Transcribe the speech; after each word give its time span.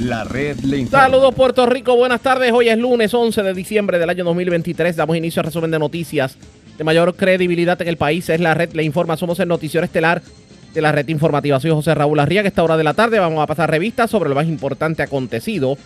La 0.00 0.24
red 0.24 0.58
le 0.60 0.78
informa. 0.78 1.04
Saludos 1.04 1.34
Puerto 1.34 1.66
Rico, 1.66 1.94
buenas 1.94 2.22
tardes. 2.22 2.52
Hoy 2.52 2.70
es 2.70 2.78
lunes 2.78 3.12
11 3.12 3.42
de 3.42 3.52
diciembre 3.52 3.98
del 3.98 4.08
año 4.08 4.24
2023. 4.24 4.96
Damos 4.96 5.14
inicio 5.14 5.40
al 5.40 5.46
resumen 5.46 5.70
de 5.70 5.78
noticias 5.78 6.38
de 6.78 6.84
mayor 6.84 7.14
credibilidad 7.16 7.80
en 7.82 7.88
el 7.88 7.98
país. 7.98 8.30
Es 8.30 8.40
la 8.40 8.54
red 8.54 8.72
le 8.72 8.82
informa. 8.82 9.18
Somos 9.18 9.38
el 9.40 9.48
noticiero 9.48 9.84
estelar 9.84 10.22
de 10.72 10.80
la 10.80 10.90
red 10.90 11.06
informativa. 11.08 11.60
Soy 11.60 11.70
José 11.70 11.94
Raúl 11.94 12.18
Arriaga. 12.18 12.48
Esta 12.48 12.64
hora 12.64 12.78
de 12.78 12.84
la 12.84 12.94
tarde 12.94 13.18
vamos 13.18 13.42
a 13.42 13.46
pasar 13.46 13.70
revistas 13.70 14.10
sobre 14.10 14.30
lo 14.30 14.34
más 14.34 14.46
importante 14.46 15.02
acontecido. 15.02 15.76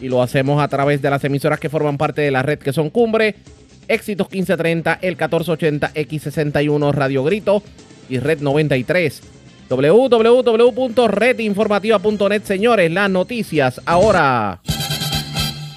Y 0.00 0.08
lo 0.08 0.22
hacemos 0.22 0.62
a 0.62 0.68
través 0.68 1.02
de 1.02 1.10
las 1.10 1.22
emisoras 1.24 1.60
que 1.60 1.68
forman 1.68 1.98
parte 1.98 2.22
de 2.22 2.30
la 2.30 2.40
red 2.40 2.60
que 2.60 2.72
son 2.72 2.88
Cumbre, 2.88 3.34
Éxitos 3.88 4.30
1530, 4.30 5.00
el 5.02 5.16
1480, 5.16 5.92
X61, 5.92 6.94
Radio 6.94 7.24
Grito 7.24 7.62
y 8.08 8.20
Red 8.20 8.40
93 8.40 9.20
www.redinformativa.net, 9.70 12.42
señores, 12.42 12.90
las 12.90 13.08
noticias 13.08 13.80
ahora. 13.86 14.60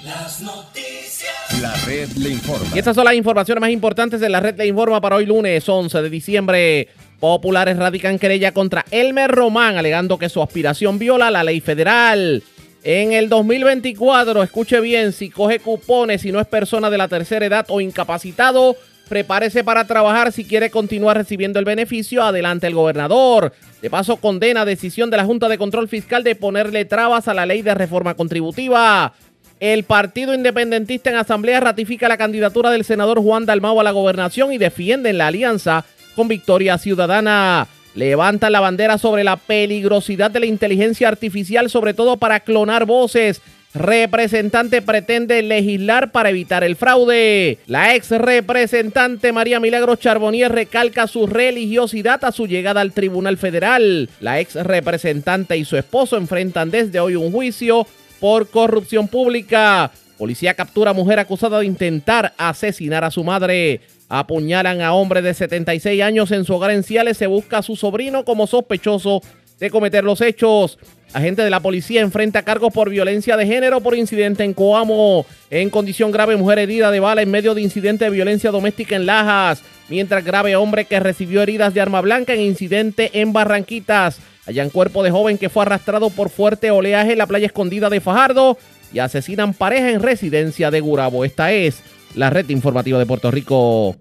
Las 0.04 0.40
noticias. 0.40 1.62
La 1.62 1.72
red 1.86 2.08
le 2.16 2.30
informa. 2.30 2.66
Y 2.74 2.78
estas 2.78 2.96
son 2.96 3.04
las 3.04 3.14
informaciones 3.14 3.60
más 3.60 3.70
importantes 3.70 4.20
de 4.20 4.28
la 4.28 4.40
red 4.40 4.56
le 4.56 4.66
informa 4.66 5.00
para 5.00 5.14
hoy 5.16 5.26
lunes 5.26 5.68
11 5.68 6.02
de 6.02 6.10
diciembre. 6.10 6.88
Populares 7.20 7.76
radican 7.76 8.18
querella 8.18 8.50
contra 8.52 8.84
Elmer 8.90 9.30
Román 9.30 9.76
alegando 9.76 10.18
que 10.18 10.28
su 10.28 10.42
aspiración 10.42 10.98
viola 10.98 11.30
la 11.30 11.44
ley 11.44 11.60
federal. 11.60 12.42
En 12.82 13.12
el 13.12 13.28
2024, 13.28 14.42
escuche 14.42 14.80
bien, 14.80 15.12
si 15.12 15.30
coge 15.30 15.60
cupones 15.60 16.24
y 16.26 16.32
no 16.32 16.40
es 16.40 16.46
persona 16.46 16.90
de 16.90 16.98
la 16.98 17.08
tercera 17.08 17.46
edad 17.46 17.64
o 17.68 17.80
incapacitado, 17.80 18.76
prepárese 19.08 19.64
para 19.64 19.86
trabajar 19.86 20.32
si 20.32 20.44
quiere 20.44 20.70
continuar 20.70 21.16
recibiendo 21.16 21.58
el 21.58 21.64
beneficio. 21.64 22.22
Adelante 22.22 22.66
el 22.66 22.74
gobernador. 22.74 23.52
De 23.82 23.90
paso, 23.90 24.16
condena 24.16 24.64
decisión 24.64 25.10
de 25.10 25.16
la 25.16 25.24
Junta 25.24 25.48
de 25.48 25.58
Control 25.58 25.88
Fiscal 25.88 26.24
de 26.24 26.34
ponerle 26.34 26.84
trabas 26.84 27.28
a 27.28 27.34
la 27.34 27.46
ley 27.46 27.62
de 27.62 27.74
reforma 27.74 28.14
contributiva. 28.14 29.12
El 29.60 29.84
Partido 29.84 30.34
Independentista 30.34 31.10
en 31.10 31.16
Asamblea 31.16 31.60
ratifica 31.60 32.08
la 32.08 32.16
candidatura 32.16 32.70
del 32.70 32.84
senador 32.84 33.20
Juan 33.20 33.46
Dalmau 33.46 33.80
a 33.80 33.84
la 33.84 33.92
gobernación 33.92 34.52
y 34.52 34.58
defienden 34.58 35.18
la 35.18 35.28
alianza 35.28 35.84
con 36.16 36.28
Victoria 36.28 36.76
Ciudadana. 36.78 37.68
Levantan 37.94 38.52
la 38.52 38.60
bandera 38.60 38.98
sobre 38.98 39.22
la 39.22 39.36
peligrosidad 39.36 40.30
de 40.30 40.40
la 40.40 40.46
inteligencia 40.46 41.06
artificial, 41.06 41.70
sobre 41.70 41.94
todo 41.94 42.16
para 42.16 42.40
clonar 42.40 42.86
voces 42.86 43.40
representante 43.74 44.82
pretende 44.82 45.42
legislar 45.42 46.12
para 46.12 46.30
evitar 46.30 46.62
el 46.62 46.76
fraude. 46.76 47.58
La 47.66 47.94
ex 47.94 48.10
representante 48.10 49.32
María 49.32 49.60
Milagros 49.60 49.98
Charbonnier 49.98 50.52
recalca 50.52 51.06
su 51.06 51.26
religiosidad 51.26 52.24
a 52.24 52.32
su 52.32 52.46
llegada 52.46 52.80
al 52.80 52.92
Tribunal 52.92 53.36
Federal. 53.36 54.08
La 54.20 54.40
ex 54.40 54.54
representante 54.54 55.56
y 55.56 55.64
su 55.64 55.76
esposo 55.76 56.16
enfrentan 56.16 56.70
desde 56.70 57.00
hoy 57.00 57.16
un 57.16 57.32
juicio 57.32 57.86
por 58.20 58.48
corrupción 58.48 59.08
pública. 59.08 59.90
Policía 60.16 60.54
captura 60.54 60.92
a 60.92 60.94
mujer 60.94 61.18
acusada 61.18 61.58
de 61.58 61.66
intentar 61.66 62.32
asesinar 62.38 63.04
a 63.04 63.10
su 63.10 63.24
madre. 63.24 63.80
Apuñalan 64.08 64.80
a 64.80 64.94
hombre 64.94 65.22
de 65.22 65.34
76 65.34 66.00
años 66.00 66.30
en 66.30 66.44
su 66.44 66.54
hogar 66.54 66.70
en 66.70 66.84
Ciales. 66.84 67.16
Se 67.16 67.26
busca 67.26 67.58
a 67.58 67.62
su 67.62 67.74
sobrino 67.74 68.24
como 68.24 68.46
sospechoso 68.46 69.20
de 69.58 69.70
cometer 69.70 70.04
los 70.04 70.20
hechos. 70.20 70.78
Agente 71.14 71.42
de 71.42 71.50
la 71.50 71.60
policía 71.60 72.00
enfrenta 72.00 72.42
cargos 72.42 72.72
por 72.72 72.90
violencia 72.90 73.36
de 73.36 73.46
género 73.46 73.80
por 73.80 73.94
incidente 73.96 74.42
en 74.42 74.52
Coamo. 74.52 75.24
En 75.48 75.70
condición 75.70 76.10
grave, 76.10 76.36
mujer 76.36 76.58
herida 76.58 76.90
de 76.90 76.98
bala 76.98 77.22
en 77.22 77.30
medio 77.30 77.54
de 77.54 77.62
incidente 77.62 78.06
de 78.06 78.10
violencia 78.10 78.50
doméstica 78.50 78.96
en 78.96 79.06
Lajas. 79.06 79.62
Mientras 79.88 80.24
grave 80.24 80.56
hombre 80.56 80.86
que 80.86 80.98
recibió 80.98 81.40
heridas 81.40 81.72
de 81.72 81.80
arma 81.80 82.00
blanca 82.00 82.34
en 82.34 82.40
incidente 82.40 83.10
en 83.14 83.32
Barranquitas. 83.32 84.18
Hallan 84.44 84.70
cuerpo 84.70 85.04
de 85.04 85.12
joven 85.12 85.38
que 85.38 85.50
fue 85.50 85.62
arrastrado 85.62 86.10
por 86.10 86.30
fuerte 86.30 86.72
oleaje 86.72 87.12
en 87.12 87.18
la 87.18 87.28
playa 87.28 87.46
escondida 87.46 87.88
de 87.90 88.00
Fajardo. 88.00 88.58
Y 88.92 88.98
asesinan 88.98 89.54
pareja 89.54 89.90
en 89.90 90.02
residencia 90.02 90.72
de 90.72 90.80
Gurabo. 90.80 91.24
Esta 91.24 91.52
es 91.52 91.80
la 92.16 92.30
red 92.30 92.48
informativa 92.48 92.98
de 92.98 93.06
Puerto 93.06 93.30
Rico. 93.30 93.94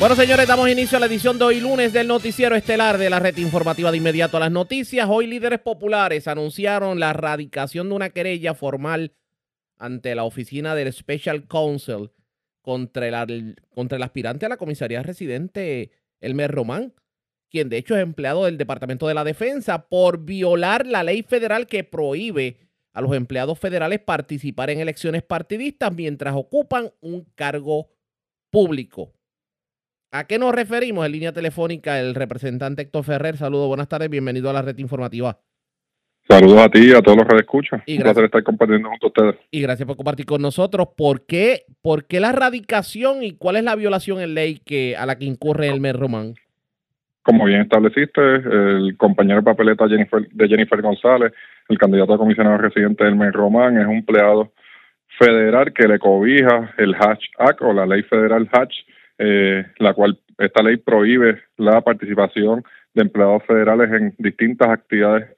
Bueno, 0.00 0.16
señores, 0.16 0.48
damos 0.48 0.68
inicio 0.68 0.98
a 0.98 1.00
la 1.00 1.06
edición 1.06 1.38
de 1.38 1.44
hoy 1.44 1.60
lunes 1.60 1.92
del 1.92 2.08
noticiero 2.08 2.56
estelar 2.56 2.98
de 2.98 3.08
la 3.08 3.20
red 3.20 3.36
informativa 3.38 3.90
de 3.90 3.96
inmediato 3.96 4.36
a 4.36 4.40
las 4.40 4.50
noticias. 4.50 5.08
Hoy 5.08 5.26
líderes 5.26 5.60
populares 5.60 6.26
anunciaron 6.26 6.98
la 6.98 7.10
erradicación 7.10 7.88
de 7.88 7.94
una 7.94 8.10
querella 8.10 8.54
formal 8.54 9.14
ante 9.78 10.14
la 10.14 10.24
oficina 10.24 10.74
del 10.74 10.92
Special 10.92 11.46
Counsel 11.46 12.10
contra 12.60 13.06
el, 13.06 13.56
contra 13.70 13.96
el 13.96 14.02
aspirante 14.02 14.44
a 14.44 14.48
la 14.48 14.56
comisaría 14.56 15.02
residente 15.02 15.92
Elmer 16.20 16.50
Román, 16.50 16.92
quien 17.48 17.68
de 17.68 17.78
hecho 17.78 17.94
es 17.96 18.02
empleado 18.02 18.46
del 18.46 18.58
Departamento 18.58 19.06
de 19.06 19.14
la 19.14 19.24
Defensa 19.24 19.86
por 19.86 20.24
violar 20.24 20.86
la 20.86 21.04
ley 21.04 21.22
federal 21.22 21.66
que 21.66 21.84
prohíbe 21.84 22.58
a 22.92 23.00
los 23.00 23.14
empleados 23.14 23.58
federales 23.58 24.00
participar 24.00 24.70
en 24.70 24.80
elecciones 24.80 25.22
partidistas 25.22 25.94
mientras 25.94 26.34
ocupan 26.34 26.92
un 27.00 27.24
cargo 27.36 27.88
público. 28.50 29.13
¿A 30.16 30.28
qué 30.28 30.38
nos 30.38 30.54
referimos? 30.54 31.04
En 31.04 31.10
línea 31.10 31.32
telefónica, 31.32 31.98
el 31.98 32.14
representante 32.14 32.82
Héctor 32.82 33.02
Ferrer. 33.02 33.36
Saludos, 33.36 33.66
buenas 33.66 33.88
tardes, 33.88 34.08
bienvenido 34.08 34.48
a 34.48 34.52
la 34.52 34.62
red 34.62 34.78
informativa. 34.78 35.36
Saludos 36.28 36.60
a 36.60 36.68
ti 36.68 36.90
y 36.90 36.92
a 36.92 37.02
todos 37.02 37.18
los 37.18 37.26
que 37.26 37.34
escuchan. 37.34 37.82
Un 37.84 37.96
placer 37.98 38.24
estar 38.26 38.44
compartiendo 38.44 38.90
junto 38.90 39.06
a 39.06 39.08
ustedes. 39.08 39.34
Y 39.50 39.60
gracias 39.60 39.88
por 39.88 39.96
compartir 39.96 40.24
con 40.24 40.40
nosotros. 40.40 40.86
¿Por 40.96 41.26
qué, 41.26 41.62
¿Por 41.82 42.06
qué 42.06 42.20
la 42.20 42.30
radicación 42.30 43.24
y 43.24 43.32
cuál 43.32 43.56
es 43.56 43.64
la 43.64 43.74
violación 43.74 44.20
en 44.20 44.34
ley 44.34 44.60
que, 44.64 44.96
a 44.96 45.04
la 45.04 45.18
que 45.18 45.24
incurre 45.24 45.66
Elmer 45.66 45.96
Román? 45.96 46.34
Como 47.24 47.46
bien 47.46 47.62
estableciste, 47.62 48.20
el 48.20 48.96
compañero 48.96 49.40
de 49.40 49.46
papeleta 49.46 49.88
Jennifer, 49.88 50.28
de 50.30 50.46
Jennifer 50.46 50.80
González, 50.80 51.32
el 51.68 51.76
candidato 51.76 52.14
a 52.14 52.18
comisionado 52.18 52.58
residente 52.58 53.02
Elmer 53.02 53.32
Román, 53.32 53.78
es 53.78 53.86
un 53.88 53.96
empleado 53.96 54.52
federal 55.18 55.72
que 55.72 55.88
le 55.88 55.98
cobija 55.98 56.72
el 56.78 56.94
Hatch 56.94 57.24
Act 57.36 57.62
o 57.62 57.72
la 57.72 57.84
ley 57.84 58.04
federal 58.04 58.48
Hatch 58.52 58.74
eh, 59.18 59.64
la 59.78 59.94
cual 59.94 60.18
esta 60.38 60.62
ley 60.62 60.76
prohíbe 60.76 61.42
la 61.56 61.80
participación 61.80 62.64
de 62.94 63.02
empleados 63.02 63.42
federales 63.44 63.92
en 63.92 64.14
distintas 64.18 64.68
actividades 64.68 65.30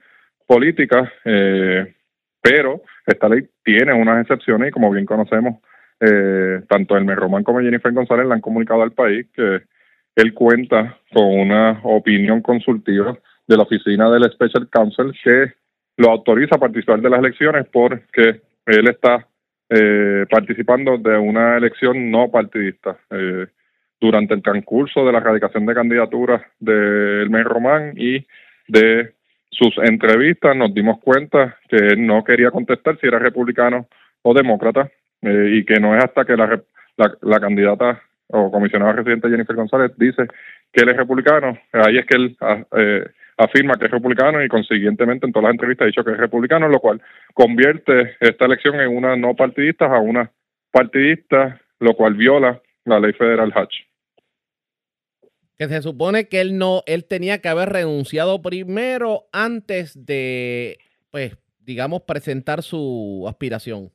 políticas, 0.47 1.11
eh, 1.25 1.95
pero 2.41 2.83
esta 3.07 3.29
ley 3.29 3.49
tiene 3.65 3.93
unas 3.93 4.23
excepciones 4.23 4.69
y 4.69 4.73
como 4.73 4.91
bien 4.91 5.07
conocemos, 5.07 5.61
eh, 6.01 6.63
tanto 6.69 6.97
el 6.97 7.07
Román 7.17 7.43
como 7.43 7.61
Jennifer 7.61 7.93
González 7.93 8.27
le 8.27 8.35
han 8.35 8.41
comunicado 8.41 8.83
al 8.83 8.93
país 8.93 9.27
que 9.35 9.63
él 10.15 10.35
cuenta 10.35 10.99
con 11.13 11.25
una 11.25 11.81
opinión 11.83 12.41
consultiva 12.43 13.19
de 13.47 13.57
la 13.57 13.63
oficina 13.63 14.11
del 14.11 14.31
Special 14.31 14.69
Counsel 14.71 15.13
que 15.23 15.53
lo 15.97 16.11
autoriza 16.11 16.57
a 16.57 16.61
participar 16.61 17.01
de 17.01 17.11
las 17.11 17.21
elecciones 17.21 17.67
porque 17.73 18.41
él 18.67 18.89
está 18.89 19.27
eh, 19.69 20.27
participando 20.31 20.99
de 20.99 21.17
una 21.17 21.57
elección 21.57 22.11
no 22.11 22.31
partidista. 22.31 22.99
Eh, 23.11 23.47
durante 24.01 24.35
el 24.35 24.43
transcurso 24.43 25.05
de 25.05 25.13
la 25.13 25.19
erradicación 25.19 25.67
de 25.67 25.75
candidaturas 25.75 26.43
de 26.59 27.23
Elmer 27.23 27.45
Román 27.45 27.95
y 27.97 28.27
de 28.69 29.15
sus 29.51 29.77
entrevistas 29.79 30.57
nos 30.57 30.75
dimos 30.75 31.01
cuenta 31.01 31.57
que 31.69 31.77
él 31.77 32.07
no 32.07 32.23
quería 32.25 32.51
contestar 32.51 32.99
si 33.01 33.07
era 33.07 33.19
republicano 33.19 33.87
o 34.23 34.35
demócrata 34.35 34.91
eh, 35.23 35.51
y 35.53 35.65
que 35.65 35.81
no 35.81 35.97
es 35.97 36.05
hasta 36.05 36.25
que 36.25 36.37
la, 36.37 36.61
la, 37.23 37.41
candidata 37.41 38.03
o 38.29 38.51
comisionada 38.51 38.93
residente 38.93 39.31
Jennifer 39.31 39.57
González 39.57 39.93
dice 39.97 40.27
que 40.73 40.83
él 40.83 40.91
es 40.91 40.97
republicano, 40.97 41.57
ahí 41.73 41.99
es 41.99 42.07
que 42.07 42.17
él 42.17 42.37
ah, 42.41 42.63
eh, 42.77 43.07
afirma 43.39 43.75
que 43.75 43.87
es 43.87 43.91
republicano 43.91 44.43
y 44.43 44.49
consiguientemente 44.49 45.27
en 45.27 45.33
todas 45.33 45.45
las 45.45 45.55
entrevistas 45.55 45.85
ha 45.85 45.87
dicho 45.87 46.05
que 46.05 46.13
es 46.13 46.19
republicano, 46.19 46.69
lo 46.69 46.81
cual 46.81 47.01
convierte 47.33 48.17
esta 48.21 48.45
elección 48.45 48.81
en 48.81 48.95
una 48.95 49.17
no 49.17 49.35
partidista 49.35 49.87
a 49.87 50.01
una 50.01 50.31
partidista, 50.71 51.61
lo 51.81 51.95
cual 51.95 52.15
viola 52.15 52.61
la 52.87 53.01
ley 53.01 53.13
federal 53.13 53.53
Hatch. 53.55 53.75
Que 55.59 55.69
se 55.69 55.83
supone 55.83 56.29
que 56.29 56.41
él 56.41 56.59
no, 56.59 56.83
él 56.87 57.05
tenía 57.05 57.41
que 57.41 57.49
haber 57.49 57.71
renunciado 57.71 58.43
primero 58.43 59.25
antes 59.33 60.07
de, 60.07 60.79
pues, 61.11 61.39
digamos, 61.59 62.03
presentar 62.03 62.63
su 62.63 63.25
aspiración. 63.29 63.91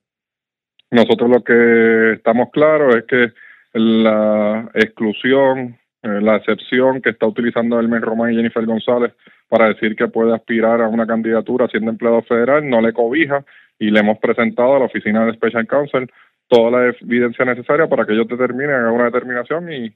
Nosotros 0.90 1.30
lo 1.30 1.44
que 1.44 2.14
estamos 2.14 2.50
claros 2.52 2.96
es 2.96 3.06
que 3.06 3.32
la 3.74 4.70
exclusión, 4.74 5.78
eh, 6.04 6.20
la 6.22 6.38
excepción 6.38 7.02
que 7.02 7.12
está 7.12 7.28
utilizando 7.28 7.80
Elmer 7.80 8.02
Román 8.02 8.34
y 8.34 8.36
Jennifer 8.36 8.66
González 8.66 9.14
para 9.48 9.68
decir 9.68 9.96
que 9.96 10.08
puede 10.08 10.34
aspirar 10.34 10.82
a 10.82 10.88
una 10.88 11.08
candidatura 11.08 11.68
siendo 11.68 11.92
empleado 11.92 12.22
federal 12.24 12.68
no 12.68 12.82
le 12.82 12.92
cobija 12.92 13.46
y 13.80 13.90
le 13.90 14.00
hemos 14.00 14.18
presentado 14.20 14.76
a 14.76 14.80
la 14.80 14.86
oficina 14.86 15.26
de 15.26 15.34
Special 15.34 15.68
Counsel 15.68 16.12
toda 16.52 16.70
la 16.70 16.94
evidencia 17.02 17.46
necesaria 17.46 17.88
para 17.88 18.06
que 18.06 18.12
ellos 18.12 18.28
determinen, 18.28 18.72
hagan 18.72 18.94
una 18.94 19.06
determinación 19.06 19.72
y, 19.72 19.90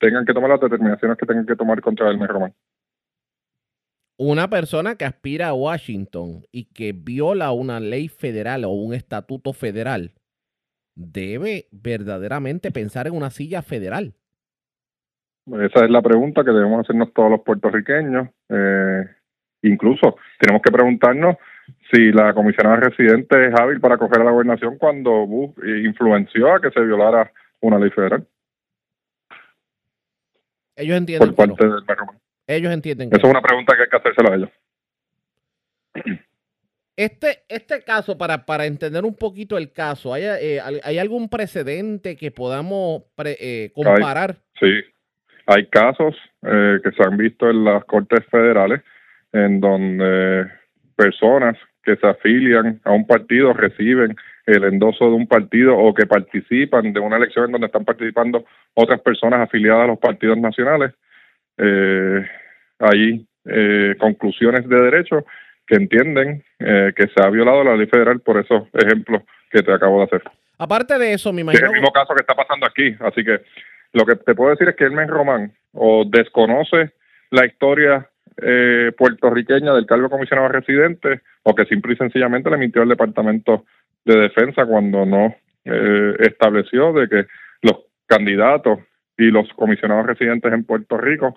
tengan 0.00 0.26
que 0.26 0.34
tomar 0.34 0.50
las 0.50 0.60
determinaciones 0.60 1.16
que 1.16 1.26
tengan 1.26 1.46
que 1.46 1.54
tomar 1.54 1.80
contra 1.80 2.10
el 2.10 2.18
Román. 2.18 2.52
Una 4.18 4.50
persona 4.50 4.96
que 4.96 5.04
aspira 5.04 5.48
a 5.48 5.54
Washington 5.54 6.42
y 6.50 6.64
que 6.64 6.92
viola 6.92 7.52
una 7.52 7.78
ley 7.78 8.08
federal 8.08 8.64
o 8.64 8.70
un 8.70 8.94
estatuto 8.94 9.52
federal 9.52 10.10
debe 10.96 11.66
verdaderamente 11.70 12.72
pensar 12.72 13.06
en 13.06 13.14
una 13.14 13.30
silla 13.30 13.62
federal. 13.62 14.14
Esa 15.46 15.84
es 15.84 15.90
la 15.90 16.02
pregunta 16.02 16.44
que 16.44 16.50
debemos 16.50 16.80
hacernos 16.80 17.12
todos 17.14 17.30
los 17.30 17.42
puertorriqueños. 17.42 18.28
Eh, 18.48 19.04
incluso 19.62 20.16
tenemos 20.40 20.62
que 20.62 20.72
preguntarnos 20.72 21.36
si 21.90 22.12
la 22.12 22.32
comisionada 22.34 22.76
residente 22.76 23.48
es 23.48 23.54
hábil 23.54 23.80
para 23.80 23.98
coger 23.98 24.20
a 24.20 24.24
la 24.24 24.30
gobernación 24.30 24.78
cuando 24.78 25.26
Bush 25.26 25.52
influenció 25.84 26.54
a 26.54 26.60
que 26.60 26.70
se 26.70 26.80
violara 26.80 27.30
una 27.60 27.78
ley 27.78 27.90
federal. 27.90 28.26
Ellos 30.76 30.96
entienden. 30.96 31.34
Por 31.34 31.48
parte 31.48 31.66
del 31.66 31.82
Ellos 32.46 32.72
entienden. 32.72 33.08
Esa 33.12 33.26
es 33.26 33.30
una 33.30 33.42
pregunta 33.42 33.74
que 33.76 33.82
hay 33.82 33.88
que 33.88 33.96
hacérsela 33.96 34.32
a 34.32 34.36
ellos. 34.36 34.50
Este, 36.96 37.44
este 37.48 37.82
caso, 37.82 38.18
para, 38.18 38.44
para 38.44 38.66
entender 38.66 39.04
un 39.04 39.16
poquito 39.16 39.56
el 39.56 39.72
caso, 39.72 40.12
¿hay, 40.12 40.24
eh, 40.24 40.60
¿hay 40.60 40.98
algún 40.98 41.28
precedente 41.28 42.16
que 42.16 42.30
podamos 42.30 43.02
eh, 43.24 43.70
comparar? 43.74 44.36
sí, 44.60 44.70
hay 45.46 45.66
casos 45.66 46.14
eh, 46.42 46.78
que 46.82 46.90
se 46.92 47.02
han 47.02 47.16
visto 47.16 47.50
en 47.50 47.64
las 47.64 47.84
cortes 47.86 48.24
federales 48.30 48.82
en 49.32 49.60
donde 49.60 50.46
personas 51.02 51.56
que 51.82 51.96
se 51.96 52.06
afilian 52.06 52.80
a 52.84 52.92
un 52.92 53.06
partido 53.06 53.52
reciben 53.52 54.14
el 54.46 54.64
endoso 54.64 55.06
de 55.06 55.12
un 55.12 55.26
partido 55.26 55.76
o 55.76 55.92
que 55.94 56.06
participan 56.06 56.92
de 56.92 57.00
una 57.00 57.16
elección 57.16 57.46
en 57.46 57.52
donde 57.52 57.66
están 57.66 57.84
participando 57.84 58.44
otras 58.74 59.00
personas 59.00 59.40
afiliadas 59.40 59.84
a 59.84 59.86
los 59.88 59.98
partidos 59.98 60.38
nacionales. 60.38 60.92
Eh, 61.58 62.26
hay 62.78 63.26
eh, 63.46 63.94
conclusiones 63.98 64.68
de 64.68 64.80
derecho 64.80 65.24
que 65.66 65.76
entienden 65.76 66.44
eh, 66.60 66.92
que 66.94 67.08
se 67.08 67.22
ha 67.22 67.30
violado 67.30 67.64
la 67.64 67.76
ley 67.76 67.86
federal 67.86 68.20
por 68.20 68.38
esos 68.38 68.68
ejemplos 68.74 69.22
que 69.50 69.62
te 69.62 69.72
acabo 69.72 69.98
de 69.98 70.04
hacer. 70.04 70.22
Aparte 70.58 70.98
de 70.98 71.14
eso, 71.14 71.32
me 71.32 71.40
imagino... 71.40 71.66
Es 71.66 71.72
el 71.72 71.80
mismo 71.80 71.92
caso 71.92 72.14
que 72.14 72.22
está 72.22 72.34
pasando 72.34 72.66
aquí, 72.66 72.94
así 73.00 73.24
que 73.24 73.40
lo 73.92 74.04
que 74.06 74.16
te 74.16 74.34
puedo 74.34 74.50
decir 74.50 74.68
es 74.68 74.76
que 74.76 74.84
Hermes 74.84 75.08
Román 75.08 75.52
o 75.72 76.04
desconoce 76.04 76.92
la 77.30 77.46
historia 77.46 78.08
eh, 78.40 78.92
puertorriqueña 78.96 79.74
del 79.74 79.86
cargo 79.86 80.04
de 80.04 80.10
comisionado 80.10 80.48
residente 80.48 81.20
o 81.42 81.54
que 81.54 81.66
simple 81.66 81.94
y 81.94 81.96
sencillamente 81.96 82.50
le 82.50 82.56
mintió 82.56 82.82
al 82.82 82.88
Departamento 82.88 83.64
de 84.04 84.16
Defensa 84.16 84.64
cuando 84.66 85.04
no 85.04 85.34
eh, 85.64 86.16
estableció 86.20 86.92
de 86.92 87.08
que 87.08 87.26
los 87.62 87.84
candidatos 88.06 88.80
y 89.16 89.30
los 89.30 89.48
comisionados 89.54 90.06
residentes 90.06 90.52
en 90.52 90.64
Puerto 90.64 90.96
Rico 90.96 91.36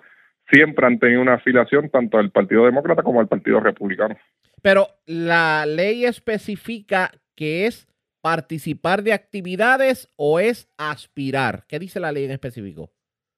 siempre 0.50 0.86
han 0.86 0.98
tenido 0.98 1.20
una 1.20 1.34
afiliación 1.34 1.90
tanto 1.90 2.18
al 2.18 2.30
Partido 2.30 2.64
Demócrata 2.64 3.02
como 3.02 3.20
al 3.20 3.28
Partido 3.28 3.60
Republicano. 3.60 4.16
Pero 4.62 4.88
la 5.06 5.66
ley 5.66 6.04
especifica 6.04 7.10
que 7.34 7.66
es 7.66 7.86
participar 8.22 9.02
de 9.02 9.12
actividades 9.12 10.08
o 10.16 10.40
es 10.40 10.68
aspirar. 10.78 11.64
¿Qué 11.68 11.78
dice 11.78 12.00
la 12.00 12.10
ley 12.10 12.24
en 12.24 12.32
específico? 12.32 12.90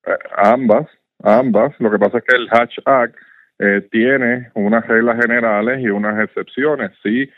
Eh, 0.07 0.13
ambas, 0.37 0.87
ambas. 1.23 1.75
Lo 1.79 1.91
que 1.91 1.99
pasa 1.99 2.19
es 2.19 2.25
que 2.25 2.37
el 2.37 2.49
Hatch 2.51 2.79
Act 2.87 3.15
eh, 3.59 3.87
tiene 3.91 4.51
unas 4.55 4.87
reglas 4.87 5.21
generales 5.21 5.81
y 5.81 5.89
unas 5.89 6.23
excepciones. 6.23 6.93
Sí 7.03 7.29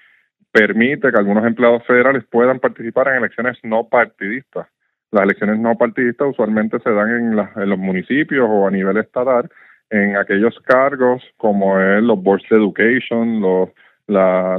permite 0.52 1.10
que 1.10 1.18
algunos 1.18 1.46
empleados 1.46 1.84
federales 1.86 2.24
puedan 2.30 2.58
participar 2.58 3.08
en 3.08 3.16
elecciones 3.16 3.58
no 3.62 3.88
partidistas. 3.88 4.66
Las 5.10 5.24
elecciones 5.24 5.58
no 5.58 5.76
partidistas 5.76 6.28
usualmente 6.30 6.78
se 6.80 6.90
dan 6.90 7.08
en, 7.10 7.38
en 7.38 7.68
los 7.68 7.78
municipios 7.78 8.46
o 8.48 8.66
a 8.66 8.70
nivel 8.70 8.96
estatal 8.96 9.48
en 9.90 10.16
aquellos 10.16 10.58
cargos 10.60 11.22
como 11.36 11.80
es 11.80 12.02
los 12.02 12.22
boards 12.22 12.48
de 12.48 12.56
education, 12.56 13.40
los, 13.40 13.70
la, 14.06 14.56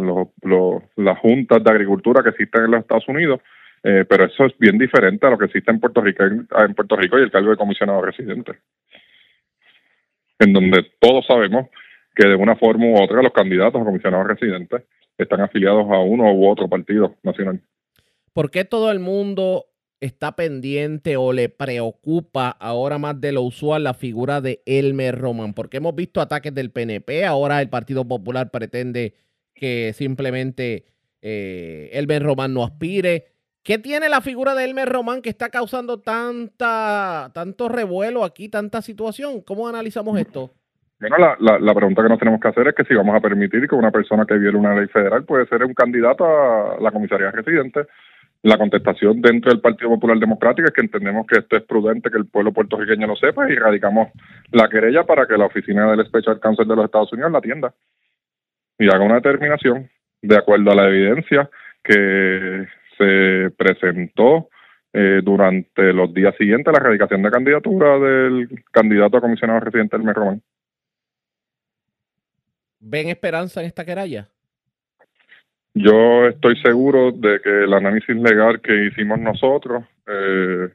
las 0.97 1.19
juntas 1.19 1.63
de 1.63 1.71
agricultura 1.71 2.21
que 2.21 2.29
existen 2.29 2.65
en 2.65 2.71
los 2.71 2.81
Estados 2.81 3.07
Unidos, 3.07 3.39
eh, 3.83 4.05
pero 4.07 4.25
eso 4.25 4.45
es 4.45 4.57
bien 4.57 4.77
diferente 4.77 5.25
a 5.25 5.29
lo 5.29 5.37
que 5.37 5.45
existe 5.45 5.71
en 5.71 5.79
Puerto 5.79 6.01
Rico, 6.01 6.23
en 6.23 6.73
Puerto 6.75 6.95
Rico 6.97 7.17
y 7.17 7.23
el 7.23 7.31
cargo 7.31 7.49
de 7.49 7.57
comisionado 7.57 8.01
residente 8.01 8.59
en 10.41 10.53
donde 10.53 10.85
todos 10.99 11.25
sabemos 11.27 11.67
que 12.15 12.27
de 12.27 12.35
una 12.35 12.55
forma 12.55 12.87
u 12.87 13.01
otra 13.01 13.21
los 13.21 13.31
candidatos 13.31 13.81
a 13.81 13.85
comisionados 13.85 14.27
residentes 14.27 14.83
están 15.17 15.41
afiliados 15.41 15.85
a 15.89 15.99
uno 15.99 16.33
u 16.33 16.49
otro 16.49 16.67
partido 16.67 17.15
nacional. 17.23 17.61
¿Por 18.33 18.49
qué 18.49 18.65
todo 18.65 18.91
el 18.91 18.99
mundo 18.99 19.65
está 19.99 20.35
pendiente 20.35 21.15
o 21.15 21.31
le 21.31 21.49
preocupa 21.49 22.49
ahora 22.49 22.97
más 22.97 23.21
de 23.21 23.31
lo 23.31 23.43
usual 23.43 23.83
la 23.83 23.93
figura 23.93 24.41
de 24.41 24.61
Elmer 24.65 25.17
Roman? 25.17 25.53
Porque 25.53 25.77
hemos 25.77 25.95
visto 25.95 26.21
ataques 26.21 26.53
del 26.53 26.71
PNP, 26.71 27.23
ahora 27.25 27.61
el 27.61 27.69
Partido 27.69 28.07
Popular 28.07 28.49
pretende 28.49 29.13
que 29.53 29.93
simplemente 29.93 30.85
eh, 31.21 31.91
Elmer 31.93 32.23
Roman 32.23 32.53
no 32.53 32.63
aspire. 32.63 33.27
¿Qué 33.63 33.77
tiene 33.77 34.09
la 34.09 34.21
figura 34.21 34.55
de 34.55 34.65
Elmer 34.65 34.89
Román 34.89 35.21
que 35.21 35.29
está 35.29 35.49
causando 35.49 35.99
tanta, 35.99 37.29
tanto 37.33 37.69
revuelo 37.69 38.23
aquí, 38.23 38.49
tanta 38.49 38.81
situación? 38.81 39.41
¿Cómo 39.41 39.67
analizamos 39.67 40.19
esto? 40.19 40.51
Bueno, 40.99 41.17
la, 41.17 41.59
la, 41.59 41.73
pregunta 41.73 42.01
que 42.01 42.09
nos 42.09 42.19
tenemos 42.19 42.39
que 42.39 42.47
hacer 42.47 42.67
es 42.67 42.75
que 42.75 42.83
si 42.85 42.95
vamos 42.95 43.15
a 43.15 43.19
permitir 43.19 43.67
que 43.67 43.75
una 43.75 43.91
persona 43.91 44.25
que 44.25 44.37
viole 44.37 44.57
una 44.57 44.75
ley 44.75 44.87
federal 44.87 45.25
puede 45.25 45.45
ser 45.47 45.63
un 45.63 45.73
candidato 45.73 46.25
a 46.25 46.79
la 46.79 46.91
comisaría 46.91 47.31
residente. 47.31 47.87
La 48.43 48.57
contestación 48.57 49.21
dentro 49.21 49.51
del 49.51 49.61
Partido 49.61 49.89
Popular 49.91 50.17
Democrático 50.17 50.67
es 50.67 50.73
que 50.73 50.81
entendemos 50.81 51.27
que 51.27 51.39
esto 51.39 51.57
es 51.57 51.63
prudente 51.63 52.09
que 52.09 52.17
el 52.17 52.25
pueblo 52.25 52.51
puertorriqueño 52.51 53.05
lo 53.05 53.15
sepa 53.15 53.47
y 53.47 53.55
radicamos 53.55 54.09
la 54.51 54.67
querella 54.67 55.03
para 55.03 55.27
que 55.27 55.37
la 55.37 55.45
oficina 55.45 55.91
del 55.91 56.05
Special 56.07 56.39
Counsel 56.39 56.67
de 56.67 56.75
los 56.75 56.85
Estados 56.85 57.13
Unidos 57.13 57.31
la 57.31 57.37
atienda 57.37 57.73
y 58.79 58.87
haga 58.87 59.03
una 59.03 59.15
determinación 59.15 59.89
de 60.23 60.37
acuerdo 60.37 60.71
a 60.71 60.75
la 60.75 60.87
evidencia 60.87 61.49
que 61.83 62.67
se 63.01 63.49
presentó 63.57 64.49
eh, 64.93 65.21
durante 65.23 65.93
los 65.93 66.13
días 66.13 66.35
siguientes 66.37 66.67
a 66.67 66.71
la 66.73 66.79
erradicación 66.79 67.21
de 67.23 67.31
candidatura 67.31 67.97
del 67.97 68.63
candidato 68.71 69.17
a 69.17 69.21
comisionado 69.21 69.59
residente 69.61 69.97
del 69.97 70.13
Román. 70.13 70.41
¿Ven 72.79 73.09
esperanza 73.09 73.61
en 73.61 73.67
esta 73.67 73.85
querella? 73.85 74.27
Yo 75.73 76.27
estoy 76.27 76.61
seguro 76.61 77.11
de 77.11 77.39
que 77.39 77.63
el 77.63 77.73
análisis 77.73 78.15
legal 78.15 78.59
que 78.61 78.87
hicimos 78.87 79.19
nosotros 79.19 79.85
eh, 80.07 80.69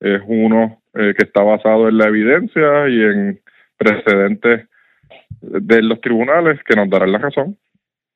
es 0.00 0.20
uno 0.26 0.82
eh, 0.94 1.14
que 1.16 1.24
está 1.24 1.42
basado 1.42 1.88
en 1.88 1.96
la 1.96 2.08
evidencia 2.08 2.88
y 2.88 3.00
en 3.00 3.40
precedentes 3.78 4.68
de 5.40 5.82
los 5.82 6.00
tribunales 6.00 6.60
que 6.64 6.76
nos 6.76 6.90
darán 6.90 7.12
la 7.12 7.18
razón 7.18 7.56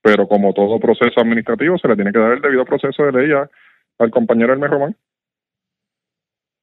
pero 0.03 0.27
como 0.27 0.53
todo 0.53 0.79
proceso 0.79 1.21
administrativo 1.21 1.79
se 1.79 1.89
le 1.89 1.95
tiene 1.95 2.13
que 2.13 2.19
dar 2.19 2.33
el 2.33 2.41
debido 2.41 2.65
proceso 2.65 3.03
de 3.05 3.13
ley 3.13 3.31
al 3.99 4.11
compañero 4.11 4.53
Hermes 4.53 4.71
Román. 4.71 4.97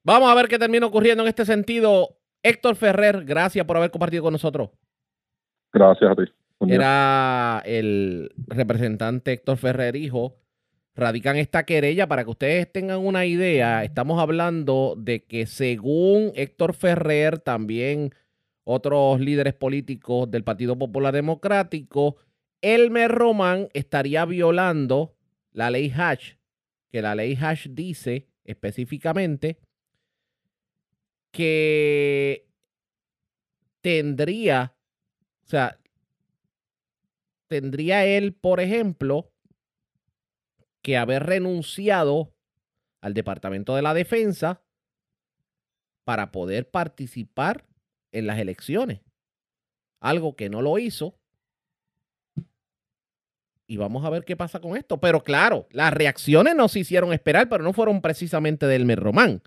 Vamos 0.04 0.30
a 0.30 0.36
ver 0.36 0.48
qué 0.48 0.58
termina 0.58 0.86
ocurriendo 0.86 1.24
en 1.24 1.30
este 1.30 1.46
sentido. 1.46 2.18
Héctor 2.42 2.76
Ferrer, 2.76 3.26
gracias 3.26 3.66
por 3.66 3.78
haber 3.78 3.92
compartido 3.92 4.24
con 4.24 4.34
nosotros. 4.34 4.70
Gracias 5.74 6.12
a 6.12 6.16
ti. 6.16 6.24
Era 6.68 7.62
el 7.66 8.32
representante 8.48 9.34
Héctor 9.34 9.58
Ferrer, 9.58 9.96
hijo. 9.96 10.36
Radican 10.96 11.36
esta 11.36 11.64
querella 11.64 12.08
para 12.08 12.24
que 12.24 12.32
ustedes 12.32 12.72
tengan 12.72 13.06
una 13.06 13.26
idea. 13.26 13.84
Estamos 13.84 14.20
hablando 14.20 14.96
de 14.98 15.24
que 15.24 15.46
según 15.46 16.32
Héctor 16.36 16.74
Ferrer, 16.74 17.38
también 17.38 18.12
otros 18.64 19.20
líderes 19.20 19.54
políticos 19.54 20.32
del 20.32 20.44
Partido 20.44 20.76
Popular 20.78 21.14
Democrático, 21.14 22.16
Elmer 22.62 23.12
Román 23.12 23.70
estaría 23.74 24.26
violando 24.26 25.16
la 25.52 25.70
ley 25.70 25.92
Hatch, 25.96 26.36
que 26.90 27.02
la 27.02 27.16
ley 27.16 27.38
Hatch 27.40 27.68
dice 27.68 28.28
específicamente 28.44 29.60
que 31.32 32.48
tendría, 33.82 34.76
o 35.46 35.48
sea, 35.48 35.80
tendría 37.48 38.06
él, 38.06 38.34
por 38.34 38.60
ejemplo, 38.60 39.32
que 40.82 40.98
haber 40.98 41.24
renunciado 41.24 42.34
al 43.02 43.14
Departamento 43.14 43.76
de 43.76 43.82
la 43.82 43.94
Defensa 43.94 44.64
para 46.04 46.32
poder 46.32 46.70
participar 46.70 47.68
en 48.12 48.28
las 48.28 48.40
elecciones. 48.40 49.02
Algo 50.00 50.36
que 50.36 50.50
no 50.50 50.62
lo 50.62 50.80
hizo 50.80 51.20
y 53.68 53.78
vamos 53.78 54.06
a 54.06 54.10
ver 54.10 54.24
qué 54.24 54.36
pasa 54.36 54.60
con 54.60 54.78
esto. 54.78 55.00
Pero 55.00 55.22
claro, 55.24 55.68
las 55.72 55.94
reacciones 55.94 56.56
no 56.56 56.70
se 56.70 56.80
hicieron 56.80 57.14
esperar, 57.14 57.50
pero 57.50 57.64
no 57.64 57.74
fueron 57.74 58.02
precisamente 58.02 58.66
del 58.66 58.82
Elmer 58.82 59.00
Román. 59.00 59.42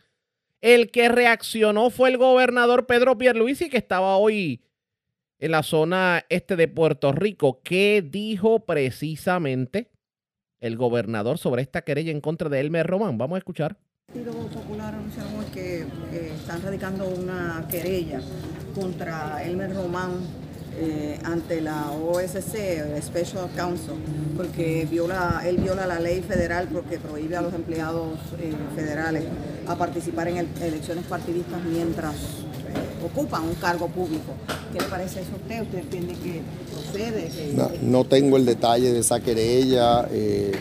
El 0.61 0.91
que 0.91 1.09
reaccionó 1.09 1.89
fue 1.89 2.11
el 2.11 2.19
gobernador 2.19 2.87
Pedro 2.87 3.17
Pierluisi, 3.17 3.71
que 3.71 3.79
estaba 3.79 4.17
hoy 4.19 4.63
en 5.39 5.53
la 5.53 5.63
zona 5.63 6.27
este 6.29 6.55
de 6.55 6.69
Puerto 6.69 7.13
Rico. 7.13 7.63
¿Qué 7.65 8.05
dijo 8.07 8.67
precisamente 8.67 9.91
el 10.61 10.77
gobernador 10.77 11.39
sobre 11.39 11.63
esta 11.63 11.83
querella 11.83 12.13
en 12.13 12.21
contra 12.21 12.51
de 12.51 12.61
Elmer 12.61 12.87
Román? 12.87 13.17
Vamos 13.17 13.37
a 13.37 13.39
escuchar. 13.39 13.79
El 14.15 14.25
Partido 14.25 14.49
Popular 14.49 14.95
anunciaron 14.95 15.45
que 15.47 15.81
eh, 15.81 16.33
están 16.35 16.61
radicando 16.63 17.09
una 17.09 17.67
querella 17.71 18.21
contra 18.75 19.43
Elmer 19.43 19.73
Román 19.73 20.50
eh, 20.81 21.19
ante 21.25 21.61
la 21.61 21.91
OSC, 21.91 22.55
el 22.55 23.03
Special 23.03 23.51
Council, 23.55 23.95
porque 24.35 24.87
viola, 24.91 25.43
él 25.45 25.59
viola 25.59 25.87
la 25.87 26.01
ley 26.01 26.23
federal 26.23 26.69
porque 26.73 26.99
prohíbe 26.99 27.37
a 27.37 27.43
los 27.43 27.53
empleados 27.53 28.19
eh, 28.41 28.55
federales 28.75 29.25
a 29.67 29.77
participar 29.77 30.29
en 30.29 30.49
elecciones 30.63 31.05
partidistas 31.05 31.63
mientras 31.65 32.15
ocupan 33.05 33.45
un 33.45 33.55
cargo 33.57 33.89
público. 33.89 34.33
¿Qué 34.73 34.79
le 34.81 34.87
parece 34.87 35.21
eso 35.21 35.33
a 35.33 35.37
usted? 35.37 35.63
¿Usted 35.63 35.79
entiende 35.81 36.15
que 36.15 36.41
procede? 36.73 37.31
No, 37.83 38.05
tengo 38.05 38.39
el 38.39 38.47
detalle 38.47 38.91
de 38.91 39.01
esa 39.01 39.21
querella. 39.21 40.09
Eh, 40.11 40.53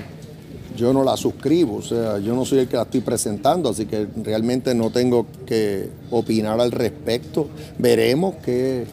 yo 0.75 0.93
no 0.93 1.03
la 1.03 1.17
suscribo, 1.17 1.77
o 1.77 1.81
sea, 1.81 2.19
yo 2.19 2.35
no 2.35 2.45
soy 2.45 2.59
el 2.59 2.67
que 2.67 2.77
la 2.77 2.83
estoy 2.83 3.01
presentando, 3.01 3.69
así 3.69 3.85
que 3.85 4.07
realmente 4.23 4.73
no 4.73 4.91
tengo 4.91 5.25
que 5.45 5.89
opinar 6.09 6.59
al 6.61 6.71
respecto. 6.71 7.47
Veremos 7.77 8.35
qué, 8.43 8.85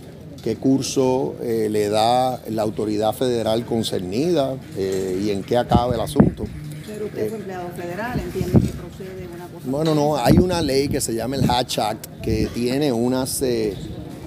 qué 0.47 0.55
curso 0.55 1.35
eh, 1.43 1.67
le 1.69 1.89
da 1.89 2.41
la 2.51 2.63
autoridad 2.63 3.13
federal 3.13 3.67
concernida 3.67 4.55
eh, 4.77 5.21
y 5.21 5.31
en 5.31 5.43
qué 5.43 5.57
acaba 5.57 5.93
el 5.93 6.01
asunto. 6.01 6.45
Pero 6.87 7.07
usted 7.07 7.27
es 7.27 7.33
empleado 7.33 7.69
federal, 7.71 8.21
entiende 8.21 8.53
que 8.53 8.73
procede 8.75 9.29
una 9.35 9.49
cosa. 9.49 9.65
Bueno, 9.65 9.93
no, 9.97 10.17
hay 10.17 10.39
una 10.39 10.63
ley 10.63 10.87
que 10.87 11.01
se 11.01 11.17
llama 11.17 11.35
el 11.35 11.51
Hatch 11.51 11.81
Act 11.81 12.07
que 12.23 12.49
tiene 12.55 12.93
unas, 12.93 13.43
eh, 13.43 13.75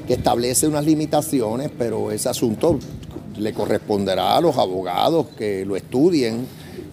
que 0.07 0.15
establece 0.15 0.67
unas 0.67 0.83
limitaciones, 0.83 1.71
pero 1.77 2.11
ese 2.11 2.27
asunto 2.27 2.77
le 3.37 3.53
corresponderá 3.53 4.35
a 4.35 4.41
los 4.41 4.57
abogados 4.57 5.27
que 5.37 5.63
lo 5.63 5.77
estudien 5.77 6.45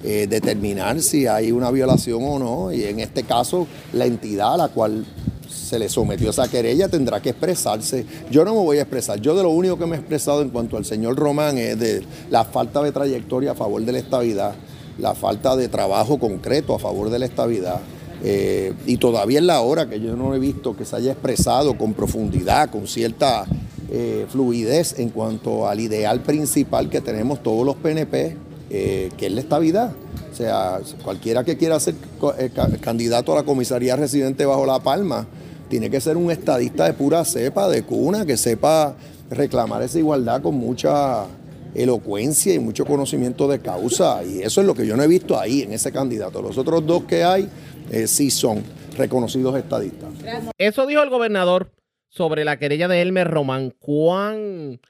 eh, 0.04 0.28
determinar 0.28 1.02
si 1.02 1.26
hay 1.26 1.50
una 1.50 1.72
violación 1.72 2.22
o 2.22 2.38
no. 2.38 2.72
Y 2.72 2.84
en 2.84 3.00
este 3.00 3.24
caso, 3.24 3.66
la 3.92 4.06
entidad 4.06 4.54
a 4.54 4.56
la 4.56 4.68
cual 4.68 5.04
se 5.48 5.78
le 5.78 5.88
sometió 5.88 6.30
esa 6.30 6.48
querella 6.48 6.88
tendrá 6.88 7.20
que 7.20 7.30
expresarse. 7.30 8.06
Yo 8.30 8.44
no 8.44 8.54
me 8.54 8.60
voy 8.60 8.78
a 8.78 8.82
expresar. 8.82 9.20
Yo 9.20 9.34
de 9.34 9.42
lo 9.42 9.50
único 9.50 9.78
que 9.78 9.86
me 9.86 9.96
he 9.96 9.98
expresado 9.98 10.42
en 10.42 10.50
cuanto 10.50 10.76
al 10.76 10.84
señor 10.84 11.16
Román 11.16 11.58
es 11.58 11.78
de 11.78 12.04
la 12.30 12.44
falta 12.44 12.82
de 12.82 12.92
trayectoria 12.92 13.52
a 13.52 13.54
favor 13.54 13.84
de 13.84 13.92
la 13.92 13.98
estabilidad, 13.98 14.54
la 14.98 15.14
falta 15.14 15.56
de 15.56 15.68
trabajo 15.68 16.18
concreto 16.18 16.74
a 16.74 16.78
favor 16.78 17.10
de 17.10 17.18
la 17.18 17.26
estabilidad. 17.26 17.80
Eh, 18.24 18.72
y 18.86 18.96
todavía 18.96 19.38
es 19.38 19.44
la 19.44 19.60
hora 19.60 19.88
que 19.88 20.00
yo 20.00 20.16
no 20.16 20.34
he 20.34 20.38
visto 20.38 20.76
que 20.76 20.84
se 20.84 20.96
haya 20.96 21.12
expresado 21.12 21.76
con 21.76 21.92
profundidad, 21.92 22.70
con 22.70 22.86
cierta 22.86 23.44
eh, 23.90 24.26
fluidez 24.28 24.98
en 24.98 25.10
cuanto 25.10 25.68
al 25.68 25.80
ideal 25.80 26.20
principal 26.20 26.88
que 26.88 27.00
tenemos 27.00 27.42
todos 27.42 27.64
los 27.64 27.76
PNP 27.76 28.45
eh, 28.70 29.10
que 29.16 29.26
es 29.26 29.32
la 29.32 29.40
estabilidad. 29.40 29.92
O 30.30 30.34
sea, 30.34 30.80
cualquiera 31.02 31.44
que 31.44 31.56
quiera 31.56 31.80
ser 31.80 31.94
eh, 32.38 32.50
candidato 32.80 33.32
a 33.32 33.36
la 33.36 33.42
comisaría 33.44 33.96
residente 33.96 34.44
bajo 34.44 34.66
La 34.66 34.80
Palma, 34.80 35.26
tiene 35.68 35.90
que 35.90 36.00
ser 36.00 36.16
un 36.16 36.30
estadista 36.30 36.86
de 36.86 36.92
pura 36.92 37.24
cepa, 37.24 37.68
de 37.68 37.82
cuna, 37.82 38.26
que 38.26 38.36
sepa 38.36 38.96
reclamar 39.30 39.82
esa 39.82 39.98
igualdad 39.98 40.42
con 40.42 40.54
mucha 40.54 41.26
elocuencia 41.74 42.54
y 42.54 42.58
mucho 42.58 42.84
conocimiento 42.84 43.48
de 43.48 43.60
causa. 43.60 44.24
Y 44.24 44.42
eso 44.42 44.60
es 44.60 44.66
lo 44.66 44.74
que 44.74 44.86
yo 44.86 44.96
no 44.96 45.02
he 45.02 45.08
visto 45.08 45.38
ahí 45.38 45.62
en 45.62 45.72
ese 45.72 45.92
candidato. 45.92 46.42
Los 46.42 46.58
otros 46.58 46.86
dos 46.86 47.04
que 47.04 47.24
hay 47.24 47.48
eh, 47.90 48.06
sí 48.06 48.30
son 48.30 48.62
reconocidos 48.96 49.56
estadistas. 49.56 50.10
Eso 50.58 50.86
dijo 50.86 51.02
el 51.02 51.10
gobernador 51.10 51.70
sobre 52.08 52.44
la 52.44 52.58
querella 52.58 52.88
de 52.88 53.02
Elmer 53.02 53.28
Román. 53.28 53.74
¿Cuán, 53.78 54.80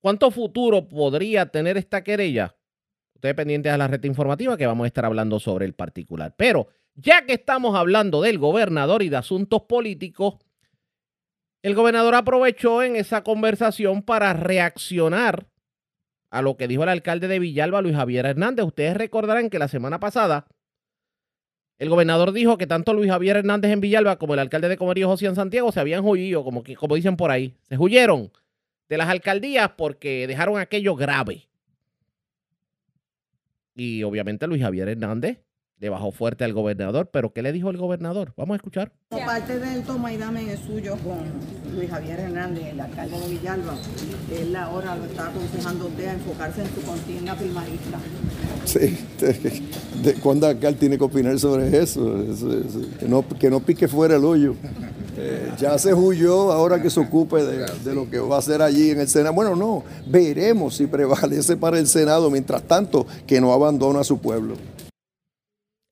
¿Cuánto 0.00 0.30
futuro 0.30 0.88
podría 0.88 1.46
tener 1.46 1.76
esta 1.76 2.02
querella? 2.02 2.56
Ustedes 3.22 3.36
pendientes 3.36 3.70
a 3.70 3.78
la 3.78 3.86
red 3.86 4.02
informativa 4.02 4.56
que 4.56 4.66
vamos 4.66 4.82
a 4.82 4.88
estar 4.88 5.04
hablando 5.04 5.38
sobre 5.38 5.64
el 5.64 5.74
particular. 5.74 6.34
Pero 6.36 6.66
ya 6.96 7.24
que 7.24 7.34
estamos 7.34 7.76
hablando 7.76 8.20
del 8.20 8.36
gobernador 8.36 9.00
y 9.04 9.10
de 9.10 9.16
asuntos 9.16 9.62
políticos, 9.62 10.38
el 11.62 11.76
gobernador 11.76 12.16
aprovechó 12.16 12.82
en 12.82 12.96
esa 12.96 13.22
conversación 13.22 14.02
para 14.02 14.32
reaccionar 14.32 15.46
a 16.32 16.42
lo 16.42 16.56
que 16.56 16.66
dijo 16.66 16.82
el 16.82 16.88
alcalde 16.88 17.28
de 17.28 17.38
Villalba, 17.38 17.80
Luis 17.80 17.94
Javier 17.94 18.26
Hernández. 18.26 18.64
Ustedes 18.64 18.96
recordarán 18.96 19.50
que 19.50 19.60
la 19.60 19.68
semana 19.68 20.00
pasada 20.00 20.48
el 21.78 21.90
gobernador 21.90 22.32
dijo 22.32 22.58
que 22.58 22.66
tanto 22.66 22.92
Luis 22.92 23.08
Javier 23.08 23.36
Hernández 23.36 23.70
en 23.70 23.80
Villalba 23.80 24.18
como 24.18 24.34
el 24.34 24.40
alcalde 24.40 24.68
de 24.68 24.76
Comerío 24.76 25.06
José 25.06 25.26
en 25.26 25.36
Santiago 25.36 25.70
se 25.70 25.78
habían 25.78 26.04
huido, 26.04 26.42
como, 26.42 26.64
como 26.76 26.96
dicen 26.96 27.16
por 27.16 27.30
ahí. 27.30 27.54
Se 27.68 27.78
huyeron 27.78 28.32
de 28.88 28.96
las 28.96 29.08
alcaldías 29.08 29.70
porque 29.76 30.26
dejaron 30.26 30.58
aquello 30.58 30.96
grave. 30.96 31.51
Y 33.74 34.02
obviamente 34.02 34.46
Luis 34.46 34.62
Javier 34.62 34.88
Hernández 34.88 35.38
le 35.82 35.88
bajó 35.88 36.12
fuerte 36.12 36.44
al 36.44 36.52
gobernador, 36.52 37.10
pero 37.12 37.32
¿qué 37.32 37.42
le 37.42 37.50
dijo 37.50 37.68
el 37.68 37.76
gobernador? 37.76 38.32
Vamos 38.36 38.54
a 38.54 38.56
escuchar. 38.56 38.92
Aparte 39.10 39.58
del 39.58 39.82
toma 39.82 40.12
y 40.12 40.16
dame 40.16 40.56
suyo 40.56 40.96
con 40.98 41.18
Luis 41.74 41.90
Javier 41.90 42.20
Hernández, 42.20 42.66
el 42.66 42.78
alcalde 42.78 43.18
de 43.18 43.28
Villalba, 43.28 43.74
él 44.32 44.54
ahora 44.54 44.94
lo 44.94 45.04
está 45.06 45.26
aconsejando 45.26 45.86
usted 45.86 46.06
a 46.06 46.12
enfocarse 46.12 46.62
en 46.62 46.68
su 46.68 46.82
contienda 46.82 47.34
primarista. 47.34 47.98
Sí, 48.64 48.96
de, 50.04 50.14
¿cuándo 50.22 50.46
alcalde 50.46 50.78
tiene 50.78 50.96
que 50.96 51.04
opinar 51.04 51.36
sobre 51.40 51.76
eso? 51.76 52.14
que, 53.00 53.08
no, 53.08 53.26
que 53.26 53.50
no 53.50 53.58
pique 53.58 53.88
fuera 53.88 54.14
el 54.14 54.24
hoyo. 54.24 54.54
Eh, 55.24 55.52
ya 55.56 55.78
se 55.78 55.94
huyó, 55.94 56.50
ahora 56.50 56.82
que 56.82 56.90
se 56.90 56.98
ocupe 56.98 57.44
de, 57.44 57.94
lo 57.94 58.10
que 58.10 58.18
va 58.18 58.36
a 58.36 58.38
hacer 58.40 58.60
allí 58.60 58.90
en 58.90 58.98
el 58.98 59.06
Senado. 59.06 59.32
Bueno, 59.34 59.54
no, 59.54 59.84
veremos 60.04 60.74
si 60.74 60.88
prevalece 60.88 61.56
para 61.56 61.78
el 61.78 61.86
Senado, 61.86 62.28
mientras 62.28 62.66
tanto, 62.66 63.06
que 63.24 63.40
no 63.40 63.52
abandona 63.52 64.00
a 64.00 64.04
su 64.04 64.20
pueblo. 64.20 64.56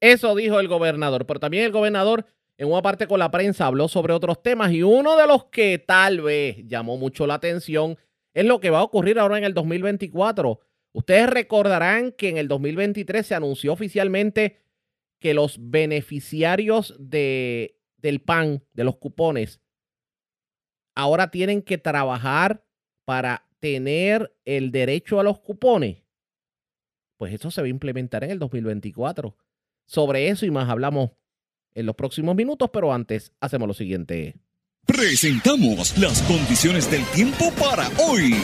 Eso 0.00 0.34
dijo 0.34 0.58
el 0.58 0.66
gobernador, 0.66 1.26
pero 1.26 1.38
también 1.38 1.62
el 1.62 1.70
gobernador 1.70 2.26
en 2.58 2.72
una 2.72 2.82
parte 2.82 3.06
con 3.06 3.20
la 3.20 3.30
prensa 3.30 3.66
habló 3.66 3.87
sobre 3.87 4.14
otros 4.14 4.42
temas 4.42 4.72
y 4.72 4.82
uno 4.82 5.16
de 5.16 5.28
los 5.28 5.44
que 5.44 5.78
tal 5.78 6.22
vez 6.22 6.66
llamó 6.66 6.96
mucho 6.96 7.26
la 7.28 7.34
atención 7.34 7.96
es 8.34 8.44
lo 8.44 8.58
que 8.58 8.70
va 8.70 8.80
a 8.80 8.82
ocurrir 8.82 9.20
ahora 9.20 9.38
en 9.38 9.44
el 9.44 9.54
2024. 9.54 10.58
Ustedes 10.92 11.30
recordarán 11.30 12.10
que 12.10 12.30
en 12.30 12.37
el 12.37 12.49
2023 12.49 13.25
se 13.25 13.34
anunció 13.37 13.72
oficialmente 13.72 14.56
que 15.20 15.34
los 15.34 15.56
beneficiarios 15.70 16.96
de 16.99 17.79
del 18.00 18.21
PAN, 18.21 18.64
de 18.73 18.85
los 18.85 18.97
cupones, 18.97 19.61
ahora 20.95 21.30
tienen 21.30 21.62
que 21.62 21.78
trabajar 21.78 22.64
para 23.04 23.47
tener 23.59 24.35
el 24.45 24.73
derecho 24.73 25.21
a 25.21 25.23
los 25.23 25.40
cupones. 25.40 26.02
Pues 27.16 27.35
eso 27.35 27.50
se 27.50 27.61
va 27.61 27.66
a 27.66 27.71
implementar 27.71 28.25
en 28.25 28.30
el 28.30 28.38
2024. 28.38 29.37
Sobre 29.87 30.28
eso 30.28 30.47
y 30.47 30.50
más 30.50 30.69
hablamos 30.69 31.11
en 31.75 31.87
los 31.87 31.95
próximos 31.95 32.35
minutos, 32.35 32.71
pero 32.73 32.92
antes 32.92 33.33
hacemos 33.40 33.69
lo 33.69 33.75
siguiente. 33.75 34.37
Presentamos 34.87 35.97
las 35.99 36.23
condiciones 36.23 36.90
del 36.90 37.04
tiempo 37.07 37.52
para 37.59 37.88
hoy. 37.99 38.35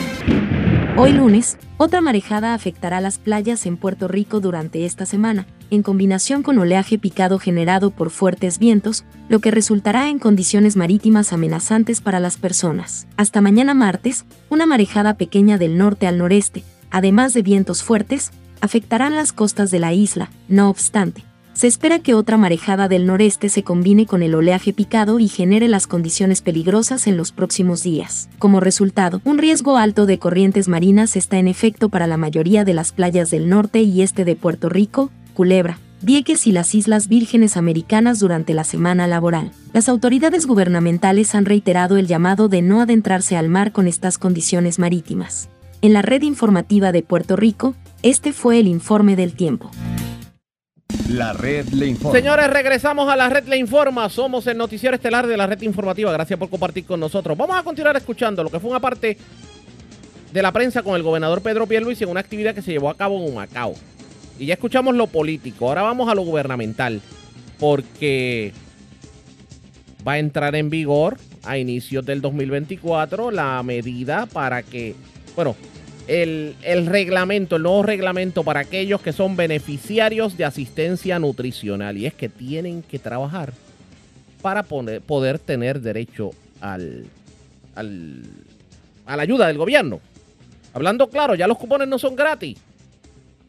Hoy 0.99 1.13
lunes, 1.13 1.59
otra 1.77 2.01
marejada 2.01 2.55
afectará 2.55 3.01
las 3.01 3.19
playas 3.19 3.67
en 3.67 3.77
Puerto 3.77 4.09
Rico 4.09 4.41
durante 4.41 4.85
esta 4.85 5.07
semana, 5.07 5.47
en 5.71 5.83
combinación 5.83 6.43
con 6.43 6.59
oleaje 6.59 6.99
picado 6.99 7.39
generado 7.39 7.91
por 7.91 8.11
fuertes 8.11 8.59
vientos, 8.59 9.05
lo 9.29 9.41
que 9.41 9.51
resultará 9.51 10.09
en 10.09 10.19
condiciones 10.19 10.77
marítimas 10.77 11.33
amenazantes 11.33 12.01
para 12.01 12.21
las 12.21 12.37
personas. 12.37 13.07
Hasta 13.17 13.41
mañana 13.41 13.75
martes, 13.75 14.25
una 14.51 14.67
marejada 14.67 15.15
pequeña 15.15 15.59
del 15.59 15.79
norte 15.79 16.07
al 16.07 16.19
noreste, 16.19 16.65
además 16.91 17.35
de 17.35 17.43
vientos 17.43 17.83
fuertes, 17.83 18.31
afectarán 18.61 19.15
las 19.15 19.33
costas 19.33 19.71
de 19.71 19.81
la 19.81 19.93
isla, 19.93 20.31
no 20.49 20.71
obstante 20.71 21.25
se 21.57 21.67
espera 21.67 22.01
que 22.01 22.13
otra 22.13 22.37
marejada 22.37 22.87
del 22.87 23.07
noreste 23.07 23.49
se 23.49 23.63
combine 23.63 24.05
con 24.05 24.23
el 24.23 24.35
oleaje 24.35 24.75
picado 24.75 25.19
y 25.19 25.27
genere 25.27 25.69
las 25.69 25.87
condiciones 25.87 26.43
peligrosas 26.43 27.07
en 27.07 27.17
los 27.17 27.33
próximos 27.33 27.83
días. 27.83 28.29
Como 28.39 28.61
resultado, 28.61 29.23
un 29.25 29.39
riesgo 29.39 29.79
alto 29.79 30.05
de 30.05 30.19
corrientes 30.19 30.69
marinas 30.69 31.17
está 31.17 31.39
en 31.39 31.49
efecto 31.49 31.89
para 31.89 32.07
la 32.07 32.19
mayoría 32.19 32.67
de 32.67 32.75
las 32.75 32.93
playas 32.93 33.31
del 33.31 33.49
norte 33.49 33.81
y 33.81 34.03
este 34.03 34.27
de 34.27 34.37
Puerto 34.37 34.69
Rico, 34.69 35.11
Culebra, 35.37 35.79
Vieques 36.01 36.47
y 36.47 36.53
las 36.53 36.75
Islas 36.75 37.09
Vírgenes 37.09 37.59
Americanas 37.59 38.19
durante 38.21 38.55
la 38.55 38.65
semana 38.65 39.07
laboral. 39.07 39.53
Las 39.75 39.91
autoridades 39.91 40.47
gubernamentales 40.47 41.35
han 41.35 41.45
reiterado 41.45 41.99
el 41.99 42.07
llamado 42.07 42.49
de 42.49 42.63
no 42.63 42.81
adentrarse 42.81 43.37
al 43.37 43.51
mar 43.51 43.71
con 43.71 43.87
estas 43.87 44.17
condiciones 44.17 44.79
marítimas. 44.79 45.51
En 45.83 45.93
la 45.93 46.01
red 46.01 46.23
informativa 46.23 46.91
de 46.91 47.03
Puerto 47.03 47.37
Rico, 47.37 47.75
este 48.03 48.33
fue 48.33 48.59
el 48.61 48.67
informe 48.67 49.15
del 49.15 49.35
tiempo. 49.35 49.71
La 51.11 51.35
red 51.35 51.69
le 51.69 51.89
informa. 51.89 52.19
Señores, 52.19 52.49
regresamos 52.49 53.07
a 53.11 53.15
la 53.15 53.29
red 53.29 53.47
le 53.47 53.59
informa. 53.59 54.09
Somos 54.09 54.47
el 54.47 54.57
noticiero 54.57 54.97
estelar 54.97 55.27
de 55.27 55.37
la 55.37 55.47
red 55.47 55.61
informativa. 55.61 56.11
Gracias 56.13 56.39
por 56.39 56.49
compartir 56.49 56.87
con 56.87 56.99
nosotros. 56.99 57.37
Vamos 57.37 57.59
a 57.59 57.63
continuar 57.63 57.95
escuchando 57.95 58.43
lo 58.43 58.49
que 58.49 58.59
fue 58.59 58.71
una 58.71 58.81
parte 58.81 59.19
de 60.33 60.43
la 60.43 60.51
prensa 60.51 60.83
con 60.83 60.97
el 60.97 61.03
gobernador 61.03 61.43
Pedro 61.43 61.67
Pierluisi 61.67 62.05
en 62.05 62.11
una 62.11 62.21
actividad 62.21 62.55
que 62.55 62.63
se 62.63 62.73
llevó 62.73 62.89
a 62.89 62.97
cabo 62.97 63.23
en 63.23 63.35
Macao. 63.35 63.75
Y 64.39 64.47
ya 64.47 64.55
escuchamos 64.55 64.95
lo 64.95 65.07
político. 65.07 65.69
Ahora 65.69 65.83
vamos 65.83 66.09
a 66.09 66.15
lo 66.15 66.23
gubernamental. 66.23 67.01
Porque 67.59 68.53
va 70.07 70.13
a 70.13 70.19
entrar 70.19 70.55
en 70.55 70.71
vigor 70.71 71.17
a 71.45 71.59
inicios 71.59 72.05
del 72.05 72.21
2024 72.21 73.31
la 73.31 73.63
medida 73.63 74.27
para 74.27 74.63
que, 74.63 74.95
bueno, 75.35 75.57
el, 76.07 76.55
reglamento, 76.87 77.57
el 77.57 77.63
nuevo 77.63 77.83
reglamento 77.83 78.45
para 78.45 78.61
aquellos 78.61 79.01
que 79.01 79.13
son 79.13 79.37
beneficiarios 79.37 80.37
de 80.37 80.45
asistencia 80.45 81.19
nutricional. 81.19 81.97
Y 81.97 82.07
es 82.07 82.15
que 82.15 82.29
tienen 82.29 82.83
que 82.83 82.99
trabajar 82.99 83.53
para 84.43 84.63
poder 84.63 85.39
tener 85.39 85.81
derecho 85.81 86.31
al, 86.61 87.07
al, 87.75 88.23
a 89.07 89.17
la 89.17 89.23
ayuda 89.23 89.47
del 89.47 89.59
gobierno. 89.59 90.01
Hablando 90.75 91.09
claro, 91.09 91.35
ya 91.35 91.47
los 91.47 91.59
cupones 91.59 91.89
no 91.89 91.99
son 91.99 92.15
gratis. 92.15 92.59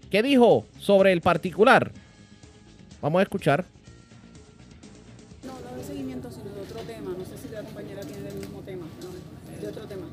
¿Qué 0.09 0.23
dijo 0.23 0.65
sobre 0.79 1.11
el 1.11 1.21
particular? 1.21 1.91
Vamos 3.01 3.19
a 3.19 3.23
escuchar. 3.23 3.65
No, 5.45 5.53
no 5.53 5.77
de 5.77 5.83
seguimiento, 5.83 6.29
sino 6.31 6.45
de 6.45 6.61
otro 6.61 6.79
tema. 6.81 7.11
No 7.17 7.25
sé 7.25 7.37
si 7.41 7.53
la 7.53 7.61
compañera 7.61 8.01
tiene 8.01 8.29
el 8.29 8.35
mismo 8.35 8.61
tema. 8.61 8.85
de 9.61 9.67
otro 9.67 9.83
tema. 9.85 10.05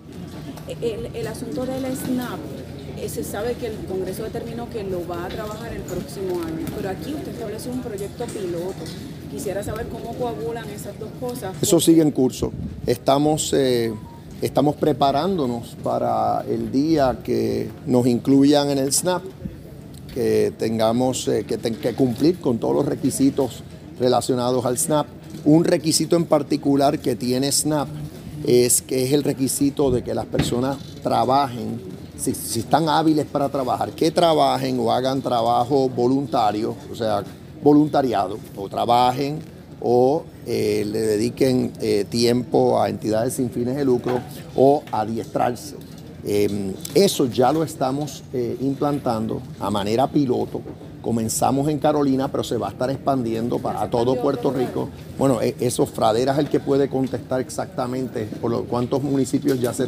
El, 0.81 1.15
el 1.15 1.27
asunto 1.27 1.65
del 1.67 1.85
SNAP, 1.97 2.39
eh, 2.99 3.09
se 3.09 3.23
sabe 3.23 3.55
que 3.55 3.67
el 3.67 3.77
Congreso 3.87 4.25
determinó 4.25 4.69
que 4.71 4.83
lo 4.83 5.07
va 5.07 5.27
a 5.27 5.29
trabajar 5.29 5.73
el 5.73 5.83
próximo 5.83 6.43
año, 6.43 6.67
pero 6.77 6.89
aquí 6.91 7.15
usted 7.15 7.33
establece 7.33 7.69
un 7.71 7.81
proyecto 7.83 8.25
piloto. 8.27 8.85
Quisiera 9.31 9.63
saber 9.63 9.87
cómo 9.89 10.15
coagulan 10.15 10.69
esas 10.71 10.99
dos 10.99 11.11
cosas. 11.21 11.55
Eso 11.61 11.81
sigue 11.81 12.03
en 12.03 12.11
curso. 12.11 12.53
Estamos, 12.87 13.53
eh, 13.53 13.93
estamos 14.43 14.77
preparándonos 14.77 15.77
para 15.83 16.45
el 16.49 16.71
día 16.73 17.19
que 17.23 17.69
nos 17.87 18.07
incluyan 18.07 18.71
en 18.71 18.79
el 18.79 18.93
SNAP, 18.93 19.23
que 20.15 20.53
tengamos 20.57 21.27
eh, 21.29 21.45
que, 21.45 21.95
cumplir 21.95 22.39
con 22.39 22.59
todos 22.59 22.75
los 22.75 22.87
requisitos 22.87 23.65
relacionados 23.99 24.65
al 24.65 24.79
SNAP. 24.79 25.07
Un 25.45 25.65
requisito 25.65 26.17
en 26.17 26.25
particular 26.25 27.01
que 27.01 27.17
tiene 27.17 27.51
SNAP 27.51 27.89
es 28.47 28.81
que 28.81 29.05
es 29.05 29.13
el 29.13 29.25
requisito 29.25 29.91
de 29.91 30.05
que 30.05 30.15
las 30.15 30.27
personas 30.27 30.79
trabajen, 31.03 31.81
si, 32.17 32.31
están 32.31 32.89
hábiles 32.89 33.27
para 33.27 33.49
trabajar, 33.49 33.91
que 33.91 34.11
trabajen 34.11 34.79
o 34.79 34.93
hagan 34.93 35.21
trabajo 35.21 35.89
voluntario, 35.89 36.77
o 36.91 36.95
sea, 36.95 37.25
voluntariado, 37.63 38.39
o 38.57 38.69
trabajen 38.69 39.41
o 39.81 40.25
eh, 40.47 40.85
le 40.87 41.01
dediquen 41.01 41.73
eh, 41.81 42.07
tiempo 42.09 42.81
a 42.81 42.89
entidades 42.89 43.35
sin 43.35 43.51
fines 43.51 43.77
de 43.77 43.85
lucro 43.85 44.21
o 44.55 44.83
adiestrarse. 44.93 45.77
Em, 46.27 46.73
eso 46.95 47.27
ya 47.27 47.53
lo 47.53 47.63
estamos 47.63 48.23
eh, 48.33 48.57
implantando 48.61 49.43
a 49.61 49.71
manera 49.71 50.07
piloto 50.07 50.63
Comenzamos 51.05 51.69
en 51.69 51.79
Carolina, 51.79 52.33
pero 52.33 52.43
se 52.43 52.57
va 52.57 52.69
a 52.69 52.71
estar 52.71 52.91
expandiendo 52.91 53.59
para 53.59 53.91
todo 53.91 54.17
Puerto 54.17 54.51
Rico. 54.51 54.89
Bueno, 55.19 55.43
e, 55.43 55.55
eso 55.61 55.85
Fradera 55.85 56.33
es 56.33 56.39
el 56.39 56.49
que 56.49 56.61
puede 56.61 56.89
contestar 56.89 57.43
exactamente 57.43 58.27
por 58.41 58.51
lo, 58.51 58.65
cuántos 58.65 59.03
municipios 59.03 59.61
ya 59.61 59.75
se 59.75 59.87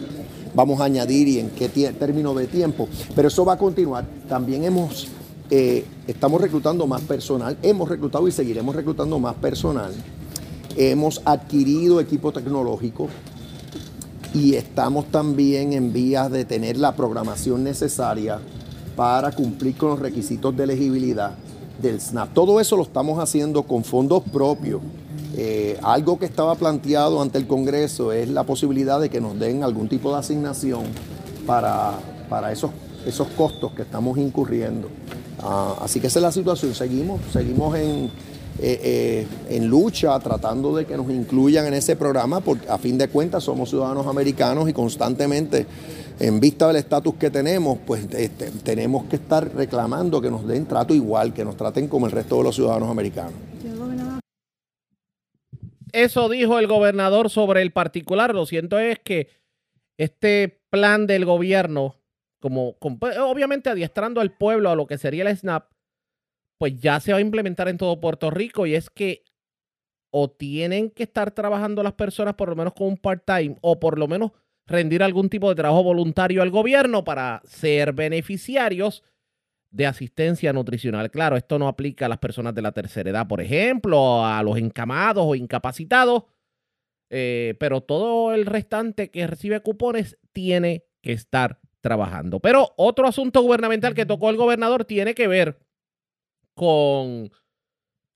vamos 0.54 0.78
a 0.78 0.84
añadir 0.84 1.26
y 1.26 1.38
en 1.38 1.48
qué 1.48 1.70
término 1.70 2.34
de 2.34 2.46
tiempo. 2.48 2.86
Pero 3.14 3.28
eso 3.28 3.46
va 3.46 3.54
a 3.54 3.56
continuar. 3.56 4.04
También 4.28 4.64
hemos, 4.64 5.08
eh, 5.48 5.86
estamos 6.06 6.38
reclutando 6.38 6.86
más 6.86 7.00
personal, 7.00 7.56
hemos 7.62 7.88
reclutado 7.88 8.28
y 8.28 8.32
seguiremos 8.32 8.76
reclutando 8.76 9.18
más 9.18 9.36
personal. 9.36 9.94
Hemos 10.76 11.22
adquirido 11.24 11.98
equipo 11.98 12.30
tecnológico 12.30 13.08
y 14.34 14.54
estamos 14.54 15.06
también 15.06 15.72
en 15.72 15.92
vías 15.92 16.30
de 16.30 16.44
tener 16.44 16.76
la 16.76 16.94
programación 16.94 17.64
necesaria 17.64 18.40
para 18.96 19.32
cumplir 19.32 19.76
con 19.76 19.90
los 19.90 19.98
requisitos 19.98 20.56
de 20.56 20.64
elegibilidad 20.64 21.32
del 21.80 22.00
SNAP. 22.00 22.32
Todo 22.32 22.60
eso 22.60 22.76
lo 22.76 22.82
estamos 22.82 23.18
haciendo 23.18 23.62
con 23.62 23.84
fondos 23.84 24.22
propios. 24.24 24.80
Eh, 25.36 25.78
algo 25.82 26.18
que 26.18 26.24
estaba 26.24 26.54
planteado 26.54 27.20
ante 27.20 27.38
el 27.38 27.46
Congreso 27.46 28.12
es 28.12 28.28
la 28.28 28.44
posibilidad 28.44 28.98
de 29.00 29.10
que 29.10 29.20
nos 29.20 29.38
den 29.38 29.62
algún 29.62 29.88
tipo 29.88 30.10
de 30.12 30.18
asignación 30.18 30.84
para, 31.46 31.98
para 32.30 32.52
esos, 32.52 32.70
esos 33.06 33.28
costos 33.28 33.72
que 33.72 33.82
estamos 33.82 34.16
incurriendo. 34.16 34.88
Ah, 35.40 35.76
así 35.82 36.00
que 36.00 36.06
esa 36.06 36.18
es 36.20 36.22
la 36.22 36.32
situación. 36.32 36.74
Seguimos, 36.74 37.20
seguimos 37.32 37.76
en, 37.76 38.10
eh, 38.58 38.80
eh, 38.82 39.26
en 39.50 39.66
lucha 39.66 40.18
tratando 40.18 40.74
de 40.74 40.86
que 40.86 40.96
nos 40.96 41.10
incluyan 41.10 41.66
en 41.66 41.74
ese 41.74 41.96
programa, 41.96 42.40
porque 42.40 42.68
a 42.68 42.78
fin 42.78 42.96
de 42.96 43.08
cuentas 43.08 43.44
somos 43.44 43.68
ciudadanos 43.68 44.06
americanos 44.06 44.68
y 44.68 44.72
constantemente 44.72 45.66
en 46.18 46.40
vista 46.40 46.66
del 46.68 46.76
estatus 46.76 47.14
que 47.16 47.30
tenemos, 47.30 47.78
pues 47.86 48.06
este, 48.12 48.50
tenemos 48.62 49.04
que 49.04 49.16
estar 49.16 49.54
reclamando 49.54 50.20
que 50.20 50.30
nos 50.30 50.46
den 50.46 50.64
trato 50.64 50.94
igual, 50.94 51.34
que 51.34 51.44
nos 51.44 51.56
traten 51.56 51.88
como 51.88 52.06
el 52.06 52.12
resto 52.12 52.38
de 52.38 52.44
los 52.44 52.54
ciudadanos 52.54 52.90
americanos. 52.90 53.34
Eso 55.92 56.28
dijo 56.28 56.58
el 56.58 56.66
gobernador 56.66 57.30
sobre 57.30 57.62
el 57.62 57.72
particular. 57.72 58.34
Lo 58.34 58.46
siento 58.46 58.78
es 58.78 58.98
que 58.98 59.28
este 59.98 60.60
plan 60.70 61.06
del 61.06 61.24
gobierno, 61.24 61.96
como, 62.40 62.76
obviamente 62.80 63.70
adiestrando 63.70 64.20
al 64.20 64.32
pueblo 64.32 64.70
a 64.70 64.76
lo 64.76 64.86
que 64.86 64.98
sería 64.98 65.28
el 65.28 65.36
SNAP, 65.36 65.70
pues 66.58 66.78
ya 66.80 67.00
se 67.00 67.12
va 67.12 67.18
a 67.18 67.22
implementar 67.22 67.68
en 67.68 67.78
todo 67.78 68.00
Puerto 68.00 68.30
Rico 68.30 68.66
y 68.66 68.74
es 68.74 68.90
que 68.90 69.24
o 70.10 70.30
tienen 70.30 70.90
que 70.90 71.02
estar 71.02 71.30
trabajando 71.32 71.82
las 71.82 71.92
personas 71.92 72.34
por 72.34 72.48
lo 72.48 72.56
menos 72.56 72.72
con 72.74 72.88
un 72.88 72.96
part-time 72.96 73.56
o 73.60 73.78
por 73.78 73.98
lo 73.98 74.08
menos 74.08 74.32
rendir 74.66 75.02
algún 75.02 75.28
tipo 75.28 75.48
de 75.48 75.54
trabajo 75.54 75.82
voluntario 75.82 76.42
al 76.42 76.50
gobierno 76.50 77.04
para 77.04 77.42
ser 77.44 77.92
beneficiarios 77.92 79.02
de 79.70 79.86
asistencia 79.86 80.52
nutricional. 80.52 81.10
Claro, 81.10 81.36
esto 81.36 81.58
no 81.58 81.68
aplica 81.68 82.06
a 82.06 82.08
las 82.08 82.18
personas 82.18 82.54
de 82.54 82.62
la 82.62 82.72
tercera 82.72 83.10
edad, 83.10 83.28
por 83.28 83.40
ejemplo, 83.40 84.24
a 84.24 84.42
los 84.42 84.56
encamados 84.56 85.24
o 85.26 85.34
incapacitados, 85.34 86.24
eh, 87.10 87.54
pero 87.60 87.82
todo 87.82 88.32
el 88.32 88.46
restante 88.46 89.10
que 89.10 89.26
recibe 89.26 89.60
cupones 89.60 90.18
tiene 90.32 90.84
que 91.02 91.12
estar 91.12 91.60
trabajando. 91.80 92.40
Pero 92.40 92.72
otro 92.76 93.06
asunto 93.06 93.42
gubernamental 93.42 93.94
que 93.94 94.06
tocó 94.06 94.30
el 94.30 94.36
gobernador 94.36 94.84
tiene 94.84 95.14
que 95.14 95.28
ver 95.28 95.58
con 96.56 97.30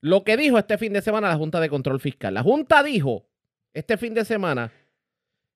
lo 0.01 0.23
que 0.23 0.35
dijo 0.35 0.57
este 0.57 0.79
fin 0.79 0.93
de 0.93 1.01
semana 1.01 1.29
la 1.29 1.37
Junta 1.37 1.59
de 1.59 1.69
Control 1.69 1.99
Fiscal. 1.99 2.33
La 2.33 2.41
Junta 2.41 2.81
dijo 2.81 3.27
este 3.73 3.97
fin 3.97 4.15
de 4.15 4.25
semana 4.25 4.73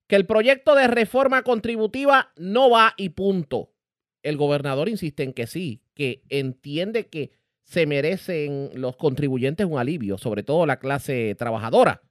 que 0.08 0.16
el 0.16 0.28
proyecto 0.28 0.76
de 0.76 0.88
reforma 0.88 1.42
contributiva 1.42 2.32
no 2.38 2.70
va 2.70 2.94
y 2.96 3.10
punto. 3.10 3.74
El 4.22 4.38
gobernador 4.38 4.88
insiste 4.88 5.24
en 5.24 5.34
que 5.34 5.48
sí, 5.48 5.82
que 5.96 6.22
entiende 6.30 7.08
que 7.08 7.32
se 7.64 7.88
merecen 7.88 8.70
los 8.76 8.96
contribuyentes 8.98 9.66
un 9.66 9.80
alivio, 9.80 10.20
sobre 10.20 10.44
todo 10.44 10.68
la 10.68 10.78
clase 10.78 11.34
trabajadora. 11.36 12.04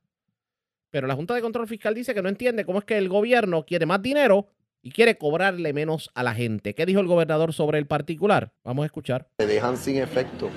Pero 0.91 1.07
la 1.07 1.15
Junta 1.15 1.35
de 1.35 1.41
Control 1.41 1.69
Fiscal 1.69 1.95
dice 1.95 2.15
que 2.15 2.23
no 2.23 2.29
entiende 2.29 2.65
cómo 2.65 2.81
es 2.81 2.85
que 2.85 2.99
el 2.99 3.09
gobierno 3.09 3.65
quiere 3.65 3.87
más 3.87 4.03
dinero 4.03 4.49
y 4.85 4.91
quiere 4.91 5.17
cobrarle 5.17 5.73
menos 5.73 6.11
a 6.15 6.23
la 6.23 6.35
gente. 6.35 6.75
¿Qué 6.75 6.85
dijo 6.85 7.01
el 7.01 7.07
gobernador 7.07 7.55
sobre 7.55 7.79
el 7.79 7.87
particular? 7.87 8.53
Vamos 8.65 8.83
a 8.83 8.87
escuchar. 8.87 9.27
Se 9.39 9.47
dejan 9.47 9.79
sin 9.79 9.97
efecto 9.97 10.51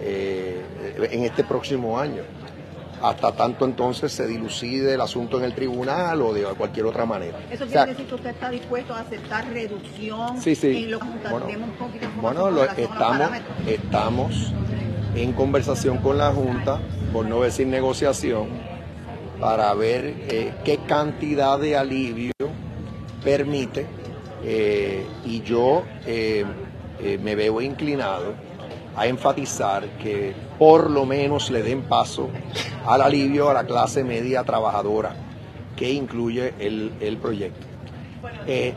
eh, 0.00 0.62
en 1.10 1.24
este 1.24 1.44
próximo 1.44 2.00
año 2.00 2.22
hasta 3.02 3.32
tanto 3.32 3.64
entonces 3.64 4.12
se 4.12 4.26
dilucide 4.28 4.94
el 4.94 5.00
asunto 5.00 5.36
en 5.38 5.44
el 5.44 5.54
tribunal 5.54 6.22
o 6.22 6.32
de 6.32 6.44
cualquier 6.56 6.86
otra 6.86 7.04
manera. 7.04 7.36
¿Eso 7.50 7.66
quiere 7.66 7.86
decir 7.86 8.06
que 8.06 8.14
usted 8.14 8.30
está 8.30 8.48
dispuesto 8.48 8.94
a 8.94 9.00
aceptar 9.00 9.48
reducción 9.48 10.40
sí, 10.40 10.54
sí. 10.54 10.88
en 10.88 10.98
bueno, 12.20 12.44
bueno 12.44 12.62
estamos, 12.62 13.30
estamos 13.66 14.52
en 15.16 15.32
conversación 15.32 15.98
con 15.98 16.16
la 16.16 16.32
Junta, 16.32 16.80
por 17.12 17.26
no 17.26 17.42
decir 17.42 17.66
negociación, 17.66 18.48
para 19.40 19.74
ver 19.74 20.14
eh, 20.30 20.54
qué 20.64 20.78
cantidad 20.86 21.58
de 21.58 21.76
alivio 21.76 22.32
permite 23.24 23.86
eh, 24.44 25.06
y 25.24 25.42
yo 25.42 25.84
eh, 26.06 26.44
me 27.20 27.34
veo 27.34 27.60
inclinado 27.60 28.34
a 28.96 29.06
enfatizar 29.06 29.84
que 29.98 30.34
por 30.58 30.90
lo 30.90 31.06
menos 31.06 31.50
le 31.50 31.62
den 31.62 31.82
paso 31.82 32.28
al 32.86 33.00
alivio 33.00 33.48
a 33.48 33.54
la 33.54 33.64
clase 33.64 34.04
media 34.04 34.44
trabajadora 34.44 35.14
que 35.76 35.90
incluye 35.90 36.54
el, 36.58 37.18
proyecto. 37.20 37.66
Eh, 38.46 38.74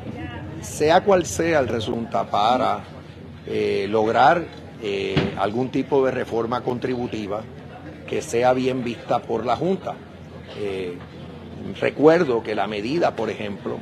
sea 0.62 1.03
cual 1.03 1.25
sea 1.25 1.60
el 1.60 1.67
resultado 1.67 2.27
para 2.29 2.79
eh, 3.45 3.86
lograr 3.89 4.43
eh, 4.81 5.36
algún 5.38 5.69
tipo 5.69 6.05
de 6.05 6.12
reforma 6.12 6.62
contributiva 6.62 7.41
que 8.08 8.21
sea 8.21 8.53
bien 8.53 8.84
vista 8.84 9.21
por 9.21 9.45
la 9.45 9.55
Junta. 9.55 9.95
recuerdo 11.79 12.41
que 12.41 12.55
la 12.55 12.67
medida, 12.67 13.15
por 13.15 13.29
ejemplo, 13.29 13.77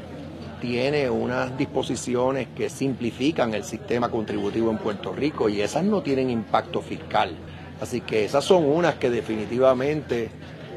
tiene 0.63 1.09
unas 1.09 1.57
disposiciones 1.57 2.47
que 2.55 2.69
simplifican 2.69 3.53
el 3.53 3.65
sistema 3.65 4.07
contributivo 4.09 4.71
en 4.71 4.77
Puerto 4.77 5.11
Rico 5.11 5.49
y 5.49 5.59
esas 5.59 5.83
no 5.83 6.01
tienen 6.01 6.29
impacto 6.29 6.79
fiscal. 6.81 7.35
Así 7.81 7.99
que 7.99 8.23
esas 8.23 8.45
son 8.45 8.63
unas 8.63 8.95
que 8.95 9.09
definitivamente 9.09 10.29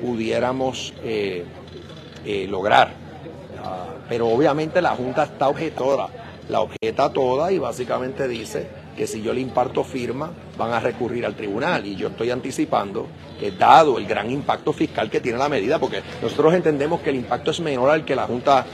pudiéramos 0.02 0.92
eh, 1.04 1.44
eh, 2.24 2.48
lograr. 2.48 2.94
Pero 4.08 4.26
obviamente 4.26 4.82
la 4.82 4.90
Junta 4.90 5.22
está 5.22 5.48
objetora, 5.48 6.08
la 6.48 6.62
objeta 6.62 7.12
toda 7.12 7.52
y 7.52 7.58
básicamente 7.58 8.26
dice 8.26 8.68
que 8.96 9.06
si 9.06 9.22
yo 9.22 9.32
le 9.32 9.40
imparto 9.40 9.84
firma 9.84 10.32
van 10.58 10.72
a 10.72 10.80
recurrir 10.80 11.24
al 11.24 11.36
tribunal 11.36 11.86
y 11.86 11.94
yo 11.94 12.08
estoy 12.08 12.30
anticipando 12.32 13.06
que 13.38 13.52
dado 13.52 13.98
el 13.98 14.06
gran 14.06 14.30
impacto 14.30 14.72
fiscal 14.72 15.10
que 15.10 15.20
tiene 15.20 15.38
la 15.38 15.48
medida, 15.48 15.78
porque 15.78 16.02
nosotros 16.20 16.54
entendemos 16.54 17.02
que 17.02 17.10
el 17.10 17.16
impacto 17.16 17.52
es 17.52 17.60
menor 17.60 17.90
al 17.90 18.04
que 18.04 18.16
la 18.16 18.26
Junta 18.26 18.64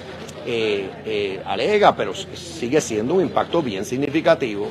eh, 0.46 0.90
eh, 1.04 1.42
alega, 1.44 1.94
pero 1.94 2.14
sigue 2.14 2.80
siendo 2.80 3.14
un 3.14 3.22
impacto 3.22 3.62
bien 3.62 3.84
significativo. 3.84 4.68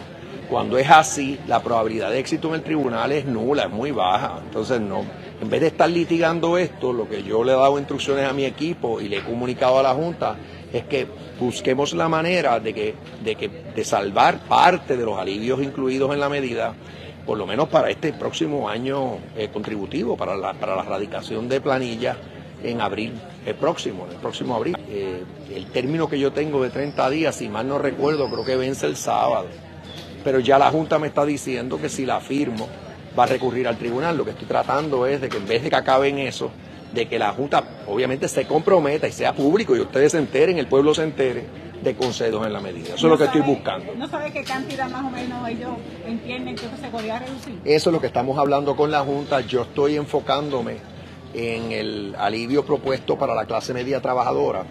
Cuando 0.50 0.78
es 0.78 0.90
así, 0.90 1.40
la 1.48 1.64
probabilidad 1.64 2.12
de 2.12 2.20
éxito 2.20 2.50
en 2.50 2.56
el 2.56 2.62
tribunal 2.62 3.12
es 3.14 3.26
nula, 3.26 3.64
es 3.64 3.70
muy 3.70 3.92
baja. 3.92 4.40
Entonces, 4.44 4.82
no, 4.82 5.06
en 5.42 5.50
vez 5.50 5.62
de 5.62 5.68
estar 5.68 5.90
litigando 5.90 6.58
esto, 6.58 6.92
lo 6.92 7.08
que 7.08 7.24
yo 7.24 7.44
le 7.44 7.54
he 7.54 7.56
dado 7.56 7.80
instrucciones 7.80 8.30
a 8.30 8.34
mi 8.34 8.44
equipo 8.44 9.00
y 9.00 9.08
le 9.08 9.20
he 9.20 9.24
comunicado 9.24 9.80
a 9.80 9.84
la 9.84 9.94
Junta 9.94 10.36
es 10.74 10.84
que 10.84 11.08
busquemos 11.40 11.94
la 11.94 12.10
manera 12.10 12.60
de 12.60 12.74
que, 12.74 12.96
de 13.24 13.36
que, 13.36 13.48
de 13.48 13.84
salvar 13.86 14.40
parte 14.40 14.98
de 14.98 15.06
los 15.06 15.18
alivios 15.18 15.62
incluidos 15.62 16.14
en 16.14 16.20
la 16.20 16.28
medida, 16.28 16.74
por 17.26 17.38
lo 17.38 17.48
menos 17.48 17.70
para 17.70 17.90
este 17.90 18.12
próximo 18.12 18.68
año 18.68 19.20
eh, 19.38 19.50
contributivo, 19.52 20.18
para 20.18 20.36
la, 20.36 20.54
para 20.54 20.76
la 20.76 20.84
erradicación 20.84 21.48
de 21.48 21.62
planillas 21.62 22.18
en 22.64 22.82
abril, 22.82 23.14
el 23.46 23.56
próximo, 23.56 24.08
el 24.10 24.18
próximo 24.18 24.56
abril. 24.56 24.78
Eh, 24.90 25.24
el 25.54 25.66
término 25.68 26.08
que 26.08 26.20
yo 26.20 26.32
tengo 26.32 26.64
de 26.64 26.70
30 26.70 27.10
días, 27.10 27.36
si 27.36 27.50
mal 27.50 27.68
no 27.68 27.78
recuerdo, 27.78 28.30
creo 28.30 28.46
que 28.46 28.56
vence 28.56 28.86
el 28.86 28.96
sábado. 28.96 29.48
Pero 30.24 30.40
ya 30.40 30.60
la 30.60 30.70
Junta 30.70 31.00
me 31.00 31.08
está 31.08 31.26
diciendo 31.26 31.80
que 31.80 31.90
si 31.90 32.06
la 32.06 32.20
firmo 32.20 32.68
va 33.18 33.24
a 33.24 33.28
recurrir 33.28 33.68
al 33.68 33.78
tribunal. 33.78 34.18
Lo 34.18 34.24
que 34.24 34.32
estoy 34.32 34.48
tratando 34.48 35.06
es 35.06 35.22
de 35.22 35.30
que 35.30 35.38
en 35.38 35.48
vez 35.48 35.64
de 35.64 35.70
que 35.70 35.76
acabe 35.76 36.10
en 36.10 36.20
eso, 36.20 36.52
de 36.94 37.08
que 37.08 37.20
la 37.20 37.32
Junta 37.32 37.64
obviamente 37.88 38.28
se 38.28 38.46
comprometa 38.46 39.08
y 39.08 39.12
sea 39.12 39.34
público 39.34 39.76
y 39.76 39.80
ustedes 39.80 40.12
se 40.12 40.18
enteren, 40.18 40.58
el 40.58 40.68
pueblo 40.68 40.94
se 40.94 41.04
entere 41.04 41.46
de 41.82 41.96
concedos 41.96 42.46
en 42.46 42.54
la 42.54 42.60
medida. 42.60 42.94
Eso 42.96 43.08
es 43.08 43.12
lo 43.12 43.18
que 43.18 43.24
estoy 43.26 43.42
buscando. 43.42 43.96
¿No 43.96 44.08
sabe 44.08 44.32
qué 44.32 44.44
cantidad 44.44 44.88
más 44.90 45.04
o 45.04 45.10
menos 45.10 45.48
ellos 45.50 45.72
entienden 46.06 46.56
que 46.56 46.68
se 46.80 46.88
podría 46.92 47.20
reducir? 47.20 47.60
Eso 47.66 47.90
es 47.90 47.94
lo 47.94 48.00
que 48.00 48.08
estamos 48.08 48.38
hablando 48.38 48.76
con 48.76 48.92
la 48.92 49.02
Junta. 49.02 49.42
Yo 49.42 49.64
estoy 49.64 49.96
enfocándome 49.96 50.78
en 51.34 51.72
el 51.72 52.16
alivio 52.18 52.66
propuesto 52.66 53.18
para 53.18 53.34
la 53.36 53.46
clase 53.46 53.74
media 53.74 54.02
trabajadora. 54.02 54.66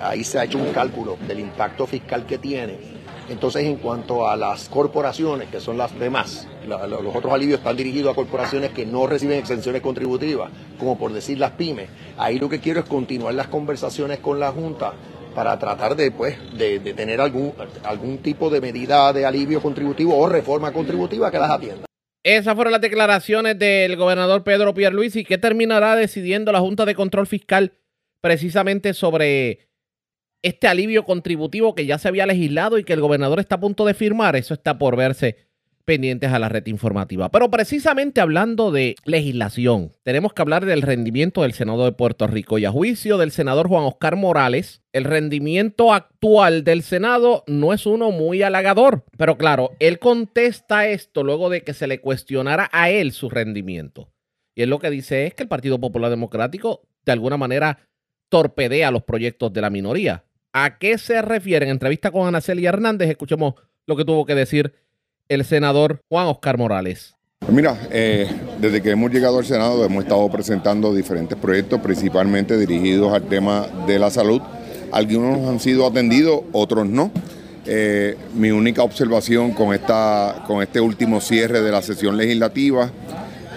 Ahí 0.00 0.24
se 0.24 0.38
ha 0.38 0.44
hecho 0.44 0.58
un 0.58 0.72
cálculo 0.72 1.16
del 1.26 1.40
impacto 1.40 1.86
fiscal 1.86 2.24
que 2.26 2.38
tiene. 2.38 2.96
Entonces, 3.28 3.64
en 3.64 3.76
cuanto 3.76 4.28
a 4.28 4.36
las 4.36 4.68
corporaciones, 4.68 5.48
que 5.48 5.58
son 5.58 5.76
las 5.76 5.98
demás, 5.98 6.46
los 6.64 7.16
otros 7.16 7.32
alivios 7.32 7.58
están 7.58 7.76
dirigidos 7.76 8.12
a 8.12 8.14
corporaciones 8.14 8.70
que 8.70 8.86
no 8.86 9.08
reciben 9.08 9.38
exenciones 9.38 9.82
contributivas, 9.82 10.50
como 10.78 10.96
por 10.96 11.12
decir 11.12 11.38
las 11.38 11.50
pymes. 11.52 11.88
Ahí 12.16 12.38
lo 12.38 12.48
que 12.48 12.60
quiero 12.60 12.80
es 12.80 12.86
continuar 12.86 13.34
las 13.34 13.48
conversaciones 13.48 14.20
con 14.20 14.38
la 14.38 14.52
Junta 14.52 14.92
para 15.34 15.58
tratar 15.58 15.96
de, 15.96 16.12
pues, 16.12 16.36
de 16.56 16.78
tener 16.94 17.20
algún, 17.20 17.52
algún 17.82 18.18
tipo 18.18 18.48
de 18.48 18.60
medida 18.60 19.12
de 19.12 19.26
alivio 19.26 19.60
contributivo 19.60 20.16
o 20.16 20.28
reforma 20.28 20.72
contributiva 20.72 21.28
que 21.28 21.38
las 21.40 21.50
atienda. 21.50 21.85
Esas 22.26 22.56
fueron 22.56 22.72
las 22.72 22.80
declaraciones 22.80 23.56
del 23.56 23.94
gobernador 23.94 24.42
Pedro 24.42 24.74
Pierluisi. 24.74 25.22
¿Qué 25.22 25.38
terminará 25.38 25.94
decidiendo 25.94 26.50
la 26.50 26.58
Junta 26.58 26.84
de 26.84 26.96
Control 26.96 27.28
Fiscal 27.28 27.74
precisamente 28.20 28.94
sobre 28.94 29.68
este 30.42 30.66
alivio 30.66 31.04
contributivo 31.04 31.76
que 31.76 31.86
ya 31.86 31.98
se 31.98 32.08
había 32.08 32.26
legislado 32.26 32.78
y 32.78 32.84
que 32.84 32.94
el 32.94 33.00
gobernador 33.00 33.38
está 33.38 33.54
a 33.54 33.60
punto 33.60 33.84
de 33.84 33.94
firmar? 33.94 34.34
Eso 34.34 34.54
está 34.54 34.76
por 34.76 34.96
verse 34.96 35.45
pendientes 35.86 36.32
a 36.32 36.38
la 36.38 36.50
red 36.50 36.66
informativa. 36.66 37.30
Pero 37.30 37.50
precisamente 37.50 38.20
hablando 38.20 38.72
de 38.72 38.96
legislación, 39.04 39.92
tenemos 40.02 40.34
que 40.34 40.42
hablar 40.42 40.66
del 40.66 40.82
rendimiento 40.82 41.42
del 41.42 41.54
Senado 41.54 41.84
de 41.84 41.92
Puerto 41.92 42.26
Rico 42.26 42.58
y 42.58 42.66
a 42.66 42.70
juicio 42.70 43.16
del 43.16 43.30
senador 43.30 43.68
Juan 43.68 43.84
Oscar 43.84 44.16
Morales, 44.16 44.82
el 44.92 45.04
rendimiento 45.04 45.94
actual 45.94 46.64
del 46.64 46.82
Senado 46.82 47.44
no 47.46 47.72
es 47.72 47.86
uno 47.86 48.10
muy 48.10 48.42
halagador. 48.42 49.04
Pero 49.16 49.38
claro, 49.38 49.70
él 49.78 49.98
contesta 49.98 50.88
esto 50.88 51.22
luego 51.22 51.48
de 51.48 51.62
que 51.62 51.72
se 51.72 51.86
le 51.86 52.00
cuestionara 52.00 52.68
a 52.72 52.90
él 52.90 53.12
su 53.12 53.30
rendimiento. 53.30 54.10
Y 54.54 54.62
él 54.62 54.70
lo 54.70 54.80
que 54.80 54.90
dice 54.90 55.26
es 55.26 55.34
que 55.34 55.44
el 55.44 55.48
Partido 55.48 55.78
Popular 55.78 56.10
Democrático 56.10 56.82
de 57.04 57.12
alguna 57.12 57.36
manera 57.36 57.78
torpedea 58.28 58.90
los 58.90 59.04
proyectos 59.04 59.52
de 59.52 59.60
la 59.60 59.70
minoría. 59.70 60.24
¿A 60.52 60.78
qué 60.78 60.98
se 60.98 61.22
refiere? 61.22 61.66
En 61.66 61.70
entrevista 61.70 62.10
con 62.10 62.26
Ana 62.26 62.40
Celia 62.40 62.70
Hernández, 62.70 63.08
escuchemos 63.08 63.54
lo 63.86 63.96
que 63.96 64.04
tuvo 64.04 64.26
que 64.26 64.34
decir 64.34 64.74
el 65.28 65.44
senador 65.44 66.00
Juan 66.08 66.26
Oscar 66.26 66.58
Morales. 66.58 67.14
Mira, 67.48 67.76
eh, 67.90 68.28
desde 68.60 68.82
que 68.82 68.90
hemos 68.90 69.10
llegado 69.12 69.38
al 69.38 69.44
Senado 69.44 69.84
hemos 69.84 70.04
estado 70.04 70.28
presentando 70.30 70.94
diferentes 70.94 71.38
proyectos, 71.38 71.80
principalmente 71.80 72.56
dirigidos 72.56 73.12
al 73.12 73.22
tema 73.22 73.66
de 73.86 73.98
la 73.98 74.10
salud. 74.10 74.40
Algunos 74.90 75.48
han 75.48 75.60
sido 75.60 75.86
atendidos, 75.86 76.40
otros 76.52 76.88
no. 76.88 77.10
Eh, 77.66 78.16
mi 78.34 78.50
única 78.50 78.82
observación 78.82 79.52
con, 79.52 79.74
esta, 79.74 80.44
con 80.46 80.62
este 80.62 80.80
último 80.80 81.20
cierre 81.20 81.60
de 81.60 81.72
la 81.72 81.82
sesión 81.82 82.16
legislativa 82.16 82.90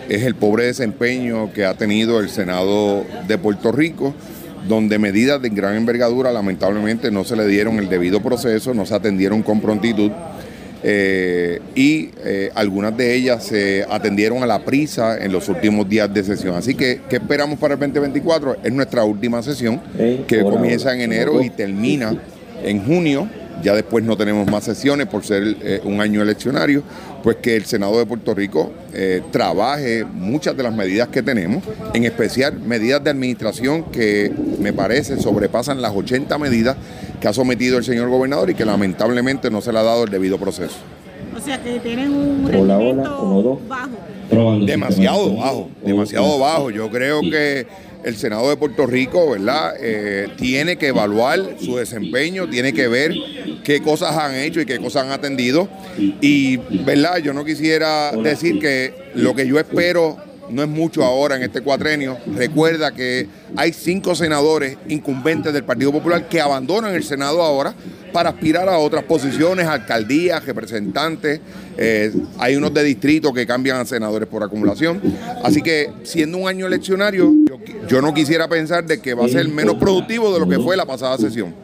es 0.09 0.23
el 0.23 0.35
pobre 0.35 0.65
desempeño 0.65 1.53
que 1.53 1.65
ha 1.65 1.75
tenido 1.75 2.19
el 2.19 2.29
Senado 2.29 3.05
de 3.27 3.37
Puerto 3.37 3.71
Rico, 3.71 4.13
donde 4.67 4.99
medidas 4.99 5.41
de 5.41 5.49
gran 5.49 5.75
envergadura 5.75 6.31
lamentablemente 6.31 7.11
no 7.11 7.23
se 7.23 7.35
le 7.35 7.47
dieron 7.47 7.77
el 7.77 7.89
debido 7.89 8.21
proceso, 8.21 8.73
no 8.73 8.85
se 8.85 8.95
atendieron 8.95 9.43
con 9.43 9.61
prontitud 9.61 10.11
eh, 10.83 11.59
y 11.75 12.09
eh, 12.23 12.51
algunas 12.55 12.95
de 12.95 13.15
ellas 13.15 13.43
se 13.43 13.85
atendieron 13.89 14.43
a 14.43 14.47
la 14.47 14.63
prisa 14.63 15.17
en 15.17 15.31
los 15.31 15.49
últimos 15.49 15.87
días 15.87 16.13
de 16.13 16.23
sesión. 16.23 16.55
Así 16.55 16.75
que, 16.75 17.01
¿qué 17.09 17.17
esperamos 17.17 17.59
para 17.59 17.73
el 17.73 17.79
2024? 17.79 18.57
Es 18.63 18.71
nuestra 18.71 19.03
última 19.03 19.41
sesión 19.41 19.81
que 20.27 20.41
comienza 20.41 20.93
en 20.93 21.01
enero 21.01 21.41
y 21.41 21.49
termina 21.49 22.13
en 22.63 22.85
junio 22.85 23.27
ya 23.61 23.73
después 23.73 24.03
no 24.03 24.17
tenemos 24.17 24.49
más 24.49 24.63
sesiones 24.63 25.07
por 25.07 25.23
ser 25.23 25.57
eh, 25.61 25.81
un 25.83 26.01
año 26.01 26.21
eleccionario, 26.21 26.83
pues 27.23 27.37
que 27.37 27.55
el 27.55 27.65
Senado 27.65 27.97
de 27.97 28.05
Puerto 28.05 28.33
Rico 28.33 28.71
eh, 28.93 29.21
trabaje 29.31 30.05
muchas 30.05 30.55
de 30.55 30.63
las 30.63 30.73
medidas 30.73 31.09
que 31.09 31.21
tenemos, 31.21 31.63
en 31.93 32.05
especial 32.05 32.59
medidas 32.59 33.03
de 33.03 33.09
administración 33.09 33.83
que 33.85 34.31
me 34.59 34.73
parece 34.73 35.19
sobrepasan 35.19 35.81
las 35.81 35.95
80 35.95 36.37
medidas 36.37 36.77
que 37.19 37.27
ha 37.27 37.33
sometido 37.33 37.77
el 37.77 37.83
señor 37.83 38.09
gobernador 38.09 38.49
y 38.49 38.55
que 38.55 38.65
lamentablemente 38.65 39.49
no 39.49 39.61
se 39.61 39.73
le 39.73 39.79
ha 39.79 39.83
dado 39.83 40.03
el 40.05 40.09
debido 40.09 40.37
proceso. 40.37 40.77
O 41.35 41.41
sea 41.41 41.61
que 41.61 41.79
tienen 41.79 42.13
un 42.13 42.47
rendimiento 42.47 43.59
bajo. 43.67 43.89
Demasiado 44.65 45.35
bajo, 45.35 45.69
demasiado 45.83 46.37
bajo. 46.39 46.69
Yo 46.69 46.89
creo 46.89 47.21
que 47.21 47.65
el 48.03 48.15
Senado 48.15 48.49
de 48.49 48.57
Puerto 48.57 48.85
Rico, 48.85 49.31
¿verdad? 49.31 49.73
Eh, 49.79 50.27
tiene 50.37 50.77
que 50.77 50.87
evaluar 50.87 51.57
su 51.59 51.77
desempeño, 51.77 52.49
tiene 52.49 52.73
que 52.73 52.87
ver 52.87 53.13
qué 53.63 53.81
cosas 53.81 54.15
han 54.15 54.35
hecho 54.35 54.61
y 54.61 54.65
qué 54.65 54.79
cosas 54.79 55.03
han 55.05 55.11
atendido. 55.11 55.67
Y, 56.21 56.57
¿verdad? 56.57 57.17
Yo 57.17 57.33
no 57.33 57.43
quisiera 57.43 58.11
decir 58.11 58.59
que 58.59 58.93
lo 59.15 59.35
que 59.35 59.47
yo 59.47 59.59
espero 59.59 60.17
no 60.49 60.63
es 60.63 60.69
mucho 60.69 61.03
ahora 61.03 61.35
en 61.35 61.43
este 61.43 61.61
cuatrenio. 61.61 62.17
Recuerda 62.35 62.91
que 62.91 63.27
hay 63.55 63.73
cinco 63.73 64.15
senadores 64.15 64.77
incumbentes 64.87 65.53
del 65.53 65.63
Partido 65.63 65.91
Popular 65.91 66.27
que 66.27 66.41
abandonan 66.41 66.95
el 66.95 67.03
Senado 67.03 67.41
ahora 67.41 67.73
para 68.11 68.29
aspirar 68.29 68.67
a 68.67 68.77
otras 68.77 69.03
posiciones, 69.03 69.67
alcaldías, 69.67 70.45
representantes. 70.45 71.39
Eh, 71.81 72.11
hay 72.37 72.57
unos 72.57 72.73
de 72.73 72.83
distrito 72.83 73.31
que 73.31 73.47
cambian 73.47 73.77
a 73.77 73.85
senadores 73.85 74.27
por 74.27 74.43
acumulación. 74.43 75.01
Así 75.43 75.61
que 75.61 75.89
siendo 76.03 76.37
un 76.37 76.49
año 76.49 76.67
eleccionario, 76.67 77.31
yo, 77.87 78.01
no 78.01 78.13
quisiera 78.13 78.49
pensar 78.49 78.85
de 78.85 79.01
que 79.01 79.13
va 79.13 79.25
a 79.25 79.29
ser 79.29 79.47
menos 79.47 79.75
productivo 79.75 80.33
de 80.33 80.41
lo 80.41 80.49
que 80.49 80.59
fue 80.59 80.75
la 80.75 80.85
pasada 80.85 81.17
sesión. 81.17 81.55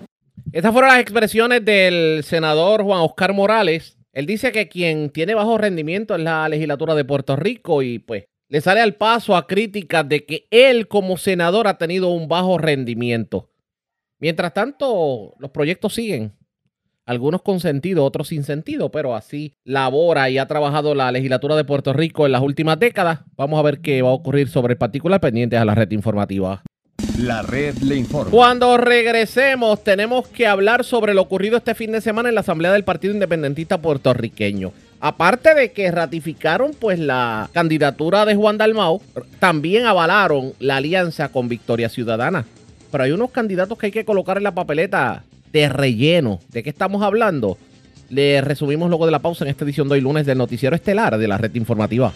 Estas 0.54 0.72
fueron 0.72 0.92
las 0.92 1.02
expresiones 1.02 1.66
del 1.66 2.24
senador 2.24 2.84
Juan 2.84 3.02
Oscar 3.02 3.34
Morales. 3.34 3.98
Él 4.14 4.26
dice 4.26 4.54
que 4.54 4.70
quien 4.70 5.10
tiene 5.10 5.36
bajo 5.36 5.58
rendimiento 5.58 6.16
es 6.16 6.22
la 6.22 6.48
legislatura 6.48 6.96
de 6.96 7.04
Puerto 7.04 7.36
Rico 7.36 7.82
y 7.82 8.00
pues 8.00 8.24
le 8.48 8.62
sale 8.62 8.80
al 8.80 8.96
paso 8.96 9.36
a 9.36 9.48
críticas 9.48 10.08
de 10.08 10.26
que 10.26 10.48
él 10.50 10.88
como 10.88 11.18
senador 11.18 11.68
ha 11.68 11.78
tenido 11.78 12.08
un 12.12 12.30
bajo 12.30 12.58
rendimiento. 12.58 13.50
Mientras 14.20 14.54
tanto, 14.54 15.34
los 15.40 15.52
proyectos 15.52 15.94
siguen. 15.94 16.32
Algunos 17.08 17.44
con 17.44 17.60
sentido, 17.60 18.04
otros 18.04 18.30
sin 18.30 18.44
sentido, 18.44 18.90
pero 18.90 19.14
así 19.14 19.54
labora 19.64 20.28
y 20.32 20.40
ha 20.40 20.48
trabajado 20.48 20.96
la 20.96 21.12
legislatura 21.12 21.56
de 21.56 21.64
Puerto 21.64 21.94
Rico 21.94 22.26
en 22.26 22.32
las 22.32 22.42
últimas 22.42 22.80
décadas. 22.80 23.20
Vamos 23.38 23.60
a 23.60 23.62
ver 23.62 23.80
qué 23.80 24.02
va 24.02 24.10
a 24.10 24.14
ocurrir 24.14 24.50
sobre 24.50 24.74
el 24.74 24.80
particular 24.80 25.22
pendientes 25.22 25.60
a 25.60 25.66
la 25.66 25.76
red 25.76 25.92
informativa. 25.92 26.64
La 27.20 27.44
red 27.44 27.78
le 27.78 27.98
informa. 27.98 28.32
Cuando 28.32 28.76
regresemos, 28.78 29.84
tenemos 29.84 30.28
que 30.30 30.48
hablar 30.48 30.84
sobre 30.84 31.14
lo 31.14 31.22
ocurrido 31.22 31.58
este 31.58 31.76
fin 31.76 31.92
de 31.92 32.02
semana 32.02 32.30
en 32.30 32.36
la 32.36 32.42
Asamblea 32.42 32.72
del 32.72 32.84
Partido 32.84 33.14
Independentista 33.14 33.78
Puertorriqueño. 33.80 34.72
Aparte 35.00 35.54
de 35.54 35.74
que 35.74 35.92
ratificaron 35.92 36.72
pues 36.80 36.98
la 36.98 37.52
candidatura 37.54 38.26
de 38.26 38.34
Juan 38.34 38.58
Dalmau, 38.58 39.00
también 39.40 39.86
avalaron 39.86 40.54
la 40.58 40.78
alianza 40.78 41.30
con 41.30 41.50
Victoria 41.50 41.90
Ciudadana. 41.90 42.46
Pero 42.92 43.04
hay 43.04 43.12
unos 43.12 43.30
candidatos 43.30 43.78
que 43.78 43.88
hay 43.88 43.92
que 43.92 44.06
colocar 44.06 44.38
en 44.38 44.44
la 44.44 44.56
papeleta 44.56 45.24
de 45.56 45.70
relleno. 45.70 46.42
¿De 46.50 46.64
qué 46.64 46.70
estamos 46.70 47.02
hablando? 47.02 47.58
Le 48.10 48.42
resumimos 48.42 48.90
luego 48.90 49.06
de 49.06 49.14
la 49.14 49.20
pausa 49.20 49.46
en 49.46 49.50
esta 49.50 49.64
edición 49.64 49.88
de 49.88 49.94
hoy 49.94 50.02
lunes 50.02 50.26
del 50.26 50.38
Noticiero 50.38 50.76
Estelar 50.76 51.18
de 51.18 51.28
la 51.30 51.38
Red 51.38 51.56
Informativa. 51.56 52.12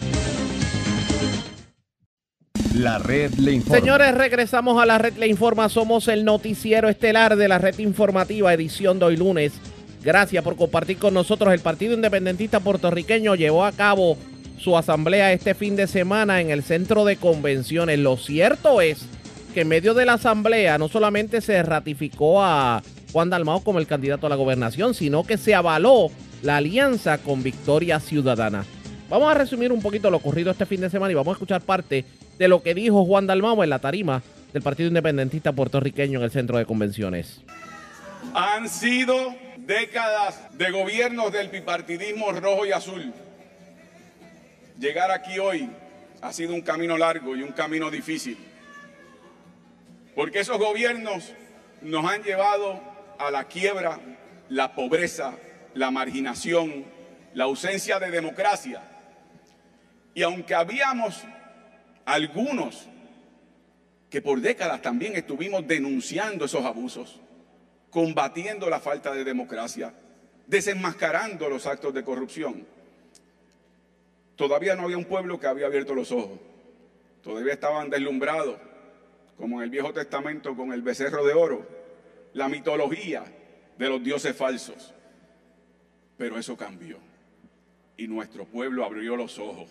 La 2.74 2.98
red 2.98 3.32
le 3.34 3.52
informa. 3.52 3.80
Señores, 3.80 4.14
regresamos 4.14 4.80
a 4.80 4.84
la 4.84 4.98
red 4.98 5.14
le 5.16 5.26
informa. 5.26 5.70
Somos 5.70 6.08
el 6.08 6.24
noticiero 6.24 6.88
estelar 6.88 7.36
de 7.36 7.48
la 7.48 7.58
red 7.58 7.78
informativa, 7.78 8.52
edición 8.52 8.98
de 8.98 9.06
hoy 9.06 9.16
lunes 9.16 9.52
Gracias 10.02 10.42
por 10.42 10.56
compartir 10.56 10.98
con 10.98 11.12
nosotros. 11.12 11.52
El 11.52 11.60
Partido 11.60 11.94
Independentista 11.94 12.60
Puertorriqueño 12.60 13.34
llevó 13.34 13.64
a 13.64 13.72
cabo 13.72 14.16
su 14.58 14.76
asamblea 14.76 15.32
este 15.32 15.54
fin 15.54 15.76
de 15.76 15.86
semana 15.86 16.40
en 16.40 16.50
el 16.50 16.62
centro 16.62 17.04
de 17.04 17.16
convenciones. 17.16 17.98
Lo 17.98 18.16
cierto 18.16 18.80
es 18.80 19.00
que 19.52 19.62
en 19.62 19.68
medio 19.68 19.92
de 19.92 20.06
la 20.06 20.14
asamblea 20.14 20.78
no 20.78 20.88
solamente 20.88 21.42
se 21.42 21.62
ratificó 21.62 22.42
a 22.42 22.82
Juan 23.12 23.30
Dalmao 23.30 23.62
como 23.62 23.78
el 23.78 23.86
candidato 23.86 24.26
a 24.26 24.30
la 24.30 24.36
gobernación, 24.36 24.94
sino 24.94 25.24
que 25.24 25.36
se 25.36 25.54
avaló 25.54 26.10
la 26.42 26.56
alianza 26.56 27.18
con 27.18 27.42
Victoria 27.42 28.00
Ciudadana. 28.00 28.64
Vamos 29.08 29.30
a 29.30 29.34
resumir 29.34 29.72
un 29.72 29.82
poquito 29.82 30.10
lo 30.10 30.18
ocurrido 30.18 30.50
este 30.50 30.66
fin 30.66 30.80
de 30.80 30.90
semana 30.90 31.12
y 31.12 31.16
vamos 31.16 31.32
a 31.32 31.36
escuchar 31.36 31.60
parte 31.60 32.04
de 32.38 32.48
lo 32.48 32.62
que 32.62 32.74
dijo 32.74 33.04
Juan 33.04 33.26
Dalmao 33.26 33.62
en 33.64 33.70
la 33.70 33.80
tarima 33.80 34.22
del 34.52 34.62
Partido 34.62 34.88
Independentista 34.88 35.52
Puertorriqueño 35.52 36.18
en 36.18 36.24
el 36.24 36.30
centro 36.30 36.58
de 36.58 36.64
convenciones. 36.64 37.42
Han 38.34 38.68
sido 38.68 39.34
décadas 39.58 40.40
de 40.56 40.70
gobiernos 40.70 41.32
del 41.32 41.48
bipartidismo 41.48 42.32
rojo 42.32 42.66
y 42.66 42.72
azul. 42.72 43.12
Llegar 44.78 45.10
aquí 45.10 45.38
hoy 45.38 45.68
ha 46.22 46.32
sido 46.32 46.54
un 46.54 46.62
camino 46.62 46.96
largo 46.96 47.36
y 47.36 47.42
un 47.42 47.52
camino 47.52 47.90
difícil. 47.90 48.38
Porque 50.14 50.40
esos 50.40 50.58
gobiernos 50.58 51.32
nos 51.82 52.04
han 52.04 52.22
llevado 52.22 52.80
a 53.20 53.30
la 53.30 53.44
quiebra, 53.44 54.00
la 54.48 54.74
pobreza, 54.74 55.34
la 55.74 55.90
marginación, 55.90 56.84
la 57.34 57.44
ausencia 57.44 57.98
de 57.98 58.10
democracia. 58.10 58.82
Y 60.14 60.22
aunque 60.22 60.54
habíamos 60.54 61.22
algunos 62.04 62.88
que 64.08 64.22
por 64.22 64.40
décadas 64.40 64.82
también 64.82 65.14
estuvimos 65.14 65.66
denunciando 65.68 66.46
esos 66.46 66.64
abusos, 66.64 67.20
combatiendo 67.90 68.68
la 68.70 68.80
falta 68.80 69.12
de 69.12 69.22
democracia, 69.22 69.94
desenmascarando 70.46 71.48
los 71.48 71.66
actos 71.66 71.94
de 71.94 72.02
corrupción, 72.02 72.66
todavía 74.34 74.74
no 74.74 74.84
había 74.84 74.96
un 74.96 75.04
pueblo 75.04 75.38
que 75.38 75.46
había 75.46 75.66
abierto 75.66 75.94
los 75.94 76.10
ojos. 76.10 76.40
Todavía 77.22 77.52
estaban 77.52 77.90
deslumbrados, 77.90 78.56
como 79.36 79.58
en 79.58 79.64
el 79.64 79.70
Viejo 79.70 79.92
Testamento 79.92 80.56
con 80.56 80.72
el 80.72 80.80
becerro 80.82 81.24
de 81.24 81.34
oro, 81.34 81.79
la 82.32 82.48
mitología 82.48 83.24
de 83.78 83.88
los 83.88 84.02
dioses 84.02 84.36
falsos. 84.36 84.94
Pero 86.16 86.38
eso 86.38 86.56
cambió 86.56 86.98
y 87.96 88.08
nuestro 88.08 88.46
pueblo 88.46 88.84
abrió 88.84 89.14
los 89.16 89.38
ojos. 89.38 89.68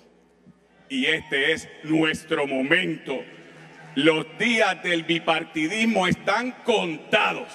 Y 0.87 1.05
este 1.05 1.51
es 1.51 1.67
nuestro 1.83 2.45
momento. 2.45 3.23
Los 3.95 4.25
días 4.37 4.81
del 4.83 5.03
bipartidismo 5.03 6.07
están 6.07 6.51
contados. 6.63 7.49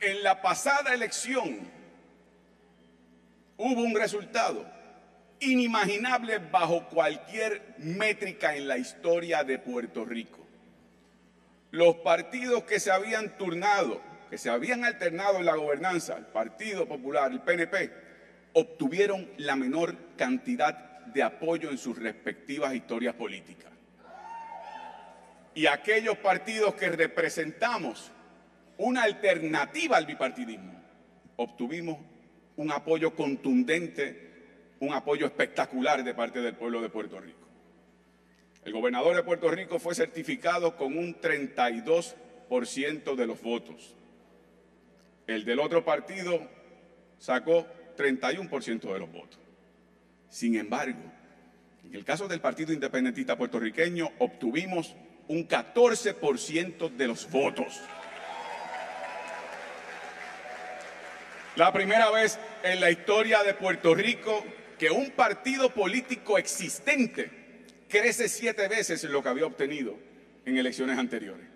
En 0.00 0.22
la 0.22 0.42
pasada 0.42 0.92
elección 0.92 1.70
hubo 3.56 3.82
un 3.82 3.94
resultado 3.94 4.66
inimaginable 5.38 6.38
bajo 6.38 6.88
cualquier 6.88 7.74
métrica 7.78 8.56
en 8.56 8.66
la 8.66 8.78
historia 8.78 9.44
de 9.44 9.58
Puerto 9.58 10.04
Rico. 10.04 10.39
Los 11.70 11.96
partidos 11.96 12.64
que 12.64 12.80
se 12.80 12.90
habían 12.90 13.36
turnado, 13.38 14.00
que 14.28 14.38
se 14.38 14.50
habían 14.50 14.84
alternado 14.84 15.38
en 15.38 15.46
la 15.46 15.54
gobernanza, 15.54 16.16
el 16.16 16.26
Partido 16.26 16.86
Popular, 16.86 17.30
el 17.30 17.40
PNP, 17.40 17.92
obtuvieron 18.54 19.28
la 19.36 19.54
menor 19.54 19.96
cantidad 20.16 21.04
de 21.06 21.22
apoyo 21.22 21.70
en 21.70 21.78
sus 21.78 21.98
respectivas 21.98 22.74
historias 22.74 23.14
políticas. 23.14 23.70
Y 25.54 25.66
aquellos 25.66 26.16
partidos 26.18 26.74
que 26.74 26.88
representamos 26.88 28.10
una 28.78 29.02
alternativa 29.02 29.96
al 29.96 30.06
bipartidismo, 30.06 30.80
obtuvimos 31.36 31.98
un 32.56 32.70
apoyo 32.72 33.14
contundente, 33.14 34.74
un 34.80 34.92
apoyo 34.92 35.26
espectacular 35.26 36.02
de 36.02 36.14
parte 36.14 36.40
del 36.40 36.54
pueblo 36.54 36.80
de 36.80 36.88
Puerto 36.88 37.20
Rico. 37.20 37.39
El 38.70 38.74
gobernador 38.74 39.16
de 39.16 39.24
Puerto 39.24 39.50
Rico 39.50 39.80
fue 39.80 39.96
certificado 39.96 40.76
con 40.76 40.96
un 40.96 41.20
32% 41.20 43.16
de 43.16 43.26
los 43.26 43.42
votos. 43.42 43.96
El 45.26 45.44
del 45.44 45.58
otro 45.58 45.84
partido 45.84 46.40
sacó 47.18 47.66
31% 47.96 48.92
de 48.92 48.98
los 49.00 49.10
votos. 49.10 49.40
Sin 50.28 50.54
embargo, 50.54 51.00
en 51.84 51.96
el 51.96 52.04
caso 52.04 52.28
del 52.28 52.40
Partido 52.40 52.72
Independentista 52.72 53.36
Puertorriqueño 53.36 54.08
obtuvimos 54.20 54.94
un 55.26 55.48
14% 55.48 56.90
de 56.90 57.08
los 57.08 57.28
votos. 57.28 57.80
La 61.56 61.72
primera 61.72 62.08
vez 62.12 62.38
en 62.62 62.78
la 62.78 62.92
historia 62.92 63.42
de 63.42 63.54
Puerto 63.54 63.96
Rico 63.96 64.44
que 64.78 64.92
un 64.92 65.10
partido 65.10 65.70
político 65.70 66.38
existente 66.38 67.39
crece 67.90 68.30
siete 68.30 68.68
veces 68.68 69.04
lo 69.04 69.22
que 69.22 69.28
había 69.28 69.44
obtenido 69.44 69.98
en 70.46 70.56
elecciones 70.56 70.98
anteriores. 70.98 71.46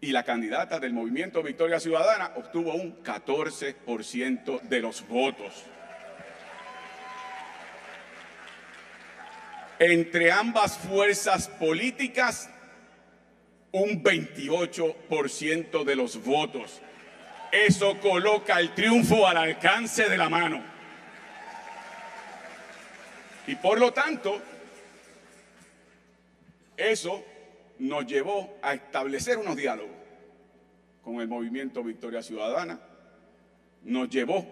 Y 0.00 0.12
la 0.12 0.22
candidata 0.22 0.78
del 0.78 0.92
movimiento 0.92 1.42
Victoria 1.42 1.80
Ciudadana 1.80 2.32
obtuvo 2.36 2.74
un 2.74 3.02
14% 3.02 4.60
de 4.60 4.80
los 4.80 5.08
votos. 5.08 5.64
Entre 9.78 10.30
ambas 10.30 10.78
fuerzas 10.78 11.48
políticas, 11.48 12.50
un 13.72 14.04
28% 14.04 15.84
de 15.84 15.96
los 15.96 16.22
votos. 16.22 16.80
Eso 17.50 17.98
coloca 18.00 18.60
el 18.60 18.74
triunfo 18.74 19.26
al 19.26 19.36
alcance 19.36 20.08
de 20.08 20.16
la 20.16 20.28
mano. 20.28 20.62
Y 23.46 23.56
por 23.56 23.80
lo 23.80 23.92
tanto, 23.92 24.40
eso 26.76 27.24
nos 27.78 28.06
llevó 28.06 28.56
a 28.62 28.74
establecer 28.74 29.38
unos 29.38 29.56
diálogos 29.56 29.94
con 31.02 31.20
el 31.20 31.28
movimiento 31.28 31.82
Victoria 31.82 32.22
Ciudadana, 32.22 32.80
nos 33.82 34.08
llevó 34.08 34.46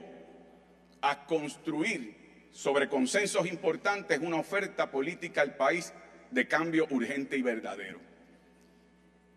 a 1.01 1.25
construir 1.27 2.15
sobre 2.53 2.89
consensos 2.89 3.47
importantes 3.47 4.21
una 4.21 4.37
oferta 4.37 4.91
política 4.91 5.41
al 5.41 5.57
país 5.57 5.93
de 6.31 6.47
cambio 6.47 6.87
urgente 6.91 7.37
y 7.39 7.43
verdadero. 7.43 8.01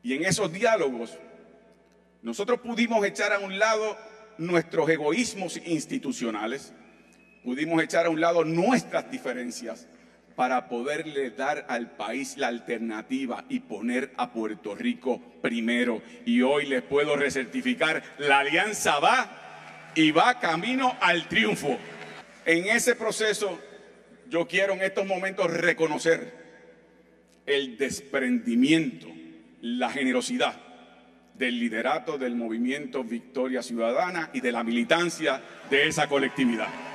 Y 0.03 0.13
en 0.13 0.25
esos 0.25 0.51
diálogos 0.51 1.17
nosotros 2.21 2.59
pudimos 2.59 3.05
echar 3.05 3.31
a 3.31 3.39
un 3.39 3.57
lado 3.57 3.97
nuestros 4.37 4.89
egoísmos 4.89 5.57
institucionales, 5.65 6.73
pudimos 7.43 7.81
echar 7.81 8.05
a 8.05 8.09
un 8.09 8.19
lado 8.19 8.43
nuestras 8.43 9.09
diferencias 9.09 9.87
para 10.35 10.67
poderle 10.67 11.31
dar 11.31 11.65
al 11.69 11.91
país 11.91 12.37
la 12.37 12.47
alternativa 12.47 13.45
y 13.49 13.61
poner 13.61 14.11
a 14.17 14.31
Puerto 14.31 14.75
Rico 14.75 15.21
primero. 15.41 16.01
Y 16.25 16.41
hoy 16.41 16.65
les 16.65 16.81
puedo 16.81 17.15
recertificar, 17.15 18.03
la 18.17 18.39
alianza 18.39 18.99
va 18.99 19.91
y 19.95 20.11
va 20.11 20.39
camino 20.39 20.95
al 20.99 21.27
triunfo. 21.27 21.77
En 22.45 22.65
ese 22.65 22.95
proceso 22.95 23.59
yo 24.29 24.47
quiero 24.47 24.73
en 24.73 24.81
estos 24.81 25.05
momentos 25.05 25.49
reconocer 25.51 26.45
el 27.45 27.77
desprendimiento, 27.77 29.07
la 29.61 29.89
generosidad 29.89 30.61
del 31.35 31.59
liderato 31.59 32.17
del 32.17 32.35
movimiento 32.35 33.03
Victoria 33.03 33.61
Ciudadana 33.61 34.29
y 34.33 34.41
de 34.41 34.51
la 34.51 34.63
militancia 34.63 35.41
de 35.69 35.87
esa 35.87 36.07
colectividad. 36.07 36.94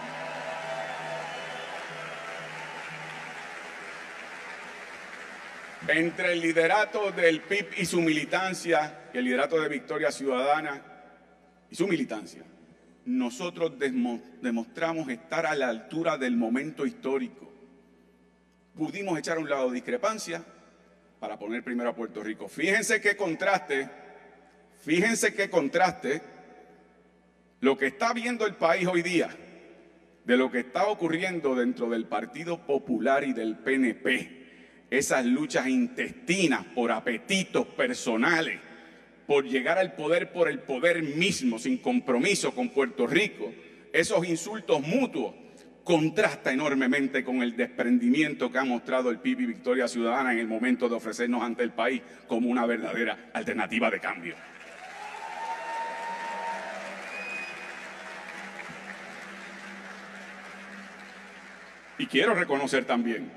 Entre 5.92 6.32
el 6.32 6.40
liderato 6.40 7.10
del 7.12 7.42
PIB 7.42 7.78
y 7.78 7.84
su 7.84 8.00
militancia, 8.00 9.10
y 9.12 9.18
el 9.18 9.24
liderato 9.24 9.60
de 9.60 9.68
Victoria 9.68 10.10
Ciudadana 10.10 10.82
y 11.70 11.74
su 11.74 11.86
militancia, 11.86 12.42
nosotros 13.04 13.72
demostramos 14.40 15.08
estar 15.08 15.46
a 15.46 15.54
la 15.54 15.68
altura 15.68 16.16
del 16.18 16.36
momento 16.36 16.86
histórico. 16.86 17.50
Pudimos 18.76 19.18
echar 19.18 19.36
a 19.36 19.40
un 19.40 19.48
lado 19.48 19.70
discrepancia 19.70 20.44
para 21.18 21.38
poner 21.38 21.62
primero 21.62 21.90
a 21.90 21.94
Puerto 21.94 22.22
Rico. 22.22 22.48
Fíjense 22.48 23.00
qué 23.00 23.16
contraste, 23.16 23.88
fíjense 24.82 25.34
qué 25.34 25.50
contraste 25.50 26.22
lo 27.60 27.76
que 27.76 27.88
está 27.88 28.12
viendo 28.12 28.46
el 28.46 28.54
país 28.54 28.86
hoy 28.86 29.02
día 29.02 29.28
de 30.24 30.36
lo 30.36 30.50
que 30.50 30.60
está 30.60 30.86
ocurriendo 30.86 31.54
dentro 31.54 31.90
del 31.90 32.06
Partido 32.06 32.64
Popular 32.64 33.24
y 33.24 33.32
del 33.32 33.56
PNP 33.56 34.39
esas 34.90 35.24
luchas 35.24 35.68
intestinas 35.68 36.66
por 36.74 36.90
apetitos 36.90 37.66
personales, 37.68 38.58
por 39.26 39.44
llegar 39.44 39.78
al 39.78 39.94
poder 39.94 40.32
por 40.32 40.48
el 40.48 40.58
poder 40.58 41.02
mismo, 41.02 41.58
sin 41.58 41.78
compromiso 41.78 42.52
con 42.52 42.70
Puerto 42.70 43.06
Rico, 43.06 43.52
esos 43.92 44.26
insultos 44.26 44.80
mutuos, 44.82 45.34
contrasta 45.84 46.52
enormemente 46.52 47.24
con 47.24 47.42
el 47.42 47.56
desprendimiento 47.56 48.50
que 48.50 48.58
ha 48.58 48.64
mostrado 48.64 49.10
el 49.10 49.18
PIB 49.18 49.40
y 49.40 49.46
Victoria 49.46 49.88
Ciudadana 49.88 50.32
en 50.32 50.38
el 50.38 50.46
momento 50.46 50.88
de 50.88 50.96
ofrecernos 50.96 51.42
ante 51.42 51.62
el 51.62 51.72
país 51.72 52.02
como 52.26 52.48
una 52.48 52.66
verdadera 52.66 53.30
alternativa 53.32 53.90
de 53.90 54.00
cambio. 54.00 54.34
Y 61.98 62.06
quiero 62.06 62.34
reconocer 62.34 62.84
también 62.84 63.30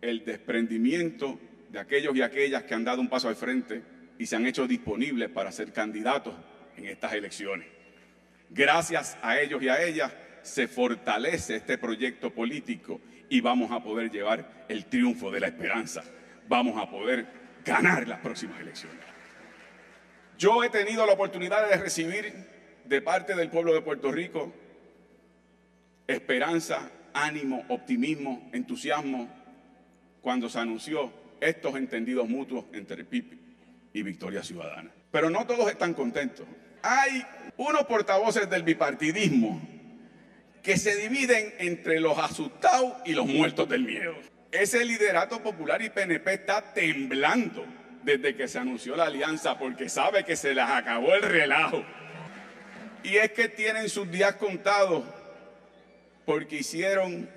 el 0.00 0.24
desprendimiento 0.24 1.38
de 1.70 1.78
aquellos 1.78 2.16
y 2.16 2.22
aquellas 2.22 2.64
que 2.64 2.74
han 2.74 2.84
dado 2.84 3.00
un 3.00 3.08
paso 3.08 3.28
al 3.28 3.36
frente 3.36 3.82
y 4.18 4.26
se 4.26 4.36
han 4.36 4.46
hecho 4.46 4.66
disponibles 4.66 5.28
para 5.28 5.52
ser 5.52 5.72
candidatos 5.72 6.34
en 6.76 6.86
estas 6.86 7.12
elecciones. 7.12 7.68
Gracias 8.50 9.18
a 9.22 9.40
ellos 9.40 9.62
y 9.62 9.68
a 9.68 9.82
ellas 9.82 10.12
se 10.42 10.68
fortalece 10.68 11.56
este 11.56 11.78
proyecto 11.78 12.32
político 12.32 13.00
y 13.28 13.40
vamos 13.40 13.70
a 13.70 13.82
poder 13.82 14.10
llevar 14.10 14.64
el 14.68 14.86
triunfo 14.86 15.30
de 15.30 15.40
la 15.40 15.48
esperanza. 15.48 16.02
Vamos 16.48 16.80
a 16.80 16.90
poder 16.90 17.26
ganar 17.64 18.08
las 18.08 18.20
próximas 18.20 18.60
elecciones. 18.60 18.98
Yo 20.38 20.62
he 20.62 20.70
tenido 20.70 21.04
la 21.04 21.12
oportunidad 21.12 21.68
de 21.68 21.76
recibir 21.76 22.32
de 22.84 23.02
parte 23.02 23.34
del 23.34 23.50
pueblo 23.50 23.74
de 23.74 23.82
Puerto 23.82 24.10
Rico 24.10 24.54
esperanza, 26.06 26.90
ánimo, 27.12 27.64
optimismo, 27.68 28.48
entusiasmo 28.52 29.28
cuando 30.28 30.50
se 30.50 30.58
anunció 30.58 31.10
estos 31.40 31.74
entendidos 31.76 32.28
mutuos 32.28 32.66
entre 32.74 32.96
el 32.96 33.06
PIB 33.06 33.38
y 33.94 34.02
Victoria 34.02 34.42
Ciudadana. 34.42 34.90
Pero 35.10 35.30
no 35.30 35.46
todos 35.46 35.70
están 35.70 35.94
contentos. 35.94 36.44
Hay 36.82 37.24
unos 37.56 37.84
portavoces 37.84 38.50
del 38.50 38.62
bipartidismo 38.62 39.58
que 40.62 40.76
se 40.76 40.96
dividen 40.96 41.54
entre 41.56 41.98
los 41.98 42.18
asustados 42.18 42.92
y 43.06 43.14
los 43.14 43.24
muertos 43.24 43.70
del 43.70 43.84
miedo. 43.84 44.16
Ese 44.52 44.84
liderato 44.84 45.42
popular 45.42 45.80
y 45.80 45.88
PNP 45.88 46.34
está 46.34 46.74
temblando 46.74 47.64
desde 48.02 48.36
que 48.36 48.48
se 48.48 48.58
anunció 48.58 48.96
la 48.96 49.04
alianza 49.04 49.58
porque 49.58 49.88
sabe 49.88 50.26
que 50.26 50.36
se 50.36 50.52
les 50.52 50.66
acabó 50.66 51.14
el 51.14 51.22
relajo. 51.22 51.82
Y 53.02 53.16
es 53.16 53.32
que 53.32 53.48
tienen 53.48 53.88
sus 53.88 54.10
días 54.10 54.34
contados 54.34 55.04
porque 56.26 56.56
hicieron 56.56 57.30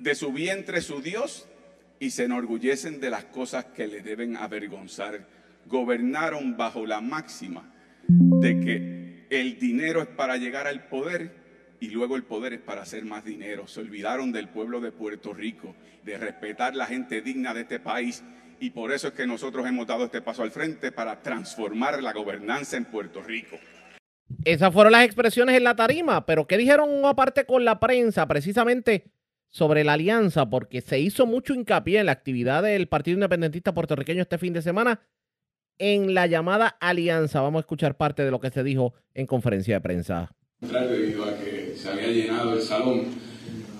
de 0.00 0.14
su 0.14 0.32
vientre 0.32 0.80
su 0.80 1.02
Dios 1.02 1.46
y 1.98 2.10
se 2.10 2.24
enorgullecen 2.24 3.00
de 3.00 3.10
las 3.10 3.26
cosas 3.26 3.66
que 3.66 3.86
le 3.86 4.00
deben 4.00 4.36
avergonzar. 4.36 5.26
Gobernaron 5.66 6.56
bajo 6.56 6.86
la 6.86 7.00
máxima 7.00 7.72
de 8.08 8.60
que 8.60 9.26
el 9.30 9.58
dinero 9.58 10.00
es 10.00 10.08
para 10.08 10.38
llegar 10.38 10.66
al 10.66 10.88
poder 10.88 11.38
y 11.80 11.88
luego 11.90 12.16
el 12.16 12.24
poder 12.24 12.54
es 12.54 12.60
para 12.60 12.82
hacer 12.82 13.04
más 13.04 13.24
dinero. 13.24 13.66
Se 13.66 13.80
olvidaron 13.80 14.32
del 14.32 14.48
pueblo 14.48 14.80
de 14.80 14.90
Puerto 14.90 15.34
Rico, 15.34 15.76
de 16.02 16.16
respetar 16.16 16.74
la 16.74 16.86
gente 16.86 17.20
digna 17.20 17.52
de 17.52 17.62
este 17.62 17.78
país 17.78 18.24
y 18.58 18.70
por 18.70 18.92
eso 18.92 19.08
es 19.08 19.14
que 19.14 19.26
nosotros 19.26 19.66
hemos 19.66 19.86
dado 19.86 20.06
este 20.06 20.22
paso 20.22 20.42
al 20.42 20.50
frente 20.50 20.92
para 20.92 21.20
transformar 21.22 22.02
la 22.02 22.12
gobernanza 22.12 22.78
en 22.78 22.86
Puerto 22.86 23.22
Rico. 23.22 23.58
Esas 24.44 24.72
fueron 24.72 24.92
las 24.92 25.04
expresiones 25.04 25.56
en 25.56 25.64
la 25.64 25.76
tarima, 25.76 26.24
pero 26.24 26.46
¿qué 26.46 26.56
dijeron 26.56 27.04
aparte 27.04 27.44
con 27.44 27.64
la 27.64 27.78
prensa 27.78 28.26
precisamente 28.26 29.04
sobre 29.50 29.84
la 29.84 29.94
alianza? 29.94 30.48
Porque 30.48 30.80
se 30.80 30.98
hizo 30.98 31.26
mucho 31.26 31.54
hincapié 31.54 32.00
en 32.00 32.06
la 32.06 32.12
actividad 32.12 32.62
del 32.62 32.88
Partido 32.88 33.16
Independentista 33.16 33.74
Puertorriqueño 33.74 34.22
este 34.22 34.38
fin 34.38 34.52
de 34.52 34.62
semana 34.62 35.00
en 35.78 36.14
la 36.14 36.26
llamada 36.26 36.68
alianza. 36.80 37.40
Vamos 37.40 37.60
a 37.60 37.60
escuchar 37.60 37.96
parte 37.96 38.24
de 38.24 38.30
lo 38.30 38.40
que 38.40 38.50
se 38.50 38.62
dijo 38.62 38.94
en 39.14 39.26
conferencia 39.26 39.74
de 39.76 39.80
prensa. 39.80 40.30
Debido 40.60 41.24
a 41.24 41.34
que 41.38 41.74
se 41.74 41.88
había 41.88 42.08
llenado 42.08 42.54
el 42.54 42.60
salón, 42.60 43.06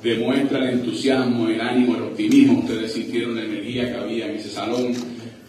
demuestra 0.03 0.59
el 0.61 0.81
entusiasmo, 0.81 1.49
el 1.49 1.61
ánimo, 1.61 1.97
el 1.97 2.03
optimismo. 2.05 2.61
Ustedes 2.61 2.93
sintieron 2.93 3.37
la 3.37 3.45
energía 3.45 3.93
que 3.93 3.99
había 3.99 4.27
en 4.31 4.37
ese 4.37 4.49
salón, 4.49 4.95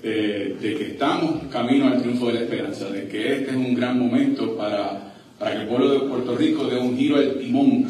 eh, 0.03 0.57
de 0.61 0.75
que 0.75 0.87
estamos 0.87 1.43
camino 1.47 1.87
al 1.87 2.01
triunfo 2.01 2.27
de 2.27 2.33
la 2.33 2.41
esperanza, 2.41 2.89
de 2.89 3.07
que 3.07 3.35
este 3.37 3.51
es 3.51 3.55
un 3.55 3.73
gran 3.73 3.97
momento 3.97 4.57
para, 4.57 5.13
para 5.39 5.51
que 5.51 5.61
el 5.61 5.67
pueblo 5.69 5.89
de 5.93 5.99
Puerto 6.09 6.35
Rico 6.35 6.65
dé 6.65 6.77
un 6.77 6.97
giro 6.97 7.15
al 7.15 7.39
timón 7.39 7.87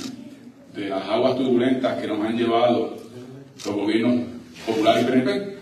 de 0.76 0.90
las 0.90 1.04
aguas 1.04 1.38
turbulentas 1.38 2.00
que 2.00 2.08
nos 2.08 2.26
han 2.26 2.38
llevado 2.38 2.98
los 3.66 3.76
gobiernos 3.76 4.26
populares 4.66 5.04
y 5.04 5.08
PNP 5.08 5.58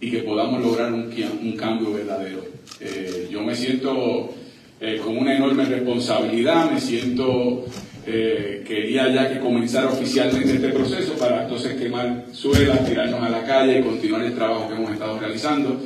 y 0.00 0.10
que 0.10 0.18
podamos 0.18 0.62
lograr 0.62 0.92
un, 0.92 1.12
un 1.42 1.52
cambio 1.56 1.92
verdadero. 1.92 2.44
Eh, 2.80 3.28
yo 3.30 3.42
me 3.42 3.54
siento 3.54 4.34
eh, 4.80 5.00
con 5.02 5.16
una 5.16 5.36
enorme 5.36 5.64
responsabilidad, 5.64 6.70
me 6.70 6.80
siento, 6.80 7.64
eh, 8.06 8.64
quería 8.66 9.12
ya 9.12 9.32
que 9.32 9.40
comenzara 9.40 9.88
oficialmente 9.88 10.54
este 10.54 10.68
proceso 10.68 11.14
para 11.14 11.42
entonces 11.42 11.74
quemar 11.80 12.26
suelas, 12.32 12.86
tirarnos 12.86 13.20
a 13.20 13.28
la 13.28 13.44
calle 13.44 13.80
y 13.80 13.82
continuar 13.82 14.22
el 14.22 14.34
trabajo 14.34 14.68
que 14.68 14.74
hemos 14.74 14.92
estado 14.92 15.18
realizando 15.18 15.80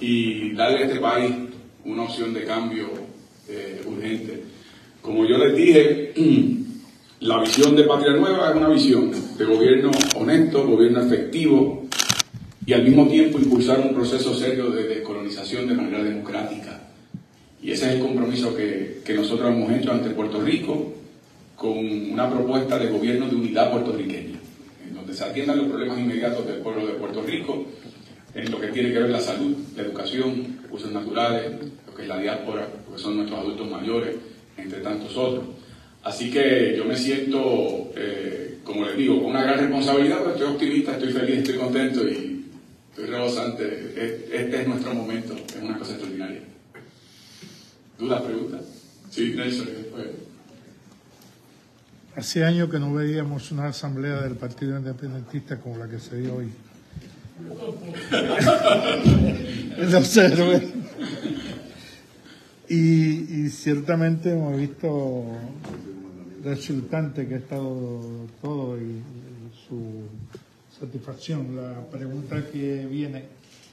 y 0.00 0.52
darle 0.52 0.78
a 0.78 0.86
este 0.86 1.00
país 1.00 1.32
una 1.84 2.02
opción 2.02 2.34
de 2.34 2.44
cambio 2.44 2.90
urgente. 3.86 4.42
Como 5.00 5.26
yo 5.26 5.36
les 5.38 5.54
dije, 5.56 6.12
la 7.20 7.40
visión 7.40 7.76
de 7.76 7.84
Patria 7.84 8.12
Nueva 8.12 8.50
es 8.50 8.56
una 8.56 8.68
visión 8.68 9.12
de 9.38 9.44
gobierno 9.44 9.90
honesto, 10.16 10.66
gobierno 10.66 11.00
efectivo, 11.02 11.84
y 12.66 12.72
al 12.72 12.82
mismo 12.82 13.06
tiempo 13.06 13.38
impulsar 13.38 13.80
un 13.80 13.94
proceso 13.94 14.34
serio 14.34 14.70
de 14.70 14.84
descolonización 14.88 15.68
de 15.68 15.74
manera 15.74 16.02
democrática. 16.02 16.80
Y 17.62 17.70
ese 17.70 17.86
es 17.86 17.94
el 17.94 18.00
compromiso 18.00 18.54
que, 18.54 19.00
que 19.04 19.14
nosotros 19.14 19.50
hemos 19.50 19.70
hecho 19.72 19.92
ante 19.92 20.10
Puerto 20.10 20.40
Rico 20.40 20.92
con 21.56 21.78
una 21.78 22.30
propuesta 22.30 22.78
de 22.78 22.90
gobierno 22.90 23.28
de 23.28 23.36
unidad 23.36 23.70
puertorriqueña, 23.70 24.38
en 24.86 24.94
donde 24.94 25.14
se 25.14 25.24
atiendan 25.24 25.58
los 25.58 25.68
problemas 25.68 25.98
inmediatos 25.98 26.46
del 26.46 26.56
pueblo 26.56 26.86
de 26.86 26.94
Puerto 26.94 27.22
Rico, 27.22 27.66
en 28.34 28.50
lo 28.50 28.60
que 28.60 28.68
tiene 28.68 28.92
que 28.92 28.98
ver 28.98 29.10
la 29.10 29.20
salud, 29.20 29.56
la 29.76 29.82
educación, 29.82 30.58
recursos 30.62 30.90
naturales, 30.90 31.52
lo 31.86 31.94
que 31.94 32.02
es 32.02 32.08
la 32.08 32.18
diáspora, 32.18 32.68
lo 32.86 32.96
que 32.96 33.00
son 33.00 33.16
nuestros 33.16 33.38
adultos 33.40 33.70
mayores, 33.70 34.16
entre 34.56 34.80
tantos 34.80 35.16
otros. 35.16 35.44
Así 36.04 36.30
que 36.30 36.74
yo 36.76 36.84
me 36.84 36.96
siento, 36.96 37.90
eh, 37.96 38.58
como 38.62 38.84
les 38.84 38.96
digo, 38.96 39.22
con 39.22 39.30
una 39.30 39.42
gran 39.42 39.58
responsabilidad, 39.58 40.18
pero 40.18 40.32
estoy 40.32 40.48
optimista, 40.48 40.92
estoy 40.92 41.12
feliz, 41.12 41.38
estoy 41.38 41.56
contento 41.56 42.06
y 42.06 42.44
estoy 42.90 43.06
rebosante. 43.06 44.26
Este 44.30 44.60
es 44.60 44.68
nuestro 44.68 44.94
momento, 44.94 45.34
es 45.34 45.62
una 45.62 45.78
cosa 45.78 45.92
extraordinaria. 45.92 46.42
¿Dudas, 47.98 48.20
preguntas? 48.20 48.60
Sí, 49.10 49.32
Nelson, 49.34 49.66
después. 49.66 50.06
Hace 52.16 52.44
años 52.44 52.70
que 52.70 52.78
no 52.78 52.92
veíamos 52.92 53.50
una 53.50 53.68
asamblea 53.68 54.20
del 54.20 54.36
Partido 54.36 54.78
Independentista 54.78 55.58
como 55.58 55.78
la 55.78 55.88
que 55.88 55.98
se 55.98 56.20
dio 56.20 56.36
hoy. 56.36 56.48
y, 62.68 63.44
y 63.44 63.50
ciertamente 63.50 64.32
hemos 64.32 64.56
visto 64.56 65.24
resultante 66.44 67.26
que 67.26 67.34
ha 67.34 67.38
estado 67.38 68.00
todo 68.42 68.78
y 68.78 69.00
su 69.66 70.08
satisfacción. 70.78 71.56
La 71.56 71.80
pregunta 71.90 72.44
que 72.50 72.86
viene 72.86 73.24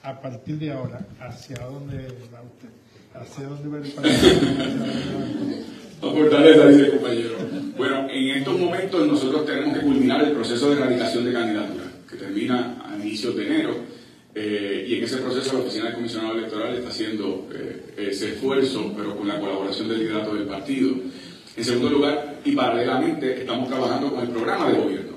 a 0.04 0.20
partir 0.20 0.58
de 0.58 0.72
ahora, 0.72 1.06
¿hacia 1.20 1.58
dónde 1.58 2.08
va 2.34 2.42
usted? 2.42 2.70
¿Hacia 3.14 3.48
dónde 3.48 3.70
va 3.70 3.86
el 3.86 3.92
país? 3.92 5.66
fortaleza, 6.02 6.68
dice 6.68 6.86
el 6.86 6.92
compañero. 6.92 7.36
Bueno, 7.78 8.08
en 8.10 8.38
estos 8.38 8.60
momentos 8.60 9.08
nosotros 9.08 9.46
tenemos 9.46 9.78
que 9.78 9.84
culminar 9.84 10.24
el 10.24 10.32
proceso 10.32 10.70
de 10.70 10.78
erradicación 10.78 11.26
de 11.26 11.34
candidatura, 11.34 11.84
que 12.10 12.16
termina 12.16 12.82
a 12.84 12.98
inicios 12.98 13.36
de 13.36 13.46
enero. 13.46 13.76
Eh, 14.34 14.86
y 14.88 14.96
en 14.96 15.04
ese 15.04 15.18
proceso 15.18 15.54
la 15.54 15.60
Oficina 15.60 15.86
del 15.86 15.96
Comisionado 15.96 16.38
Electoral 16.38 16.76
está 16.76 16.90
haciendo 16.90 17.50
eh, 17.54 17.94
ese 17.98 18.34
esfuerzo, 18.34 18.94
pero 18.96 19.16
con 19.16 19.28
la 19.28 19.40
colaboración 19.40 19.90
del 19.90 20.00
liderato 20.00 20.36
del 20.36 20.46
partido. 20.46 20.96
En 21.58 21.64
segundo 21.64 21.90
lugar, 21.90 22.40
y 22.46 22.54
paralelamente, 22.54 23.42
estamos 23.42 23.68
trabajando 23.68 24.10
con 24.10 24.24
el 24.24 24.30
programa 24.30 24.72
de 24.72 24.78
gobierno 24.78 25.12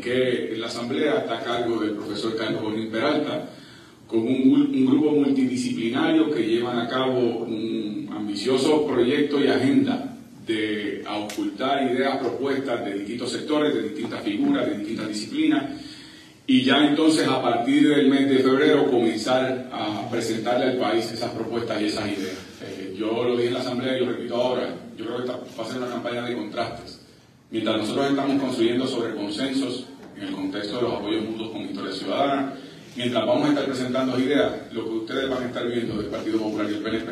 que 0.00 0.54
en 0.54 0.60
la 0.60 0.66
Asamblea 0.66 1.18
está 1.18 1.38
a 1.38 1.44
cargo 1.44 1.80
del 1.80 1.92
profesor 1.92 2.36
Carlos 2.36 2.62
Bonín 2.62 2.90
Peralta, 2.90 3.50
con 4.06 4.20
un, 4.20 4.86
grupo 4.86 5.12
multidisciplinario 5.12 6.30
que 6.30 6.42
llevan 6.42 6.78
a 6.78 6.88
cabo 6.88 7.44
un 7.44 8.08
ambicioso 8.12 8.86
proyecto 8.86 9.42
y 9.42 9.46
agenda 9.46 10.16
de 10.46 11.04
ocultar 11.08 11.92
ideas, 11.92 12.18
propuestas 12.18 12.84
de 12.84 12.94
distintos 12.94 13.30
sectores, 13.30 13.72
de 13.72 13.82
distintas 13.82 14.22
figuras, 14.22 14.66
de 14.66 14.78
distintas 14.78 15.08
disciplinas, 15.08 15.79
y 16.50 16.64
ya 16.64 16.84
entonces 16.84 17.28
a 17.28 17.40
partir 17.40 17.88
del 17.88 18.08
mes 18.08 18.28
de 18.28 18.40
febrero 18.40 18.90
comenzar 18.90 19.68
a 19.72 20.10
presentarle 20.10 20.72
al 20.72 20.78
país 20.78 21.08
esas 21.12 21.30
propuestas 21.30 21.80
y 21.80 21.84
esas 21.84 22.06
ideas. 22.08 22.34
Eh, 22.64 22.96
yo 22.98 23.22
lo 23.22 23.36
dije 23.36 23.50
en 23.50 23.54
la 23.54 23.60
Asamblea 23.60 23.96
y 23.96 24.00
lo 24.00 24.10
repito 24.10 24.34
ahora, 24.34 24.74
yo 24.96 25.06
creo 25.06 25.22
que 25.22 25.28
va 25.28 25.64
a 25.64 25.68
ser 25.68 25.78
una 25.78 25.86
campaña 25.86 26.22
de 26.22 26.34
contrastes 26.34 27.06
Mientras 27.52 27.78
nosotros 27.78 28.10
estamos 28.10 28.42
construyendo 28.42 28.86
sobre 28.88 29.14
consensos 29.14 29.86
en 30.16 30.22
el 30.24 30.34
contexto 30.34 30.76
de 30.76 30.82
los 30.82 30.92
apoyos 30.94 31.24
mutuos 31.24 31.50
con 31.50 31.68
Victoria 31.68 31.92
Ciudadana, 31.92 32.54
mientras 32.96 33.26
vamos 33.26 33.44
a 33.44 33.48
estar 33.50 33.64
presentando 33.66 34.18
ideas, 34.18 34.52
lo 34.72 34.84
que 34.84 34.90
ustedes 34.90 35.30
van 35.30 35.44
a 35.44 35.46
estar 35.46 35.68
viendo 35.68 35.98
del 35.98 36.06
Partido 36.06 36.38
Popular 36.40 36.66
y 36.68 36.74
el 36.74 36.82
PNP 36.82 37.10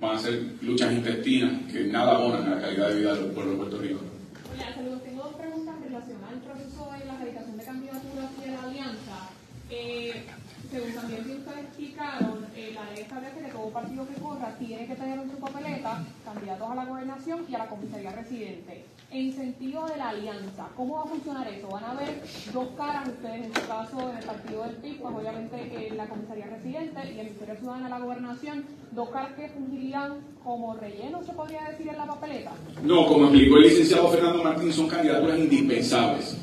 van 0.00 0.16
a 0.16 0.18
ser 0.18 0.42
luchas 0.60 0.92
intestinas 0.92 1.70
que 1.70 1.84
nada 1.84 2.16
abonan 2.16 2.46
a 2.46 2.56
la 2.56 2.60
calidad 2.60 2.88
de 2.88 2.94
vida 2.96 3.14
del 3.14 3.26
pueblo 3.26 3.52
de 3.52 3.58
Puerto 3.58 3.78
Rico. 3.78 4.00
saludos. 4.74 5.02
Tengo 5.04 5.22
dos 5.22 5.34
preguntas 5.34 5.74
relacionadas 5.80 6.32
al 6.32 6.40
proceso 6.40 6.90
de 6.90 7.06
la 7.06 7.14
erradicación 7.14 7.56
de 7.56 7.64
candidaturas 7.64 8.30
y 8.38 8.40
de 8.40 8.52
la 8.52 8.62
alianza. 8.62 9.30
Según 10.70 10.94
también 10.94 11.24
si 11.24 11.32
ustedes 11.32 11.64
explicaron, 11.64 12.46
la 12.74 12.90
ley 12.90 13.02
establece 13.02 13.40
que 13.42 13.52
todo 13.52 13.68
partido 13.68 14.08
que 14.08 14.14
corra 14.14 14.56
tiene 14.58 14.86
que 14.86 14.94
tener 14.94 15.18
en 15.18 15.30
su 15.30 15.36
papeleta 15.36 16.02
candidatos 16.24 16.70
a 16.70 16.74
la 16.74 16.84
gobernación 16.86 17.44
y 17.48 17.54
a 17.54 17.58
la 17.58 17.66
comisaría 17.66 18.12
residente 18.12 18.84
en 19.10 19.32
sentido 19.34 19.86
de 19.86 19.98
la 19.98 20.08
alianza. 20.08 20.68
¿Cómo 20.74 20.96
va 20.96 21.02
a 21.02 21.06
funcionar 21.06 21.46
eso? 21.46 21.68
¿Van 21.68 21.84
a 21.84 21.90
haber 21.90 22.22
dos 22.54 22.68
caras 22.78 23.06
ustedes, 23.06 23.46
en 23.46 23.54
su 23.54 23.68
caso, 23.68 24.10
en 24.10 24.16
el 24.16 24.24
partido 24.24 24.62
del 24.62 24.76
PIB, 24.76 25.00
pues 25.02 25.14
obviamente 25.14 25.88
en 25.88 25.96
la 25.98 26.08
comisaría 26.08 26.46
residente 26.46 27.12
y 27.14 27.20
en 27.20 27.26
Victoria 27.26 27.56
Ciudadana 27.56 27.88
la 27.90 27.98
gobernación, 27.98 28.64
dos 28.92 29.10
caras 29.10 29.34
que 29.34 29.48
fungirían 29.50 30.20
como 30.42 30.74
relleno, 30.74 31.22
se 31.22 31.32
podría 31.32 31.68
decir, 31.68 31.88
en 31.88 31.98
la 31.98 32.06
papeleta? 32.06 32.52
No, 32.82 33.06
como 33.06 33.26
explicó 33.26 33.56
el 33.58 33.64
licenciado 33.64 34.08
Fernando 34.08 34.42
Martín, 34.42 34.72
son 34.72 34.88
candidaturas 34.88 35.38
indispensables. 35.38 36.36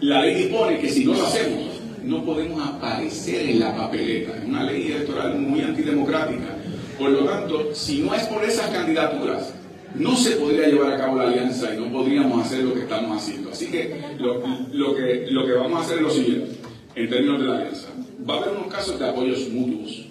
La 0.00 0.22
ley 0.22 0.34
dispone 0.34 0.80
que 0.80 0.88
si 0.88 1.04
no 1.04 1.14
lo 1.14 1.24
hacemos, 1.24 1.75
no 2.06 2.24
podemos 2.24 2.66
aparecer 2.66 3.50
en 3.50 3.60
la 3.60 3.76
papeleta. 3.76 4.38
Es 4.38 4.44
una 4.44 4.62
ley 4.62 4.92
electoral 4.92 5.38
muy 5.38 5.60
antidemocrática. 5.60 6.56
Por 6.98 7.10
lo 7.10 7.24
tanto, 7.24 7.74
si 7.74 8.00
no 8.00 8.14
es 8.14 8.22
por 8.24 8.44
esas 8.44 8.70
candidaturas, 8.70 9.52
no 9.96 10.14
se 10.16 10.36
podría 10.36 10.68
llevar 10.68 10.92
a 10.92 10.98
cabo 10.98 11.16
la 11.16 11.28
alianza 11.28 11.74
y 11.74 11.78
no 11.78 11.90
podríamos 11.90 12.46
hacer 12.46 12.62
lo 12.62 12.74
que 12.74 12.80
estamos 12.80 13.20
haciendo. 13.20 13.50
Así 13.50 13.66
que 13.66 14.00
lo, 14.18 14.94
que 14.94 15.26
lo 15.30 15.46
que 15.46 15.52
vamos 15.52 15.80
a 15.80 15.84
hacer 15.84 15.98
es 15.98 16.02
lo 16.02 16.10
siguiente, 16.10 16.56
en 16.94 17.10
términos 17.10 17.40
de 17.40 17.46
la 17.46 17.56
alianza. 17.56 17.88
Va 18.28 18.34
a 18.34 18.36
haber 18.38 18.56
unos 18.56 18.72
casos 18.72 18.98
de 18.98 19.08
apoyos 19.08 19.48
mutuos 19.50 20.06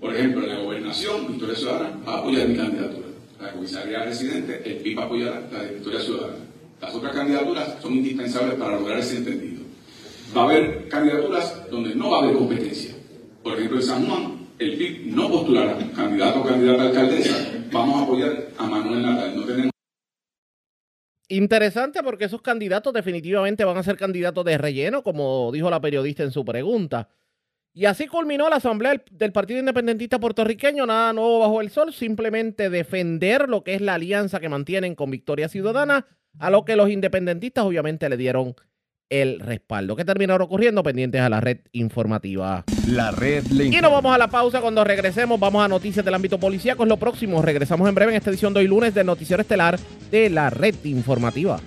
Por 0.00 0.14
ejemplo, 0.14 0.46
la 0.46 0.58
gobernación, 0.58 1.28
Victoria 1.28 1.54
Ciudadana 1.54 1.98
va 2.06 2.14
a 2.14 2.18
apoyar 2.18 2.48
mi 2.48 2.56
candidatura. 2.56 3.06
La 3.40 3.52
comisaría 3.52 4.04
residente, 4.04 4.62
el 4.64 4.76
PIB 4.76 5.00
apoyará 5.00 5.48
la 5.52 5.62
de 5.64 5.74
Victoria 5.74 6.00
Ciudadana. 6.00 6.44
Las 6.80 6.94
otras 6.94 7.14
candidaturas 7.14 7.76
son 7.80 7.92
indispensables 7.94 8.54
para 8.54 8.78
lograr 8.78 8.98
ese 8.98 9.18
entendido. 9.18 9.55
Va 10.34 10.42
a 10.42 10.44
haber 10.44 10.88
candidaturas 10.88 11.70
donde 11.70 11.94
no 11.94 12.10
va 12.10 12.18
a 12.18 12.22
haber 12.22 12.36
competencia. 12.36 12.94
Por 13.42 13.54
ejemplo, 13.54 13.78
en 13.78 13.82
San 13.82 14.06
Juan, 14.06 14.48
el 14.58 14.76
PIB 14.76 15.14
no 15.14 15.28
postulará 15.28 15.76
candidato 15.94 16.40
o 16.40 16.44
candidata 16.44 16.82
a 16.82 16.86
alcaldesa. 16.86 17.36
Vamos 17.72 18.00
a 18.00 18.04
apoyar 18.04 18.48
a 18.58 18.66
Manuel 18.66 19.02
Natal. 19.02 19.36
No 19.36 19.44
tenemos 19.44 19.70
Interesante 21.28 22.02
porque 22.04 22.26
esos 22.26 22.40
candidatos 22.40 22.92
definitivamente 22.92 23.64
van 23.64 23.76
a 23.76 23.82
ser 23.82 23.96
candidatos 23.96 24.44
de 24.44 24.58
relleno, 24.58 25.02
como 25.02 25.50
dijo 25.52 25.68
la 25.70 25.80
periodista 25.80 26.22
en 26.22 26.30
su 26.30 26.44
pregunta. 26.44 27.08
Y 27.74 27.84
así 27.86 28.06
culminó 28.06 28.48
la 28.48 28.56
asamblea 28.56 29.02
del 29.10 29.32
Partido 29.32 29.58
Independentista 29.58 30.20
Puertorriqueño, 30.20 30.86
nada 30.86 31.12
nuevo 31.12 31.40
bajo 31.40 31.60
el 31.60 31.70
sol, 31.70 31.92
simplemente 31.92 32.70
defender 32.70 33.48
lo 33.48 33.64
que 33.64 33.74
es 33.74 33.80
la 33.80 33.94
alianza 33.94 34.40
que 34.40 34.48
mantienen 34.48 34.94
con 34.94 35.10
Victoria 35.10 35.48
Ciudadana, 35.48 36.06
a 36.38 36.50
lo 36.50 36.64
que 36.64 36.76
los 36.76 36.88
independentistas 36.88 37.64
obviamente 37.64 38.08
le 38.08 38.16
dieron 38.16 38.54
el 39.10 39.40
respaldo. 39.40 39.96
¿Qué 39.96 40.04
terminará 40.04 40.42
ocurriendo? 40.42 40.82
Pendientes 40.82 41.20
a 41.20 41.28
la 41.28 41.40
red 41.40 41.58
informativa. 41.72 42.64
La 42.86 43.10
red 43.10 43.44
Y 43.50 43.80
nos 43.80 43.90
vamos 43.90 44.14
a 44.14 44.18
la 44.18 44.28
pausa. 44.28 44.60
Cuando 44.60 44.84
regresemos, 44.84 45.38
vamos 45.38 45.64
a 45.64 45.68
noticias 45.68 46.04
del 46.04 46.14
ámbito 46.14 46.38
policíaco. 46.38 46.82
Es 46.82 46.88
lo 46.88 46.96
próximo. 46.96 47.42
Regresamos 47.42 47.88
en 47.88 47.94
breve 47.94 48.12
en 48.12 48.18
esta 48.18 48.30
edición 48.30 48.54
de 48.54 48.60
hoy 48.60 48.68
lunes 48.68 48.94
del 48.94 49.06
Noticiero 49.06 49.40
Estelar 49.40 49.78
de 50.10 50.30
la 50.30 50.50
red 50.50 50.74
informativa. 50.84 51.60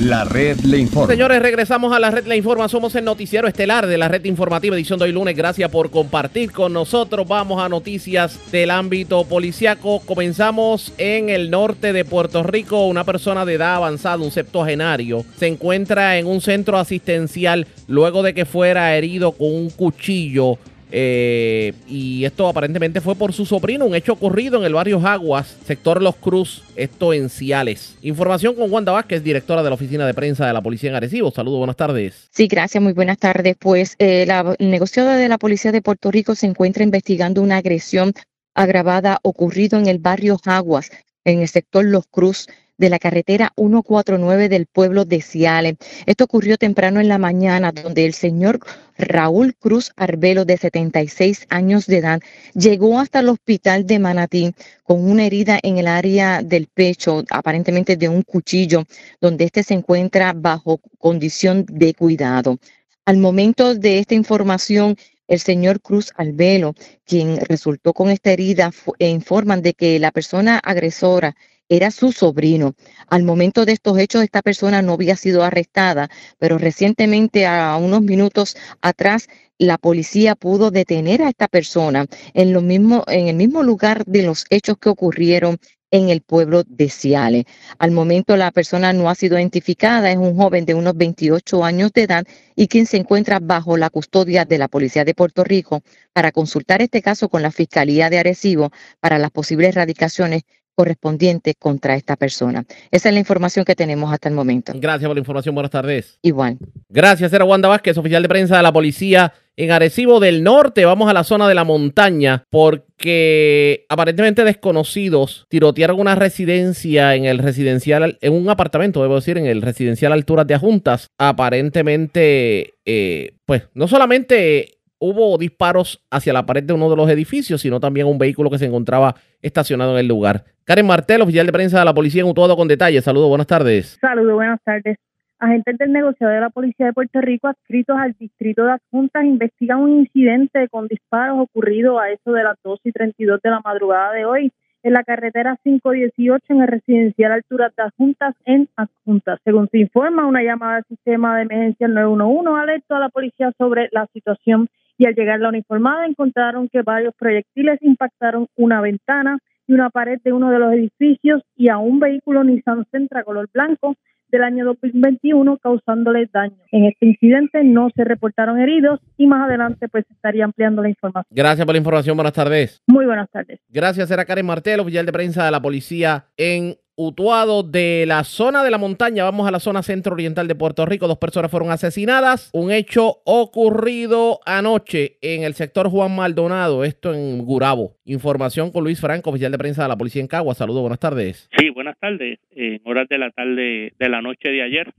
La 0.00 0.24
red 0.24 0.58
le 0.60 0.78
informa. 0.78 1.12
Señores, 1.12 1.40
regresamos 1.40 1.94
a 1.94 2.00
la 2.00 2.10
red 2.10 2.26
le 2.26 2.36
informa. 2.36 2.68
Somos 2.68 2.94
el 2.96 3.04
noticiero 3.04 3.46
estelar 3.46 3.86
de 3.86 3.96
la 3.96 4.08
red 4.08 4.24
informativa 4.24 4.74
edición 4.74 4.98
de 4.98 5.04
hoy 5.04 5.12
lunes. 5.12 5.36
Gracias 5.36 5.70
por 5.70 5.90
compartir 5.90 6.50
con 6.50 6.72
nosotros. 6.72 7.26
Vamos 7.28 7.62
a 7.62 7.68
noticias 7.68 8.38
del 8.50 8.70
ámbito 8.70 9.24
policiaco. 9.24 10.00
Comenzamos 10.00 10.92
en 10.98 11.30
el 11.30 11.48
norte 11.48 11.92
de 11.92 12.04
Puerto 12.04 12.42
Rico. 12.42 12.86
Una 12.86 13.04
persona 13.04 13.44
de 13.44 13.54
edad 13.54 13.76
avanzada, 13.76 14.16
un 14.16 14.32
septuagenario, 14.32 15.24
se 15.38 15.46
encuentra 15.46 16.18
en 16.18 16.26
un 16.26 16.40
centro 16.40 16.76
asistencial 16.76 17.66
luego 17.86 18.24
de 18.24 18.34
que 18.34 18.46
fuera 18.46 18.96
herido 18.96 19.32
con 19.32 19.54
un 19.54 19.70
cuchillo 19.70 20.58
eh, 20.90 21.72
y 21.88 22.24
esto 22.24 22.48
aparentemente 22.48 23.00
fue 23.00 23.14
por 23.14 23.32
su 23.32 23.46
sobrino, 23.46 23.86
un 23.86 23.94
hecho 23.94 24.12
ocurrido 24.12 24.58
en 24.58 24.64
el 24.64 24.74
barrio 24.74 25.00
Jaguas, 25.00 25.56
sector 25.66 26.02
Los 26.02 26.16
Cruz, 26.16 26.62
esto 26.76 27.12
en 27.12 27.28
Ciales. 27.28 27.96
Información 28.02 28.54
con 28.54 28.70
Wanda 28.72 28.92
Vázquez, 28.92 29.22
directora 29.22 29.62
de 29.62 29.70
la 29.70 29.74
oficina 29.74 30.06
de 30.06 30.14
prensa 30.14 30.46
de 30.46 30.52
la 30.52 30.62
policía 30.62 30.90
en 30.90 30.96
Arecibo. 30.96 31.30
Saludos, 31.30 31.58
buenas 31.58 31.76
tardes. 31.76 32.28
Sí, 32.30 32.46
gracias, 32.46 32.82
muy 32.82 32.92
buenas 32.92 33.18
tardes. 33.18 33.56
Pues 33.58 33.96
eh, 33.98 34.24
la 34.26 34.54
negociada 34.58 35.16
de 35.16 35.28
la 35.28 35.38
policía 35.38 35.72
de 35.72 35.82
Puerto 35.82 36.10
Rico 36.10 36.34
se 36.34 36.46
encuentra 36.46 36.84
investigando 36.84 37.42
una 37.42 37.56
agresión 37.56 38.12
agravada 38.54 39.18
ocurrido 39.22 39.78
en 39.78 39.88
el 39.88 39.98
barrio 39.98 40.38
Jaguas, 40.42 40.90
en 41.24 41.40
el 41.40 41.48
sector 41.48 41.84
Los 41.84 42.06
Cruz 42.06 42.46
de 42.76 42.90
la 42.90 42.98
carretera 42.98 43.52
149 43.56 44.48
del 44.48 44.66
pueblo 44.66 45.04
de 45.04 45.20
Ciales. 45.20 45.76
Esto 46.06 46.24
ocurrió 46.24 46.56
temprano 46.56 47.00
en 47.00 47.08
la 47.08 47.18
mañana, 47.18 47.72
donde 47.72 48.04
el 48.04 48.14
señor 48.14 48.60
Raúl 48.96 49.54
Cruz 49.54 49.92
Arbelo, 49.96 50.44
de 50.44 50.56
76 50.56 51.46
años 51.50 51.86
de 51.86 51.98
edad, 51.98 52.20
llegó 52.54 52.98
hasta 52.98 53.20
el 53.20 53.28
hospital 53.28 53.86
de 53.86 53.98
Manatí 53.98 54.54
con 54.82 55.08
una 55.08 55.26
herida 55.26 55.58
en 55.62 55.78
el 55.78 55.86
área 55.86 56.42
del 56.42 56.66
pecho, 56.66 57.24
aparentemente 57.30 57.96
de 57.96 58.08
un 58.08 58.22
cuchillo, 58.22 58.84
donde 59.20 59.44
este 59.44 59.62
se 59.62 59.74
encuentra 59.74 60.32
bajo 60.34 60.80
condición 60.98 61.64
de 61.68 61.94
cuidado. 61.94 62.58
Al 63.04 63.18
momento 63.18 63.74
de 63.74 63.98
esta 63.98 64.14
información, 64.14 64.96
el 65.28 65.40
señor 65.40 65.80
Cruz 65.80 66.12
Arbelo, 66.16 66.74
quien 67.04 67.38
resultó 67.38 67.92
con 67.92 68.10
esta 68.10 68.30
herida, 68.30 68.70
informan 68.98 69.62
de 69.62 69.74
que 69.74 69.98
la 69.98 70.10
persona 70.10 70.58
agresora 70.58 71.34
era 71.68 71.90
su 71.90 72.12
sobrino. 72.12 72.74
Al 73.08 73.22
momento 73.22 73.64
de 73.64 73.72
estos 73.72 73.98
hechos, 73.98 74.22
esta 74.22 74.42
persona 74.42 74.82
no 74.82 74.92
había 74.92 75.16
sido 75.16 75.44
arrestada, 75.44 76.08
pero 76.38 76.58
recientemente, 76.58 77.46
a 77.46 77.76
unos 77.76 78.02
minutos 78.02 78.56
atrás, 78.82 79.28
la 79.58 79.78
policía 79.78 80.34
pudo 80.34 80.70
detener 80.70 81.22
a 81.22 81.28
esta 81.28 81.48
persona 81.48 82.06
en, 82.34 82.52
lo 82.52 82.60
mismo, 82.60 83.04
en 83.06 83.28
el 83.28 83.36
mismo 83.36 83.62
lugar 83.62 84.04
de 84.04 84.22
los 84.22 84.46
hechos 84.50 84.78
que 84.78 84.88
ocurrieron 84.88 85.58
en 85.94 86.08
el 86.08 86.22
pueblo 86.22 86.64
de 86.66 86.90
Ciales. 86.90 87.44
Al 87.78 87.92
momento 87.92 88.36
la 88.36 88.50
persona 88.50 88.92
no 88.92 89.08
ha 89.08 89.14
sido 89.14 89.38
identificada, 89.38 90.10
es 90.10 90.16
un 90.16 90.36
joven 90.36 90.64
de 90.64 90.74
unos 90.74 90.96
28 90.96 91.64
años 91.64 91.92
de 91.92 92.02
edad 92.02 92.24
y 92.56 92.66
quien 92.66 92.86
se 92.86 92.96
encuentra 92.96 93.38
bajo 93.40 93.76
la 93.76 93.90
custodia 93.90 94.44
de 94.44 94.58
la 94.58 94.66
Policía 94.66 95.04
de 95.04 95.14
Puerto 95.14 95.44
Rico 95.44 95.82
para 96.12 96.32
consultar 96.32 96.82
este 96.82 97.00
caso 97.00 97.28
con 97.28 97.42
la 97.42 97.52
Fiscalía 97.52 98.10
de 98.10 98.18
Arecibo 98.18 98.72
para 98.98 99.18
las 99.18 99.30
posibles 99.30 99.68
erradicaciones 99.68 100.42
correspondiente 100.74 101.54
contra 101.54 101.94
esta 101.96 102.16
persona. 102.16 102.64
Esa 102.90 103.08
es 103.08 103.14
la 103.14 103.20
información 103.20 103.64
que 103.64 103.74
tenemos 103.74 104.12
hasta 104.12 104.28
el 104.28 104.34
momento. 104.34 104.72
Gracias 104.74 105.06
por 105.06 105.16
la 105.16 105.20
información. 105.20 105.54
Buenas 105.54 105.70
tardes. 105.70 106.18
Igual. 106.22 106.58
Gracias, 106.88 107.32
era 107.32 107.44
Wanda 107.44 107.68
Vázquez, 107.68 107.96
oficial 107.96 108.22
de 108.22 108.28
prensa 108.28 108.56
de 108.56 108.62
la 108.62 108.72
policía 108.72 109.32
en 109.56 109.70
Arecibo 109.70 110.20
del 110.20 110.42
Norte. 110.42 110.84
Vamos 110.84 111.08
a 111.08 111.12
la 111.12 111.24
zona 111.24 111.48
de 111.48 111.54
la 111.54 111.64
montaña 111.64 112.44
porque 112.50 113.86
aparentemente 113.88 114.44
desconocidos 114.44 115.46
tirotearon 115.48 116.00
una 116.00 116.14
residencia 116.14 117.14
en 117.14 117.24
el 117.24 117.38
residencial, 117.38 118.18
en 118.20 118.32
un 118.32 118.48
apartamento, 118.48 119.02
debo 119.02 119.16
decir, 119.16 119.38
en 119.38 119.46
el 119.46 119.62
residencial 119.62 120.12
Alturas 120.12 120.46
de 120.46 120.54
Ajuntas. 120.54 121.08
Aparentemente, 121.18 122.74
eh, 122.84 123.32
pues 123.44 123.64
no 123.74 123.88
solamente 123.88 124.73
hubo 124.98 125.36
disparos 125.38 126.04
hacia 126.10 126.32
la 126.32 126.46
pared 126.46 126.62
de 126.62 126.72
uno 126.72 126.90
de 126.90 126.96
los 126.96 127.08
edificios, 127.10 127.60
sino 127.60 127.80
también 127.80 128.06
un 128.06 128.18
vehículo 128.18 128.50
que 128.50 128.58
se 128.58 128.66
encontraba 128.66 129.14
estacionado 129.42 129.92
en 129.92 129.98
el 129.98 130.08
lugar. 130.08 130.44
Karen 130.64 130.86
Martel, 130.86 131.22
oficial 131.22 131.46
de 131.46 131.52
prensa 131.52 131.78
de 131.78 131.84
la 131.84 131.94
policía 131.94 132.22
en 132.22 132.28
Utuado 132.28 132.56
con 132.56 132.68
detalles. 132.68 133.04
Saludos, 133.04 133.28
buenas 133.28 133.46
tardes. 133.46 133.98
Saludos, 134.00 134.34
buenas 134.34 134.60
tardes. 134.64 134.96
Agentes 135.38 135.76
del 135.78 135.92
negociador 135.92 136.36
de 136.36 136.40
la 136.40 136.50
Policía 136.50 136.86
de 136.86 136.92
Puerto 136.92 137.20
Rico 137.20 137.48
adscritos 137.48 137.96
al 137.98 138.14
distrito 138.18 138.64
de 138.64 138.72
Adjuntas 138.72 139.24
investigan 139.24 139.80
un 139.80 140.00
incidente 140.00 140.68
con 140.68 140.86
disparos 140.86 141.38
ocurrido 141.38 141.98
a 141.98 142.10
eso 142.10 142.32
de 142.32 142.44
las 142.44 142.56
2 142.62 142.80
y 142.84 142.92
32 142.92 143.40
de 143.42 143.50
la 143.50 143.60
madrugada 143.62 144.12
de 144.12 144.24
hoy 144.24 144.52
en 144.84 144.92
la 144.92 145.02
carretera 145.02 145.58
518 145.62 146.44
en 146.50 146.62
el 146.62 146.68
residencial 146.68 147.32
Altura 147.32 147.72
de 147.76 147.82
Adjuntas 147.82 148.34
en 148.44 148.68
Adjuntas. 148.76 149.40
Según 149.42 149.68
se 149.70 149.78
informa, 149.78 150.26
una 150.26 150.42
llamada 150.42 150.76
al 150.76 150.84
sistema 150.84 151.36
de 151.36 151.42
emergencia 151.42 151.88
911 151.88 152.62
alertó 152.62 152.94
a 152.94 153.00
la 153.00 153.08
policía 153.08 153.52
sobre 153.58 153.88
la 153.92 154.06
situación 154.12 154.68
y 154.98 155.06
al 155.06 155.14
llegar 155.14 155.40
la 155.40 155.48
uniformada 155.48 156.06
encontraron 156.06 156.68
que 156.68 156.82
varios 156.82 157.14
proyectiles 157.14 157.78
impactaron 157.82 158.46
una 158.56 158.80
ventana 158.80 159.38
y 159.66 159.72
una 159.72 159.90
pared 159.90 160.20
de 160.22 160.32
uno 160.32 160.50
de 160.50 160.58
los 160.58 160.72
edificios 160.72 161.42
y 161.56 161.68
a 161.68 161.78
un 161.78 161.98
vehículo 161.98 162.44
Nissan 162.44 162.84
Sentra 162.90 163.24
color 163.24 163.48
blanco 163.52 163.96
del 164.28 164.42
año 164.42 164.64
2021 164.64 165.58
causándoles 165.58 166.30
daño. 166.32 166.56
En 166.72 166.86
este 166.86 167.06
incidente 167.06 167.62
no 167.62 167.88
se 167.94 168.04
reportaron 168.04 168.58
heridos 168.58 169.00
y 169.16 169.26
más 169.26 169.48
adelante 169.48 169.88
pues 169.88 170.04
estaría 170.10 170.44
ampliando 170.44 170.82
la 170.82 170.88
información. 170.88 171.26
Gracias 171.30 171.64
por 171.64 171.74
la 171.74 171.78
información, 171.78 172.16
buenas 172.16 172.32
tardes. 172.32 172.82
Muy 172.86 173.06
buenas 173.06 173.30
tardes. 173.30 173.60
Gracias, 173.68 174.10
era 174.10 174.24
Karen 174.24 174.46
Martel, 174.46 174.80
oficial 174.80 175.06
de 175.06 175.12
prensa 175.12 175.44
de 175.44 175.50
la 175.50 175.62
policía 175.62 176.26
en 176.36 176.74
Utuado 176.96 177.64
de 177.64 178.04
la 178.06 178.22
zona 178.22 178.62
de 178.62 178.70
la 178.70 178.78
montaña. 178.78 179.24
Vamos 179.24 179.48
a 179.48 179.50
la 179.50 179.58
zona 179.58 179.82
centro-oriental 179.82 180.46
de 180.46 180.54
Puerto 180.54 180.86
Rico. 180.86 181.08
Dos 181.08 181.18
personas 181.18 181.50
fueron 181.50 181.72
asesinadas. 181.72 182.50
Un 182.52 182.70
hecho 182.70 183.16
ocurrido 183.24 184.38
anoche 184.46 185.18
en 185.20 185.42
el 185.42 185.54
sector 185.54 185.88
Juan 185.88 186.14
Maldonado, 186.14 186.84
esto 186.84 187.12
en 187.12 187.38
Gurabo. 187.38 187.96
Información 188.04 188.70
con 188.70 188.84
Luis 188.84 189.00
Franco, 189.00 189.30
oficial 189.30 189.50
de 189.50 189.58
prensa 189.58 189.82
de 189.82 189.88
la 189.88 189.96
policía 189.96 190.22
en 190.22 190.28
Cagua. 190.28 190.54
Saludos, 190.54 190.82
buenas 190.82 191.00
tardes. 191.00 191.48
Sí, 191.58 191.68
buenas 191.70 191.98
tardes. 191.98 192.38
En 192.52 192.80
horas 192.84 193.08
de 193.08 193.18
la 193.18 193.30
tarde 193.32 193.92
de 193.98 194.08
la 194.08 194.22
noche 194.22 194.50
de 194.50 194.62
ayer, 194.62 194.92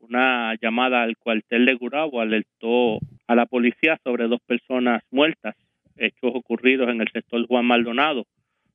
una 0.00 0.54
llamada 0.60 1.02
al 1.02 1.16
cuartel 1.16 1.64
de 1.64 1.72
Gurabo 1.76 2.20
alertó 2.20 2.98
a 3.26 3.34
la 3.34 3.46
policía 3.46 3.98
sobre 4.04 4.28
dos 4.28 4.40
personas 4.46 5.02
muertas, 5.10 5.56
hechos 5.96 6.30
ocurridos 6.34 6.90
en 6.90 7.00
el 7.00 7.08
sector 7.10 7.46
Juan 7.46 7.64
Maldonado 7.64 8.26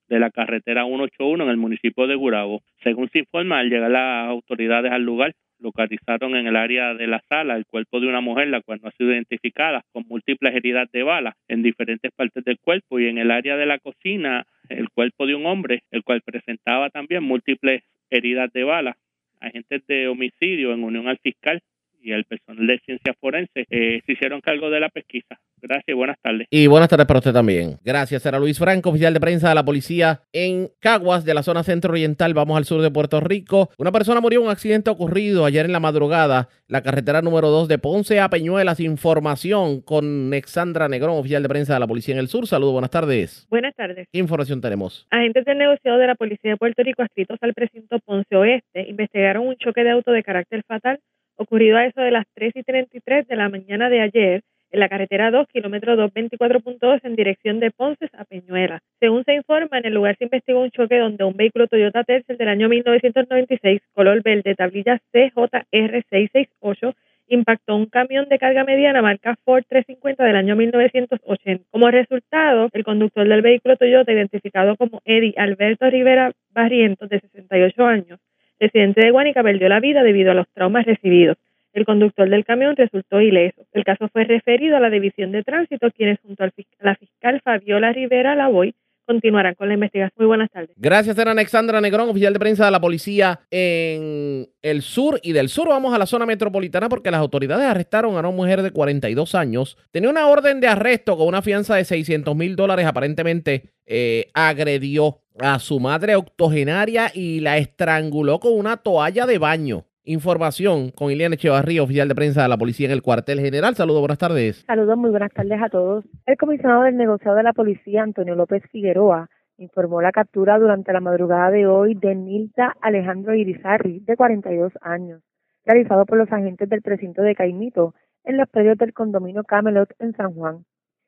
de 0.07 0.19
la 0.19 0.29
carretera 0.29 0.85
181 0.85 1.43
en 1.43 1.49
el 1.49 1.57
municipio 1.57 2.07
de 2.07 2.15
Gurabo. 2.15 2.61
Según 2.83 3.09
se 3.09 3.19
informa, 3.19 3.59
al 3.59 3.69
llegar 3.69 3.91
las 3.91 4.29
autoridades 4.29 4.91
al 4.91 5.03
lugar, 5.03 5.33
localizaron 5.59 6.35
en 6.35 6.47
el 6.47 6.55
área 6.55 6.93
de 6.93 7.07
la 7.07 7.23
sala 7.29 7.55
el 7.55 7.65
cuerpo 7.65 7.99
de 7.99 8.07
una 8.07 8.21
mujer, 8.21 8.49
la 8.49 8.61
cual 8.61 8.79
no 8.81 8.89
ha 8.89 8.91
sido 8.91 9.13
identificada, 9.13 9.83
con 9.91 10.03
múltiples 10.07 10.53
heridas 10.53 10.91
de 10.91 11.03
bala 11.03 11.35
en 11.47 11.63
diferentes 11.63 12.11
partes 12.11 12.43
del 12.43 12.59
cuerpo, 12.59 12.99
y 12.99 13.07
en 13.07 13.17
el 13.17 13.31
área 13.31 13.55
de 13.55 13.65
la 13.65 13.79
cocina 13.79 14.45
el 14.69 14.89
cuerpo 14.89 15.25
de 15.25 15.35
un 15.35 15.45
hombre, 15.45 15.83
el 15.91 16.03
cual 16.03 16.21
presentaba 16.21 16.89
también 16.89 17.23
múltiples 17.23 17.83
heridas 18.09 18.51
de 18.53 18.63
bala. 18.63 18.97
Agentes 19.39 19.85
de 19.87 20.07
homicidio, 20.07 20.73
en 20.73 20.83
unión 20.83 21.07
al 21.07 21.17
fiscal 21.17 21.61
y 22.03 22.11
el 22.11 22.25
personal 22.25 22.67
de 22.67 22.79
ciencias 22.79 23.15
forenses 23.19 23.65
eh, 23.69 24.01
se 24.05 24.11
hicieron 24.11 24.41
cargo 24.41 24.69
de 24.69 24.79
la 24.79 24.89
pesquisa. 24.89 25.39
Gracias 25.61 25.87
y 25.87 25.93
buenas 25.93 26.17
tardes. 26.21 26.47
Y 26.51 26.67
buenas 26.67 26.89
tardes 26.89 27.05
para 27.07 27.19
usted 27.19 27.31
también. 27.31 27.77
Gracias. 27.83 28.25
Era 28.25 28.37
Luis 28.37 28.59
Franco, 28.59 28.89
oficial 28.89 29.13
de 29.13 29.21
prensa 29.21 29.47
de 29.47 29.55
la 29.55 29.63
policía 29.63 30.21
en 30.33 30.69
Caguas, 30.79 31.23
de 31.23 31.33
la 31.33 31.41
zona 31.41 31.63
centro-oriental. 31.63 32.33
Vamos 32.33 32.57
al 32.57 32.65
sur 32.65 32.81
de 32.81 32.91
Puerto 32.91 33.21
Rico. 33.21 33.69
Una 33.77 33.93
persona 33.93 34.19
murió 34.19 34.41
en 34.41 34.47
un 34.47 34.51
accidente 34.51 34.89
ocurrido 34.89 35.45
ayer 35.45 35.65
en 35.65 35.71
la 35.71 35.79
madrugada, 35.79 36.49
la 36.67 36.81
carretera 36.81 37.21
número 37.21 37.47
2 37.47 37.69
de 37.69 37.77
Ponce 37.77 38.19
a 38.19 38.29
Peñuelas. 38.29 38.81
Información 38.81 39.81
con 39.81 40.27
Alexandra 40.27 40.89
Negrón, 40.89 41.17
oficial 41.17 41.41
de 41.41 41.49
prensa 41.49 41.75
de 41.75 41.79
la 41.79 41.87
policía 41.87 42.15
en 42.15 42.19
el 42.19 42.27
sur. 42.27 42.45
Saludos, 42.45 42.73
buenas 42.73 42.91
tardes. 42.91 43.47
Buenas 43.49 43.73
tardes. 43.73 44.07
¿Qué 44.11 44.19
información 44.19 44.59
tenemos? 44.59 45.07
Agentes 45.11 45.45
del 45.45 45.57
negociado 45.57 45.97
de 45.97 46.07
la 46.07 46.15
policía 46.15 46.51
de 46.51 46.57
Puerto 46.57 46.83
Rico 46.83 47.03
adscritos 47.03 47.37
al 47.41 47.53
precinto 47.53 47.99
Ponce 47.99 48.35
Oeste 48.35 48.89
investigaron 48.89 49.47
un 49.47 49.55
choque 49.55 49.83
de 49.83 49.91
auto 49.91 50.11
de 50.11 50.23
carácter 50.23 50.63
fatal 50.67 50.99
ocurrido 51.37 51.77
a 51.77 51.85
eso 51.85 52.01
de 52.01 52.11
las 52.11 52.25
3 52.33 52.53
y 52.55 52.63
33 52.63 53.27
de 53.27 53.35
la 53.35 53.49
mañana 53.49 53.89
de 53.89 54.01
ayer 54.01 54.43
en 54.73 54.79
la 54.79 54.89
carretera 54.89 55.29
2, 55.29 55.47
kilómetro 55.53 55.95
224.2 55.95 57.01
en 57.03 57.15
dirección 57.15 57.59
de 57.59 57.69
Ponce 57.71 58.09
a 58.17 58.25
Peñuela. 58.25 58.81
Según 58.99 59.23
se 59.23 59.35
informa, 59.35 59.77
en 59.77 59.85
el 59.85 59.93
lugar 59.93 60.17
se 60.17 60.23
investigó 60.23 60.61
un 60.61 60.71
choque 60.71 60.97
donde 60.97 61.23
un 61.23 61.37
vehículo 61.37 61.67
Toyota 61.67 62.03
Tercel 62.03 62.37
del 62.37 62.47
año 62.47 62.67
1996, 62.69 63.81
color 63.93 64.23
verde, 64.23 64.55
tablilla 64.55 64.99
CJR668, 65.13 66.95
impactó 67.27 67.75
un 67.75 67.85
camión 67.85 68.27
de 68.29 68.39
carga 68.39 68.63
mediana 68.63 69.01
marca 69.01 69.35
Ford 69.45 69.63
350 69.67 70.23
del 70.23 70.35
año 70.35 70.55
1980. 70.55 71.65
Como 71.69 71.91
resultado, 71.91 72.69
el 72.73 72.83
conductor 72.83 73.27
del 73.27 73.41
vehículo 73.41 73.77
Toyota, 73.77 74.11
identificado 74.11 74.75
como 74.75 75.01
Eddie 75.05 75.35
Alberto 75.37 75.89
Rivera 75.89 76.31
Barrientos, 76.51 77.09
de 77.09 77.19
68 77.19 77.85
años, 77.85 78.19
residente 78.63 79.01
de 79.01 79.11
Guanica, 79.11 79.43
perdió 79.43 79.69
la 79.69 79.79
vida 79.79 80.03
debido 80.03 80.31
a 80.31 80.35
los 80.35 80.47
traumas 80.53 80.85
recibidos. 80.85 81.37
El 81.73 81.85
conductor 81.85 82.29
del 82.29 82.45
camión 82.45 82.75
resultó 82.75 83.19
ileso. 83.19 83.65
El 83.73 83.83
caso 83.83 84.07
fue 84.09 84.25
referido 84.25 84.77
a 84.77 84.79
la 84.79 84.89
División 84.89 85.31
de 85.31 85.43
Tránsito, 85.43 85.89
quienes 85.91 86.19
junto 86.21 86.43
a 86.43 86.51
la 86.81 86.95
fiscal 86.95 87.41
Fabiola 87.43 87.91
Rivera 87.91 88.35
Lavoy 88.35 88.75
continuarán 89.05 89.55
con 89.55 89.67
la 89.67 89.73
investigación. 89.73 90.13
Muy 90.17 90.27
buenas 90.27 90.49
tardes. 90.49 90.69
Gracias, 90.77 91.17
era 91.17 91.31
Alexandra 91.31 91.81
Negrón, 91.81 92.09
oficial 92.09 92.33
de 92.33 92.39
prensa 92.39 92.65
de 92.65 92.71
la 92.71 92.79
policía 92.79 93.41
en 93.51 94.47
el 94.61 94.81
sur. 94.81 95.19
Y 95.23 95.33
del 95.33 95.49
sur 95.49 95.67
vamos 95.67 95.93
a 95.93 95.97
la 95.97 96.05
zona 96.05 96.25
metropolitana 96.25 96.89
porque 96.89 97.11
las 97.11 97.19
autoridades 97.19 97.65
arrestaron 97.65 98.15
a 98.15 98.19
una 98.19 98.31
mujer 98.31 98.61
de 98.61 98.71
42 98.71 99.35
años. 99.35 99.77
Tenía 99.91 100.09
una 100.09 100.27
orden 100.27 100.59
de 100.59 100.67
arresto 100.67 101.17
con 101.17 101.27
una 101.27 101.41
fianza 101.41 101.75
de 101.75 101.85
600 101.85 102.35
mil 102.35 102.55
dólares. 102.55 102.85
Aparentemente 102.85 103.73
eh, 103.85 104.29
agredió 104.33 105.22
a 105.39 105.59
su 105.59 105.79
madre 105.79 106.15
octogenaria 106.15 107.07
y 107.13 107.39
la 107.39 107.57
estranguló 107.57 108.39
con 108.39 108.53
una 108.53 108.77
toalla 108.77 109.25
de 109.25 109.37
baño. 109.37 109.85
Información 110.05 110.91
con 110.91 111.11
Ileana 111.11 111.35
Echevarría, 111.35 111.81
oficial 111.81 112.09
de 112.09 112.15
prensa 112.15 112.43
de 112.43 112.49
la 112.49 112.57
policía 112.57 112.87
en 112.87 112.91
el 112.91 113.01
cuartel 113.01 113.39
general. 113.39 113.75
Saludos, 113.75 114.01
buenas 114.01 114.17
tardes. 114.17 114.63
Saludos, 114.67 114.97
muy 114.97 115.09
buenas 115.09 115.31
tardes 115.31 115.61
a 115.61 115.69
todos. 115.69 116.03
El 116.25 116.37
comisionado 116.37 116.83
del 116.83 116.97
negociado 116.97 117.37
de 117.37 117.43
la 117.43 117.53
policía, 117.53 118.03
Antonio 118.03 118.35
López 118.35 118.63
Figueroa, 118.69 119.29
informó 119.57 120.01
la 120.01 120.11
captura 120.11 120.59
durante 120.59 120.91
la 120.91 120.99
madrugada 120.99 121.51
de 121.51 121.67
hoy 121.67 121.95
de 121.95 122.15
Nilda 122.15 122.75
Alejandro 122.81 123.33
Irizarri, 123.33 124.01
de 124.01 124.17
42 124.17 124.73
años, 124.81 125.21
realizado 125.65 126.05
por 126.05 126.17
los 126.17 126.31
agentes 126.31 126.67
del 126.67 126.81
precinto 126.81 127.21
de 127.21 127.35
Caimito 127.35 127.95
en 128.25 128.37
los 128.37 128.49
predios 128.49 128.77
del 128.77 128.93
condominio 128.93 129.43
Camelot 129.43 129.89
en 129.99 130.13
San 130.15 130.33
Juan. 130.33 130.65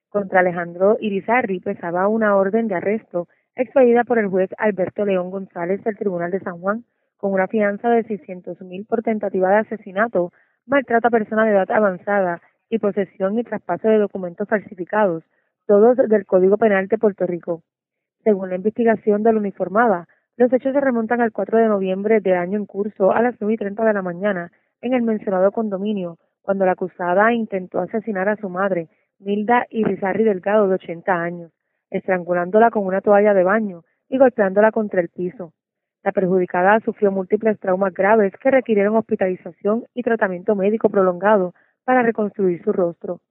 Contra 0.07 0.39
Alejandro 0.39 0.95
Irizarri 1.01 1.59
pesaba 1.59 2.07
una 2.07 2.37
orden 2.37 2.69
de 2.69 2.75
arresto 2.75 3.27
expedida 3.55 4.03
por 4.03 4.19
el 4.19 4.27
juez 4.27 4.49
Alberto 4.57 5.05
León 5.05 5.31
González 5.31 5.83
del 5.83 5.97
Tribunal 5.97 6.31
de 6.31 6.41
San 6.41 6.59
Juan 6.59 6.83
con 7.17 7.31
una 7.31 7.47
fianza 7.47 7.89
de 7.89 8.03
600 8.03 8.61
mil 8.61 8.85
por 8.85 9.01
tentativa 9.01 9.49
de 9.49 9.57
asesinato, 9.57 10.31
maltrato 10.65 11.07
a 11.07 11.11
persona 11.11 11.45
de 11.45 11.51
edad 11.51 11.71
avanzada 11.71 12.41
y 12.69 12.79
posesión 12.79 13.39
y 13.39 13.43
traspaso 13.43 13.87
de 13.87 13.97
documentos 13.97 14.47
falsificados, 14.47 15.23
todos 15.65 15.97
del 15.97 16.25
Código 16.25 16.57
Penal 16.57 16.87
de 16.87 16.97
Puerto 16.97 17.25
Rico. 17.25 17.63
Según 18.23 18.49
la 18.49 18.55
investigación 18.55 19.23
de 19.23 19.31
la 19.31 19.39
uniformada, 19.39 20.07
los 20.37 20.51
hechos 20.51 20.73
se 20.73 20.81
remontan 20.81 21.21
al 21.21 21.31
4 21.31 21.57
de 21.57 21.67
noviembre 21.67 22.19
del 22.19 22.35
año 22.35 22.57
en 22.57 22.65
curso 22.65 23.11
a 23.11 23.21
las 23.21 23.35
9 23.39 23.53
y 23.53 23.57
30 23.57 23.85
de 23.85 23.93
la 23.93 24.01
mañana 24.01 24.51
en 24.81 24.93
el 24.93 25.03
mencionado 25.03 25.51
condominio, 25.51 26.17
cuando 26.41 26.65
la 26.65 26.73
acusada 26.73 27.31
intentó 27.33 27.79
asesinar 27.79 28.27
a 28.27 28.35
su 28.35 28.49
madre, 28.49 28.89
Milda 29.19 29.65
Irizarri 29.69 30.23
Delgado, 30.23 30.67
de 30.67 30.75
80 30.75 31.13
años, 31.13 31.51
estrangulándola 31.95 32.71
con 32.71 32.85
una 32.85 33.01
toalla 33.01 33.33
de 33.33 33.43
baño 33.43 33.83
y 34.09 34.17
golpeándola 34.17 34.71
contra 34.71 35.01
el 35.01 35.09
piso. 35.09 35.53
La 36.03 36.11
perjudicada 36.11 36.79
sufrió 36.81 37.11
múltiples 37.11 37.59
traumas 37.59 37.93
graves 37.93 38.33
que 38.41 38.51
requirieron 38.51 38.95
hospitalización 38.95 39.85
y 39.93 40.03
tratamiento 40.03 40.55
médico 40.55 40.89
prolongado 40.89 41.53
para 41.83 42.03
reconstruir 42.03 42.63
su 42.63 42.71
rostro. 42.71 43.21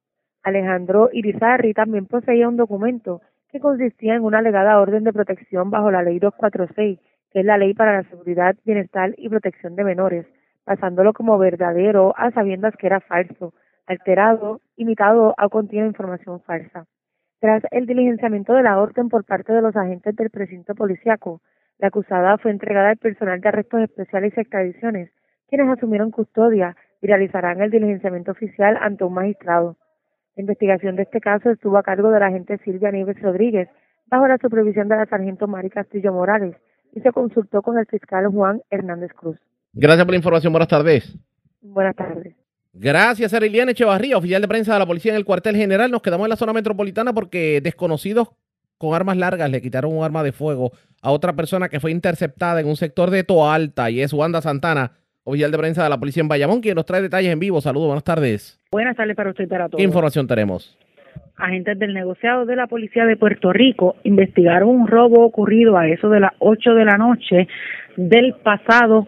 Alejandro 0.43 1.09
Irizarri 1.13 1.73
también 1.73 2.07
poseía 2.07 2.49
un 2.49 2.57
documento 2.57 3.21
que 3.51 3.61
consistía 3.61 4.17
en 4.17 4.25
una 4.25 4.39
alegada 4.39 4.81
orden 4.81 5.05
de 5.05 5.13
protección 5.13 5.71
bajo 5.71 5.91
la 5.91 6.03
Ley 6.03 6.19
246, 6.19 6.99
que 7.31 7.41
es 7.41 7.47
la 7.47 7.59
Ley 7.59 7.75
para 7.75 7.95
la 7.95 8.09
Seguridad, 8.09 8.57
Bienestar 8.65 9.15
y 9.17 9.29
Protección 9.29 9.77
de 9.77 9.85
Menores, 9.85 10.27
pasándolo 10.65 11.13
como 11.13 11.39
verdadero 11.39 12.15
a 12.17 12.31
sabiendas 12.33 12.75
que 12.77 12.89
era 12.89 13.01
falso, 13.01 13.55
alterado, 13.87 14.61
imitado 14.77 15.35
o 15.41 15.49
contiene 15.51 15.87
información 15.87 16.41
falsa. 16.41 16.87
Tras 17.41 17.63
el 17.71 17.87
diligenciamiento 17.87 18.55
de 18.55 18.63
la 18.63 18.79
orden 18.79 19.09
por 19.09 19.25
parte 19.25 19.53
de 19.53 19.63
los 19.63 19.77
agentes 19.77 20.17
del 20.17 20.31
precinto 20.31 20.75
policiaco, 20.75 21.41
la 21.79 21.89
acusada 21.89 22.39
fue 22.39 22.51
entregada 22.51 22.91
al 22.91 22.97
personal 22.97 23.41
de 23.41 23.49
arrestos 23.49 23.81
especiales 23.83 24.33
y 24.37 24.41
extradiciones, 24.41 25.11
quienes 25.49 25.69
asumieron 25.69 26.11
custodia 26.11 26.77
y 27.03 27.07
realizarán 27.07 27.61
el 27.61 27.71
diligenciamiento 27.71 28.33
oficial 28.33 28.79
ante 28.81 29.05
un 29.05 29.15
magistrado. 29.15 29.77
La 30.37 30.43
investigación 30.43 30.97
de 30.97 31.03
este 31.03 31.21
caso 31.21 31.51
estuvo 31.51 31.77
a 31.77 31.83
cargo 31.83 32.11
de 32.11 32.21
la 32.21 32.27
agente 32.27 32.59
Silvia 32.65 32.91
Nieves 32.91 33.21
Rodríguez, 33.21 33.69
bajo 34.07 34.27
la 34.27 34.39
supervisión 34.39 34.89
de 34.89 34.97
la 34.97 35.07
sargento 35.07 35.47
Mari 35.47 35.71
Castillo 35.71 36.13
Morales, 36.13 36.57
y 36.93 37.01
se 37.01 37.13
consultó 37.13 37.63
con 37.63 37.79
el 37.79 37.87
fiscal 37.87 38.27
Juan 38.29 38.63
Hernández 38.71 39.13
Cruz. 39.13 39.39
Gracias 39.73 40.05
por 40.05 40.13
la 40.13 40.19
información. 40.19 40.53
Buenas 40.53 40.69
tardes. 40.69 41.19
Buenas 41.61 41.97
tardes. 41.97 42.44
Gracias, 42.77 43.33
Eriliana 43.33 43.71
Echevarría, 43.71 44.19
oficial 44.19 44.43
de 44.43 44.49
prensa 44.49 44.73
de 44.73 44.81
la 44.81 44.87
policía 44.87 45.13
en 45.13 45.17
el 45.17 45.25
cuartel 45.25 45.55
general. 45.55 45.93
Nos 45.93 46.03
quedamos 46.03 46.27
en 46.27 46.31
la 46.31 46.37
zona 46.37 46.53
metropolitana 46.53 47.13
porque 47.13 47.61
desconocidos 47.63 48.31
con 48.79 48.97
armas 48.97 49.17
largas 49.17 49.49
le 49.49 49.63
quitaron 49.63 49.97
un 49.97 50.03
arma 50.03 50.25
de 50.25 50.33
fuego 50.33 50.73
a 51.01 51.13
otra 51.13 51.35
persona 51.35 51.69
que 51.69 51.79
fue 51.79 51.93
interceptada 51.93 52.61
en 52.61 52.67
un 52.67 52.75
sector 52.75 53.11
de 53.11 53.23
Toalta 53.23 53.91
y 53.91 54.01
es 54.01 54.13
Wanda 54.13 54.41
Santana, 54.41 54.91
oficial 55.23 55.53
de 55.53 55.59
prensa 55.59 55.85
de 55.85 55.91
la 55.91 55.99
policía 55.99 56.23
en 56.23 56.29
Bayamón, 56.29 56.61
quien 56.61 56.75
nos 56.75 56.85
trae 56.85 57.01
detalles 57.01 57.33
en 57.33 57.39
vivo. 57.39 57.61
Saludos, 57.61 57.87
buenas 57.87 58.05
tardes. 58.05 58.61
Buenas 58.73 58.97
tardes 58.97 59.15
para 59.15 59.31
usted 59.31 59.45
y 59.45 59.47
para 59.47 59.69
todos. 59.69 59.79
¿Qué 59.79 59.85
información 59.85 60.27
tenemos? 60.27 60.77
Agentes 61.37 61.79
del 61.79 61.95
negociado 61.95 62.45
de 62.45 62.57
la 62.57 62.67
policía 62.67 63.05
de 63.05 63.17
Puerto 63.17 63.53
Rico 63.53 63.95
investigaron 64.03 64.69
un 64.69 64.89
robo 64.89 65.25
ocurrido 65.25 65.79
a 65.79 65.87
eso 65.87 66.09
de 66.09 66.19
las 66.19 66.33
8 66.41 66.75
de 66.75 66.85
la 66.85 66.99
noche 66.99 67.47
del 67.97 68.35
pasado 68.43 69.07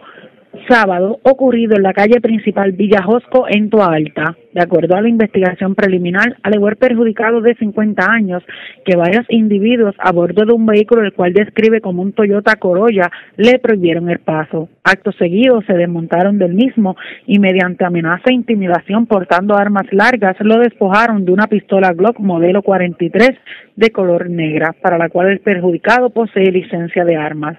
sábado 0.68 1.18
ocurrido 1.22 1.76
en 1.76 1.82
la 1.82 1.92
calle 1.92 2.20
principal 2.20 2.72
Villa 2.72 3.02
Josco 3.02 3.46
en 3.48 3.70
Toalta. 3.70 4.36
De 4.52 4.62
acuerdo 4.62 4.96
a 4.96 5.00
la 5.00 5.09
investigación 5.09 5.74
preliminar, 5.74 6.36
alegó 6.42 6.68
el 6.68 6.76
perjudicado 6.76 7.40
de 7.40 7.54
50 7.54 8.02
años 8.11 8.42
que 8.84 8.96
varios 8.96 9.26
individuos 9.28 9.94
a 9.98 10.12
bordo 10.12 10.44
de 10.46 10.52
un 10.52 10.64
vehículo 10.66 11.02
el 11.02 11.12
cual 11.12 11.32
describe 11.32 11.80
como 11.80 12.02
un 12.02 12.12
Toyota 12.12 12.57
Corolla 12.57 13.11
le 13.36 13.59
prohibieron 13.59 14.09
el 14.09 14.20
paso. 14.20 14.68
Acto 14.82 15.12
seguido 15.12 15.61
se 15.62 15.74
desmontaron 15.74 16.38
del 16.38 16.54
mismo 16.54 16.96
y 17.26 17.38
mediante 17.38 17.84
amenaza 17.84 18.30
e 18.30 18.34
intimidación 18.34 19.07
portando 19.07 19.57
armas 19.57 19.86
largas 19.92 20.36
lo 20.40 20.59
despojaron 20.59 21.24
de 21.24 21.32
una 21.32 21.48
pistola 21.48 21.92
Glock 21.92 22.18
modelo 22.18 22.62
43 22.62 23.30
de 23.76 23.90
color 23.90 24.30
negra 24.30 24.74
para 24.80 24.98
la 24.98 25.09
cual 25.09 25.28
el 25.28 25.40
perjudicado 25.40 26.11
posee 26.11 26.50
licencia 26.50 27.04
de 27.04 27.16
armas. 27.16 27.59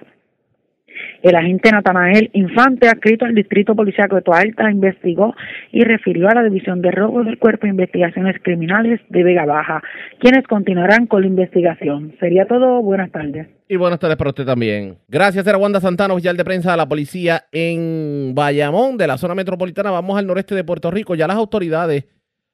El 1.22 1.34
agente 1.34 1.72
Natanael 1.72 2.30
Infante, 2.32 2.88
adscrito 2.88 3.24
al 3.24 3.34
Distrito 3.34 3.74
Policial 3.74 4.08
de 4.08 4.22
Toalta, 4.22 4.70
investigó 4.70 5.34
y 5.72 5.82
refirió 5.82 6.28
a 6.28 6.34
la 6.34 6.44
División 6.44 6.80
de 6.80 6.92
Robo 6.92 7.24
del 7.24 7.38
Cuerpo 7.38 7.66
de 7.66 7.70
Investigaciones 7.70 8.36
Criminales 8.42 9.00
de 9.08 9.24
Vega 9.24 9.44
Baja, 9.44 9.82
quienes 10.20 10.46
continuarán 10.46 11.06
con 11.06 11.22
la 11.22 11.26
investigación. 11.26 12.14
Sería 12.20 12.46
todo. 12.46 12.82
Buenas 12.82 13.10
tardes. 13.10 13.48
Y 13.68 13.76
buenas 13.76 13.98
tardes 13.98 14.16
para 14.16 14.30
usted 14.30 14.46
también. 14.46 14.96
Gracias, 15.08 15.44
era 15.46 15.58
Wanda 15.58 15.80
Santana, 15.80 16.14
oficial 16.14 16.36
de 16.36 16.44
prensa 16.44 16.70
de 16.70 16.76
la 16.76 16.88
policía 16.88 17.44
en 17.50 18.32
Bayamón, 18.34 18.96
de 18.96 19.08
la 19.08 19.18
zona 19.18 19.34
metropolitana. 19.34 19.90
Vamos 19.90 20.16
al 20.18 20.26
noreste 20.26 20.54
de 20.54 20.62
Puerto 20.62 20.90
Rico. 20.90 21.16
Ya 21.16 21.26
las 21.26 21.36
autoridades 21.36 22.06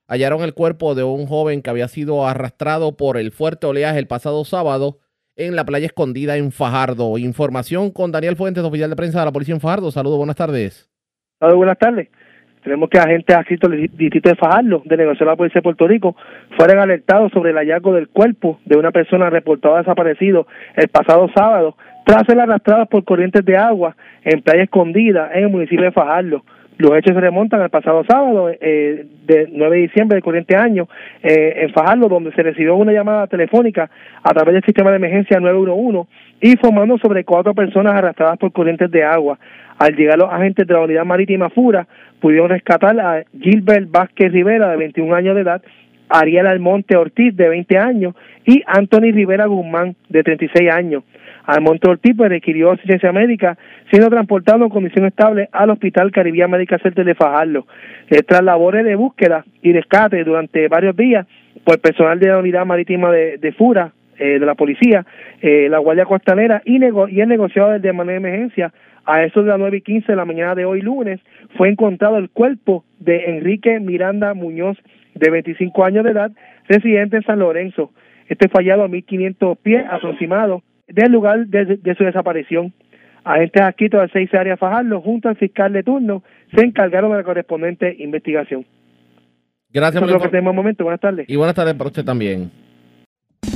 hallaron 0.08 0.42
el 0.42 0.54
cuerpo 0.54 0.94
de 0.94 1.04
un 1.04 1.26
joven 1.26 1.60
que 1.60 1.70
había 1.70 1.88
sido 1.88 2.26
arrastrado 2.26 2.96
por 2.96 3.18
el 3.18 3.30
fuerte 3.30 3.66
oleaje 3.66 3.98
el 3.98 4.06
pasado 4.06 4.44
sábado 4.44 4.98
en 5.36 5.56
la 5.56 5.64
playa 5.64 5.86
escondida 5.86 6.36
en 6.36 6.52
Fajardo. 6.52 7.18
Información 7.18 7.90
con 7.90 8.12
Daniel 8.12 8.36
Fuentes, 8.36 8.62
oficial 8.64 8.90
de 8.90 8.96
prensa 8.96 9.20
de 9.20 9.26
la 9.26 9.32
policía 9.32 9.54
en 9.54 9.60
Fajardo. 9.60 9.90
Saludos, 9.90 10.18
buenas 10.18 10.36
tardes. 10.36 10.90
Saludos, 11.38 11.58
buenas 11.58 11.78
tardes. 11.78 12.08
Tenemos 12.62 12.88
que 12.88 12.98
agentes 12.98 13.36
asisto 13.36 13.68
del 13.68 13.90
distrito 13.90 14.30
de 14.30 14.36
Fajardo, 14.36 14.82
de 14.86 14.96
negociación 14.96 15.26
de 15.26 15.32
la 15.32 15.36
policía 15.36 15.58
de 15.58 15.64
Puerto 15.64 15.86
Rico, 15.86 16.16
fueron 16.56 16.78
alertados 16.78 17.30
sobre 17.32 17.50
el 17.50 17.56
hallazgo 17.56 17.92
del 17.92 18.08
cuerpo 18.08 18.58
de 18.64 18.78
una 18.78 18.90
persona 18.90 19.28
reportada 19.28 19.78
desaparecido 19.78 20.46
el 20.74 20.88
pasado 20.88 21.28
sábado, 21.34 21.76
tras 22.06 22.22
ser 22.26 22.40
arrastrada 22.40 22.86
por 22.86 23.04
corrientes 23.04 23.44
de 23.44 23.58
agua 23.58 23.96
en 24.22 24.40
playa 24.40 24.62
escondida 24.62 25.30
en 25.34 25.44
el 25.44 25.50
municipio 25.50 25.84
de 25.84 25.92
Fajardo. 25.92 26.42
Los 26.76 26.96
hechos 26.96 27.14
se 27.14 27.20
remontan 27.20 27.60
al 27.60 27.70
pasado 27.70 28.02
sábado, 28.08 28.50
eh, 28.50 29.06
de 29.26 29.48
9 29.52 29.76
de 29.76 29.82
diciembre 29.82 30.16
del 30.16 30.24
corriente 30.24 30.56
año, 30.56 30.88
eh, 31.22 31.62
en 31.62 31.72
Fajardo, 31.72 32.08
donde 32.08 32.32
se 32.32 32.42
recibió 32.42 32.74
una 32.74 32.92
llamada 32.92 33.28
telefónica 33.28 33.88
a 34.22 34.34
través 34.34 34.54
del 34.54 34.64
sistema 34.64 34.90
de 34.90 34.96
emergencia 34.96 35.38
911 35.38 36.08
informando 36.40 36.98
sobre 36.98 37.24
cuatro 37.24 37.54
personas 37.54 37.94
arrastradas 37.94 38.38
por 38.38 38.52
corrientes 38.52 38.90
de 38.90 39.04
agua. 39.04 39.38
Al 39.78 39.96
llegar 39.96 40.18
los 40.18 40.32
agentes 40.32 40.66
de 40.66 40.74
la 40.74 40.80
Unidad 40.80 41.04
Marítima 41.04 41.48
Fura, 41.50 41.86
pudieron 42.20 42.48
rescatar 42.48 42.98
a 43.00 43.24
Gilbert 43.40 43.90
Vázquez 43.90 44.32
Rivera, 44.32 44.70
de 44.70 44.76
21 44.76 45.14
años 45.14 45.34
de 45.34 45.42
edad, 45.42 45.62
Ariel 46.08 46.46
Almonte 46.46 46.96
Ortiz, 46.96 47.34
de 47.36 47.48
20 47.48 47.78
años, 47.78 48.14
y 48.44 48.62
Anthony 48.66 49.12
Rivera 49.12 49.46
Guzmán, 49.46 49.96
de 50.08 50.22
36 50.22 50.70
años. 50.70 51.02
Almonte 51.46 51.88
pues, 52.16 52.30
requirió 52.30 52.72
asistencia 52.72 53.12
médica, 53.12 53.58
siendo 53.90 54.08
transportado 54.08 54.64
en 54.64 54.70
condición 54.70 55.06
estable 55.06 55.48
al 55.52 55.70
Hospital 55.70 56.10
Caribbean 56.10 56.50
Medical 56.50 56.80
Center 56.80 57.04
de 57.04 57.14
Fajardo. 57.14 57.66
Tras 58.26 58.42
labores 58.42 58.84
de 58.84 58.96
búsqueda 58.96 59.44
y 59.62 59.72
rescate 59.72 60.24
durante 60.24 60.68
varios 60.68 60.96
días, 60.96 61.26
pues 61.64 61.78
personal 61.78 62.18
de 62.18 62.28
la 62.28 62.38
Unidad 62.38 62.66
Marítima 62.66 63.10
de, 63.10 63.54
Fura, 63.56 63.92
eh, 64.18 64.38
de 64.38 64.46
la 64.46 64.54
Policía, 64.54 65.04
eh, 65.40 65.68
la 65.68 65.78
Guardia 65.78 66.04
Costanera 66.04 66.62
y, 66.64 66.78
y 66.82 67.20
el 67.20 67.28
negociador 67.28 67.80
de 67.80 67.92
manera 67.92 68.20
de 68.20 68.28
emergencia, 68.28 68.72
a 69.06 69.22
eso 69.22 69.42
de 69.42 69.48
las 69.48 69.58
nueve 69.58 69.78
y 69.78 69.80
quince 69.82 70.12
de 70.12 70.16
la 70.16 70.24
mañana 70.24 70.54
de 70.54 70.64
hoy 70.64 70.80
lunes, 70.80 71.20
fue 71.56 71.68
encontrado 71.68 72.16
el 72.16 72.30
cuerpo 72.30 72.84
de 72.98 73.36
Enrique 73.36 73.78
Miranda 73.80 74.32
Muñoz, 74.32 74.78
de 75.14 75.30
25 75.30 75.84
años 75.84 76.04
de 76.04 76.10
edad, 76.10 76.32
residente 76.68 77.18
en 77.18 77.22
San 77.22 77.38
Lorenzo. 77.38 77.92
Este 78.28 78.48
fallado 78.48 78.84
a 78.84 78.88
1.500 78.88 79.58
pies 79.62 79.84
aproximado 79.90 80.62
del 80.88 81.12
lugar 81.12 81.46
de, 81.46 81.94
su 81.96 82.04
desaparición. 82.04 82.72
Agentes 83.24 83.62
adscritos 83.62 84.02
de 84.02 84.08
seis 84.12 84.34
áreas 84.34 84.58
Fajardo, 84.58 85.00
junto 85.00 85.28
al 85.28 85.36
fiscal 85.36 85.72
de 85.72 85.82
turno, 85.82 86.22
se 86.54 86.62
encargaron 86.62 87.10
de 87.10 87.18
la 87.18 87.24
correspondiente 87.24 87.94
investigación. 87.98 88.66
Gracias 89.70 90.00
por 90.00 90.10
lo 90.10 90.20
que 90.20 90.28
tenemos 90.28 90.54
momento. 90.54 90.84
Buenas 90.84 91.00
tardes. 91.00 91.28
Y 91.28 91.36
buenas 91.36 91.54
tardes 91.54 91.74
para 91.74 91.88
usted 91.88 92.04
también. 92.04 92.50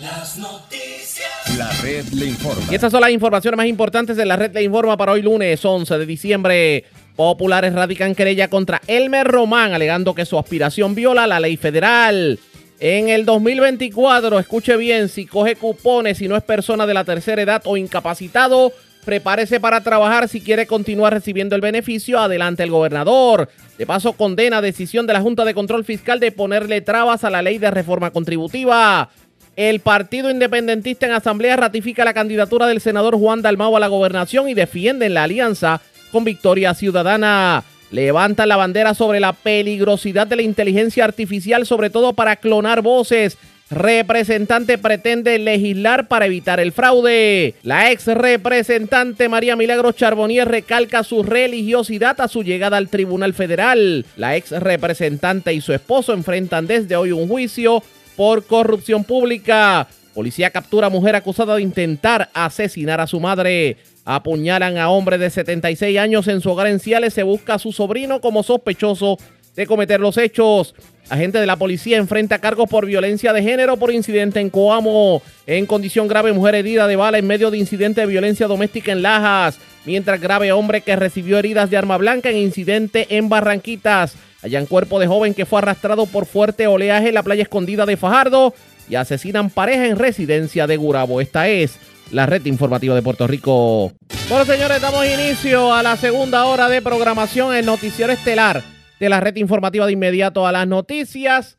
Las 0.02 0.38
noticias. 0.38 1.58
La 1.58 1.72
red 1.82 2.06
le 2.10 2.26
informa. 2.26 2.66
Y 2.70 2.76
estas 2.76 2.92
son 2.92 3.00
las 3.00 3.12
informaciones 3.12 3.56
más 3.56 3.68
importantes 3.68 4.18
de 4.18 4.26
la 4.26 4.36
red 4.36 4.54
le 4.54 4.64
informa 4.64 4.98
para 4.98 5.14
hoy 5.14 5.22
lunes 5.22 5.64
11 5.64 5.98
de 5.98 6.06
diciembre. 6.06 6.84
Populares 7.16 7.72
radican 7.74 8.14
querella 8.14 8.50
contra 8.50 8.82
Elmer 8.88 9.26
Román, 9.26 9.72
alegando 9.74 10.14
que 10.14 10.26
su 10.26 10.38
aspiración 10.38 10.96
viola 10.96 11.28
la 11.28 11.40
ley 11.40 11.56
federal. 11.56 12.38
En 12.84 13.10
el 13.10 13.26
2024, 13.26 14.40
escuche 14.40 14.76
bien, 14.76 15.08
si 15.08 15.28
coge 15.28 15.56
cupones, 15.56 16.18
si 16.18 16.28
no 16.28 16.36
es 16.36 16.42
persona 16.42 16.88
de 16.88 16.96
la 16.96 17.04
tercera 17.04 17.40
edad 17.40 17.62
o 17.66 17.78
incapacitado, 17.78 18.74
prepárese 19.06 19.60
para 19.60 19.84
trabajar 19.84 20.28
si 20.28 20.42
quiere 20.42 20.66
continuar 20.66 21.14
recibiendo 21.14 21.56
el 21.56 21.62
beneficio. 21.62 22.20
Adelante 22.20 22.64
el 22.64 22.72
gobernador. 22.72 23.50
De 23.78 23.86
paso, 23.86 24.14
condena 24.14 24.64
decisión 24.64 25.06
de 25.06 25.14
la 25.14 25.22
Junta 25.22 25.46
de 25.46 25.54
Control 25.54 25.86
Fiscal 25.86 26.20
de 26.20 26.32
ponerle 26.32 26.82
trabas 26.82 27.24
a 27.24 27.30
la 27.30 27.44
ley 27.44 27.60
de 27.60 27.70
reforma 27.70 28.10
contributiva. 28.10 29.12
El 29.56 29.82
Partido 29.82 30.32
Independentista 30.32 31.06
en 31.06 31.12
Asamblea 31.12 31.58
ratifica 31.58 32.04
la 32.04 32.16
candidatura 32.16 32.66
del 32.66 32.82
senador 32.82 33.16
Juan 33.16 33.44
Dalmau 33.44 33.78
a 33.78 33.80
la 33.80 33.90
gobernación 33.90 34.50
y 34.50 34.56
defienden 34.56 35.14
la 35.14 35.26
alianza 35.26 35.82
con 36.12 36.24
Victoria 36.24 36.74
Ciudadana 36.74 37.64
levantan 37.92 38.50
la 38.50 38.56
bandera 38.56 38.94
sobre 38.94 39.20
la 39.20 39.34
peligrosidad 39.34 40.28
de 40.28 40.38
la 40.38 40.42
inteligencia 40.42 41.04
artificial, 41.04 41.66
sobre 41.66 41.90
todo 41.90 42.14
para 42.14 42.38
clonar 42.38 42.82
voces. 42.82 43.38
Representante 43.70 44.78
pretende 44.78 45.40
legislar 45.40 46.10
para 46.10 46.26
evitar 46.26 46.60
el 46.60 46.74
fraude. 46.74 47.56
La 47.64 47.90
ex 47.90 48.08
representante 48.08 49.30
María 49.30 49.56
Milagro 49.56 49.94
Charbonnier 49.94 50.46
recalca 50.46 51.04
su 51.04 51.24
religiosidad 51.24 52.20
a 52.20 52.28
su 52.28 52.44
llegada 52.44 52.76
al 52.76 52.90
Tribunal 52.90 53.34
Federal. 53.34 54.06
La 54.18 54.36
ex 54.36 54.52
representante 54.52 55.54
y 55.54 55.62
su 55.62 55.72
esposo 55.72 56.12
enfrentan 56.12 56.68
desde 56.68 56.98
hoy 56.98 57.14
un 57.14 57.30
juicio 57.30 57.82
por 58.18 58.46
corrupción 58.46 59.06
pública. 59.06 59.88
Policía 60.14 60.50
captura 60.50 60.88
a 60.88 60.90
mujer 60.90 61.16
acusada 61.16 61.56
de 61.56 61.62
intentar 61.62 62.30
asesinar 62.34 63.00
a 63.00 63.08
su 63.08 63.22
madre. 63.22 63.78
Apuñalan 64.16 64.78
a 64.78 64.90
hombre 64.90 65.18
de 65.18 65.30
76 65.30 65.98
años 65.98 66.28
en 66.28 66.42
su 66.42 66.52
hogar 66.52 66.68
en 66.68 66.82
Ciales. 66.82 67.14
Se 67.14 67.24
busca 67.24 67.54
a 67.54 67.60
su 67.60 67.72
sobrino 67.72 68.20
como 68.20 68.44
sospechoso 68.44 69.18
de 69.56 69.66
cometer 69.66 70.02
los 70.02 70.18
hechos. 70.18 70.76
Agente 71.10 71.40
de 71.40 71.46
la 71.46 71.56
policía 71.56 71.96
enfrenta 71.96 72.40
cargos 72.40 72.70
por 72.70 72.86
violencia 72.86 73.32
de 73.32 73.42
género 73.42 73.78
por 73.78 73.92
incidente 73.92 74.42
en 74.42 74.50
Coamo. 74.50 75.22
En 75.48 75.66
condición 75.66 76.10
grave, 76.10 76.34
mujer 76.34 76.56
herida 76.56 76.88
de 76.88 76.98
bala 76.98 77.20
en 77.20 77.28
medio 77.28 77.52
de 77.52 77.58
incidente 77.58 78.02
de 78.02 78.08
violencia 78.08 78.48
doméstica 78.48 78.92
en 78.92 79.02
Lajas. 79.02 79.60
Mientras 79.86 80.20
grave 80.20 80.52
hombre 80.52 80.82
que 80.82 80.96
recibió 80.98 81.38
heridas 81.38 81.70
de 81.70 81.78
arma 81.78 81.98
blanca 81.98 82.30
en 82.30 82.38
incidente 82.38 83.08
en 83.12 83.30
Barranquitas. 83.30 84.16
Hallan 84.42 84.66
cuerpo 84.66 85.00
de 85.00 85.08
joven 85.08 85.34
que 85.34 85.46
fue 85.46 85.60
arrastrado 85.60 86.06
por 86.06 86.26
fuerte 86.26 86.68
oleaje 86.68 87.10
en 87.10 87.16
la 87.16 87.24
playa 87.24 87.44
escondida 87.44 87.86
de 87.86 87.96
Fajardo. 87.96 88.54
Y 88.90 88.96
asesinan 88.96 89.50
pareja 89.50 89.88
en 89.88 89.98
residencia 89.98 90.68
de 90.68 90.76
Gurabo. 90.76 91.22
Esta 91.22 91.48
es 91.48 91.80
la 92.12 92.26
red 92.26 92.46
informativa 92.46 92.96
de 92.96 93.02
Puerto 93.02 93.28
Rico. 93.28 93.94
Bueno, 94.30 94.46
señores, 94.46 94.82
damos 94.82 95.06
inicio 95.06 95.74
a 95.74 95.84
la 95.84 95.96
segunda 95.96 96.46
hora 96.46 96.70
de 96.70 96.82
programación, 96.82 97.56
el 97.56 97.66
noticiero 97.66 98.12
estelar 98.12 98.64
de 99.00 99.10
la 99.10 99.20
red 99.20 99.36
informativa 99.38 99.86
de 99.86 99.94
inmediato 99.94 100.46
a 100.46 100.52
las 100.52 100.68
noticias. 100.68 101.58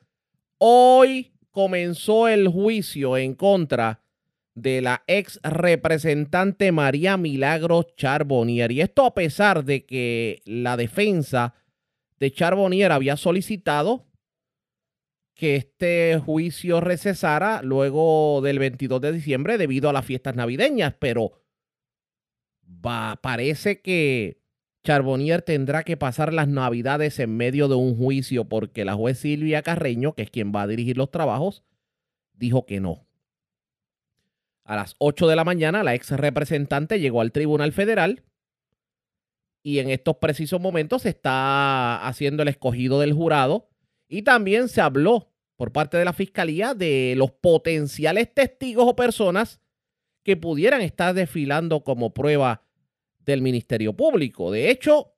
Hoy 0.59 1.33
comenzó 1.51 2.29
el 2.29 2.49
juicio 2.49 3.17
en 3.17 3.35
contra 3.35 4.01
de 4.55 4.83
la 4.83 5.03
ex 5.07 5.41
representante 5.43 6.73
María 6.73 7.17
Milagro 7.17 7.87
Charbonnier. 7.97 8.71
Y 8.73 8.83
esto 8.83 9.05
a 9.07 9.15
pesar 9.15 9.65
de 9.65 9.85
que 9.85 10.41
la 10.45 10.77
defensa 10.77 11.55
de 12.21 12.31
Charbonnier 12.31 12.93
había 12.93 13.17
solicitado 13.17 14.07
que 15.35 15.57
este 15.57 16.21
juicio 16.25 16.81
recesara 16.81 17.63
luego 17.63 18.41
del 18.43 18.59
22 18.59 19.01
de 19.01 19.13
diciembre 19.13 19.59
debido 19.59 19.89
a 19.89 19.93
las 19.93 20.05
fiestas 20.05 20.37
navideñas, 20.37 20.95
pero 20.99 21.33
va, 22.65 23.19
parece 23.23 23.81
que 23.81 24.43
Charbonnier 24.85 25.43
tendrá 25.43 25.85
que 25.85 25.97
pasar 25.97 26.33
las 26.33 26.49
navidades 26.49 27.19
en 27.19 27.37
medio 27.37 27.69
de 27.69 27.77
un 27.77 27.97
juicio 27.97 28.49
porque 28.49 28.85
la 28.85 28.95
juez 28.95 29.19
Silvia 29.19 29.63
Carreño, 29.63 30.15
que 30.15 30.23
es 30.23 30.31
quien 30.31 30.53
va 30.55 30.63
a 30.63 30.67
dirigir 30.67 30.97
los 30.97 31.11
trabajos, 31.11 31.63
dijo 32.35 32.67
que 32.67 32.81
no. 32.81 33.07
A 34.65 34.77
las 34.77 34.95
8 34.99 35.29
de 35.29 35.37
la 35.37 35.45
mañana, 35.45 35.83
la 35.83 35.95
ex 35.95 36.11
representante 36.11 37.01
llegó 37.01 37.21
al 37.21 37.33
Tribunal 37.33 37.73
Federal 37.73 38.25
y 39.63 39.79
en 39.79 39.91
estos 39.91 40.17
precisos 40.17 40.61
momentos 40.61 41.03
se 41.03 41.11
está 41.11 42.05
haciendo 42.07 42.43
el 42.43 42.49
escogido 42.49 43.01
del 43.01 43.13
jurado 43.13 43.72
y 44.13 44.23
también 44.23 44.69
se 44.69 44.83
habló 44.83 45.33
por 45.57 45.73
parte 45.73 45.97
de 45.97 46.05
la 46.05 46.13
Fiscalía 46.13 46.75
de 46.75 47.15
los 47.17 47.31
potenciales 47.31 48.33
testigos 48.35 48.85
o 48.87 48.95
personas 48.95 49.59
que 50.23 50.37
pudieran 50.37 50.83
estar 50.83 51.15
desfilando 51.15 51.83
como 51.83 52.13
prueba 52.13 52.63
del 53.21 53.41
Ministerio 53.41 53.95
Público. 53.95 54.51
De 54.51 54.71
hecho, 54.71 55.15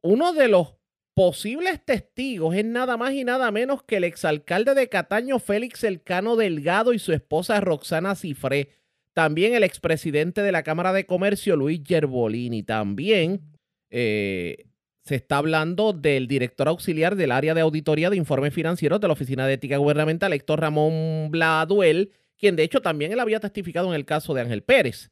uno 0.00 0.32
de 0.32 0.48
los 0.48 0.76
posibles 1.14 1.84
testigos 1.84 2.56
es 2.56 2.64
nada 2.64 2.96
más 2.96 3.12
y 3.12 3.22
nada 3.22 3.50
menos 3.50 3.82
que 3.82 3.96
el 3.98 4.04
exalcalde 4.04 4.74
de 4.74 4.88
Cataño, 4.88 5.38
Félix 5.38 5.84
Elcano 5.84 6.36
Delgado, 6.36 6.94
y 6.94 6.98
su 6.98 7.12
esposa 7.12 7.60
Roxana 7.60 8.14
Cifré. 8.14 8.70
También 9.12 9.54
el 9.54 9.62
expresidente 9.62 10.40
de 10.40 10.52
la 10.52 10.62
Cámara 10.62 10.94
de 10.94 11.04
Comercio, 11.04 11.54
Luis 11.54 11.82
Gerbolini. 11.84 12.62
También 12.62 13.42
eh, 13.90 14.71
se 15.02 15.16
está 15.16 15.38
hablando 15.38 15.92
del 15.92 16.28
director 16.28 16.68
auxiliar 16.68 17.16
del 17.16 17.32
área 17.32 17.54
de 17.54 17.60
auditoría 17.60 18.08
de 18.08 18.16
informes 18.16 18.54
financieros 18.54 19.00
de 19.00 19.08
la 19.08 19.14
Oficina 19.14 19.46
de 19.46 19.54
Ética 19.54 19.76
Gubernamental, 19.76 20.32
Héctor 20.32 20.60
Ramón 20.60 21.30
Bladuel, 21.30 22.12
quien 22.38 22.54
de 22.54 22.62
hecho 22.62 22.80
también 22.80 23.12
él 23.12 23.20
había 23.20 23.40
testificado 23.40 23.88
en 23.88 23.94
el 23.94 24.04
caso 24.04 24.32
de 24.32 24.42
Ángel 24.42 24.62
Pérez. 24.62 25.10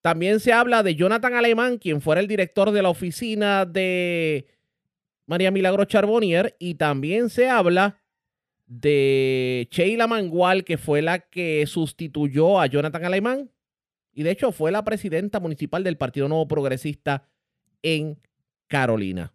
También 0.00 0.40
se 0.40 0.54
habla 0.54 0.82
de 0.82 0.94
Jonathan 0.94 1.34
Alemán, 1.34 1.76
quien 1.76 2.00
fuera 2.00 2.22
el 2.22 2.26
director 2.26 2.70
de 2.70 2.82
la 2.82 2.88
oficina 2.88 3.66
de 3.66 4.46
María 5.26 5.50
Milagro 5.50 5.84
Charbonnier, 5.84 6.56
y 6.58 6.76
también 6.76 7.28
se 7.28 7.50
habla 7.50 8.00
de 8.66 9.68
Sheila 9.70 10.06
Mangual, 10.06 10.64
que 10.64 10.78
fue 10.78 11.02
la 11.02 11.18
que 11.18 11.66
sustituyó 11.66 12.58
a 12.60 12.66
Jonathan 12.66 13.04
Alemán, 13.04 13.50
y 14.14 14.22
de 14.22 14.30
hecho 14.30 14.52
fue 14.52 14.72
la 14.72 14.84
presidenta 14.84 15.38
municipal 15.38 15.84
del 15.84 15.98
Partido 15.98 16.28
Nuevo 16.28 16.48
Progresista 16.48 17.28
en 17.82 18.18
Carolina. 18.70 19.34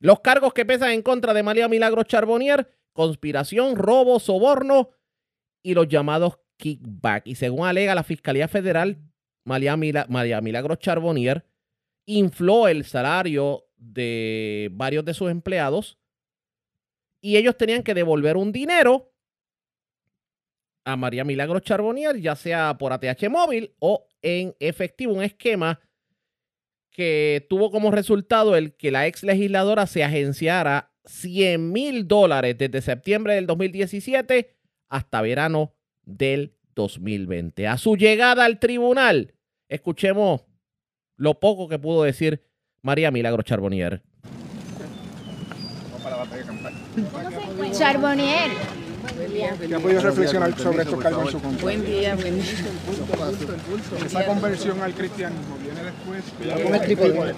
Los 0.00 0.20
cargos 0.20 0.54
que 0.54 0.64
pesan 0.64 0.90
en 0.90 1.02
contra 1.02 1.34
de 1.34 1.42
María 1.42 1.68
Milagros 1.68 2.06
Charbonnier, 2.06 2.68
conspiración, 2.92 3.76
robo, 3.76 4.18
soborno 4.18 4.90
y 5.62 5.74
los 5.74 5.88
llamados 5.88 6.38
kickback. 6.56 7.26
Y 7.26 7.34
según 7.34 7.66
alega 7.66 7.94
la 7.94 8.02
Fiscalía 8.02 8.48
Federal, 8.48 8.98
María, 9.44 9.76
María 9.76 10.40
Milagros 10.40 10.78
Charbonnier 10.78 11.46
infló 12.06 12.66
el 12.66 12.84
salario 12.84 13.66
de 13.76 14.70
varios 14.72 15.04
de 15.04 15.14
sus 15.14 15.30
empleados 15.30 15.98
y 17.20 17.36
ellos 17.36 17.56
tenían 17.56 17.82
que 17.82 17.94
devolver 17.94 18.36
un 18.36 18.52
dinero 18.52 19.12
a 20.86 20.96
María 20.96 21.24
Milagros 21.24 21.62
Charbonnier, 21.62 22.20
ya 22.20 22.36
sea 22.36 22.76
por 22.78 22.92
ATH 22.92 23.28
móvil 23.28 23.74
o 23.78 24.06
en 24.22 24.54
efectivo, 24.60 25.12
un 25.12 25.22
esquema 25.22 25.80
que 26.94 27.44
tuvo 27.50 27.72
como 27.72 27.90
resultado 27.90 28.56
el 28.56 28.72
que 28.76 28.92
la 28.92 29.08
ex 29.08 29.24
legisladora 29.24 29.86
se 29.86 30.04
agenciara 30.04 30.92
100 31.06 31.72
mil 31.72 32.06
dólares 32.06 32.56
desde 32.56 32.80
septiembre 32.80 33.34
del 33.34 33.46
2017 33.48 34.54
hasta 34.88 35.20
verano 35.20 35.74
del 36.04 36.54
2020. 36.76 37.66
A 37.66 37.78
su 37.78 37.96
llegada 37.96 38.44
al 38.44 38.60
tribunal, 38.60 39.34
escuchemos 39.68 40.42
lo 41.16 41.40
poco 41.40 41.68
que 41.68 41.80
pudo 41.80 42.04
decir 42.04 42.44
María 42.80 43.10
Milagro 43.10 43.42
Charbonnier. 43.42 44.00
Charbonnier. 47.72 48.52
¿Qué 49.66 49.74
ha 49.74 49.78
podido 49.78 50.00
reflexionar 50.00 50.58
sobre 50.58 50.82
estos 50.82 51.00
cargos 51.00 51.26
en 51.26 51.32
su 51.32 51.40
contra? 51.40 51.62
Buen 51.62 51.84
día, 51.84 52.14
buen 52.14 52.34
día. 52.36 52.44
Esa 54.06 54.24
conversión 54.26 54.80
al 54.82 54.94
cristianismo 54.94 55.56
viene 55.62 55.82
después. 55.82 56.62
Con 56.62 56.74
el 56.74 56.80
trípode. 56.80 57.34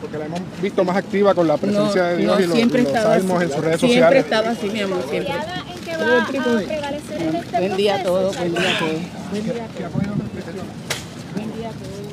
Porque 0.00 0.18
la 0.18 0.26
hemos 0.26 0.40
visto 0.60 0.84
más 0.84 0.96
activa 0.96 1.34
con 1.34 1.48
la 1.48 1.56
presencia 1.56 2.04
de 2.04 2.16
Dios 2.18 2.36
no, 2.36 2.44
y 2.44 2.46
los, 2.46 2.56
siempre 2.56 2.84
salmos 2.84 3.36
así. 3.36 3.44
en 3.44 3.52
sus 3.52 3.64
redes 3.64 3.80
Siempre 3.80 3.98
sociales. 3.98 4.24
estaba 4.24 4.50
así, 4.50 4.68
mi 4.68 4.80
amor, 4.80 5.02
siempre. 5.08 5.32
¿En 5.32 5.84
qué 5.84 5.96
va 5.96 6.22
a 6.22 6.26
prevalecer 6.26 7.22
en 7.22 7.34
este 7.36 7.58
Buen 7.58 7.76
día 7.76 7.94
a 7.94 8.02
todos, 8.02 8.36
buen 8.36 8.54
día 8.54 8.76
a 8.76 8.78
todos. 8.78 8.92
Buen. 8.92 9.02
Buen 9.30 9.44
día 11.54 11.68
a 11.68 11.72
todos. 11.72 12.06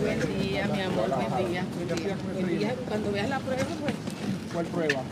Buen 0.00 0.38
día, 0.40 0.68
mi 0.72 0.80
amor, 0.80 1.08
buen 1.08 1.50
día. 1.50 1.64
Buen 1.90 2.04
día. 2.04 2.16
Buen 2.34 2.58
día. 2.58 2.74
Cuando 2.88 3.10
veas 3.10 3.28
la 3.28 3.38
prueba, 3.40 3.62
pues. 3.80 3.94
¿Cuál 4.52 4.66
prueba? 4.66 5.02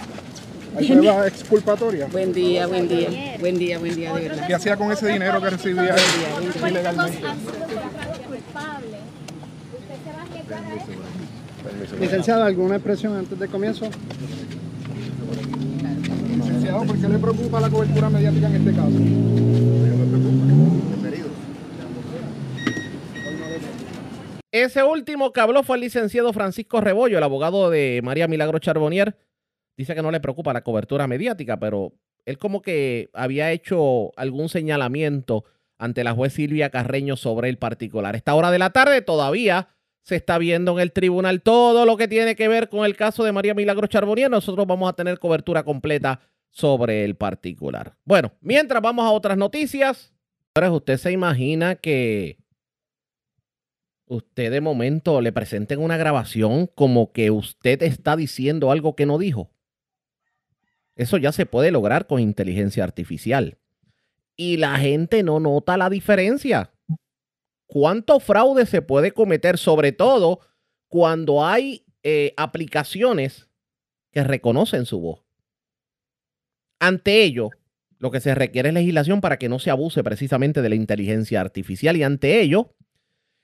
¿Hay 0.76 0.86
prueba 0.86 1.26
exculpatoria? 1.26 2.06
Buen 2.06 2.32
día, 2.32 2.66
buen 2.68 2.88
día. 2.88 3.08
Buen 3.40 3.58
día, 3.58 3.78
buen 3.78 3.96
día, 3.96 4.14
de 4.14 4.28
verdad. 4.28 4.46
¿Qué 4.46 4.54
hacía 4.54 4.76
con 4.76 4.92
ese 4.92 5.08
dinero 5.08 5.40
que 5.40 5.50
recibía 5.50 5.96
ilegalmente? 6.68 7.18
Licenciada, 12.00 12.46
¿alguna 12.46 12.76
expresión 12.76 13.16
antes 13.16 13.38
de 13.38 13.48
comienzo? 13.48 13.90
Licenciado, 16.36 16.84
¿por 16.84 16.96
qué 16.96 17.08
le 17.08 17.18
preocupa 17.18 17.60
la 17.60 17.70
cobertura 17.70 18.08
mediática 18.08 18.46
en 18.46 18.56
este 18.56 18.72
caso? 18.72 20.57
Ese 24.50 24.82
último 24.82 25.32
que 25.32 25.40
habló 25.40 25.62
fue 25.62 25.76
el 25.76 25.82
licenciado 25.82 26.32
Francisco 26.32 26.80
Rebollo, 26.80 27.18
el 27.18 27.24
abogado 27.24 27.68
de 27.68 28.00
María 28.02 28.28
Milagro 28.28 28.58
Charbonnier. 28.58 29.16
Dice 29.76 29.94
que 29.94 30.02
no 30.02 30.10
le 30.10 30.20
preocupa 30.20 30.52
la 30.52 30.64
cobertura 30.64 31.06
mediática, 31.06 31.58
pero 31.58 31.92
él 32.24 32.38
como 32.38 32.62
que 32.62 33.10
había 33.12 33.52
hecho 33.52 34.10
algún 34.16 34.48
señalamiento 34.48 35.44
ante 35.78 36.02
la 36.02 36.12
juez 36.12 36.32
Silvia 36.32 36.70
Carreño 36.70 37.16
sobre 37.16 37.48
el 37.48 37.58
particular. 37.58 38.16
Esta 38.16 38.34
hora 38.34 38.50
de 38.50 38.58
la 38.58 38.70
tarde 38.70 39.02
todavía 39.02 39.68
se 40.02 40.16
está 40.16 40.38
viendo 40.38 40.72
en 40.72 40.78
el 40.80 40.92
tribunal 40.92 41.42
todo 41.42 41.84
lo 41.84 41.98
que 41.98 42.08
tiene 42.08 42.34
que 42.34 42.48
ver 42.48 42.70
con 42.70 42.86
el 42.86 42.96
caso 42.96 43.24
de 43.24 43.32
María 43.32 43.52
Milagro 43.52 43.86
Charbonnier. 43.86 44.30
Nosotros 44.30 44.66
vamos 44.66 44.88
a 44.88 44.94
tener 44.94 45.18
cobertura 45.18 45.62
completa 45.62 46.20
sobre 46.50 47.04
el 47.04 47.14
particular. 47.14 47.94
Bueno, 48.04 48.32
mientras 48.40 48.80
vamos 48.80 49.04
a 49.04 49.10
otras 49.10 49.36
noticias, 49.36 50.14
usted 50.56 50.96
se 50.96 51.12
imagina 51.12 51.74
que 51.76 52.37
usted 54.08 54.50
de 54.50 54.60
momento 54.60 55.20
le 55.20 55.32
presenten 55.32 55.80
una 55.80 55.96
grabación 55.96 56.66
como 56.66 57.12
que 57.12 57.30
usted 57.30 57.82
está 57.82 58.16
diciendo 58.16 58.70
algo 58.70 58.96
que 58.96 59.06
no 59.06 59.18
dijo. 59.18 59.50
Eso 60.96 61.16
ya 61.16 61.32
se 61.32 61.46
puede 61.46 61.70
lograr 61.70 62.06
con 62.06 62.20
inteligencia 62.20 62.82
artificial. 62.82 63.58
Y 64.36 64.56
la 64.56 64.76
gente 64.78 65.22
no 65.22 65.40
nota 65.40 65.76
la 65.76 65.90
diferencia. 65.90 66.72
¿Cuánto 67.66 68.18
fraude 68.18 68.66
se 68.66 68.82
puede 68.82 69.12
cometer? 69.12 69.58
Sobre 69.58 69.92
todo 69.92 70.40
cuando 70.88 71.44
hay 71.44 71.84
eh, 72.02 72.34
aplicaciones 72.36 73.48
que 74.10 74.24
reconocen 74.24 74.86
su 74.86 75.00
voz. 75.00 75.24
Ante 76.80 77.22
ello, 77.22 77.50
lo 77.98 78.10
que 78.10 78.20
se 78.20 78.34
requiere 78.34 78.68
es 78.70 78.74
legislación 78.74 79.20
para 79.20 79.38
que 79.38 79.48
no 79.48 79.58
se 79.58 79.70
abuse 79.70 80.02
precisamente 80.02 80.62
de 80.62 80.68
la 80.68 80.76
inteligencia 80.76 81.40
artificial. 81.40 81.96
Y 81.96 82.04
ante 82.04 82.40
ello, 82.40 82.74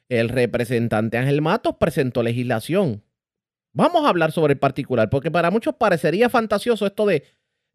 el 0.09 0.29
representante 0.29 1.19
Ángel 1.19 1.43
Matos 1.43 1.77
presentó 1.79 2.23
legislación. 2.23 3.03
Vamos 3.73 4.05
a 4.05 4.09
hablar 4.09 4.33
sobre 4.33 4.53
el 4.53 4.59
particular, 4.59 5.11
porque 5.11 5.31
para 5.31 5.51
muchos 5.51 5.75
parecería 5.75 6.29
fantasioso 6.29 6.87
esto 6.87 7.07
de, 7.07 7.25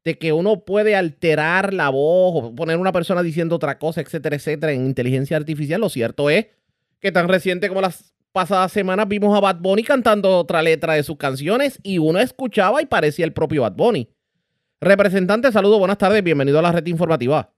de 0.04 0.18
que 0.18 0.32
uno 0.32 0.64
puede 0.64 0.96
alterar 0.96 1.74
la 1.74 1.90
voz 1.90 2.46
o 2.46 2.56
poner 2.56 2.78
una 2.78 2.92
persona 2.92 3.22
diciendo 3.22 3.56
otra 3.56 3.78
cosa, 3.80 4.02
etcétera, 4.02 4.36
etcétera, 4.36 4.72
en 4.72 4.86
inteligencia 4.86 5.36
artificial. 5.36 5.82
Lo 5.82 5.90
cierto 5.90 6.30
es 6.30 6.48
que 7.00 7.12
tan 7.12 7.28
reciente 7.28 7.68
como 7.68 7.82
las 7.82 8.14
pasadas 8.32 8.72
semanas 8.72 9.08
vimos 9.08 9.36
a 9.36 9.42
Bad 9.42 9.58
Bunny 9.60 9.84
cantando 9.84 10.38
otra 10.38 10.62
letra 10.62 10.94
de 10.94 11.04
sus 11.04 11.18
canciones 11.18 11.80
y 11.84 11.98
uno 11.98 12.20
escuchaba 12.20 12.82
y 12.82 12.86
parecía 12.86 13.26
el 13.26 13.34
propio 13.34 13.64
Bad 13.64 13.74
Bunny. 13.74 14.08
Representante, 14.80 15.52
saludo, 15.52 15.80
buenas 15.80 15.98
tardes, 15.98 16.24
bienvenido 16.24 16.60
a 16.60 16.62
la 16.62 16.72
red 16.72 16.86
informativa. 16.86 17.52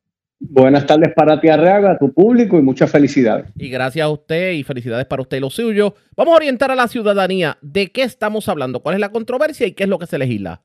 Buenas 0.44 0.88
tardes 0.88 1.14
para 1.14 1.40
ti, 1.40 1.50
Arreaga, 1.50 1.92
a 1.92 1.98
tu 2.00 2.12
público 2.12 2.58
y 2.58 2.64
muchas 2.64 2.90
felicidades. 2.90 3.46
Y 3.58 3.70
gracias 3.70 4.04
a 4.04 4.10
usted 4.10 4.54
y 4.54 4.64
felicidades 4.64 5.06
para 5.06 5.22
usted 5.22 5.38
y 5.38 5.40
lo 5.40 5.52
suyo. 5.52 5.94
Vamos 6.18 6.34
a 6.34 6.38
orientar 6.38 6.72
a 6.72 6.76
la 6.76 6.88
ciudadanía 6.88 7.60
de 7.62 7.92
qué 7.92 8.02
estamos 8.02 8.50
hablando, 8.50 8.80
cuál 8.80 8.96
es 8.96 9.02
la 9.02 9.12
controversia 9.12 9.68
y 9.68 9.74
qué 9.74 9.84
es 9.84 9.90
lo 9.90 10.00
que 10.00 10.08
se 10.08 10.18
legisla. 10.18 10.62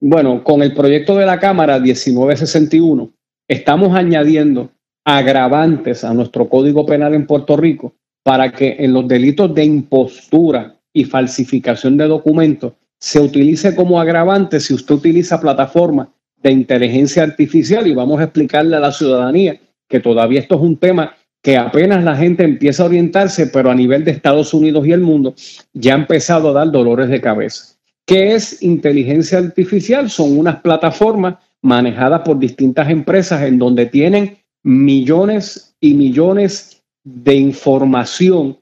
Bueno, 0.00 0.44
con 0.44 0.62
el 0.62 0.72
proyecto 0.72 1.16
de 1.16 1.26
la 1.26 1.40
Cámara 1.40 1.80
1961, 1.80 3.10
estamos 3.48 3.94
añadiendo 3.96 4.70
agravantes 5.04 6.04
a 6.04 6.14
nuestro 6.14 6.48
Código 6.48 6.86
Penal 6.86 7.14
en 7.14 7.26
Puerto 7.26 7.56
Rico 7.56 7.94
para 8.22 8.52
que 8.52 8.76
en 8.78 8.92
los 8.92 9.08
delitos 9.08 9.52
de 9.52 9.64
impostura 9.64 10.76
y 10.92 11.04
falsificación 11.04 11.96
de 11.96 12.06
documentos 12.06 12.74
se 13.00 13.18
utilice 13.18 13.74
como 13.74 14.00
agravante 14.00 14.60
si 14.60 14.74
usted 14.74 14.94
utiliza 14.94 15.40
plataformas 15.40 16.08
de 16.42 16.52
inteligencia 16.52 17.22
artificial 17.22 17.86
y 17.86 17.94
vamos 17.94 18.20
a 18.20 18.24
explicarle 18.24 18.76
a 18.76 18.80
la 18.80 18.92
ciudadanía 18.92 19.60
que 19.88 20.00
todavía 20.00 20.40
esto 20.40 20.56
es 20.56 20.60
un 20.60 20.76
tema 20.76 21.14
que 21.42 21.56
apenas 21.56 22.04
la 22.04 22.16
gente 22.16 22.44
empieza 22.44 22.82
a 22.82 22.86
orientarse, 22.86 23.46
pero 23.46 23.70
a 23.70 23.74
nivel 23.74 24.04
de 24.04 24.10
Estados 24.10 24.52
Unidos 24.52 24.86
y 24.86 24.92
el 24.92 25.00
mundo 25.00 25.34
ya 25.72 25.94
ha 25.94 25.98
empezado 25.98 26.50
a 26.50 26.52
dar 26.52 26.70
dolores 26.70 27.08
de 27.08 27.20
cabeza. 27.20 27.76
¿Qué 28.04 28.34
es 28.34 28.62
inteligencia 28.62 29.38
artificial? 29.38 30.10
Son 30.10 30.36
unas 30.36 30.60
plataformas 30.60 31.36
manejadas 31.62 32.22
por 32.22 32.38
distintas 32.38 32.88
empresas 32.90 33.42
en 33.42 33.58
donde 33.58 33.86
tienen 33.86 34.38
millones 34.62 35.76
y 35.80 35.94
millones 35.94 36.82
de 37.04 37.34
información 37.34 38.58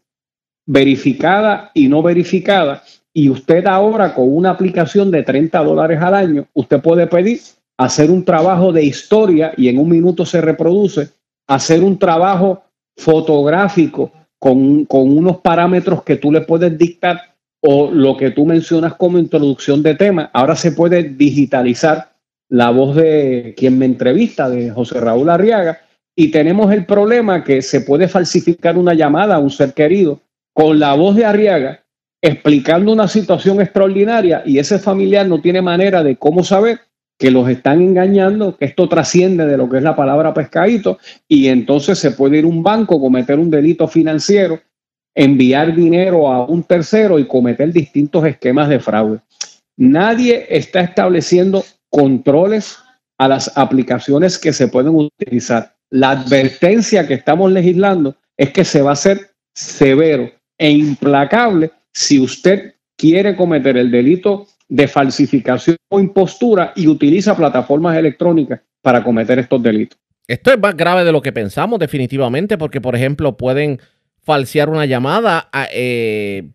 verificada 0.66 1.70
y 1.74 1.88
no 1.88 2.02
verificada. 2.02 2.82
Y 3.12 3.30
usted 3.30 3.66
ahora 3.66 4.14
con 4.14 4.28
una 4.28 4.50
aplicación 4.50 5.10
de 5.10 5.22
30 5.22 5.62
dólares 5.64 6.00
al 6.02 6.14
año, 6.14 6.46
usted 6.52 6.80
puede 6.80 7.06
pedir 7.06 7.40
hacer 7.78 8.10
un 8.10 8.24
trabajo 8.24 8.72
de 8.72 8.84
historia 8.84 9.52
y 9.56 9.68
en 9.68 9.78
un 9.78 9.88
minuto 9.88 10.24
se 10.24 10.40
reproduce, 10.40 11.10
hacer 11.46 11.82
un 11.82 11.98
trabajo 11.98 12.62
fotográfico 12.96 14.12
con, 14.38 14.84
con 14.86 15.16
unos 15.16 15.38
parámetros 15.38 16.02
que 16.02 16.16
tú 16.16 16.32
le 16.32 16.40
puedes 16.42 16.76
dictar 16.76 17.34
o 17.60 17.90
lo 17.90 18.16
que 18.16 18.30
tú 18.30 18.46
mencionas 18.46 18.94
como 18.94 19.18
introducción 19.18 19.82
de 19.82 19.94
tema. 19.94 20.30
Ahora 20.32 20.56
se 20.56 20.72
puede 20.72 21.02
digitalizar 21.02 22.12
la 22.48 22.70
voz 22.70 22.96
de 22.96 23.54
quien 23.56 23.78
me 23.78 23.86
entrevista, 23.86 24.48
de 24.48 24.70
José 24.70 25.00
Raúl 25.00 25.28
Arriaga, 25.28 25.80
y 26.14 26.30
tenemos 26.30 26.72
el 26.72 26.86
problema 26.86 27.44
que 27.44 27.60
se 27.60 27.80
puede 27.80 28.08
falsificar 28.08 28.78
una 28.78 28.94
llamada 28.94 29.34
a 29.34 29.38
un 29.38 29.50
ser 29.50 29.74
querido 29.74 30.20
con 30.54 30.78
la 30.78 30.94
voz 30.94 31.16
de 31.16 31.24
Arriaga 31.24 31.82
explicando 32.22 32.92
una 32.92 33.08
situación 33.08 33.60
extraordinaria 33.60 34.42
y 34.44 34.58
ese 34.58 34.78
familiar 34.78 35.26
no 35.26 35.40
tiene 35.40 35.60
manera 35.60 36.02
de 36.02 36.16
cómo 36.16 36.42
saber 36.42 36.80
que 37.18 37.30
los 37.30 37.48
están 37.48 37.80
engañando, 37.80 38.56
que 38.56 38.66
esto 38.66 38.88
trasciende 38.88 39.46
de 39.46 39.56
lo 39.56 39.68
que 39.68 39.78
es 39.78 39.82
la 39.82 39.96
palabra 39.96 40.34
pescadito 40.34 40.98
y 41.26 41.48
entonces 41.48 41.98
se 41.98 42.10
puede 42.10 42.38
ir 42.38 42.46
un 42.46 42.62
banco, 42.62 43.00
cometer 43.00 43.38
un 43.38 43.50
delito 43.50 43.88
financiero, 43.88 44.60
enviar 45.14 45.74
dinero 45.74 46.30
a 46.30 46.44
un 46.44 46.62
tercero 46.62 47.18
y 47.18 47.26
cometer 47.26 47.72
distintos 47.72 48.24
esquemas 48.26 48.68
de 48.68 48.80
fraude. 48.80 49.20
Nadie 49.76 50.46
está 50.50 50.80
estableciendo 50.80 51.64
controles 51.90 52.78
a 53.18 53.28
las 53.28 53.56
aplicaciones 53.56 54.38
que 54.38 54.52
se 54.52 54.68
pueden 54.68 54.94
utilizar. 54.94 55.74
La 55.90 56.10
advertencia 56.10 57.06
que 57.06 57.14
estamos 57.14 57.50
legislando 57.50 58.16
es 58.36 58.50
que 58.50 58.64
se 58.64 58.82
va 58.82 58.90
a 58.90 58.94
hacer 58.94 59.30
severo 59.54 60.30
e 60.58 60.70
implacable 60.70 61.70
si 61.92 62.20
usted 62.20 62.74
quiere 62.96 63.36
cometer 63.36 63.76
el 63.76 63.90
delito 63.90 64.46
de 64.68 64.88
falsificación 64.88 65.76
o 65.88 66.00
impostura 66.00 66.72
y 66.74 66.88
utiliza 66.88 67.36
plataformas 67.36 67.96
electrónicas 67.96 68.60
para 68.82 69.02
cometer 69.02 69.38
estos 69.38 69.62
delitos. 69.62 69.98
Esto 70.26 70.52
es 70.52 70.58
más 70.58 70.76
grave 70.76 71.04
de 71.04 71.12
lo 71.12 71.22
que 71.22 71.32
pensamos 71.32 71.78
definitivamente 71.78 72.58
porque, 72.58 72.80
por 72.80 72.96
ejemplo, 72.96 73.36
pueden 73.36 73.80
falsear 74.22 74.68
una 74.68 74.86
llamada, 74.86 75.48
a, 75.52 75.68
eh, 75.72 76.50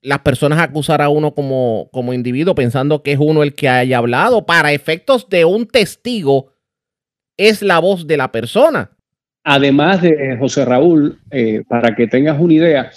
las 0.00 0.20
personas 0.20 0.58
acusar 0.58 1.00
a 1.02 1.08
uno 1.08 1.34
como, 1.34 1.88
como 1.92 2.12
individuo 2.12 2.54
pensando 2.54 3.02
que 3.02 3.12
es 3.12 3.18
uno 3.20 3.42
el 3.42 3.54
que 3.54 3.68
haya 3.68 3.98
hablado. 3.98 4.46
Para 4.46 4.72
efectos 4.72 5.28
de 5.28 5.44
un 5.44 5.66
testigo, 5.66 6.52
es 7.36 7.62
la 7.62 7.78
voz 7.78 8.06
de 8.06 8.16
la 8.16 8.32
persona. 8.32 8.90
Además 9.44 10.02
de 10.02 10.36
José 10.38 10.64
Raúl, 10.64 11.20
eh, 11.30 11.62
para 11.68 11.94
que 11.94 12.06
tengas 12.06 12.40
una 12.40 12.54
idea, 12.54 12.90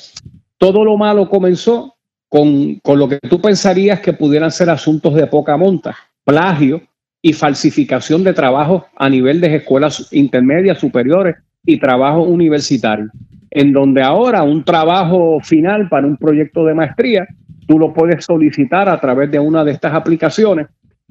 todo 0.57 0.83
lo 0.83 0.95
malo 0.97 1.29
comenzó 1.29 1.94
con, 2.35 2.75
con, 2.83 2.99
lo 2.99 3.07
que 3.07 3.17
tú 3.29 3.39
pensarías 3.39 4.01
que 4.01 4.11
pudieran 4.11 4.51
ser 4.51 4.69
asuntos 4.69 5.13
de 5.13 5.25
poca 5.25 5.55
monta, 5.55 5.95
plagio 6.25 6.81
y 7.21 7.31
falsificación 7.31 8.25
de 8.25 8.33
trabajos 8.33 8.83
a 8.97 9.07
nivel 9.07 9.39
de 9.39 9.55
escuelas 9.55 10.09
intermedias, 10.11 10.79
superiores 10.79 11.37
y 11.65 11.79
trabajo 11.79 12.23
universitario, 12.23 13.09
en 13.51 13.71
donde 13.71 14.01
ahora 14.01 14.43
un 14.43 14.65
trabajo 14.65 15.39
final 15.39 15.87
para 15.87 16.05
un 16.07 16.17
proyecto 16.17 16.65
de 16.65 16.73
maestría, 16.73 17.25
tú 17.67 17.79
lo 17.79 17.93
puedes 17.93 18.25
solicitar 18.25 18.89
a 18.89 18.99
través 18.99 19.31
de 19.31 19.39
una 19.39 19.63
de 19.63 19.71
estas 19.71 19.93
aplicaciones 19.93 20.67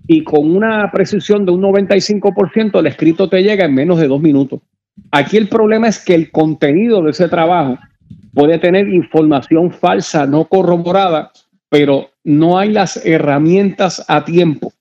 y 0.07 0.25
con 0.25 0.55
una 0.55 0.91
precisión 0.93 1.47
de 1.47 1.53
un 1.53 1.63
95% 1.63 2.81
el 2.81 2.87
escrito 2.87 3.31
te 3.31 3.43
llega 3.43 3.65
en 3.65 3.73
menos 3.75 3.99
de 3.99 4.09
dos 4.09 4.21
minutos. 4.21 4.61
Aquí 5.11 5.39
el 5.39 5.49
problema 5.49 5.89
es 5.89 6.05
que 6.05 6.15
el 6.15 6.31
contenido 6.31 7.01
de 7.01 7.13
ese 7.13 7.31
trabajo 7.31 7.79
puede 8.35 8.59
tener 8.59 8.89
información 8.89 9.71
falsa, 9.71 10.27
no 10.27 10.47
corroborada, 10.47 11.33
pero 11.69 12.11
no 12.25 12.59
hay 12.59 12.71
las 12.73 13.05
herramientas 13.05 14.05
a 14.09 14.25
tiempo 14.25 14.73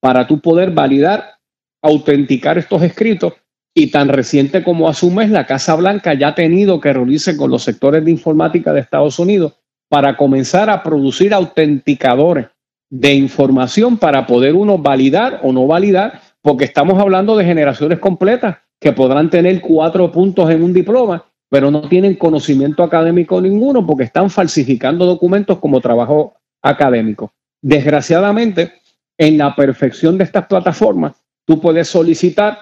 para 0.00 0.26
tú 0.26 0.40
poder 0.40 0.70
validar, 0.70 1.36
autenticar 1.82 2.58
estos 2.58 2.82
escritos. 2.82 3.34
Y 3.74 3.90
tan 3.90 4.08
reciente 4.08 4.62
como 4.62 4.88
hace 4.88 5.06
un 5.06 5.14
mes, 5.14 5.30
la 5.30 5.46
Casa 5.46 5.74
Blanca 5.76 6.12
ya 6.12 6.28
ha 6.28 6.34
tenido 6.34 6.78
que 6.78 6.92
reunirse 6.92 7.36
con 7.36 7.50
los 7.50 7.62
sectores 7.62 8.04
de 8.04 8.10
informática 8.10 8.72
de 8.72 8.80
Estados 8.80 9.18
Unidos 9.18 9.54
para 9.88 10.16
comenzar 10.16 10.68
a 10.68 10.82
producir 10.82 11.32
autenticadores 11.32 12.46
de 12.90 13.14
información 13.14 13.96
para 13.96 14.26
poder 14.26 14.54
uno 14.54 14.76
validar 14.76 15.40
o 15.42 15.52
no 15.52 15.66
validar, 15.66 16.20
porque 16.42 16.64
estamos 16.64 17.00
hablando 17.00 17.36
de 17.36 17.46
generaciones 17.46 17.98
completas 17.98 18.58
que 18.78 18.92
podrán 18.92 19.30
tener 19.30 19.62
cuatro 19.62 20.12
puntos 20.12 20.50
en 20.50 20.62
un 20.62 20.74
diploma, 20.74 21.24
pero 21.52 21.70
no 21.70 21.86
tienen 21.86 22.14
conocimiento 22.14 22.82
académico 22.82 23.38
ninguno 23.38 23.86
porque 23.86 24.04
están 24.04 24.30
falsificando 24.30 25.04
documentos 25.04 25.58
como 25.58 25.82
trabajo 25.82 26.34
académico. 26.62 27.34
Desgraciadamente, 27.60 28.72
en 29.18 29.36
la 29.36 29.54
perfección 29.54 30.16
de 30.16 30.24
estas 30.24 30.46
plataformas, 30.46 31.12
tú 31.44 31.60
puedes 31.60 31.88
solicitar 31.88 32.56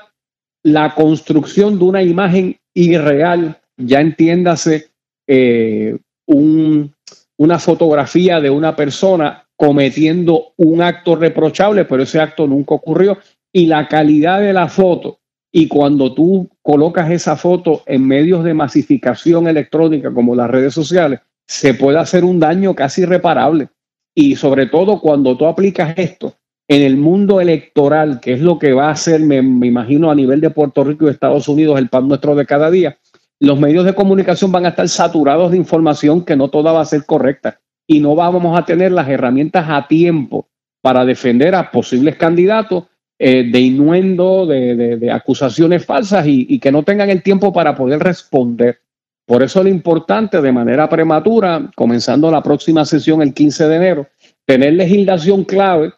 la 0.64 0.93
construcción 0.97 1.78
de 1.78 1.84
una 1.84 2.03
imagen 2.03 2.59
irreal, 2.74 3.61
ya 3.76 4.01
entiéndase 4.01 4.88
eh, 5.28 5.97
un, 6.26 6.93
una 7.36 7.61
fotografía 7.61 8.41
de 8.41 8.51
una 8.51 8.74
persona 8.74 9.47
cometiendo 9.55 10.53
un 10.57 10.82
acto 10.82 11.14
reprochable, 11.14 11.84
pero 11.84 12.03
ese 12.03 12.18
acto 12.18 12.45
nunca 12.49 12.74
ocurrió, 12.74 13.18
y 13.53 13.66
la 13.66 13.86
calidad 13.86 14.41
de 14.41 14.53
la 14.53 14.66
foto, 14.66 15.20
y 15.53 15.68
cuando 15.68 16.14
tú 16.14 16.48
colocas 16.62 17.11
esa 17.11 17.36
foto 17.36 17.82
en 17.86 18.07
medios 18.07 18.44
de 18.44 18.55
masificación 18.55 19.48
electrónica 19.48 20.12
como 20.12 20.34
las 20.34 20.51
redes 20.51 20.74
sociales, 20.74 21.20
se 21.46 21.74
puede 21.74 21.98
hacer 21.98 22.24
un 22.24 22.38
daño 22.38 22.74
casi 22.74 23.03
irreparable. 23.03 23.68
Y 24.14 24.36
sobre 24.36 24.66
todo 24.66 25.01
cuando 25.01 25.36
tú 25.36 25.46
aplicas 25.46 25.94
esto 25.96 26.34
en 26.68 26.82
el 26.82 26.96
mundo 26.96 27.40
electoral, 27.40 28.20
que 28.20 28.34
es 28.34 28.40
lo 28.40 28.59
que 28.59 28.72
va 28.72 28.88
a 28.88 28.92
hacer, 28.92 29.20
me, 29.20 29.38
imagino, 29.38 30.11
a 30.11 30.14
nivel 30.14 30.40
de 30.40 30.51
Puerto 30.51 30.84
Rico 30.84 31.07
y 31.07 31.11
Estados 31.11 31.48
Unidos, 31.48 31.78
el 31.78 31.88
pan 31.88 32.07
nuestro 32.07 32.36
de 32.36 32.46
cada 32.46 32.70
día, 32.70 32.96
los 33.40 33.59
medios 33.59 33.84
de 33.84 33.94
comunicación 33.94 34.53
van 34.53 34.66
a 34.66 34.68
estar 34.68 34.88
saturados 34.88 35.51
de 35.51 35.57
información 35.57 36.24
que 36.24 36.36
no 36.36 36.48
toda 36.48 36.70
va 36.70 36.82
a 36.82 36.84
ser 36.84 37.05
correcta 37.07 37.59
y 37.88 37.98
no 37.98 38.14
vamos 38.14 38.57
a 38.57 38.64
tener 38.64 38.92
las 38.92 39.09
herramientas 39.09 39.66
a 39.68 39.88
tiempo 39.88 40.46
para 40.80 41.05
defender 41.05 41.57
a 41.57 41.72
posibles 41.72 42.16
candidatos 42.16 42.84
eh, 43.23 43.45
de 43.45 43.61
innuendo, 43.61 44.47
de, 44.47 45.11
acusaciones 45.12 45.85
falsas 45.85 46.27
y, 46.27 46.47
y 46.49 46.59
que 46.59 46.73
no 46.73 46.83
tengan 46.83 47.11
el 47.11 47.23
tiempo 47.23 47.53
para 47.53 47.75
poder 47.75 48.01
responder. 48.01 48.81
Por 49.27 49.43
eso 49.43 49.62
lo 49.62 49.68
importante 49.68 50.41
de 50.41 50.51
manera 50.51 50.89
prematura, 50.89 51.71
comenzando 51.77 52.31
la 52.31 52.43
próxima 52.43 52.87
sesión 52.87 53.21
el 53.21 53.35
15 53.35 53.68
de 53.68 53.77
enero, 53.77 54.09
tener 54.47 54.73
legislación 54.73 55.45
clave 55.45 55.93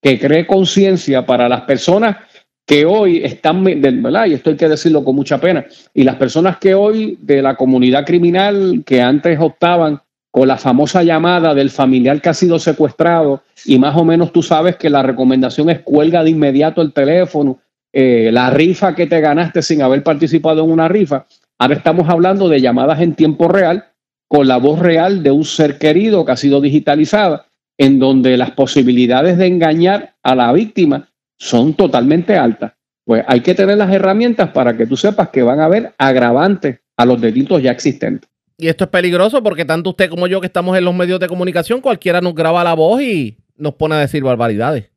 que 0.00 0.20
cree 0.20 0.46
conciencia 0.46 1.26
para 1.26 1.48
las 1.48 1.62
personas 1.62 2.18
que 2.64 2.86
hoy 2.86 3.24
están, 3.24 3.64
¿verdad? 3.64 4.26
Y 4.26 4.34
esto 4.34 4.50
hay 4.50 4.56
que 4.56 4.68
decirlo 4.68 5.02
con 5.02 5.16
mucha 5.16 5.40
pena, 5.40 5.66
y 5.92 6.04
las 6.04 6.14
personas 6.14 6.58
que 6.58 6.74
hoy 6.74 7.18
de 7.20 7.42
la 7.42 7.56
comunidad 7.56 8.06
criminal 8.06 8.84
que 8.86 9.02
antes 9.02 9.36
optaban 9.40 10.00
con 10.38 10.46
la 10.46 10.56
famosa 10.56 11.02
llamada 11.02 11.52
del 11.52 11.68
familiar 11.68 12.20
que 12.20 12.28
ha 12.28 12.34
sido 12.34 12.60
secuestrado 12.60 13.42
y 13.64 13.76
más 13.76 13.96
o 13.96 14.04
menos 14.04 14.32
tú 14.32 14.40
sabes 14.40 14.76
que 14.76 14.88
la 14.88 15.02
recomendación 15.02 15.68
es 15.68 15.80
cuelga 15.80 16.22
de 16.22 16.30
inmediato 16.30 16.80
el 16.80 16.92
teléfono, 16.92 17.58
eh, 17.92 18.30
la 18.32 18.48
rifa 18.48 18.94
que 18.94 19.08
te 19.08 19.20
ganaste 19.20 19.62
sin 19.62 19.82
haber 19.82 20.04
participado 20.04 20.62
en 20.62 20.70
una 20.70 20.86
rifa. 20.86 21.26
Ahora 21.58 21.74
estamos 21.74 22.08
hablando 22.08 22.48
de 22.48 22.60
llamadas 22.60 23.00
en 23.00 23.16
tiempo 23.16 23.48
real 23.48 23.86
con 24.28 24.46
la 24.46 24.58
voz 24.58 24.78
real 24.78 25.24
de 25.24 25.32
un 25.32 25.44
ser 25.44 25.76
querido 25.76 26.24
que 26.24 26.30
ha 26.30 26.36
sido 26.36 26.60
digitalizada 26.60 27.46
en 27.76 27.98
donde 27.98 28.36
las 28.36 28.52
posibilidades 28.52 29.38
de 29.38 29.46
engañar 29.48 30.14
a 30.22 30.36
la 30.36 30.52
víctima 30.52 31.08
son 31.36 31.74
totalmente 31.74 32.36
altas. 32.36 32.74
Pues 33.04 33.24
hay 33.26 33.40
que 33.40 33.56
tener 33.56 33.76
las 33.76 33.92
herramientas 33.92 34.50
para 34.50 34.76
que 34.76 34.86
tú 34.86 34.96
sepas 34.96 35.30
que 35.30 35.42
van 35.42 35.58
a 35.58 35.64
haber 35.64 35.94
agravantes 35.98 36.78
a 36.96 37.04
los 37.04 37.20
delitos 37.20 37.60
ya 37.60 37.72
existentes. 37.72 38.30
Y 38.60 38.66
esto 38.66 38.84
es 38.84 38.90
peligroso 38.90 39.40
porque 39.40 39.64
tanto 39.64 39.90
usted 39.90 40.10
como 40.10 40.26
yo 40.26 40.40
que 40.40 40.48
estamos 40.48 40.76
en 40.76 40.84
los 40.84 40.94
medios 40.94 41.20
de 41.20 41.28
comunicación, 41.28 41.80
cualquiera 41.80 42.20
nos 42.20 42.34
graba 42.34 42.64
la 42.64 42.74
voz 42.74 43.00
y 43.00 43.38
nos 43.56 43.74
pone 43.74 43.94
a 43.94 43.98
decir 43.98 44.24
barbaridades. 44.24 44.90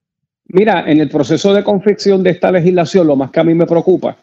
Mira, 0.45 0.89
en 0.89 0.99
el 0.99 1.09
proceso 1.09 1.53
de 1.53 1.63
confección 1.63 2.23
de 2.23 2.31
esta 2.31 2.51
legislación, 2.51 3.05
lo 3.05 3.15
más 3.15 3.29
que 3.29 3.39
a 3.39 3.43
mí 3.43 3.53
me 3.53 3.67
preocupa 3.67 4.17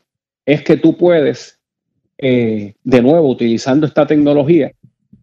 es 0.44 0.62
que 0.62 0.76
tú 0.76 0.96
puedes, 0.96 1.56
eh, 2.18 2.74
de 2.82 3.02
nuevo, 3.02 3.28
utilizando 3.30 3.86
esta 3.86 4.06
tecnología, 4.06 4.72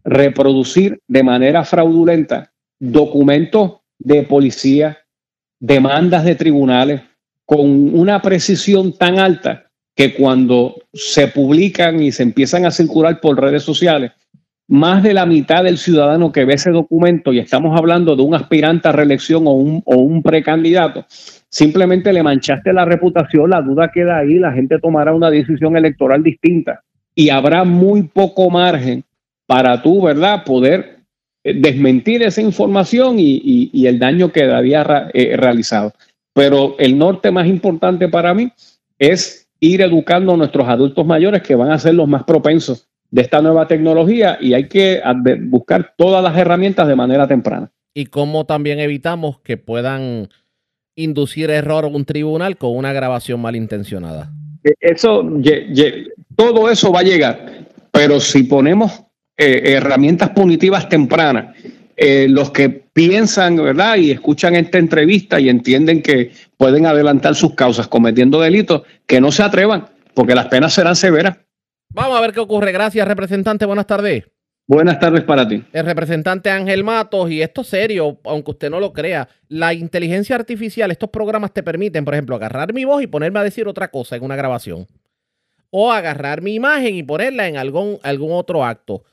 reproducir 0.02 0.98
de 1.06 1.22
manera 1.22 1.64
fraudulenta 1.64 2.52
documentos 2.78 3.80
de 3.98 4.22
policía, 4.22 4.98
demandas 5.60 6.24
de 6.24 6.36
tribunales, 6.36 7.02
con 7.44 7.94
una 7.94 8.22
precisión 8.22 8.96
tan 8.96 9.18
alta 9.18 9.65
que 9.96 10.14
cuando 10.14 10.76
se 10.92 11.26
publican 11.28 12.02
y 12.02 12.12
se 12.12 12.22
empiezan 12.22 12.66
a 12.66 12.70
circular 12.70 13.18
por 13.18 13.40
redes 13.40 13.62
sociales, 13.62 14.12
más 14.68 15.02
de 15.02 15.14
la 15.14 15.24
mitad 15.24 15.64
del 15.64 15.78
ciudadano 15.78 16.32
que 16.32 16.44
ve 16.44 16.54
ese 16.54 16.70
documento, 16.70 17.32
y 17.32 17.38
estamos 17.38 17.76
hablando 17.76 18.14
de 18.14 18.22
un 18.22 18.34
aspirante 18.34 18.88
a 18.88 18.92
reelección 18.92 19.46
o 19.46 19.52
un, 19.52 19.82
o 19.86 19.96
un 19.96 20.22
precandidato, 20.22 21.06
simplemente 21.48 22.12
le 22.12 22.22
manchaste 22.22 22.72
la 22.74 22.84
reputación, 22.84 23.48
la 23.50 23.62
duda 23.62 23.90
queda 23.92 24.18
ahí, 24.18 24.38
la 24.38 24.52
gente 24.52 24.78
tomará 24.78 25.14
una 25.14 25.30
decisión 25.30 25.76
electoral 25.76 26.22
distinta 26.22 26.82
y 27.14 27.30
habrá 27.30 27.64
muy 27.64 28.02
poco 28.02 28.50
margen 28.50 29.02
para 29.46 29.80
tú, 29.80 30.02
¿verdad?, 30.02 30.44
poder 30.44 30.98
eh, 31.42 31.54
desmentir 31.54 32.22
esa 32.22 32.42
información 32.42 33.16
y, 33.18 33.86
el 33.86 33.98
daño 33.98 34.30
que 34.30 34.44
había 34.44 35.08
eh, 35.14 35.36
realizado. 35.36 35.94
Pero 36.34 36.76
el 36.78 36.98
norte 36.98 37.30
más 37.30 37.46
importante 37.46 38.08
para 38.08 38.34
mí 38.34 38.52
es 38.98 39.45
ir 39.60 39.80
educando 39.80 40.34
a 40.34 40.36
nuestros 40.36 40.68
adultos 40.68 41.06
mayores 41.06 41.42
que 41.42 41.54
van 41.54 41.70
a 41.70 41.78
ser 41.78 41.94
los 41.94 42.08
más 42.08 42.24
propensos 42.24 42.88
de 43.10 43.22
esta 43.22 43.40
nueva 43.40 43.66
tecnología 43.66 44.38
y 44.40 44.54
hay 44.54 44.68
que 44.68 45.00
buscar 45.42 45.94
todas 45.96 46.22
las 46.22 46.36
herramientas 46.36 46.88
de 46.88 46.96
manera 46.96 47.26
temprana. 47.26 47.70
Y 47.94 48.06
cómo 48.06 48.44
también 48.44 48.78
evitamos 48.78 49.40
que 49.40 49.56
puedan 49.56 50.28
inducir 50.96 51.50
error 51.50 51.84
a 51.84 51.88
un 51.88 52.04
tribunal 52.04 52.56
con 52.56 52.76
una 52.76 52.92
grabación 52.92 53.40
malintencionada. 53.40 54.32
Eh, 54.64 54.74
eso, 54.80 55.24
todo 56.36 56.70
eso 56.70 56.92
va 56.92 57.00
a 57.00 57.04
llegar, 57.04 57.66
pero 57.90 58.20
si 58.20 58.42
ponemos 58.42 59.02
eh, 59.38 59.74
herramientas 59.76 60.30
punitivas 60.30 60.88
tempranas. 60.88 61.56
Eh, 61.96 62.26
los 62.28 62.50
que 62.50 62.68
piensan, 62.68 63.56
¿verdad? 63.56 63.96
Y 63.96 64.10
escuchan 64.10 64.54
esta 64.54 64.78
entrevista 64.78 65.40
y 65.40 65.48
entienden 65.48 66.02
que 66.02 66.32
pueden 66.56 66.84
adelantar 66.84 67.34
sus 67.34 67.54
causas 67.54 67.88
cometiendo 67.88 68.40
delitos, 68.40 68.82
que 69.06 69.20
no 69.20 69.32
se 69.32 69.42
atrevan, 69.42 69.86
porque 70.14 70.34
las 70.34 70.46
penas 70.46 70.74
serán 70.74 70.94
severas. 70.94 71.38
Vamos 71.90 72.18
a 72.18 72.20
ver 72.20 72.32
qué 72.32 72.40
ocurre. 72.40 72.72
Gracias, 72.72 73.08
representante. 73.08 73.64
Buenas 73.64 73.86
tardes. 73.86 74.24
Buenas 74.68 74.98
tardes 74.98 75.22
para 75.22 75.46
ti. 75.46 75.62
El 75.72 75.86
representante 75.86 76.50
Ángel 76.50 76.82
Matos, 76.82 77.30
y 77.30 77.40
esto 77.40 77.60
es 77.60 77.68
serio, 77.68 78.18
aunque 78.24 78.50
usted 78.50 78.68
no 78.68 78.80
lo 78.80 78.92
crea, 78.92 79.28
la 79.48 79.72
inteligencia 79.72 80.34
artificial, 80.34 80.90
estos 80.90 81.08
programas 81.10 81.54
te 81.54 81.62
permiten, 81.62 82.04
por 82.04 82.14
ejemplo, 82.14 82.34
agarrar 82.34 82.72
mi 82.74 82.84
voz 82.84 83.00
y 83.00 83.06
ponerme 83.06 83.38
a 83.38 83.44
decir 83.44 83.68
otra 83.68 83.88
cosa 83.88 84.16
en 84.16 84.24
una 84.24 84.34
grabación. 84.34 84.86
O 85.70 85.92
agarrar 85.92 86.42
mi 86.42 86.54
imagen 86.54 86.96
y 86.96 87.04
ponerla 87.04 87.46
en 87.46 87.56
algún, 87.56 87.98
algún 88.02 88.32
otro 88.32 88.64
acto. 88.64 89.04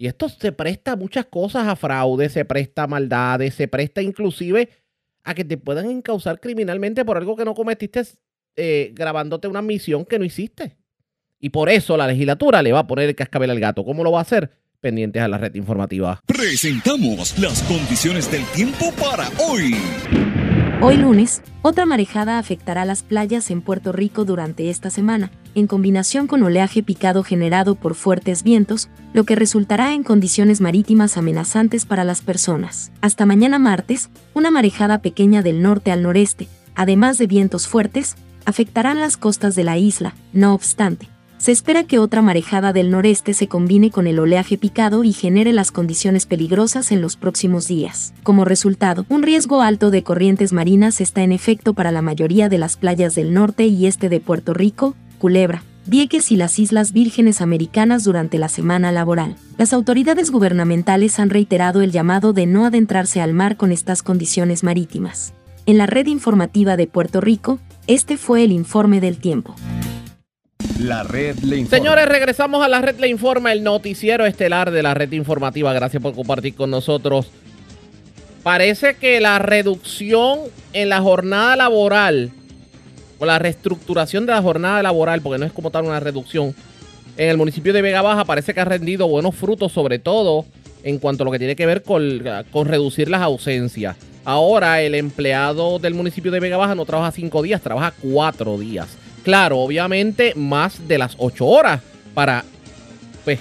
Y 0.00 0.06
esto 0.06 0.30
se 0.30 0.50
presta 0.50 0.92
a 0.92 0.96
muchas 0.96 1.26
cosas, 1.26 1.68
a 1.68 1.76
fraude, 1.76 2.30
se 2.30 2.46
presta 2.46 2.84
a 2.84 2.86
maldades, 2.86 3.52
se 3.52 3.68
presta 3.68 4.00
inclusive 4.00 4.70
a 5.24 5.34
que 5.34 5.44
te 5.44 5.58
puedan 5.58 5.90
encauzar 5.90 6.40
criminalmente 6.40 7.04
por 7.04 7.18
algo 7.18 7.36
que 7.36 7.44
no 7.44 7.54
cometiste 7.54 8.04
eh, 8.56 8.92
grabándote 8.94 9.46
una 9.46 9.60
misión 9.60 10.06
que 10.06 10.18
no 10.18 10.24
hiciste. 10.24 10.78
Y 11.38 11.50
por 11.50 11.68
eso 11.68 11.98
la 11.98 12.06
legislatura 12.06 12.62
le 12.62 12.72
va 12.72 12.78
a 12.78 12.86
poner 12.86 13.10
el 13.10 13.14
cascabel 13.14 13.50
al 13.50 13.60
gato. 13.60 13.84
¿Cómo 13.84 14.02
lo 14.02 14.12
va 14.12 14.20
a 14.20 14.22
hacer? 14.22 14.50
Pendientes 14.80 15.20
a 15.20 15.28
la 15.28 15.36
red 15.36 15.54
informativa. 15.54 16.22
Presentamos 16.24 17.38
las 17.38 17.62
condiciones 17.64 18.30
del 18.30 18.46
tiempo 18.54 18.94
para 18.98 19.28
hoy. 19.38 19.74
Hoy 20.80 20.96
lunes, 20.96 21.42
otra 21.60 21.84
marejada 21.84 22.38
afectará 22.38 22.86
las 22.86 23.02
playas 23.02 23.50
en 23.50 23.60
Puerto 23.60 23.92
Rico 23.92 24.24
durante 24.24 24.70
esta 24.70 24.88
semana, 24.88 25.30
en 25.54 25.66
combinación 25.66 26.26
con 26.26 26.42
oleaje 26.42 26.82
picado 26.82 27.22
generado 27.22 27.74
por 27.74 27.94
fuertes 27.94 28.42
vientos, 28.42 28.88
lo 29.12 29.24
que 29.24 29.36
resultará 29.36 29.94
en 29.94 30.02
condiciones 30.02 30.60
marítimas 30.60 31.16
amenazantes 31.16 31.86
para 31.86 32.04
las 32.04 32.20
personas. 32.22 32.92
Hasta 33.00 33.26
mañana 33.26 33.58
martes, 33.58 34.10
una 34.34 34.50
marejada 34.50 34.98
pequeña 34.98 35.42
del 35.42 35.62
norte 35.62 35.92
al 35.92 36.02
noreste, 36.02 36.48
además 36.74 37.18
de 37.18 37.26
vientos 37.26 37.68
fuertes, 37.68 38.16
afectarán 38.44 39.00
las 39.00 39.16
costas 39.16 39.54
de 39.54 39.64
la 39.64 39.78
isla. 39.78 40.14
No 40.32 40.54
obstante, 40.54 41.08
se 41.40 41.52
espera 41.52 41.84
que 41.84 41.98
otra 41.98 42.20
marejada 42.20 42.74
del 42.74 42.90
noreste 42.90 43.32
se 43.32 43.48
combine 43.48 43.90
con 43.90 44.06
el 44.06 44.18
oleaje 44.18 44.58
picado 44.58 45.04
y 45.04 45.14
genere 45.14 45.54
las 45.54 45.72
condiciones 45.72 46.26
peligrosas 46.26 46.92
en 46.92 47.00
los 47.00 47.16
próximos 47.16 47.66
días. 47.66 48.12
Como 48.22 48.44
resultado, 48.44 49.06
un 49.08 49.22
riesgo 49.22 49.62
alto 49.62 49.90
de 49.90 50.02
corrientes 50.02 50.52
marinas 50.52 51.00
está 51.00 51.22
en 51.22 51.32
efecto 51.32 51.72
para 51.72 51.92
la 51.92 52.02
mayoría 52.02 52.50
de 52.50 52.58
las 52.58 52.76
playas 52.76 53.14
del 53.14 53.32
norte 53.32 53.66
y 53.66 53.86
este 53.86 54.10
de 54.10 54.20
Puerto 54.20 54.52
Rico, 54.52 54.94
Culebra, 55.20 55.62
Vieques 55.86 56.32
y 56.32 56.36
las 56.36 56.58
Islas 56.58 56.92
Vírgenes 56.92 57.40
Americanas 57.40 58.04
durante 58.04 58.38
la 58.38 58.48
semana 58.48 58.90
laboral. 58.90 59.36
Las 59.58 59.72
autoridades 59.72 60.30
gubernamentales 60.30 61.20
han 61.20 61.30
reiterado 61.30 61.82
el 61.82 61.92
llamado 61.92 62.32
de 62.32 62.46
no 62.46 62.64
adentrarse 62.64 63.20
al 63.20 63.34
mar 63.34 63.56
con 63.56 63.70
estas 63.70 64.02
condiciones 64.02 64.64
marítimas. 64.64 65.34
En 65.66 65.78
la 65.78 65.86
red 65.86 66.06
informativa 66.06 66.76
de 66.76 66.86
Puerto 66.86 67.20
Rico, 67.20 67.60
este 67.86 68.16
fue 68.16 68.44
el 68.44 68.50
informe 68.50 69.00
del 69.00 69.18
tiempo. 69.18 69.54
La 70.78 71.02
red 71.02 71.38
le 71.40 71.58
informa. 71.58 71.78
Señores, 71.78 72.08
regresamos 72.08 72.64
a 72.64 72.68
la 72.68 72.80
red 72.80 72.98
le 72.98 73.08
informa, 73.08 73.52
el 73.52 73.62
noticiero 73.62 74.24
estelar 74.24 74.70
de 74.70 74.82
la 74.82 74.94
red 74.94 75.12
informativa. 75.12 75.72
Gracias 75.74 76.02
por 76.02 76.14
compartir 76.14 76.54
con 76.54 76.70
nosotros. 76.70 77.30
Parece 78.42 78.94
que 78.94 79.20
la 79.20 79.38
reducción 79.38 80.38
en 80.72 80.88
la 80.88 81.02
jornada 81.02 81.56
laboral 81.56 82.32
o 83.20 83.26
la 83.26 83.38
reestructuración 83.38 84.26
de 84.26 84.32
la 84.32 84.42
jornada 84.42 84.82
laboral, 84.82 85.20
porque 85.20 85.38
no 85.38 85.46
es 85.46 85.52
como 85.52 85.70
tal 85.70 85.84
una 85.84 86.00
reducción, 86.00 86.54
en 87.16 87.28
el 87.28 87.36
municipio 87.36 87.72
de 87.72 87.82
Vega 87.82 88.02
Baja 88.02 88.24
parece 88.24 88.54
que 88.54 88.60
ha 88.60 88.64
rendido 88.64 89.06
buenos 89.06 89.36
frutos, 89.36 89.70
sobre 89.70 89.98
todo 89.98 90.46
en 90.82 90.98
cuanto 90.98 91.22
a 91.22 91.26
lo 91.26 91.30
que 91.30 91.38
tiene 91.38 91.54
que 91.54 91.66
ver 91.66 91.82
con, 91.82 92.22
con 92.50 92.66
reducir 92.66 93.08
las 93.08 93.20
ausencias. 93.20 93.96
Ahora 94.24 94.80
el 94.80 94.94
empleado 94.94 95.78
del 95.78 95.94
municipio 95.94 96.30
de 96.30 96.40
Vega 96.40 96.56
Baja 96.56 96.74
no 96.74 96.86
trabaja 96.86 97.12
cinco 97.12 97.42
días, 97.42 97.60
trabaja 97.60 97.92
cuatro 98.00 98.58
días. 98.58 98.88
Claro, 99.22 99.58
obviamente 99.58 100.34
más 100.34 100.88
de 100.88 100.98
las 100.98 101.14
8 101.18 101.46
horas 101.46 101.80
para 102.14 102.44
pues, 103.24 103.38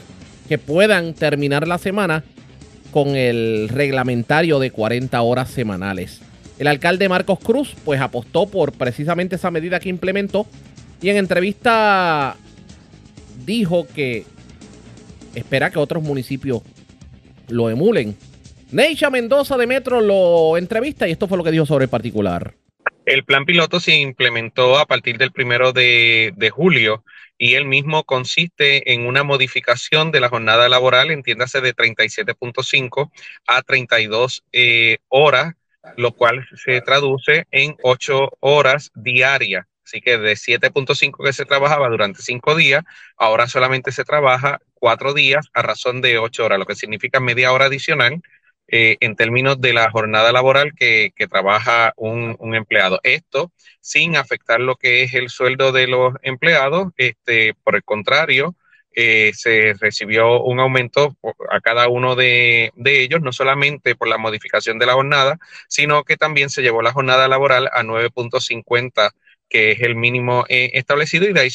que 0.47 0.57
puedan 0.57 1.13
terminar 1.13 1.67
la 1.67 1.77
semana 1.77 2.23
con 2.91 3.15
el 3.15 3.69
reglamentario 3.69 4.59
de 4.59 4.71
40 4.71 5.21
horas 5.21 5.49
semanales. 5.49 6.21
El 6.59 6.67
alcalde 6.67 7.07
Marcos 7.07 7.39
Cruz 7.39 7.73
pues 7.85 8.01
apostó 8.01 8.47
por 8.47 8.73
precisamente 8.73 9.37
esa 9.37 9.49
medida 9.49 9.79
que 9.79 9.89
implementó 9.89 10.45
y 11.01 11.09
en 11.09 11.15
entrevista 11.15 12.35
dijo 13.45 13.87
que 13.87 14.25
espera 15.33 15.71
que 15.71 15.79
otros 15.79 16.03
municipios 16.03 16.61
lo 17.47 17.69
emulen. 17.69 18.15
Neisha 18.71 19.09
Mendoza 19.09 19.57
de 19.57 19.67
Metro 19.67 20.01
lo 20.01 20.57
entrevista 20.57 21.07
y 21.07 21.11
esto 21.11 21.27
fue 21.29 21.37
lo 21.37 21.45
que 21.45 21.51
dijo 21.51 21.65
sobre 21.65 21.85
el 21.85 21.89
particular. 21.89 22.53
El 23.05 23.23
plan 23.23 23.45
piloto 23.45 23.79
se 23.79 23.95
implementó 23.95 24.77
a 24.77 24.85
partir 24.85 25.17
del 25.17 25.31
primero 25.31 25.71
de, 25.71 26.51
julio 26.53 27.03
y 27.39 27.55
el 27.55 27.65
mismo 27.65 28.03
consiste 28.03 28.93
en 28.93 29.07
una 29.07 29.23
modificación 29.23 30.11
de 30.11 30.19
la 30.19 30.29
jornada 30.29 30.69
laboral, 30.69 31.09
entiéndase 31.09 31.61
de 31.61 31.73
37.5 31.73 33.09
a 33.47 33.61
32 33.63 34.43
eh, 34.51 34.97
horas, 35.07 35.55
lo 35.97 36.11
cual 36.13 36.47
se 36.55 36.81
traduce 36.81 37.45
en 37.51 37.75
8 37.83 38.29
horas 38.39 38.91
diarias. 38.95 39.65
Así 39.83 40.01
que 40.01 40.17
de 40.17 40.33
7.5 40.33 41.23
que 41.23 41.33
se 41.33 41.45
trabajaba 41.45 41.89
durante 41.89 42.21
5 42.21 42.55
días, 42.55 42.83
ahora 43.17 43.47
solamente 43.47 43.91
se 43.91 44.03
trabaja 44.03 44.59
4 44.75 45.13
días 45.13 45.47
a 45.53 45.63
razón 45.63 46.01
de 46.01 46.19
8 46.19 46.45
horas, 46.45 46.59
lo 46.59 46.65
que 46.65 46.75
significa 46.75 47.19
media 47.19 47.51
hora 47.51 47.65
adicional 47.65 48.21
eh, 48.71 48.97
en 48.99 49.15
términos 49.15 49.59
de 49.59 49.73
la 49.73 49.89
jornada 49.89 50.31
laboral 50.31 50.73
que, 50.75 51.11
trabaja 51.27 51.93
un, 51.97 52.37
empleado. 52.53 52.99
Esto 53.01 53.51
sin 53.81 54.15
afectar 54.15 54.59
lo 54.59 54.75
que 54.75 55.01
es 55.01 55.15
el 55.15 55.29
sueldo 55.29 55.71
de 55.71 55.87
los 55.87 56.13
empleados, 56.21 56.89
este, 56.97 57.55
por 57.63 57.75
el 57.75 57.83
contrario, 57.83 58.55
eh, 59.01 59.31
se 59.33 59.75
recibió 59.79 60.41
un 60.41 60.59
aumento 60.59 61.15
a 61.49 61.61
cada 61.61 61.87
uno 61.87 62.17
de, 62.17 62.73
ellos, 62.83 63.21
no 63.21 63.31
solamente 63.31 63.95
por 63.95 64.09
la 64.09 64.17
modificación 64.17 64.77
de 64.77 64.85
la 64.85 64.93
jornada, 64.93 65.39
sino 65.69 66.03
que 66.03 66.17
también 66.17 66.49
se 66.49 66.61
llevó 66.61 66.81
la 66.81 66.91
jornada 66.91 67.29
laboral 67.29 67.69
a 67.71 67.81
9.50 67.83 69.11
que 69.47 69.71
es 69.71 69.81
el 69.81 69.95
mínimo 69.95 70.43
eh, 70.49 70.71
establecido 70.73 71.29
y 71.29 71.33
de 71.33 71.39
ahí 71.39 71.49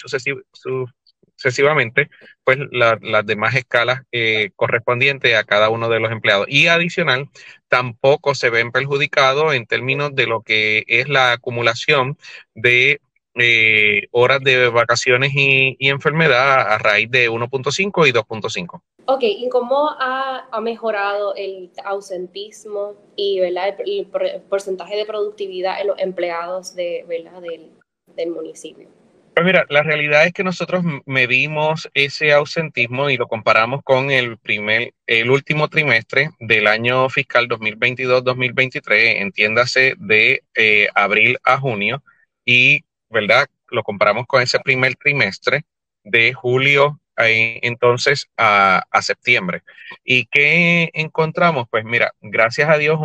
sucesivamente, 1.37 2.09
pues 2.45 2.59
las 2.71 3.27
demás 3.27 3.55
escalas 3.55 4.01
eh, 4.11 4.51
correspondientes 4.57 5.37
a 5.37 5.45
cada 5.45 5.69
uno 5.69 5.91
de 5.91 6.01
los 6.01 6.13
empleados. 6.13 6.47
Y 6.49 6.69
adicional, 6.69 7.29
tampoco 7.69 8.35
se 8.35 8.49
ven 8.49 8.73
perjudicados 8.73 9.55
en 9.55 9.67
términos 9.67 10.15
de 10.15 10.27
lo 10.27 10.41
que 10.41 10.85
es 10.87 11.11
la 11.11 11.33
acumulación 11.33 12.17
de 12.55 13.01
eh, 13.35 14.09
horas 14.11 14.41
de 14.41 14.69
vacaciones 14.69 15.33
y, 15.35 15.77
enfermedad 15.89 16.61
a 16.73 16.79
raíz 16.79 17.11
de 17.11 17.31
1.5 17.31 18.09
y 18.09 18.13
2.5. 18.13 18.81
Ok, 19.07 19.23
¿y 19.23 19.49
cómo 19.49 19.91
ha, 19.99 20.49
mejorado 20.63 21.35
el 21.37 21.71
ausentismo 21.85 22.95
y 23.17 23.41
¿verdad? 23.41 23.77
El, 23.85 24.07
porcentaje 24.49 24.97
de 24.97 25.05
productividad 25.05 25.81
en 25.81 25.89
los 25.89 25.99
empleados 25.99 26.75
de, 26.75 27.05
¿verdad? 27.09 27.41
Del, 27.43 27.71
del 28.15 28.31
municipio? 28.31 28.89
Pues 29.35 29.45
mira, 29.45 29.67
la 29.69 29.83
realidad 29.83 30.27
es 30.27 30.33
que 30.33 30.45
nosotros 30.45 30.85
medimos 31.07 31.91
ese 31.93 32.33
ausentismo 32.33 33.11
y 33.11 33.17
lo 33.17 33.27
comparamos 33.27 33.83
con 33.83 34.13
el 34.13 34.39
primer, 34.39 34.95
el 35.09 35.29
último 35.29 35.69
trimestre 35.69 36.31
del 36.39 36.69
año 36.69 37.09
fiscal 37.09 37.49
2022-2023, 37.49 39.23
entiéndase 39.23 39.95
de 39.99 40.45
eh, 40.55 40.87
abril 40.95 41.39
a 41.43 41.59
junio, 41.59 42.05
y 42.45 42.85
verdad, 43.15 43.47
lo 43.71 43.83
comparamos 43.83 44.27
con 44.27 44.43
ese 44.43 44.61
primer 44.61 44.97
trimestre 44.97 45.65
de 46.05 46.35
julio 46.35 47.01
entonces 47.17 48.29
a, 48.37 48.83
a 48.91 49.03
septiembre. 49.03 49.63
¿Y 50.05 50.27
qué 50.27 50.91
encontramos? 50.93 51.67
Pues 51.71 51.85
mira, 51.85 52.13
gracias 52.21 52.69
a 52.69 52.77
Dios, 52.77 52.99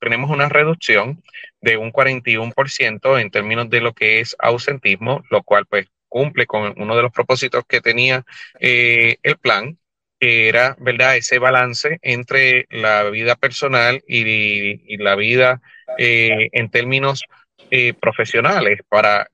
tenemos 0.00 0.30
una 0.30 0.48
reducción 0.48 1.22
de 1.60 1.76
un 1.76 1.92
41% 1.92 3.20
en 3.20 3.30
términos 3.30 3.70
de 3.70 3.80
lo 3.80 3.92
que 3.92 4.20
es 4.20 4.36
ausentismo, 4.38 5.22
lo 5.30 5.42
cual 5.42 5.66
pues 5.66 5.86
cumple 6.08 6.46
con 6.46 6.74
uno 6.76 6.96
de 6.96 7.02
los 7.02 7.12
propósitos 7.12 7.64
que 7.68 7.80
tenía 7.80 8.24
eh, 8.60 9.16
el 9.22 9.36
plan, 9.38 9.78
que 10.18 10.48
era, 10.48 10.76
¿verdad?, 10.78 11.16
ese 11.16 11.38
balance 11.38 11.98
entre 12.02 12.66
la 12.70 13.04
vida 13.10 13.36
personal 13.36 14.02
y, 14.06 14.96
la 14.96 15.14
vida 15.14 15.60
eh, 15.98 16.48
en 16.52 16.70
términos 16.70 17.24
eh, 17.70 17.94
profesionales 17.94 18.80
para 18.88 19.28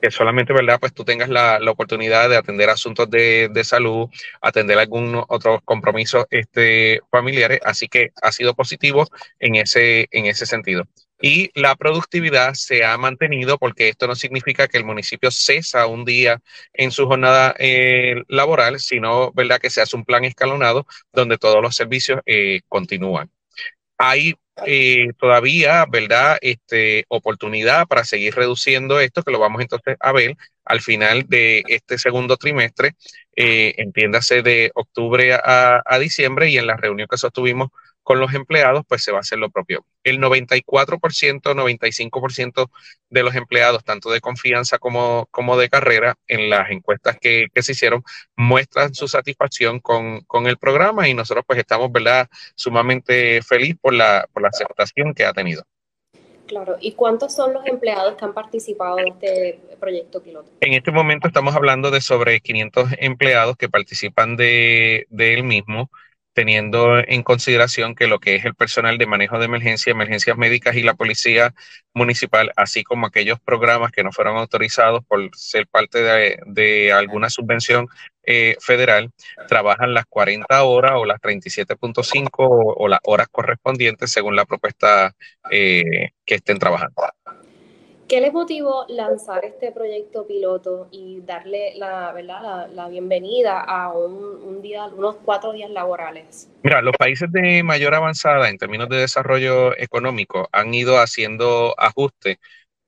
que 0.00 0.10
solamente, 0.10 0.52
¿verdad? 0.52 0.78
Pues 0.80 0.94
tú 0.94 1.04
tengas 1.04 1.28
la, 1.28 1.58
oportunidad 1.68 2.28
de 2.28 2.36
atender 2.36 2.70
asuntos 2.70 3.10
de, 3.10 3.50
salud, 3.64 4.08
atender 4.40 4.78
algunos 4.78 5.24
otros 5.28 5.60
compromisos 5.64 6.24
este, 6.30 7.00
familiares, 7.10 7.60
así 7.64 7.88
que 7.88 8.10
ha 8.22 8.32
sido 8.32 8.54
positivo 8.54 9.06
en 9.38 9.56
ese, 9.56 10.08
en 10.10 10.26
ese 10.26 10.46
sentido. 10.46 10.84
Y 11.20 11.50
la 11.60 11.74
productividad 11.74 12.54
se 12.54 12.84
ha 12.84 12.96
mantenido 12.96 13.58
porque 13.58 13.88
esto 13.88 14.06
no 14.06 14.14
significa 14.14 14.68
que 14.68 14.78
el 14.78 14.84
municipio 14.84 15.32
cesa 15.32 15.86
un 15.86 16.04
día 16.04 16.40
en 16.72 16.92
su 16.92 17.06
jornada 17.06 17.54
eh, 17.58 18.22
laboral, 18.28 18.78
sino, 18.78 19.32
¿verdad? 19.32 19.58
Que 19.58 19.70
se 19.70 19.80
hace 19.80 19.96
un 19.96 20.04
plan 20.04 20.24
escalonado 20.24 20.86
donde 21.12 21.38
todos 21.38 21.60
los 21.60 21.74
servicios 21.74 22.20
eh, 22.24 22.60
continúan. 22.68 23.30
Hay 23.98 24.34
eh, 24.66 25.12
todavía, 25.18 25.84
¿verdad? 25.88 26.38
Este, 26.40 27.04
oportunidad 27.08 27.86
para 27.86 28.04
seguir 28.04 28.34
reduciendo 28.34 29.00
esto, 29.00 29.22
que 29.22 29.30
lo 29.30 29.38
vamos 29.38 29.62
entonces 29.62 29.96
a 30.00 30.12
ver 30.12 30.36
al 30.64 30.80
final 30.80 31.24
de 31.28 31.64
este 31.68 31.98
segundo 31.98 32.36
trimestre, 32.36 32.94
eh, 33.36 33.74
entiéndase 33.78 34.42
de 34.42 34.70
octubre 34.74 35.32
a, 35.34 35.98
diciembre 36.00 36.50
y 36.50 36.58
en 36.58 36.66
la 36.66 36.76
reunión 36.76 37.08
que 37.10 37.16
sostuvimos 37.16 37.70
con 38.08 38.20
los 38.20 38.32
empleados, 38.32 38.86
pues 38.88 39.04
se 39.04 39.12
va 39.12 39.18
a 39.18 39.20
hacer 39.20 39.38
lo 39.38 39.50
propio. 39.50 39.84
El 40.02 40.18
94%, 40.18 40.62
95% 41.42 42.70
de 43.10 43.22
los 43.22 43.34
empleados, 43.34 43.84
tanto 43.84 44.10
de 44.10 44.22
confianza 44.22 44.78
como, 44.78 45.28
como 45.30 45.58
de 45.58 45.68
carrera, 45.68 46.16
en 46.26 46.48
las 46.48 46.70
encuestas 46.70 47.18
que, 47.20 47.48
que 47.52 47.62
se 47.62 47.72
hicieron, 47.72 48.02
muestran 48.34 48.94
su 48.94 49.08
satisfacción 49.08 49.78
con, 49.80 50.22
con, 50.22 50.46
el 50.46 50.56
programa 50.56 51.06
y 51.06 51.12
nosotros 51.12 51.44
pues 51.46 51.58
estamos, 51.58 51.92
¿verdad?, 51.92 52.28
sumamente 52.54 53.42
feliz 53.42 53.76
por 53.78 53.92
la, 53.92 54.26
por 54.32 54.42
la 54.42 54.48
aceptación 54.48 55.12
que 55.12 55.26
ha 55.26 55.34
tenido. 55.34 55.64
Claro, 56.46 56.78
¿y 56.80 56.92
cuántos 56.92 57.34
son 57.34 57.52
los 57.52 57.66
empleados 57.66 58.14
que 58.14 58.24
han 58.24 58.32
participado 58.32 58.96
de 58.96 59.08
este 59.08 59.60
proyecto 59.78 60.22
piloto? 60.22 60.50
En 60.62 60.72
este 60.72 60.92
momento 60.92 61.28
estamos 61.28 61.54
hablando 61.54 61.90
de 61.90 62.00
sobre 62.00 62.40
500 62.40 62.88
empleados 63.00 63.58
que 63.58 63.68
participan 63.68 64.36
de, 64.36 65.06
de 65.10 65.34
él 65.34 65.44
mismo 65.44 65.90
teniendo 66.38 66.98
en 66.98 67.24
consideración 67.24 67.96
que 67.96 68.06
lo 68.06 68.20
que 68.20 68.36
es 68.36 68.44
el 68.44 68.54
personal 68.54 68.96
de 68.96 69.06
manejo 69.06 69.40
de 69.40 69.46
emergencia, 69.46 69.90
emergencias 69.90 70.36
médicas 70.36 70.76
y 70.76 70.84
la 70.84 70.94
policía 70.94 71.52
municipal, 71.94 72.52
así 72.54 72.84
como 72.84 73.08
aquellos 73.08 73.40
programas 73.40 73.90
que 73.90 74.04
no 74.04 74.12
fueron 74.12 74.36
autorizados 74.36 75.04
por 75.04 75.30
ser 75.34 75.66
parte 75.66 75.98
de, 76.46 76.92
alguna 76.92 77.28
subvención 77.28 77.88
eh, 78.22 78.54
federal, 78.60 79.10
trabajan 79.48 79.94
las 79.94 80.06
40 80.06 80.62
horas 80.62 80.92
o 80.94 81.06
las 81.06 81.18
37.5 81.20 82.28
o, 82.36 82.84
o, 82.84 82.86
las 82.86 83.00
horas 83.02 83.26
correspondientes 83.32 84.12
según 84.12 84.36
la 84.36 84.44
propuesta 84.44 85.16
eh, 85.50 86.10
que 86.24 86.36
estén 86.36 86.60
trabajando. 86.60 87.02
¿Qué 88.08 88.22
les 88.22 88.32
motivó 88.32 88.86
lanzar 88.88 89.44
este 89.44 89.70
proyecto 89.70 90.26
piloto 90.26 90.88
y 90.90 91.20
darle 91.20 91.74
la, 91.76 92.10
¿verdad? 92.12 92.66
la, 92.72 92.88
bienvenida 92.88 93.60
a 93.60 93.92
un, 93.92 94.62
día, 94.62 94.86
unos 94.86 95.16
cuatro 95.16 95.52
días 95.52 95.70
laborales? 95.70 96.48
Mira, 96.62 96.80
los 96.80 96.96
países 96.96 97.30
de 97.30 97.62
mayor 97.62 97.94
avanzada 97.94 98.48
en 98.48 98.56
términos 98.56 98.88
de 98.88 98.96
desarrollo 98.96 99.76
económico 99.76 100.48
han 100.52 100.72
ido 100.72 100.98
haciendo 100.98 101.74
ajustes 101.76 102.38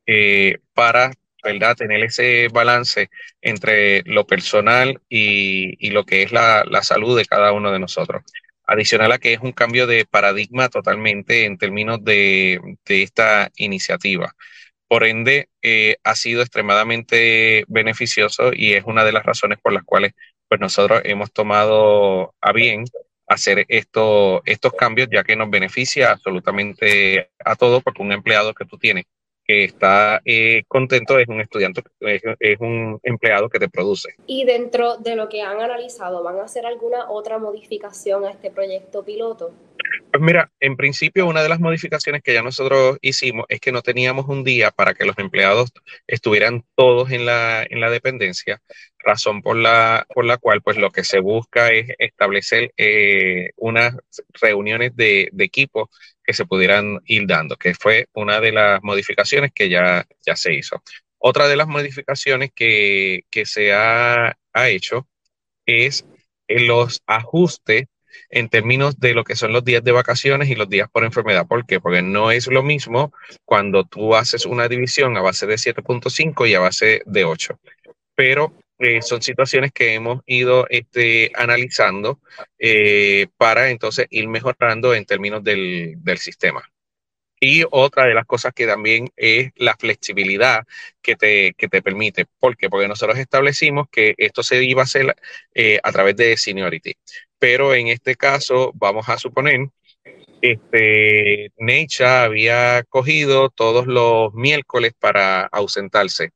eh, 0.07 0.57
para 0.73 1.13
¿verdad? 1.45 1.77
tener 1.77 2.03
ese 2.03 2.49
balance 2.51 3.11
entre 3.43 4.03
lo 4.07 4.27
personal 4.27 5.03
y, 5.11 5.91
lo 5.91 6.05
que 6.05 6.23
es 6.23 6.33
la, 6.33 6.65
salud 6.81 7.19
de 7.19 7.27
cada 7.27 7.53
uno 7.53 7.73
de 7.73 7.79
nosotros 7.79 8.23
adicional 8.67 9.13
a 9.13 9.19
que 9.19 9.35
es 9.35 9.41
un 9.41 9.53
cambio 9.53 9.87
de 9.87 10.07
paradigma 10.07 10.69
totalmente 10.69 11.45
en 11.45 11.59
términos 11.59 12.03
de, 12.05 12.61
de 12.87 13.03
esta 13.03 13.51
iniciativa. 13.57 14.35
Por 14.91 15.05
ende, 15.05 15.49
eh, 15.63 15.99
ha 16.03 16.17
sido 16.17 16.43
extremadamente 16.43 17.65
beneficioso 17.69 18.51
y 18.53 18.73
es 18.73 18.83
una 18.85 19.05
de 19.05 19.13
las 19.13 19.25
razones 19.25 19.61
por 19.63 19.73
las 19.73 19.85
cuales 19.85 20.15
pues, 20.49 20.61
nosotros 20.61 21.03
hemos 21.05 21.33
tomado 21.33 22.35
a 22.41 22.53
bien 22.53 22.87
hacer 23.29 23.67
esto, 23.69 24.43
estos 24.47 24.73
cambios, 24.73 25.09
ya 25.09 25.23
que 25.23 25.37
nos 25.37 25.49
beneficia 25.49 26.11
absolutamente 26.11 27.31
a 27.45 27.55
todos, 27.55 27.85
porque 27.85 28.03
un 28.03 28.11
empleado 28.11 28.53
que 28.53 28.65
tú 28.65 28.79
tienes 28.79 29.05
que 29.51 29.65
está 29.65 30.21
eh, 30.25 30.63
contento 30.69 31.19
es 31.19 31.27
un 31.27 31.41
estudiante, 31.41 31.83
es, 31.99 32.61
un 32.61 33.01
empleado 33.03 33.49
que 33.49 33.59
te 33.59 33.69
produce. 33.69 34.15
Y 34.27 34.45
dentro 34.45 34.97
de 34.99 35.17
lo 35.17 35.29
que 35.29 35.43
han 35.43 35.61
analizado, 35.61 36.23
¿van 36.23 36.39
a 36.39 36.45
hacer 36.45 36.67
alguna 36.67 37.11
otra 37.11 37.39
modificación 37.39 38.25
a 38.25 38.31
este 38.31 38.51
proyecto 38.53 39.05
piloto? 39.05 39.53
Pues 40.13 40.23
mira, 40.23 40.53
en 40.61 40.77
principio 40.77 41.27
una 41.27 41.43
de 41.43 41.49
las 41.49 41.59
modificaciones 41.59 42.23
que 42.23 42.33
ya 42.33 42.43
nosotros 42.43 42.99
hicimos 43.01 43.47
es 43.49 43.61
que 43.61 43.73
no 43.73 43.83
teníamos 43.83 44.27
un 44.29 44.45
día 44.45 44.71
para 44.71 44.95
que 44.95 45.05
los 45.05 45.19
empleados 45.19 45.73
estuvieran 46.07 46.65
todos 46.77 47.11
en 47.11 47.27
la, 47.27 47.67
en 47.69 47.81
la 47.81 47.91
dependencia, 47.91 48.61
razón 48.99 49.43
por 49.43 49.57
la, 49.57 50.07
por 50.15 50.25
la 50.25 50.37
cual 50.37 50.63
pues 50.63 50.77
lo 50.77 50.91
que 50.91 51.03
se 51.03 51.19
busca 51.19 51.71
es 51.71 51.89
establecer 51.99 52.73
eh, 52.77 53.51
unas 53.57 53.97
reuniones 54.41 54.95
de, 54.95 55.29
de 55.33 55.45
equipo 55.45 55.91
que 56.31 56.35
se 56.35 56.47
pudieran 56.47 57.01
ir 57.07 57.27
dando, 57.27 57.57
que 57.57 57.75
fue 57.75 58.07
una 58.13 58.41
de 58.41 58.53
las 58.53 58.81
modificaciones 58.85 59.51
que 59.53 59.69
ya, 59.69 60.07
ya 60.25 60.37
se 60.37 60.55
hizo. 60.55 60.81
Otra 61.19 61.49
de 61.49 61.57
las 61.57 61.67
modificaciones 61.67 62.53
que, 62.55 63.23
que 63.31 63.47
se 63.47 63.73
ha, 63.73 64.37
ha 64.53 64.69
hecho 64.69 65.09
es 65.67 66.07
los 66.47 67.03
ajustes 67.05 67.87
en 68.29 68.49
términos 68.49 69.01
de 69.01 69.13
lo 69.13 69.25
que 69.25 69.35
son 69.35 69.53
los 69.53 69.65
días 69.65 69.83
de 69.83 69.91
vacaciones 69.91 70.49
y 70.49 70.55
los 70.55 70.69
días 70.69 70.89
por 70.89 71.03
enfermedad. 71.03 71.49
¿Por 71.49 71.67
qué? 71.67 71.81
Porque 71.81 72.01
no 72.01 72.31
es 72.31 72.47
lo 72.47 72.63
mismo 72.63 73.13
cuando 73.45 73.83
tú 73.83 74.15
haces 74.15 74.47
una 74.47 74.69
división 74.69 75.17
a 75.17 75.23
base 75.23 75.49
de 75.49 75.57
7.5 75.57 76.49
y 76.49 76.55
a 76.55 76.61
base 76.61 77.03
de 77.07 77.25
8. 77.25 77.59
Pero 78.15 78.55
eh, 78.81 79.03
son 79.03 79.21
situaciones 79.21 79.73
que 79.73 79.93
hemos 79.95 80.23
ido 80.25 80.67
este, 80.71 81.31
analizando 81.35 82.21
eh, 82.59 83.27
para 83.37 83.69
entonces 83.69 84.07
ir 84.09 84.27
mejorando 84.27 84.95
en 84.95 85.05
términos 85.05 85.45
del, 85.45 85.99
sistema. 86.17 86.63
Y 87.39 87.65
otra 87.71 88.07
de 88.07 88.15
las 88.15 88.27
cosas 88.27 88.53
que 88.55 88.67
también 88.67 89.11
es 89.17 89.51
la 89.57 89.77
flexibilidad 89.77 90.65
que 91.03 91.17
te, 91.17 91.55
que 91.59 91.69
te 91.69 91.83
permite. 91.83 92.27
¿Por 92.39 92.57
qué? 92.57 92.71
Porque 92.71 92.89
nosotros 92.89 93.19
establecimos 93.19 93.87
que 93.91 94.15
esto 94.19 94.43
se 94.43 94.63
iba 94.65 94.83
a 94.83 94.85
hacer 94.85 95.15
eh, 95.55 95.79
a 95.83 95.93
través 95.93 96.17
de 96.17 96.37
seniority. 96.39 96.95
Pero 97.39 97.75
en 97.75 97.89
este 97.89 98.17
caso, 98.17 98.73
vamos 98.75 99.09
a 99.11 99.19
suponer, 99.19 99.69
este, 100.43 101.53
Necha 101.59 102.25
había 102.25 102.83
cogido 102.89 103.51
todos 103.51 103.87
los 103.87 104.33
miércoles 104.35 104.95
para 104.99 105.43
ausentarse 105.47 106.33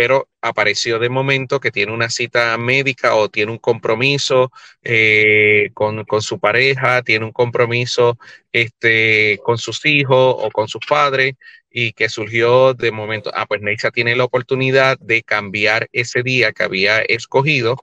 pero 0.00 0.30
apareció 0.40 0.98
de 0.98 1.10
momento 1.10 1.60
que 1.60 1.70
tiene 1.70 1.92
una 1.92 2.08
cita 2.08 2.56
médica 2.56 3.16
o 3.16 3.28
tiene 3.28 3.52
un 3.52 3.58
compromiso 3.58 4.50
eh, 4.82 5.72
con, 5.74 6.06
su 6.22 6.40
pareja, 6.40 7.02
tiene 7.02 7.26
un 7.26 7.32
compromiso 7.32 8.16
este, 8.50 9.38
con 9.44 9.58
sus 9.58 9.84
hijos 9.84 10.36
o 10.38 10.50
con 10.52 10.68
sus 10.68 10.80
padres 10.88 11.34
y 11.70 11.92
que 11.92 12.08
surgió 12.08 12.72
de 12.72 12.90
momento, 12.92 13.30
ah, 13.34 13.44
pues 13.44 13.60
Neisa 13.60 13.90
tiene 13.90 14.16
la 14.16 14.24
oportunidad 14.24 14.98
de 15.00 15.22
cambiar 15.22 15.86
ese 15.92 16.22
día 16.22 16.52
que 16.52 16.62
había 16.62 17.00
escogido 17.00 17.76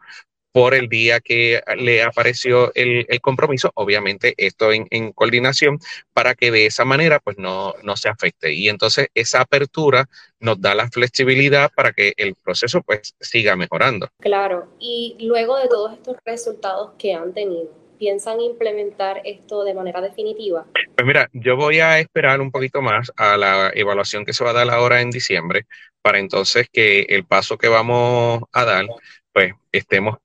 por 0.57 0.73
el 0.73 0.89
día 0.89 1.19
que 1.19 1.61
le 1.77 2.01
apareció 2.01 2.71
el, 2.73 3.05
compromiso, 3.21 3.69
obviamente 3.75 4.33
esto 4.37 4.71
en, 4.71 5.11
coordinación, 5.11 5.77
para 6.13 6.33
que 6.33 6.49
de 6.49 6.65
esa 6.65 6.83
manera 6.83 7.19
pues 7.19 7.37
no, 7.37 7.75
no 7.83 7.95
se 7.95 8.09
afecte. 8.09 8.53
Y 8.53 8.67
entonces 8.67 9.09
esa 9.13 9.41
apertura 9.41 10.09
nos 10.39 10.59
da 10.59 10.73
la 10.73 10.89
flexibilidad 10.89 11.69
para 11.75 11.91
que 11.91 12.13
el 12.17 12.33
proceso 12.33 12.81
pues 12.81 13.13
siga 13.19 13.55
mejorando. 13.55 14.09
Claro, 14.19 14.67
y 14.79 15.15
luego 15.19 15.57
de 15.57 15.67
todos 15.67 15.93
estos 15.93 16.17
resultados 16.25 16.93
que 16.97 17.13
han 17.13 17.35
tenido, 17.35 17.69
¿piensan 17.99 18.41
implementar 18.41 19.21
esto 19.25 19.63
de 19.63 19.75
manera 19.75 20.01
definitiva? 20.01 20.65
Pues 20.73 21.05
mira, 21.05 21.29
yo 21.33 21.55
voy 21.55 21.81
a 21.81 21.99
esperar 21.99 22.41
un 22.41 22.49
poquito 22.49 22.81
más 22.81 23.11
a 23.15 23.37
la 23.37 23.71
evaluación 23.75 24.25
que 24.25 24.33
se 24.33 24.43
va 24.43 24.49
a 24.49 24.53
dar 24.53 24.71
ahora 24.71 25.01
en 25.01 25.11
diciembre, 25.11 25.67
para 26.01 26.17
entonces 26.17 26.67
que 26.73 27.01
el 27.01 27.25
paso 27.25 27.59
que 27.59 27.67
vamos 27.67 28.41
a 28.51 28.65
dar, 28.65 28.87
pues 29.31 29.53
estemos 29.71 30.17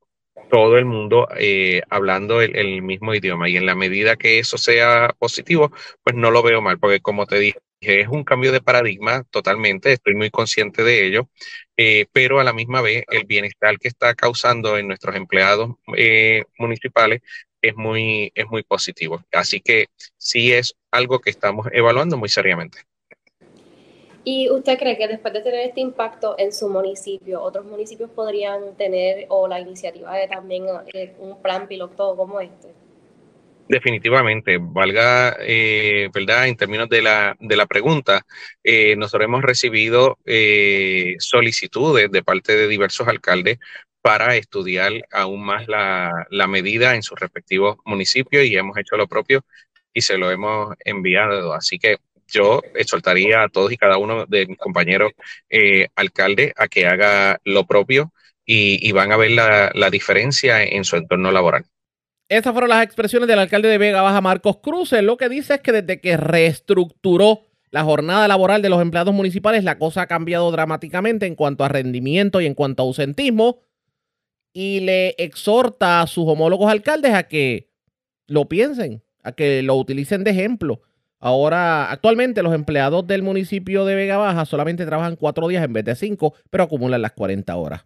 todo 0.53 0.77
el 0.77 0.85
mundo 0.85 1.29
eh, 1.39 1.81
hablando 1.89 2.43
el, 2.43 2.83
mismo 2.83 3.15
idioma. 3.15 3.49
Y 3.49 3.57
en 3.57 3.65
la 3.65 3.75
medida 3.75 4.17
que 4.17 4.39
eso 4.39 4.59
sea 4.59 5.15
positivo, 5.19 5.73
pues 6.05 6.15
no 6.15 6.31
lo 6.31 6.43
veo 6.43 6.61
mal, 6.61 6.79
porque 6.79 7.01
como 7.01 7.27
te 7.27 7.39
dije, 7.39 7.59
es 7.81 8.09
un 8.09 8.23
cambio 8.23 8.53
de 8.53 8.61
paradigma 8.61 9.25
totalmente, 9.31 9.95
estoy 9.95 10.15
muy 10.15 10.31
consciente 10.31 10.85
de 10.85 11.07
ello, 11.07 11.31
eh, 11.79 12.07
pero 12.13 12.39
a 12.39 12.45
la 12.45 12.53
misma 12.53 12.83
vez 12.83 13.05
el 13.09 13.25
bienestar 13.25 13.79
que 13.79 13.89
está 13.89 14.15
causando 14.15 14.77
en 14.77 14.89
nuestros 14.89 15.17
empleados 15.17 15.71
eh, 15.97 16.45
municipales 16.59 17.23
es 17.63 17.75
muy, 17.75 18.31
es 18.35 18.47
muy 18.47 18.63
positivo. 18.63 19.25
Así 19.33 19.61
que 19.63 19.87
sí 20.19 20.53
es 20.53 20.75
algo 20.91 21.21
que 21.21 21.31
estamos 21.31 21.69
evaluando 21.73 22.19
muy 22.19 22.29
seriamente. 22.29 22.81
¿Y 24.24 24.49
usted 24.51 24.78
cree 24.78 24.97
que 24.97 25.09
después 25.09 25.35
de 25.35 25.40
tener 25.40 25.66
este 25.66 25.81
impacto 25.81 26.36
en 26.39 26.53
su 26.53 26.69
municipio, 26.69 27.43
otros 27.43 27.65
municipios 27.65 28.11
podrían 28.11 28.77
tener 28.77 29.27
o 29.28 29.49
la 29.49 29.59
iniciativa 29.59 30.15
de 30.15 30.28
también 30.28 30.66
eh, 30.94 31.15
un 31.19 31.43
plan 31.43 31.66
piloto 31.66 32.16
como 32.16 32.40
este? 32.40 32.69
Definitivamente, 33.69 34.59
valga, 34.61 35.36
eh, 35.40 36.09
¿verdad? 36.12 36.47
En 36.47 36.57
términos 36.57 36.89
de 36.89 37.03
la, 37.03 37.36
de 37.40 37.57
la 37.57 37.66
pregunta, 37.66 38.24
eh, 38.62 38.94
nosotros 38.97 39.24
hemos 39.24 39.43
recibido 39.43 40.19
solicitudes 41.19 42.11
de 42.11 42.23
parte 42.23 42.55
de 42.57 42.69
diversos 42.69 43.09
alcaldes 43.09 43.59
para 44.03 44.36
estudiar 44.36 44.93
aún 45.11 45.44
más 45.44 45.66
la, 45.69 46.27
la 46.31 46.47
medida 46.47 46.94
en 46.94 47.03
sus 47.03 47.19
respectivos 47.19 47.78
municipios 47.85 48.44
y 48.44 48.57
hemos 48.57 48.77
hecho 48.77 48.97
lo 48.97 49.09
propio 49.09 49.44
y 49.94 50.03
se 50.03 50.19
lo 50.19 50.31
hemos 50.31 50.74
enviado. 50.85 51.55
Así 51.55 51.78
que 51.78 51.99
yo 52.33 52.63
exhortaría 52.75 53.43
a 53.45 53.49
todos 53.49 53.71
y 53.73 53.77
cada 53.77 53.99
uno 53.99 54.27
de 54.27 54.47
mis 54.47 54.59
compañeros 54.59 55.13
eh, 55.51 55.89
alcaldes 55.95 56.53
a 56.57 56.67
que 56.67 56.87
haga 56.87 57.39
lo 57.45 57.67
propio 57.67 58.13
y, 58.45 58.91
van 58.93 59.13
a 59.13 59.17
ver 59.17 59.31
la, 59.31 59.91
diferencia 59.91 60.63
en 60.63 60.85
su 60.85 60.97
entorno 60.97 61.31
laboral. 61.31 61.65
Estas 62.29 62.53
fueron 62.53 62.71
las 62.71 62.85
expresiones 62.85 63.29
del 63.29 63.39
alcalde 63.39 63.69
de 63.69 63.79
Vega 63.79 64.03
Baja, 64.03 64.21
Marcos 64.21 64.59
Cruz. 64.63 64.93
Lo 64.93 65.17
que 65.17 65.29
dice 65.29 65.55
es 65.55 65.61
que 65.61 65.73
desde 65.73 66.01
que 66.01 66.17
reestructuró 66.17 67.43
la 67.71 67.85
jornada 67.85 68.29
laboral 68.29 68.61
de 68.61 68.69
los 68.69 68.83
empleados 68.83 69.15
municipales, 69.15 69.65
la 69.65 69.79
cosa 69.79 70.03
ha 70.03 70.07
cambiado 70.07 70.51
dramáticamente 70.51 71.27
en 71.27 71.35
cuanto 71.35 71.65
a 71.65 71.69
rendimiento 71.69 72.41
y 72.41 72.47
en 72.47 72.55
cuanto 72.55 72.83
a 72.83 72.87
ausentismo. 72.87 73.61
Y 74.53 74.81
le 74.81 75.15
exhorta 75.19 76.03
a 76.03 76.07
sus 76.07 76.25
homólogos 76.27 76.71
alcaldes 76.71 77.15
a 77.15 77.29
que 77.29 77.71
lo 78.27 78.49
piensen, 78.49 79.03
a 79.23 79.33
que 79.33 79.63
lo 79.63 79.77
utilicen 79.77 80.25
de 80.25 80.33
ejemplo. 80.33 80.83
Ahora, 81.24 81.89
actualmente 81.93 82.43
los 82.43 82.53
empleados 82.53 83.07
del 83.07 83.23
municipio 83.23 83.85
de 83.85 83.94
Vega 83.94 84.16
Baja 84.16 84.44
solamente 84.44 84.85
trabajan 84.85 85.15
cuatro 85.15 85.47
días 85.47 85.65
en 85.65 85.73
vez 85.73 85.85
de 85.85 85.94
cinco, 85.94 86.35
pero 86.51 86.65
acumulan 86.65 87.01
las 87.01 87.12
40 87.12 87.55
horas. 87.55 87.85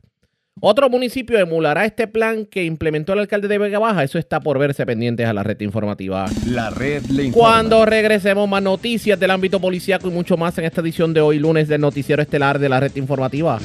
Otro 0.58 0.88
municipio 0.88 1.38
emulará 1.38 1.84
este 1.84 2.08
plan 2.08 2.46
que 2.46 2.64
implementó 2.64 3.12
el 3.12 3.18
alcalde 3.18 3.46
de 3.46 3.58
Vega 3.58 3.78
Baja. 3.78 4.02
Eso 4.04 4.18
está 4.18 4.40
por 4.40 4.58
verse 4.58 4.86
pendientes 4.86 5.26
a 5.26 5.34
la 5.34 5.42
red 5.42 5.60
informativa. 5.60 6.24
La 6.46 6.70
red 6.70 7.04
le 7.10 7.24
informa. 7.24 7.48
Cuando 7.50 7.84
regresemos, 7.84 8.48
más 8.48 8.62
noticias 8.62 9.20
del 9.20 9.30
ámbito 9.30 9.60
policíaco 9.60 10.08
y 10.08 10.12
mucho 10.12 10.38
más 10.38 10.56
en 10.56 10.64
esta 10.64 10.80
edición 10.80 11.12
de 11.12 11.20
hoy, 11.20 11.38
lunes 11.38 11.68
del 11.68 11.82
Noticiero 11.82 12.22
Estelar 12.22 12.58
de 12.58 12.70
la 12.70 12.80
red 12.80 12.96
informativa. 12.96 13.58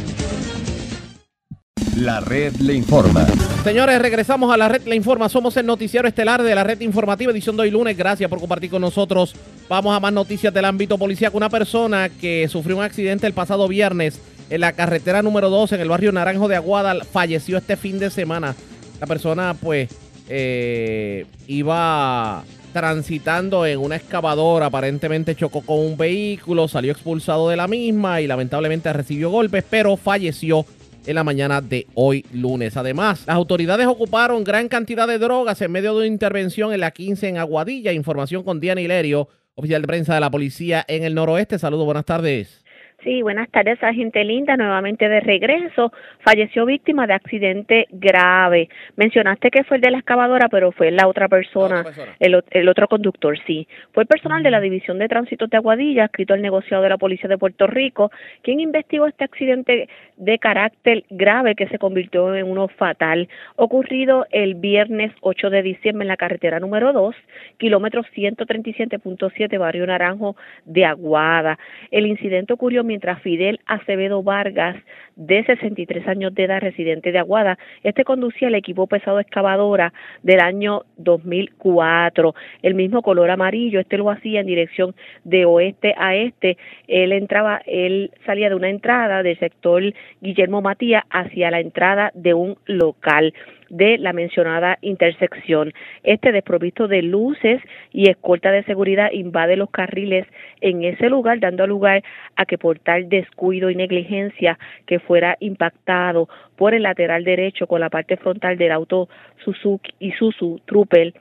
La 1.98 2.22
red 2.22 2.56
le 2.56 2.74
informa. 2.74 3.28
Señores, 3.66 4.02
regresamos 4.02 4.54
a 4.54 4.58
la 4.58 4.70
red 4.70 4.84
Le 4.86 4.96
Informa. 4.96 5.28
Somos 5.28 5.58
el 5.58 5.66
noticiero 5.66 6.08
estelar 6.08 6.42
de 6.42 6.56
la 6.56 6.64
red 6.64 6.80
informativa, 6.80 7.32
edición 7.32 7.58
de 7.58 7.64
hoy 7.64 7.72
lunes. 7.72 7.98
Gracias 7.98 8.30
por 8.30 8.40
compartir 8.40 8.70
con 8.70 8.82
nosotros. 8.82 9.36
Vamos 9.68 9.96
a 9.96 10.00
más 10.00 10.14
noticias 10.14 10.54
del 10.54 10.66
ámbito 10.66 10.98
policíaco. 10.98 11.36
Una 11.36 11.50
persona 11.50 12.10
que 12.10 12.48
sufrió 12.48 12.78
un 12.78 12.84
accidente 12.84 13.28
el 13.28 13.34
pasado 13.34 13.68
viernes 13.68 14.22
en 14.50 14.62
la 14.62 14.72
carretera 14.72 15.22
número 15.22 15.50
2 15.50 15.74
en 15.74 15.82
el 15.82 15.90
barrio 15.90 16.14
Naranjo 16.14 16.48
de 16.48 16.56
Aguada 16.56 16.96
falleció 17.04 17.58
este 17.58 17.76
fin 17.76 18.00
de 18.00 18.10
semana. 18.10 18.56
La 19.02 19.08
persona, 19.08 19.54
pues, 19.60 19.90
eh, 20.30 21.26
iba 21.48 22.44
transitando 22.72 23.66
en 23.66 23.80
una 23.80 23.98
excavadora, 23.98 24.68
aparentemente 24.68 25.36
chocó 25.36 25.62
con 25.62 25.80
un 25.80 25.98
vehículo, 25.98 26.70
salió 26.70 26.94
expulsado 26.94 27.50
de 27.50 27.58
la 27.58 27.68
misma 27.68 28.22
y 28.22 28.28
lamentablemente 28.28 28.94
recibió 28.94 29.30
golpes, 29.30 29.66
pero 29.70 29.98
falleció 29.98 30.66
en 31.06 31.16
la 31.16 31.24
mañana 31.24 31.62
de 31.62 31.88
hoy 31.94 32.26
lunes. 32.32 32.78
Además, 32.78 33.24
las 33.28 33.36
autoridades 33.36 33.88
ocuparon 33.88 34.44
gran 34.44 34.68
cantidad 34.68 35.08
de 35.08 35.18
drogas 35.18 35.62
en 35.62 35.72
medio 35.72 35.94
de 35.94 35.98
una 36.00 36.08
intervención 36.08 36.74
en 36.74 36.80
la 36.80 36.92
15 36.92 37.30
en 37.30 37.38
Aguadilla. 37.38 37.92
Información 37.92 38.44
con 38.44 38.60
Diana 38.60 38.82
Hilerio, 38.82 39.28
oficial 39.56 39.82
de 39.82 39.88
prensa 39.88 40.14
de 40.14 40.20
la 40.20 40.32
policía 40.32 40.86
en 40.88 41.04
el 41.04 41.16
noroeste. 41.16 41.60
Saludos, 41.60 41.86
buenas 41.86 42.06
tardes. 42.06 42.64
Sí, 43.04 43.24
buenas 43.24 43.50
tardes, 43.50 43.82
agente 43.84 44.24
Linda, 44.24 44.56
nuevamente 44.56 45.10
de 45.10 45.22
regreso. 45.22 45.92
Falleció 46.20 46.68
víctima 46.68 47.08
de 47.08 47.14
accidente 47.14 47.88
grave. 47.90 48.70
Mencionaste 48.96 49.50
que 49.50 49.64
fue 49.64 49.78
el 49.78 49.82
de 49.82 49.90
la 49.90 49.98
excavadora, 49.98 50.50
pero 50.50 50.72
fue 50.72 50.92
la 50.92 51.08
otra 51.08 51.28
persona, 51.28 51.84
El, 52.20 52.44
el, 52.52 52.70
otro 52.70 52.88
conductor, 52.88 53.36
sí. 53.48 53.68
Fue 53.92 54.04
el 54.04 54.08
personal 54.08 54.44
de 54.44 54.52
la 54.52 54.60
División 54.60 55.00
de 55.00 55.08
Tránsito 55.08 55.48
de 55.48 55.58
Aguadilla, 55.58 56.06
escrito 56.06 56.36
al 56.36 56.44
negociado 56.44 56.84
de 56.84 56.90
la 56.90 57.00
Policía 57.00 57.28
de 57.28 57.40
Puerto 57.40 57.66
Rico, 57.66 58.12
quien 58.44 58.60
investigó 58.60 59.08
este 59.08 59.24
accidente 59.24 59.90
de 60.18 60.38
carácter 60.38 61.04
grave 61.10 61.56
que 61.56 61.68
se 61.70 61.80
convirtió 61.80 62.36
en 62.36 62.46
uno 62.46 62.68
fatal, 62.68 63.30
ocurrido 63.56 64.28
el 64.30 64.54
viernes 64.54 65.12
8 65.22 65.50
de 65.50 65.64
diciembre 65.64 66.04
en 66.04 66.10
la 66.10 66.18
carretera 66.18 66.60
número 66.60 66.94
2, 66.94 67.16
kilómetro 67.58 68.04
137.7, 68.04 69.58
barrio 69.58 69.88
Naranjo 69.88 70.36
de 70.66 70.86
Aguada. 70.86 71.58
El 71.90 72.06
incidente 72.06 72.54
ocurrió 72.54 72.84
mientras 72.92 73.22
Fidel 73.22 73.62
Acevedo 73.68 74.22
Vargas, 74.22 74.76
de 75.16 75.46
63 75.46 76.06
años 76.10 76.36
de 76.36 76.44
edad, 76.44 76.60
residente 76.60 77.14
de 77.14 77.20
Aguada, 77.20 77.58
este 77.84 78.04
conducía 78.04 78.50
el 78.50 78.56
equipo 78.56 78.86
pesado 78.86 79.22
excavadora 79.22 79.94
del 80.24 80.42
año 80.42 80.82
2004, 80.98 82.36
el 82.64 82.74
mismo 82.76 83.02
color 83.02 83.30
amarillo, 83.30 83.80
este 83.80 83.98
lo 83.98 84.10
hacía 84.10 84.42
en 84.42 84.48
dirección 84.48 84.94
de 85.24 85.46
oeste 85.46 85.96
a 85.98 86.16
este, 86.16 86.58
él 86.90 87.14
entraba, 87.14 87.62
él 87.66 88.12
salía 88.26 88.50
de 88.50 88.56
una 88.56 88.70
entrada 88.70 89.24
del 89.24 89.40
sector 89.40 89.82
Guillermo 90.20 90.62
Matías 90.62 91.06
hacia 91.10 91.50
la 91.50 91.62
entrada 91.62 92.12
de 92.14 92.34
un 92.34 92.58
local 92.66 93.34
de 93.72 93.98
la 93.98 94.14
mencionada 94.14 94.78
intersección. 94.82 95.74
Este 96.04 96.32
desprovisto 96.32 96.88
de 96.88 97.02
luces 97.02 97.62
y 97.92 98.10
escolta 98.10 98.52
de 98.52 98.64
seguridad 98.64 99.12
invade 99.12 99.56
los 99.56 99.72
carriles 99.72 100.28
en 100.60 100.84
ese 100.84 101.10
lugar, 101.10 101.40
dando 101.40 101.66
lugar 101.66 102.04
a 102.36 102.46
que 102.46 102.58
por 102.58 102.80
tal 102.80 103.08
descuido 103.10 103.70
y 103.70 103.76
negligencia 103.76 104.60
que 104.86 105.00
fuera 105.00 105.38
impactado 105.40 106.28
por 106.58 106.74
el 106.74 106.84
lateral 106.84 107.24
derecho 107.24 107.66
con 107.66 107.80
la 107.80 107.90
parte 107.90 108.18
frontal 108.18 108.58
del 108.58 108.72
auto 108.72 109.08
Suzuki 109.44 109.92
y 110.00 110.12
Suzu 110.12 110.60
Truppel 110.66 111.14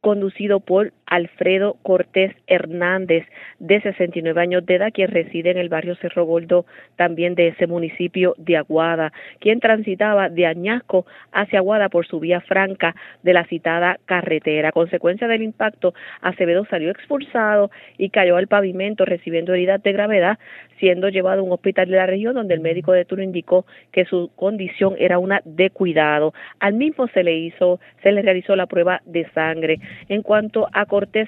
conducido 0.00 0.60
por 0.60 0.92
Alfredo 1.10 1.76
Cortés 1.82 2.34
Hernández, 2.46 3.26
de 3.58 3.80
69 3.82 4.40
años 4.40 4.64
de 4.64 4.76
edad, 4.76 4.92
quien 4.92 5.10
reside 5.10 5.50
en 5.50 5.58
el 5.58 5.68
barrio 5.68 5.96
Cerro 5.96 6.24
Gordo, 6.24 6.64
también 6.96 7.34
de 7.34 7.48
ese 7.48 7.66
municipio 7.66 8.34
de 8.38 8.56
Aguada, 8.56 9.12
quien 9.40 9.60
transitaba 9.60 10.28
de 10.28 10.46
Añasco 10.46 11.04
hacia 11.32 11.58
Aguada 11.58 11.88
por 11.88 12.06
su 12.06 12.20
vía 12.20 12.40
franca 12.40 12.94
de 13.22 13.34
la 13.34 13.44
citada 13.44 13.98
carretera. 14.06 14.72
Consecuencia 14.72 15.28
del 15.28 15.42
impacto, 15.42 15.94
Acevedo 16.22 16.64
salió 16.66 16.90
expulsado 16.90 17.70
y 17.98 18.10
cayó 18.10 18.36
al 18.36 18.46
pavimento 18.46 19.04
recibiendo 19.04 19.52
heridas 19.52 19.82
de 19.82 19.92
gravedad, 19.92 20.38
siendo 20.78 21.08
llevado 21.08 21.40
a 21.40 21.44
un 21.44 21.52
hospital 21.52 21.88
de 21.88 21.96
la 21.96 22.06
región 22.06 22.34
donde 22.34 22.54
el 22.54 22.60
médico 22.60 22.92
de 22.92 23.04
turno 23.04 23.24
indicó 23.24 23.66
que 23.92 24.04
su 24.04 24.30
condición 24.36 24.94
era 24.98 25.18
una 25.18 25.42
de 25.44 25.70
cuidado. 25.70 26.32
Al 26.60 26.74
mismo 26.74 27.08
se 27.08 27.24
le 27.24 27.36
hizo, 27.36 27.80
se 28.02 28.12
le 28.12 28.22
realizó 28.22 28.56
la 28.56 28.66
prueba 28.66 29.02
de 29.04 29.28
sangre. 29.30 29.80
En 30.08 30.22
cuanto 30.22 30.68
a 30.72 30.86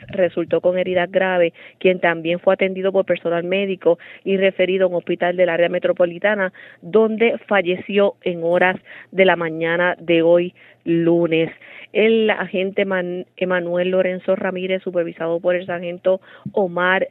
Resultó 0.09 0.61
con 0.61 0.79
heridas 0.79 1.11
graves, 1.11 1.53
quien 1.79 2.01
también 2.01 2.41
fue 2.41 2.55
atendido 2.55 2.93
por 2.93 3.05
personal 3.05 3.45
médico 3.45 3.99
y 4.25 4.37
referido 4.37 4.85
a 4.85 4.89
un 4.89 4.95
hospital 4.95 5.37
del 5.37 5.49
área 5.49 5.69
metropolitana, 5.69 6.53
donde 6.81 7.39
falleció 7.47 8.17
en 8.23 8.41
horas 8.43 8.77
de 9.11 9.25
la 9.25 9.37
mañana 9.37 9.97
de 9.99 10.23
hoy 10.23 10.55
lunes. 10.85 11.51
El 11.93 12.31
agente 12.31 12.87
Emanuel 13.37 13.91
Lorenzo 13.91 14.35
Ramírez, 14.37 14.83
supervisado 14.83 15.41
por 15.41 15.55
el 15.55 15.67
sargento 15.67 16.21
Omar 16.53 17.09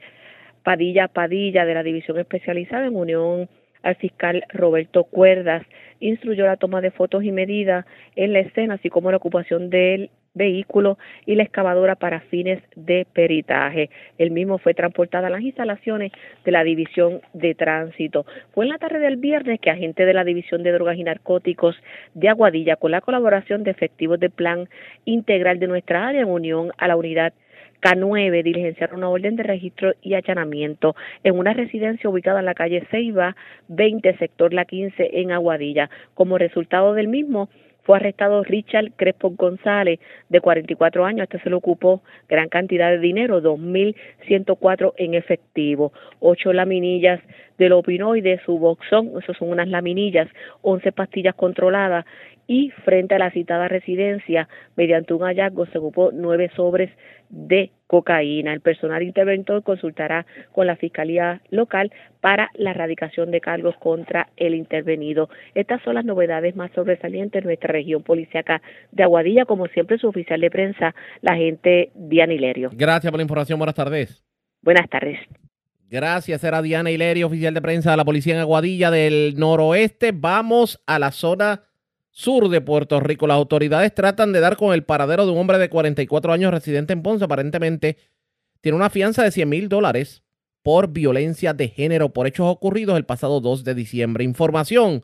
Padilla 0.64 1.08
Padilla 1.08 1.66
de 1.66 1.74
la 1.74 1.84
División 1.84 2.20
Especializada 2.20 2.88
en 2.88 2.96
Unión 2.96 3.50
al 3.84 3.96
fiscal 3.96 4.44
Roberto 4.50 5.06
Cuerdas, 5.06 5.64
instruyó 6.00 6.46
la 6.46 6.58
toma 6.58 6.82
de 6.82 6.92
fotos 6.92 7.24
y 7.24 7.32
medidas 7.32 7.86
en 8.16 8.34
la 8.34 8.40
escena, 8.40 8.76
así 8.76 8.90
como 8.90 9.12
la 9.12 9.18
ocupación 9.18 9.70
del 9.70 10.10
vehículo 10.34 10.98
y 11.26 11.36
la 11.36 11.44
excavadora 11.44 11.95
para 11.95 12.22
fines 12.22 12.62
de 12.76 13.06
peritaje. 13.12 13.90
El 14.18 14.32
mismo 14.32 14.58
fue 14.58 14.74
transportado 14.74 15.28
a 15.28 15.30
las 15.30 15.41
instalaciones 15.41 16.12
de 16.45 16.52
la 16.52 16.64
División 16.64 17.22
de 17.34 17.56
Tránsito. 17.56 18.26
Fue 18.53 18.66
en 18.66 18.70
la 18.70 18.78
tarde 18.78 18.99
del 18.99 19.18
viernes 19.18 19.60
que 19.60 19.70
agentes 19.70 20.06
de 20.06 20.14
la 20.14 20.24
División 20.24 20.64
de 20.64 20.72
Drogas 20.72 20.98
y 20.98 21.03
Narcóticos 21.03 21.76
de 22.14 22.30
Aguadilla, 22.30 22.76
con 22.76 22.91
la 22.91 23.02
colaboración 23.02 23.64
de 23.64 23.72
efectivos 23.72 24.20
del 24.20 24.32
Plan 24.32 24.70
Integral 25.06 25.60
de 25.60 25.68
nuestra 25.68 26.08
área 26.08 26.22
en 26.22 26.30
unión 26.30 26.72
a 26.78 26.88
la 26.88 26.95
unidad 26.95 27.34
K9 27.82 28.44
diligenciaron 28.44 28.99
una 28.99 29.10
orden 29.10 29.36
de 29.36 29.44
registro 29.44 29.94
y 30.02 30.14
allanamiento 30.14 30.95
en 31.24 31.38
una 31.38 31.53
residencia 31.53 32.10
ubicada 32.10 32.40
en 32.40 32.45
la 32.45 32.53
calle 32.53 32.88
Ceiba 32.91 33.36
20, 33.70 34.18
sector 34.18 34.53
La 34.53 34.66
15, 34.66 35.20
en 35.20 35.32
Aguadilla. 35.32 35.90
Como 36.14 36.38
resultado 36.38 36.94
del 36.94 37.08
mismo, 37.08 37.49
fue 37.84 37.98
arrestado 37.98 38.44
Richard 38.44 38.91
Crespo 38.95 39.32
González, 39.32 39.99
de 40.30 40.41
44 40.41 41.06
años. 41.06 41.24
Este 41.24 41.40
se 41.40 41.49
le 41.49 41.56
ocupó 41.56 42.02
gran 42.30 42.49
cantidad 42.49 42.90
de 42.90 42.99
dinero, 42.99 43.41
2.104 43.41 44.94
en 44.98 45.14
efectivo, 45.14 45.94
ocho 46.20 46.53
laminillas 46.53 47.20
del 47.58 47.74
opinoide, 47.74 48.40
su 48.45 48.58
boxón, 48.58 49.12
esos 49.22 49.38
son 49.38 49.49
unas 49.49 49.68
laminillas, 49.68 50.28
11 50.62 50.91
pastillas 50.91 51.36
controladas 51.36 52.06
y 52.52 52.69
frente 52.84 53.15
a 53.15 53.18
la 53.18 53.32
citada 53.32 53.69
residencia, 53.69 54.49
mediante 54.76 55.14
un 55.14 55.22
hallazgo, 55.22 55.68
se 55.68 55.78
ocupó 55.78 56.11
nueve 56.11 56.52
sobres 56.53 56.91
de 57.30 57.72
cocaína. 57.88 58.52
El 58.52 58.60
personal 58.60 59.03
interventor 59.03 59.64
consultará 59.64 60.26
con 60.52 60.68
la 60.68 60.76
Fiscalía 60.76 61.41
local 61.49 61.94
para 62.19 62.49
la 62.56 62.72
erradicación 62.72 63.32
de 63.32 63.40
cargos 63.40 63.78
contra 63.78 64.28
el 64.36 64.53
intervenido. 64.53 65.30
Estas 65.56 65.82
son 65.84 65.95
las 65.95 66.03
novedades 66.03 66.53
más 66.57 66.73
sobresalientes 66.73 67.41
en 67.41 67.45
nuestra 67.45 67.72
región 67.72 68.03
policíaca 68.03 68.61
de 68.91 69.03
Aguadilla, 69.03 69.45
como 69.45 69.68
siempre 69.68 69.98
su 69.98 70.10
oficial 70.10 70.41
de 70.41 70.52
prensa, 70.52 70.94
la 71.22 71.36
agente 71.36 71.91
Diana 71.95 72.34
Hilerio. 72.34 72.72
Gracias 72.73 73.11
por 73.11 73.19
la 73.19 73.23
información, 73.23 73.60
buenas 73.60 73.76
tardes. 73.76 74.26
Buenas 74.61 74.90
tardes. 74.90 75.19
Gracias, 75.90 76.44
era 76.44 76.61
Diana 76.61 76.91
Hilerio, 76.91 77.28
oficial 77.28 77.53
de 77.53 77.61
prensa 77.61 77.91
de 77.91 77.98
la 77.98 78.03
policía 78.03 78.34
en 78.34 78.41
Aguadilla 78.41 78.91
del 78.91 79.36
noroeste. 79.38 80.11
Vamos 80.14 80.84
a 80.86 80.99
la 80.99 81.11
zona 81.11 81.70
sur 82.12 82.50
de 82.50 82.62
Puerto 82.62 83.00
Rico. 83.00 83.26
Las 83.26 83.38
autoridades 83.38 83.96
tratan 83.96 84.32
de 84.32 84.40
dar 84.40 84.58
con 84.58 84.74
el 84.74 84.84
paradero 84.84 85.26
de 85.26 85.32
un 85.32 85.40
hombre 85.40 85.58
de 85.58 85.70
44 85.70 86.34
años 86.34 86.52
residente 86.52 86.94
en 86.94 87.02
Ponce. 87.02 87.26
Aparentemente 87.26 87.98
tiene 88.62 88.76
una 88.76 88.90
fianza 88.90 89.24
de 89.24 89.32
100 89.32 89.50
mil 89.50 89.70
dólares 89.70 90.24
por 90.62 90.90
violencia 90.90 91.54
de 91.54 91.70
género 91.70 92.10
por 92.10 92.28
hechos 92.28 92.48
ocurridos 92.48 92.98
el 92.98 93.06
pasado 93.06 93.42
2 93.42 93.64
de 93.64 93.74
diciembre. 93.74 94.24
Información. 94.24 95.04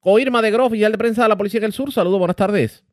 Coirma 0.00 0.42
de 0.42 0.50
Groff, 0.50 0.68
oficial 0.68 0.92
de 0.92 0.98
prensa 0.98 1.22
de 1.22 1.28
la 1.28 1.36
Policía 1.36 1.60
del 1.60 1.72
Sur. 1.72 1.92
Saludos, 1.92 2.18
buenas 2.18 2.36
tardes. 2.36 2.84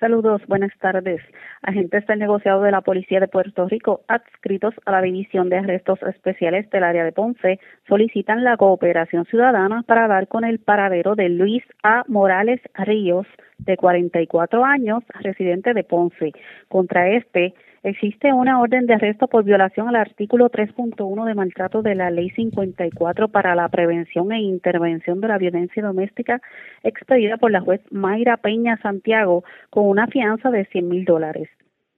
Saludos, 0.00 0.42
buenas 0.48 0.72
tardes. 0.80 1.20
Agentes 1.62 2.04
del 2.08 2.18
negociado 2.18 2.62
de 2.62 2.72
la 2.72 2.80
Policía 2.80 3.20
de 3.20 3.28
Puerto 3.28 3.68
Rico, 3.68 4.00
adscritos 4.08 4.74
a 4.86 4.90
la 4.90 5.00
División 5.00 5.48
de 5.48 5.58
Arrestos 5.58 6.02
Especiales 6.02 6.68
del 6.70 6.82
área 6.82 7.04
de 7.04 7.12
Ponce, 7.12 7.60
solicitan 7.86 8.42
la 8.42 8.56
cooperación 8.56 9.24
ciudadana 9.26 9.84
para 9.86 10.08
dar 10.08 10.26
con 10.26 10.44
el 10.44 10.58
paradero 10.58 11.14
de 11.14 11.28
Luis 11.28 11.62
A. 11.84 12.02
Morales 12.08 12.60
Ríos, 12.74 13.26
de 13.58 13.76
44 13.76 14.64
años, 14.64 15.04
residente 15.20 15.72
de 15.74 15.84
Ponce. 15.84 16.32
Contra 16.68 17.08
este 17.10 17.54
Existe 17.84 18.32
una 18.32 18.62
orden 18.62 18.86
de 18.86 18.94
arresto 18.94 19.28
por 19.28 19.44
violación 19.44 19.88
al 19.88 19.96
artículo 19.96 20.50
3.1 20.50 21.26
de 21.26 21.34
maltrato 21.34 21.82
de 21.82 21.94
la 21.94 22.10
Ley 22.10 22.30
54 22.30 23.28
para 23.28 23.54
la 23.54 23.68
prevención 23.68 24.32
e 24.32 24.40
intervención 24.40 25.20
de 25.20 25.28
la 25.28 25.36
violencia 25.36 25.82
doméstica 25.82 26.40
expedida 26.82 27.36
por 27.36 27.50
la 27.50 27.60
juez 27.60 27.82
Mayra 27.90 28.38
Peña 28.38 28.78
Santiago 28.78 29.44
con 29.68 29.86
una 29.86 30.06
fianza 30.06 30.50
de 30.50 30.64
100 30.64 30.88
mil 30.88 31.04
dólares. 31.04 31.50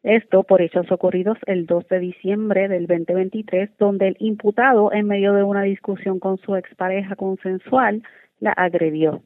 Esto 0.03 0.43
por 0.43 0.61
hechos 0.61 0.91
ocurridos 0.91 1.39
el 1.47 1.67
2 1.67 1.87
de 1.87 2.01
diciembre 2.01 2.67
del 2.67 2.89
2023, 2.89 3.71
donde 3.79 4.09
el 4.09 4.17
imputado, 4.19 4.93
en 4.93 5.07
medio 5.07 5.35
de 5.35 5.45
una 5.45 5.63
discusión 5.63 6.19
con 6.19 6.37
su 6.39 6.57
expareja 6.57 7.15
consensual, 7.15 8.03
la 8.41 8.51
agredió. 8.51 9.23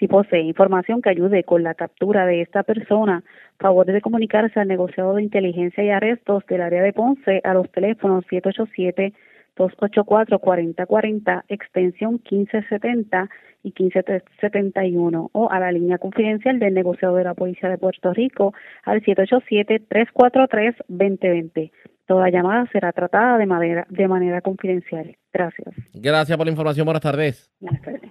Si 0.00 0.08
posee 0.08 0.40
información 0.40 1.02
que 1.02 1.10
ayude 1.10 1.44
con 1.44 1.62
la 1.62 1.74
captura 1.74 2.24
de 2.24 2.40
esta 2.40 2.62
persona, 2.62 3.22
favor 3.58 3.84
de 3.84 4.00
comunicarse 4.00 4.58
al 4.58 4.66
negociado 4.66 5.14
de 5.14 5.22
inteligencia 5.22 5.84
y 5.84 5.90
arrestos 5.90 6.42
del 6.46 6.62
área 6.62 6.82
de 6.82 6.94
Ponce 6.94 7.42
a 7.44 7.52
los 7.52 7.70
teléfonos 7.70 8.24
787-284-4040, 9.56 11.44
extensión 11.48 12.12
1570 12.12 13.28
y 13.62 13.74
1571 13.78 15.28
o 15.34 15.50
a 15.50 15.60
la 15.60 15.70
línea 15.70 15.98
confidencial 15.98 16.58
del 16.58 16.72
negociado 16.72 17.16
de 17.16 17.24
la 17.24 17.34
Policía 17.34 17.68
de 17.68 17.76
Puerto 17.76 18.14
Rico 18.14 18.54
al 18.84 19.02
787-343-2020. 19.02 21.72
Toda 22.06 22.30
llamada 22.30 22.66
será 22.72 22.90
tratada 22.92 23.36
de 23.36 23.44
manera, 23.44 23.86
de 23.90 24.08
manera 24.08 24.40
confidencial. 24.40 25.14
Gracias. 25.30 25.74
Gracias 25.92 26.38
por 26.38 26.46
la 26.46 26.52
información. 26.52 26.86
Buenas 26.86 27.02
tardes. 27.02 27.50
Buenas 27.60 27.82
tardes. 27.82 28.10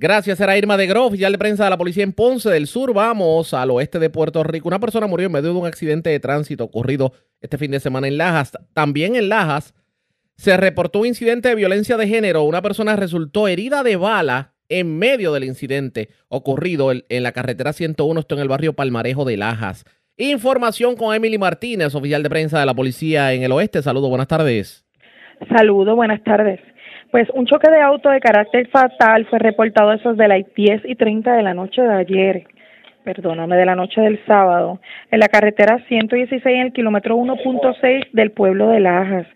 Gracias, 0.00 0.40
era 0.40 0.56
Irma 0.56 0.78
de 0.78 0.86
Groff, 0.86 1.08
oficial 1.08 1.30
de 1.30 1.36
prensa 1.36 1.64
de 1.64 1.68
la 1.68 1.76
policía 1.76 2.02
en 2.04 2.14
Ponce 2.14 2.48
del 2.48 2.66
Sur. 2.66 2.94
Vamos 2.94 3.52
al 3.52 3.70
oeste 3.70 3.98
de 3.98 4.08
Puerto 4.08 4.42
Rico. 4.42 4.66
Una 4.66 4.80
persona 4.80 5.06
murió 5.06 5.26
en 5.26 5.32
medio 5.32 5.52
de 5.52 5.58
un 5.58 5.66
accidente 5.66 6.08
de 6.08 6.18
tránsito 6.18 6.64
ocurrido 6.64 7.12
este 7.42 7.58
fin 7.58 7.70
de 7.70 7.80
semana 7.80 8.08
en 8.08 8.16
Lajas. 8.16 8.58
También 8.72 9.14
en 9.14 9.28
Lajas 9.28 9.74
se 10.38 10.56
reportó 10.56 11.00
un 11.00 11.08
incidente 11.08 11.50
de 11.50 11.54
violencia 11.54 11.98
de 11.98 12.08
género. 12.08 12.44
Una 12.44 12.62
persona 12.62 12.96
resultó 12.96 13.46
herida 13.46 13.82
de 13.82 13.96
bala 13.96 14.54
en 14.70 14.98
medio 14.98 15.34
del 15.34 15.44
incidente 15.44 16.08
ocurrido 16.28 16.92
en 16.92 17.22
la 17.22 17.32
carretera 17.32 17.74
101, 17.74 18.20
esto 18.20 18.34
en 18.36 18.40
el 18.40 18.48
barrio 18.48 18.72
Palmarejo 18.72 19.26
de 19.26 19.36
Lajas. 19.36 19.84
Información 20.16 20.96
con 20.96 21.14
Emily 21.14 21.36
Martínez, 21.36 21.94
oficial 21.94 22.22
de 22.22 22.30
prensa 22.30 22.58
de 22.58 22.64
la 22.64 22.72
policía 22.72 23.34
en 23.34 23.42
el 23.42 23.52
oeste. 23.52 23.82
Saludos, 23.82 24.08
buenas 24.08 24.28
tardes. 24.28 24.82
Saludos, 25.54 25.94
buenas 25.94 26.24
tardes. 26.24 26.58
Pues 27.10 27.28
un 27.34 27.44
choque 27.46 27.68
de 27.68 27.80
auto 27.80 28.08
de 28.08 28.20
carácter 28.20 28.68
fatal 28.68 29.26
fue 29.26 29.40
reportado 29.40 29.90
a 29.90 29.96
esos 29.96 30.16
de 30.16 30.28
las 30.28 30.42
10 30.54 30.82
y 30.84 30.94
30 30.94 31.34
de 31.34 31.42
la 31.42 31.54
noche 31.54 31.82
de 31.82 31.92
ayer, 31.92 32.44
perdóname, 33.02 33.56
de 33.56 33.66
la 33.66 33.74
noche 33.74 34.00
del 34.00 34.24
sábado, 34.26 34.78
en 35.10 35.18
la 35.18 35.26
carretera 35.26 35.84
116 35.88 36.46
en 36.46 36.66
el 36.66 36.72
kilómetro 36.72 37.16
1.6 37.16 38.12
del 38.12 38.30
pueblo 38.30 38.68
de 38.68 38.78
Lajas. 38.78 39.26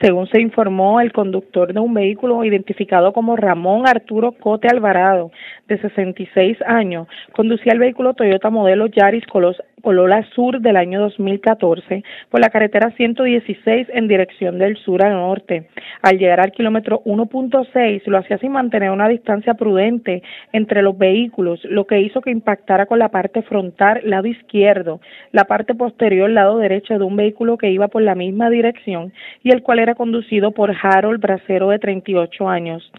Según 0.00 0.26
se 0.28 0.40
informó, 0.40 1.00
el 1.00 1.12
conductor 1.12 1.72
de 1.72 1.80
un 1.80 1.94
vehículo 1.94 2.44
identificado 2.44 3.12
como 3.12 3.36
Ramón 3.36 3.86
Arturo 3.86 4.32
Cote 4.32 4.68
Alvarado, 4.68 5.30
de 5.68 5.78
66 5.78 6.58
años, 6.66 7.06
conducía 7.32 7.72
el 7.72 7.78
vehículo 7.78 8.14
Toyota 8.14 8.50
modelo 8.50 8.86
Yaris 8.86 9.24
Colola 9.26 10.24
Sur 10.34 10.60
del 10.60 10.76
año 10.76 11.00
2014 11.00 12.04
por 12.30 12.40
la 12.40 12.50
carretera 12.50 12.90
116 12.96 13.88
en 13.92 14.08
dirección 14.08 14.58
del 14.58 14.76
sur 14.76 15.02
al 15.04 15.12
norte. 15.12 15.68
Al 16.02 16.18
llegar 16.18 16.40
al 16.40 16.52
kilómetro 16.52 17.02
1.6 17.04 18.02
lo 18.06 18.18
hacía 18.18 18.38
sin 18.38 18.52
mantener 18.52 18.90
una 18.90 19.08
distancia 19.08 19.54
prudente 19.54 20.22
entre 20.52 20.82
los 20.82 20.96
vehículos, 20.96 21.64
lo 21.64 21.86
que 21.86 22.00
hizo 22.00 22.20
que 22.20 22.30
impactara 22.30 22.86
con 22.86 22.98
la 22.98 23.08
parte 23.08 23.42
frontal 23.42 24.00
lado 24.04 24.26
izquierdo, 24.26 25.00
la 25.32 25.44
parte 25.44 25.74
posterior 25.74 26.30
lado 26.30 26.58
derecho 26.58 26.98
de 26.98 27.04
un 27.04 27.16
vehículo 27.16 27.56
que 27.56 27.70
iba 27.70 27.88
por 27.88 28.02
la 28.02 28.14
misma 28.14 28.50
dirección 28.50 29.12
y 29.42 29.50
el 29.50 29.62
cual 29.62 29.80
era 29.82 29.94
conducido 29.94 30.52
por 30.52 30.74
Harold 30.80 31.20
Bracero 31.20 31.68
de 31.68 31.78
38 31.78 32.48
años. 32.48 32.90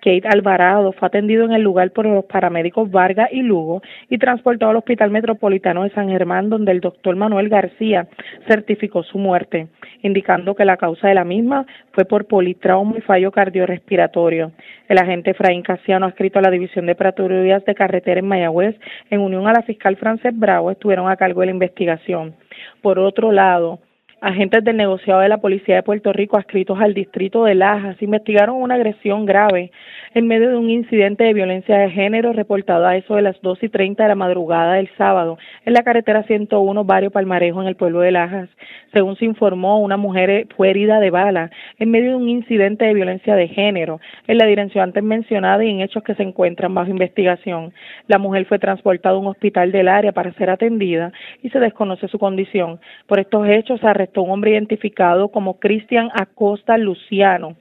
Kate 0.00 0.28
Alvarado 0.28 0.92
fue 0.92 1.08
atendido 1.08 1.44
en 1.44 1.52
el 1.52 1.62
lugar 1.62 1.90
por 1.90 2.06
los 2.06 2.24
paramédicos 2.24 2.90
Vargas 2.90 3.28
y 3.32 3.42
Lugo 3.42 3.82
y 4.08 4.18
transportado 4.18 4.70
al 4.70 4.76
Hospital 4.76 5.10
Metropolitano 5.10 5.82
de 5.82 5.90
San 5.90 6.08
Germán, 6.08 6.48
donde 6.48 6.72
el 6.72 6.80
doctor 6.80 7.16
Manuel 7.16 7.48
García 7.48 8.06
certificó 8.46 9.02
su 9.02 9.18
muerte, 9.18 9.68
indicando 10.02 10.54
que 10.54 10.64
la 10.64 10.76
causa 10.76 11.08
de 11.08 11.14
la 11.14 11.24
misma 11.24 11.66
fue 11.92 12.04
por 12.04 12.26
politrauma 12.26 12.96
y 12.96 13.00
fallo 13.00 13.32
cardiorrespiratorio. 13.32 14.52
El 14.88 14.98
agente 14.98 15.32
Efraín 15.32 15.62
Casiano, 15.62 16.06
adscrito 16.06 16.38
a 16.38 16.42
la 16.42 16.50
División 16.50 16.86
de 16.86 16.94
Patrullas 16.94 17.64
de 17.64 17.74
Carretera 17.74 18.20
en 18.20 18.28
Mayagüez, 18.28 18.76
en 19.10 19.20
unión 19.20 19.48
a 19.48 19.52
la 19.52 19.62
fiscal 19.62 19.96
Frances 19.96 20.38
Bravo, 20.38 20.70
estuvieron 20.70 21.10
a 21.10 21.16
cargo 21.16 21.40
de 21.40 21.46
la 21.46 21.52
investigación. 21.52 22.34
Por 22.82 22.98
otro 22.98 23.32
lado, 23.32 23.80
Agentes 24.20 24.64
del 24.64 24.76
negociado 24.76 25.20
de 25.20 25.28
la 25.28 25.38
Policía 25.38 25.76
de 25.76 25.84
Puerto 25.84 26.12
Rico 26.12 26.36
adscritos 26.36 26.80
al 26.80 26.92
distrito 26.92 27.44
de 27.44 27.54
Lajas 27.54 28.02
investigaron 28.02 28.56
una 28.56 28.74
agresión 28.74 29.26
grave 29.26 29.70
en 30.12 30.26
medio 30.26 30.50
de 30.50 30.56
un 30.56 30.70
incidente 30.70 31.22
de 31.22 31.34
violencia 31.34 31.78
de 31.78 31.90
género 31.90 32.32
reportado 32.32 32.84
a 32.84 32.96
eso 32.96 33.14
de 33.14 33.22
las 33.22 33.40
dos 33.42 33.62
y 33.62 33.68
treinta 33.68 34.02
de 34.02 34.08
la 34.08 34.14
madrugada 34.16 34.74
del 34.74 34.90
sábado 34.98 35.38
en 35.64 35.72
la 35.72 35.84
carretera 35.84 36.24
101 36.24 36.82
Barrio 36.82 37.12
Palmarejo 37.12 37.62
en 37.62 37.68
el 37.68 37.76
pueblo 37.76 38.00
de 38.00 38.10
Lajas. 38.10 38.48
Según 38.92 39.14
se 39.16 39.24
informó, 39.24 39.78
una 39.78 39.96
mujer 39.96 40.48
fue 40.56 40.70
herida 40.70 40.98
de 40.98 41.10
bala 41.10 41.52
en 41.78 41.90
medio 41.92 42.10
de 42.10 42.16
un 42.16 42.28
incidente 42.28 42.86
de 42.86 42.94
violencia 42.94 43.36
de 43.36 43.46
género 43.46 44.00
en 44.26 44.38
la 44.38 44.46
dirección 44.46 44.82
antes 44.82 45.04
mencionada 45.04 45.62
y 45.62 45.70
en 45.70 45.80
hechos 45.80 46.02
que 46.02 46.16
se 46.16 46.24
encuentran 46.24 46.74
bajo 46.74 46.90
investigación. 46.90 47.72
La 48.08 48.18
mujer 48.18 48.46
fue 48.46 48.58
transportada 48.58 49.14
a 49.14 49.18
un 49.18 49.28
hospital 49.28 49.70
del 49.70 49.86
área 49.86 50.10
para 50.10 50.32
ser 50.32 50.50
atendida 50.50 51.12
y 51.40 51.50
se 51.50 51.60
desconoce 51.60 52.08
su 52.08 52.18
condición. 52.18 52.80
Por 53.06 53.20
estos 53.20 53.46
hechos 53.46 53.84
se 54.12 54.20
un 54.20 54.30
hombre 54.30 54.52
identificado 54.52 55.28
como 55.28 55.58
Cristian 55.58 56.10
Acosta 56.14 56.76
Luciano 56.78 57.56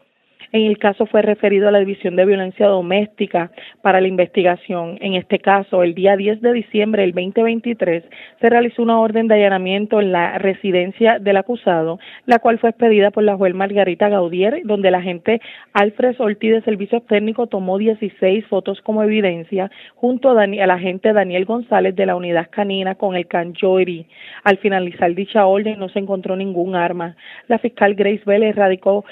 en 0.52 0.65
el 0.65 0.78
caso 0.78 1.06
fue 1.06 1.22
referido 1.22 1.68
a 1.68 1.72
la 1.72 1.80
División 1.80 2.15
de 2.15 2.26
Violencia 2.26 2.68
Doméstica 2.68 3.52
para 3.82 4.02
la 4.02 4.07
investigación. 4.07 4.98
En 5.02 5.15
este 5.15 5.40
caso, 5.40 5.84
el 5.84 5.94
día 5.94 6.15
10 6.15 6.41
de 6.41 6.53
diciembre 6.53 7.02
del 7.02 7.14
2023, 7.14 8.03
se 8.40 8.49
realizó 8.49 8.82
una 8.82 8.99
orden 8.99 9.28
de 9.28 9.36
allanamiento 9.36 9.99
en 9.99 10.11
la 10.11 10.38
residencia 10.38 11.19
del 11.19 11.38
acusado, 11.38 11.99
la 12.26 12.40
cual 12.40 12.60
fue 12.60 12.69
expedida 12.69 13.11
por 13.11 13.24
la 13.24 13.36
juez 13.36 13.53
Margarita 13.53 14.10
Gaudier, 14.10 14.61
donde 14.64 14.91
la 14.91 14.99
agente 14.99 15.41
Alfred 15.74 16.15
Ortiz 16.19 16.52
de 16.52 16.61
Servicios 16.61 17.06
Técnicos 17.06 17.49
tomó 17.49 17.78
16 17.78 18.45
fotos 18.45 18.82
como 18.82 19.03
evidencia, 19.03 19.69
junto 19.95 20.30
a, 20.30 20.48
la 20.48 20.74
agente 20.74 21.14
Daniel 21.14 21.45
González 21.45 21.95
de 21.95 22.06
la 22.06 22.15
Unidad 22.15 22.49
Canina 22.49 22.95
con 22.95 23.15
el 23.15 23.28
can 23.28 23.53
Jory. 23.60 24.06
Al 24.44 24.57
finalizar 24.57 25.14
dicha 25.14 25.45
orden 25.45 25.80
no 25.80 25.90
se 25.90 25.99
encontró 25.99 26.36
ningún 26.36 26.76
arma. 26.76 27.15
La 27.48 27.60
fiscal 27.60 27.95
Grace 27.95 28.22
Vélez 28.26 28.56
radicó 28.56 29.06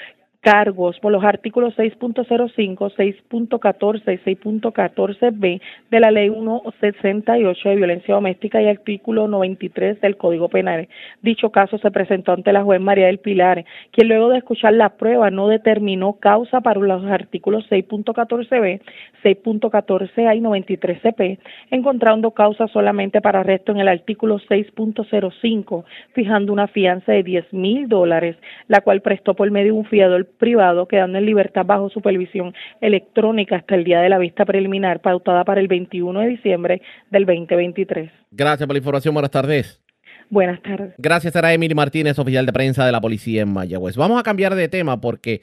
cargos 0.46 0.96
por 1.00 1.10
los 1.10 1.24
artículos 1.24 1.76
6.05, 1.76 2.94
6.14 2.94 4.14
y 4.14 4.36
6.14b 4.36 5.60
de 5.90 6.00
la 6.00 6.12
Ley 6.12 6.30
168 6.30 7.68
de 7.68 7.74
violencia 7.74 8.14
doméstica 8.14 8.62
y 8.62 8.68
artículo 8.68 9.26
93 9.26 10.00
del 10.00 10.16
Código 10.16 10.48
Penal. 10.48 10.86
Dicho 11.20 11.50
caso 11.50 11.78
se 11.78 11.90
presentó 11.90 12.30
ante 12.30 12.52
la 12.52 12.62
juez 12.62 12.80
María 12.80 13.06
del 13.06 13.18
Pilar, 13.18 13.64
quien 13.90 14.06
luego 14.06 14.28
de 14.28 14.38
escuchar 14.38 14.74
la 14.74 14.90
prueba 14.90 15.32
no 15.32 15.48
determinó 15.48 16.12
causa 16.12 16.60
para 16.60 16.78
los 16.78 17.04
artículos 17.06 17.68
6.14b, 17.68 18.80
6.14a 19.24 20.36
y 20.36 20.40
93cp, 20.40 21.38
encontrando 21.72 22.30
causa 22.30 22.68
solamente 22.68 23.20
para 23.20 23.40
arresto 23.40 23.72
en 23.72 23.78
el 23.78 23.88
artículo 23.88 24.38
6.05, 24.38 25.84
fijando 26.12 26.52
una 26.52 26.68
fianza 26.68 27.10
de 27.10 27.24
10 27.24 27.52
mil 27.52 27.88
dólares, 27.88 28.36
la 28.68 28.80
cual 28.80 29.00
prestó 29.00 29.34
por 29.34 29.50
medio 29.50 29.72
de 29.72 29.78
un 29.80 29.86
fiador 29.86 30.24
privado, 30.36 30.86
quedando 30.86 31.18
en 31.18 31.26
libertad 31.26 31.64
bajo 31.64 31.88
supervisión 31.90 32.54
electrónica 32.80 33.56
hasta 33.56 33.74
el 33.74 33.84
día 33.84 34.00
de 34.00 34.08
la 34.08 34.18
vista 34.18 34.44
preliminar, 34.44 35.00
pautada 35.00 35.44
para 35.44 35.60
el 35.60 35.68
21 35.68 36.20
de 36.20 36.28
diciembre 36.28 36.82
del 37.10 37.26
2023. 37.26 38.10
Gracias 38.30 38.66
por 38.66 38.74
la 38.74 38.78
información. 38.78 39.14
Buenas 39.14 39.30
tardes. 39.30 39.82
Buenas 40.28 40.60
tardes. 40.62 40.94
Gracias, 40.98 41.32
será 41.32 41.52
Emily 41.52 41.74
Martínez, 41.74 42.18
oficial 42.18 42.46
de 42.46 42.52
prensa 42.52 42.84
de 42.84 42.92
la 42.92 43.00
policía 43.00 43.42
en 43.42 43.52
Mayagüez. 43.52 43.96
Vamos 43.96 44.18
a 44.18 44.22
cambiar 44.22 44.54
de 44.54 44.68
tema 44.68 45.00
porque 45.00 45.42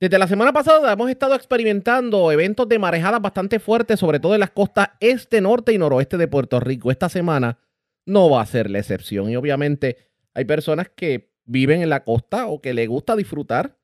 desde 0.00 0.18
la 0.18 0.26
semana 0.26 0.52
pasada 0.52 0.92
hemos 0.92 1.10
estado 1.10 1.34
experimentando 1.34 2.32
eventos 2.32 2.68
de 2.68 2.78
marejadas 2.78 3.20
bastante 3.20 3.58
fuertes, 3.58 4.00
sobre 4.00 4.20
todo 4.20 4.34
en 4.34 4.40
las 4.40 4.50
costas 4.50 4.90
este, 5.00 5.40
norte 5.40 5.72
y 5.72 5.78
noroeste 5.78 6.16
de 6.16 6.28
Puerto 6.28 6.58
Rico. 6.58 6.90
Esta 6.90 7.08
semana 7.08 7.58
no 8.06 8.30
va 8.30 8.42
a 8.42 8.46
ser 8.46 8.70
la 8.70 8.78
excepción 8.78 9.30
y 9.30 9.36
obviamente 9.36 9.96
hay 10.34 10.44
personas 10.44 10.90
que 10.94 11.30
viven 11.44 11.82
en 11.82 11.90
la 11.90 12.04
costa 12.04 12.46
o 12.46 12.60
que 12.60 12.74
les 12.74 12.88
gusta 12.88 13.16
disfrutar 13.16 13.76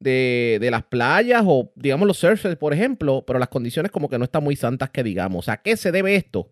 de, 0.00 0.58
de, 0.60 0.70
las 0.70 0.82
playas 0.82 1.44
o, 1.46 1.72
digamos, 1.76 2.06
los 2.06 2.18
surfers, 2.18 2.56
por 2.56 2.72
ejemplo, 2.72 3.22
pero 3.26 3.38
las 3.38 3.48
condiciones 3.48 3.92
como 3.92 4.08
que 4.08 4.18
no 4.18 4.24
están 4.24 4.42
muy 4.42 4.56
santas 4.56 4.90
que 4.90 5.04
digamos. 5.04 5.48
¿A 5.48 5.58
qué 5.58 5.76
se 5.76 5.92
debe 5.92 6.16
esto? 6.16 6.48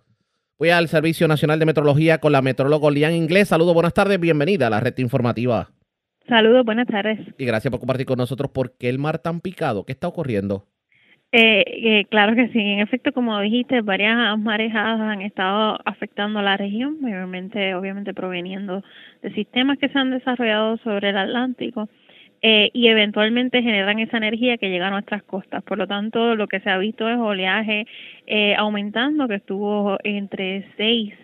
Voy 0.59 0.71
al 0.71 0.89
Servicio 0.89 1.29
Nacional 1.29 1.59
de 1.59 1.67
Metrología 1.67 2.19
con 2.19 2.33
la 2.33 2.43
metrólogo 2.43 2.91
Lian 2.91 3.15
Inglés. 3.15 3.49
Saludos, 3.49 3.75
buenas 3.75 3.95
tardes, 3.95 4.19
bienvenida 4.19 4.67
a 4.67 4.71
la 4.71 4.81
red 4.81 4.97
informativa. 4.99 5.71
Saludos, 6.29 6.65
buenas 6.65 6.87
tardes. 6.89 7.21
Y 7.39 7.45
gracias 7.47 7.71
por 7.71 7.81
compartir 7.81 8.07
con 8.07 8.19
nosotros 8.19 8.51
por 8.51 8.77
qué 8.77 8.89
el 8.89 8.99
mar 8.99 9.19
tan 9.19 9.41
picado. 9.41 9.85
¿Qué 9.85 9.93
está 9.93 10.09
ocurriendo? 10.09 10.67
Eh, 11.31 11.63
eh, 11.67 12.07
claro 12.11 12.35
que 12.35 12.49
sí, 12.49 12.59
en 12.59 12.81
efecto, 12.81 13.13
como 13.13 13.39
dijiste, 13.41 13.83
varias 13.83 14.39
marejadas 14.39 15.01
han 15.01 15.23
estado 15.23 15.79
afectando 15.85 16.43
la 16.43 16.57
región, 16.57 16.99
mayormente, 17.01 17.75
obviamente, 17.75 18.13
proveniendo 18.13 18.83
de 19.23 19.33
sistemas 19.35 19.79
que 19.79 19.91
se 19.91 19.99
han 19.99 20.11
desarrollado 20.11 20.79
sobre 20.79 21.11
el 21.11 21.19
Atlántico 21.19 21.89
eh, 22.43 22.71
y 22.73 22.89
eventualmente 22.89 23.63
generan 23.63 23.99
esa 23.99 24.17
energía 24.17 24.59
que 24.59 24.71
llega 24.71 24.89
a 24.89 24.91
nuestras 24.91 25.23
costas. 25.25 25.63
Por 25.65 25.79
lo 25.79 25.87
tanto, 25.87 26.35
lo 26.37 26.47
que 26.47 26.61
se 26.61 26.71
ha 26.71 26.79
visto 26.79 27.09
es 27.09 27.19
oleaje 27.19 27.87
eh, 28.27 28.55
aumentando, 28.57 29.27
que 29.27 29.37
estuvo 29.37 29.99
entre 30.05 30.67
6 30.77 31.15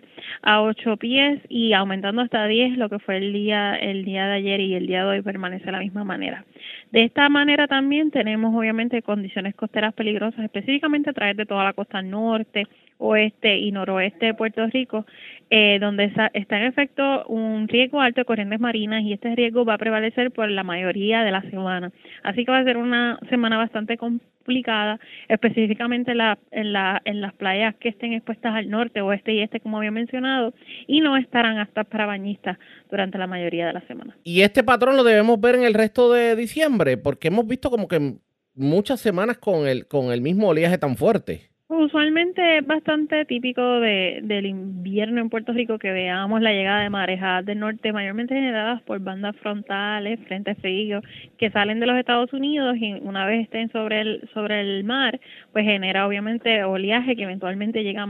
a 0.41 0.61
8 0.61 0.97
pies 0.97 1.41
y 1.49 1.73
aumentando 1.73 2.21
hasta 2.21 2.45
10 2.47 2.77
lo 2.77 2.89
que 2.89 2.99
fue 2.99 3.17
el 3.17 3.33
día 3.33 3.75
el 3.75 4.05
día 4.05 4.27
de 4.27 4.33
ayer 4.33 4.59
y 4.59 4.75
el 4.75 4.87
día 4.87 5.03
de 5.03 5.09
hoy 5.09 5.21
permanece 5.21 5.65
de 5.65 5.71
la 5.71 5.79
misma 5.79 6.03
manera. 6.03 6.45
De 6.91 7.03
esta 7.03 7.29
manera 7.29 7.67
también 7.67 8.11
tenemos 8.11 8.55
obviamente 8.55 9.01
condiciones 9.01 9.55
costeras 9.55 9.93
peligrosas 9.93 10.45
específicamente 10.45 11.09
a 11.09 11.13
través 11.13 11.37
de 11.37 11.45
toda 11.45 11.63
la 11.63 11.73
costa 11.73 12.01
norte, 12.01 12.67
oeste 12.97 13.57
y 13.57 13.71
noroeste 13.71 14.27
de 14.27 14.33
Puerto 14.33 14.65
Rico, 14.67 15.05
eh, 15.49 15.77
donde 15.79 16.05
está, 16.05 16.31
en 16.33 16.63
efecto 16.63 17.25
un 17.27 17.67
riesgo 17.67 18.01
alto 18.01 18.21
de 18.21 18.25
corrientes 18.25 18.59
marinas 18.59 19.03
y 19.03 19.13
este 19.13 19.35
riesgo 19.35 19.65
va 19.65 19.75
a 19.75 19.77
prevalecer 19.77 20.31
por 20.31 20.49
la 20.49 20.63
mayoría 20.63 21.23
de 21.23 21.31
la 21.31 21.41
semana. 21.49 21.91
Así 22.23 22.45
que 22.45 22.51
va 22.51 22.59
a 22.59 22.63
ser 22.63 22.77
una 22.77 23.19
semana 23.29 23.57
bastante 23.57 23.97
complicada, 23.97 24.99
específicamente 25.27 26.13
en, 26.13 26.19
en 26.51 27.21
las 27.21 27.33
playas 27.33 27.75
que 27.75 27.89
estén 27.89 28.13
expuestas 28.13 28.55
al 28.55 28.69
norte, 28.69 29.01
oeste 29.01 29.33
y 29.33 29.41
este, 29.41 29.59
como 29.59 29.77
había 29.77 29.91
mencionado, 29.91 30.53
y 30.87 31.01
no 31.01 31.17
estarán 31.17 31.57
hasta 31.59 31.83
para 31.83 32.05
bañistas 32.05 32.57
durante 32.89 33.17
la 33.17 33.27
mayoría 33.27 33.67
de 33.67 33.73
la 33.73 33.81
semana. 33.81 34.17
Y 34.23 34.41
este 34.41 34.63
patrón 34.63 34.95
lo 34.95 35.03
debemos 35.03 35.39
ver 35.39 35.55
en 35.55 35.63
el 35.63 35.73
resto 35.73 36.11
de 36.11 36.35
diciembre, 36.35 36.97
porque 36.97 37.27
hemos 37.27 37.45
visto 37.45 37.69
como 37.69 37.87
que 37.87 38.15
muchas 38.55 38.99
semanas 38.99 39.37
con 39.37 39.67
el, 39.67 39.85
con 39.87 40.11
el 40.11 40.21
mismo 40.21 40.47
oleaje 40.47 40.77
tan 40.77 40.95
fuerte. 40.95 41.54
Usualmente 41.67 42.59
es 42.59 42.67
bastante 42.67 43.25
típico 43.25 43.79
de, 43.79 44.19
del 44.21 44.45
invierno 44.45 45.19
en 45.19 45.31
Puerto 45.31 45.51
Rico 45.51 45.79
que 45.79 45.91
veamos 45.91 46.39
la 46.39 46.51
llegada 46.51 46.83
de 46.83 46.91
marejadas 46.91 47.43
del 47.43 47.59
norte, 47.59 47.91
mayormente 47.91 48.35
generadas 48.35 48.83
por 48.83 48.99
bandas 48.99 49.35
frontales, 49.37 50.19
frentes 50.27 50.59
fríos, 50.59 51.03
que 51.39 51.49
salen 51.49 51.79
de 51.79 51.87
los 51.87 51.97
Estados 51.97 52.31
Unidos 52.33 52.77
y 52.79 52.93
una 53.01 53.25
vez 53.25 53.45
estén 53.45 53.71
sobre 53.71 54.01
el, 54.01 54.29
sobre 54.31 54.61
el 54.61 54.83
mar, 54.83 55.19
pues 55.53 55.65
genera 55.65 56.05
obviamente 56.05 56.63
oleaje 56.63 57.15
que 57.15 57.23
eventualmente 57.23 57.83
llega, 57.83 58.07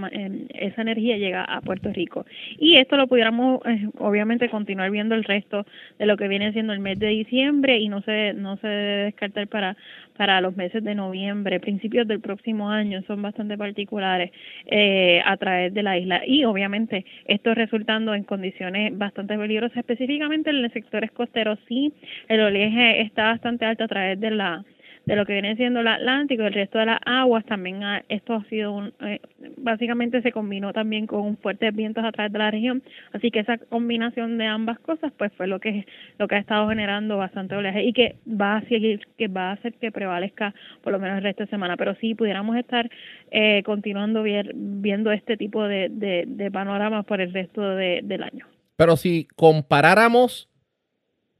esa 0.49 0.81
energía 0.81 1.15
llega 1.15 1.45
a 1.45 1.61
Puerto 1.61 1.93
Rico. 1.93 2.25
Y 2.57 2.75
esto 2.75 2.97
lo 2.97 3.07
pudiéramos 3.07 3.61
eh, 3.65 3.87
obviamente 3.99 4.49
continuar 4.49 4.91
viendo 4.91 5.15
el 5.15 5.23
resto 5.23 5.65
de 5.97 6.05
lo 6.05 6.17
que 6.17 6.27
viene 6.27 6.51
siendo 6.51 6.73
el 6.73 6.81
mes 6.81 6.99
de 6.99 7.07
diciembre 7.07 7.77
y 7.77 7.87
no 7.87 8.01
se, 8.01 8.33
no 8.33 8.57
se 8.57 8.67
debe 8.67 9.03
descartar 9.05 9.47
para, 9.47 9.77
para 10.17 10.41
los 10.41 10.55
meses 10.55 10.83
de 10.83 10.95
noviembre, 10.95 11.59
principios 11.59 12.07
del 12.07 12.21
próximo 12.21 12.69
año, 12.69 13.01
son 13.07 13.21
bastante 13.21 13.57
particulares 13.57 14.31
eh, 14.65 15.21
a 15.25 15.37
través 15.37 15.73
de 15.73 15.83
la 15.83 15.97
isla. 15.97 16.21
Y 16.25 16.45
obviamente 16.45 17.05
esto 17.25 17.53
resultando 17.53 18.13
en 18.13 18.23
condiciones 18.23 18.97
bastante 18.97 19.37
peligrosas, 19.37 19.77
específicamente 19.77 20.49
en 20.49 20.61
los 20.61 20.71
sectores 20.71 21.11
costeros. 21.11 21.59
Sí, 21.67 21.93
el 22.27 22.41
oleaje 22.41 23.01
está 23.01 23.25
bastante 23.25 23.65
alto 23.65 23.83
a 23.83 23.87
través 23.87 24.19
de 24.19 24.31
la 24.31 24.63
de 25.05 25.15
lo 25.15 25.25
que 25.25 25.33
viene 25.33 25.55
siendo 25.55 25.81
el 25.81 25.87
Atlántico 25.87 26.43
y 26.43 26.47
el 26.47 26.53
resto 26.53 26.79
de 26.79 26.87
las 26.87 26.99
aguas, 27.05 27.45
también 27.45 27.81
esto 28.09 28.33
ha 28.33 28.43
sido 28.45 28.71
un, 28.71 28.93
eh, 29.01 29.19
básicamente 29.57 30.21
se 30.21 30.31
combinó 30.31 30.73
también 30.73 31.07
con 31.07 31.37
fuertes 31.37 31.75
vientos 31.75 32.03
a 32.03 32.11
través 32.11 32.31
de 32.31 32.39
la 32.39 32.51
región, 32.51 32.83
así 33.13 33.31
que 33.31 33.39
esa 33.39 33.57
combinación 33.57 34.37
de 34.37 34.45
ambas 34.45 34.79
cosas 34.79 35.11
pues 35.17 35.31
fue 35.33 35.47
lo 35.47 35.59
que 35.59 35.85
lo 36.17 36.27
que 36.27 36.35
ha 36.35 36.39
estado 36.39 36.67
generando 36.69 37.17
bastante 37.17 37.55
oleaje 37.55 37.83
y 37.83 37.93
que 37.93 38.15
va 38.29 38.57
a 38.57 38.61
seguir, 38.67 39.07
que 39.17 39.27
va 39.27 39.49
a 39.49 39.53
hacer 39.53 39.73
que 39.73 39.91
prevalezca 39.91 40.53
por 40.81 40.93
lo 40.93 40.99
menos 40.99 41.17
el 41.17 41.23
resto 41.23 41.43
de 41.43 41.49
semana, 41.49 41.77
pero 41.77 41.95
sí 41.95 42.15
pudiéramos 42.15 42.55
estar 42.57 42.89
eh, 43.31 43.63
continuando 43.63 44.23
viendo 44.23 45.11
este 45.11 45.37
tipo 45.37 45.63
de, 45.63 45.89
de, 45.89 46.51
panoramas 46.51 47.05
por 47.05 47.21
el 47.21 47.33
resto 47.33 47.75
del 47.75 48.23
año. 48.23 48.47
Pero 48.77 48.95
si 48.95 49.27
comparáramos 49.35 50.49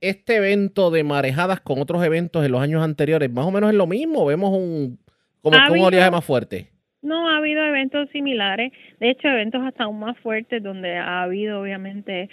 este 0.10 0.38
evento 0.38 0.91
de 0.91 1.03
marejadas 1.03 1.60
con 1.61 1.80
otros 1.80 2.03
eventos 2.03 2.45
en 2.45 2.52
los 2.52 2.61
años 2.61 2.84
anteriores, 2.84 3.32
más 3.32 3.45
o 3.45 3.52
menos 3.52 3.69
es 3.69 3.76
lo 3.76 3.88
mismo, 3.88 4.26
vemos 4.26 4.52
un 4.52 4.99
como 5.41 5.57
un 5.73 5.80
oleaje 5.80 6.11
más 6.11 6.26
fuerte. 6.26 6.69
No, 7.02 7.30
ha 7.30 7.38
habido 7.38 7.64
eventos 7.64 8.10
similares, 8.10 8.72
de 8.99 9.11
hecho 9.11 9.27
eventos 9.27 9.61
hasta 9.64 9.84
aún 9.84 9.99
más 9.99 10.18
fuertes 10.19 10.64
donde 10.64 10.98
ha 10.98 11.22
habido 11.22 11.61
obviamente 11.61 12.30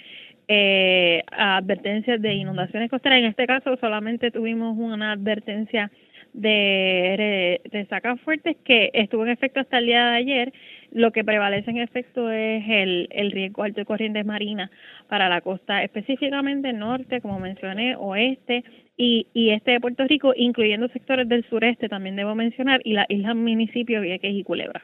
eh, 0.47 1.21
advertencias 1.31 2.21
de 2.21 2.33
inundaciones 2.33 2.89
costeras. 2.89 3.19
En 3.19 3.25
este 3.25 3.45
caso 3.45 3.77
solamente 3.77 4.31
tuvimos 4.31 4.75
una 4.77 5.11
advertencia 5.11 5.91
de, 6.33 7.61
de 7.71 7.85
sacas 7.85 8.19
fuertes 8.21 8.57
que 8.65 8.89
estuvo 8.93 9.23
en 9.23 9.29
efecto 9.29 9.59
hasta 9.59 9.77
el 9.77 9.85
día 9.85 10.09
de 10.09 10.17
ayer 10.17 10.53
lo 10.93 11.11
que 11.11 11.23
prevalece 11.23 11.71
en 11.71 11.77
efecto 11.77 12.29
es 12.29 12.63
el, 12.67 13.07
el 13.11 13.31
riesgo 13.31 13.63
alto 13.63 13.81
de 13.81 13.85
corrientes 13.85 14.25
marinas 14.25 14.69
para 15.09 15.27
la 15.29 15.41
costa, 15.41 15.83
específicamente 15.83 16.71
norte, 16.71 17.19
como 17.21 17.39
mencioné, 17.39 17.95
oeste 17.95 18.63
y, 18.95 19.27
y 19.33 19.49
este 19.49 19.71
de 19.71 19.79
Puerto 19.79 20.03
Rico, 20.05 20.33
incluyendo 20.35 20.87
sectores 20.89 21.27
del 21.27 21.43
sureste, 21.49 21.89
también 21.89 22.15
debo 22.15 22.35
mencionar, 22.35 22.81
y 22.83 22.93
la 22.93 23.05
isla 23.09 23.33
municipio 23.33 24.01
Vieques 24.01 24.33
y 24.33 24.43
Culebra. 24.43 24.83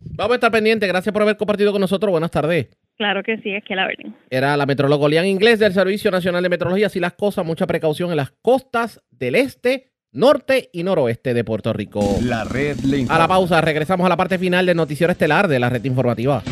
Vamos 0.00 0.32
a 0.32 0.34
estar 0.36 0.50
pendientes. 0.50 0.88
Gracias 0.88 1.12
por 1.12 1.22
haber 1.22 1.36
compartido 1.36 1.72
con 1.72 1.80
nosotros. 1.80 2.10
Buenas 2.10 2.30
tardes. 2.30 2.68
Claro 2.96 3.22
que 3.22 3.38
sí, 3.38 3.50
es 3.50 3.64
que 3.64 3.76
la 3.76 3.86
verdad. 3.86 4.10
Era 4.30 4.56
la 4.56 4.66
metrólogo 4.66 5.08
Lian 5.08 5.26
Inglés 5.26 5.58
del 5.58 5.72
Servicio 5.72 6.10
Nacional 6.10 6.42
de 6.42 6.48
Metrología. 6.48 6.86
Así 6.86 6.98
las 7.00 7.14
cosas, 7.14 7.44
mucha 7.44 7.66
precaución 7.66 8.10
en 8.10 8.16
las 8.16 8.30
costas 8.42 9.00
del 9.10 9.34
este 9.34 9.92
norte 10.12 10.70
y 10.72 10.82
noroeste 10.82 11.34
de 11.34 11.44
Puerto 11.44 11.72
Rico. 11.72 12.18
La 12.22 12.44
red 12.44 12.76
A 13.08 13.18
la 13.18 13.28
pausa, 13.28 13.60
regresamos 13.60 14.06
a 14.06 14.08
la 14.08 14.16
parte 14.16 14.38
final 14.38 14.66
del 14.66 14.76
noticiero 14.76 15.12
estelar 15.12 15.48
de 15.48 15.58
la 15.58 15.68
red 15.68 15.84
informativa. 15.84 16.42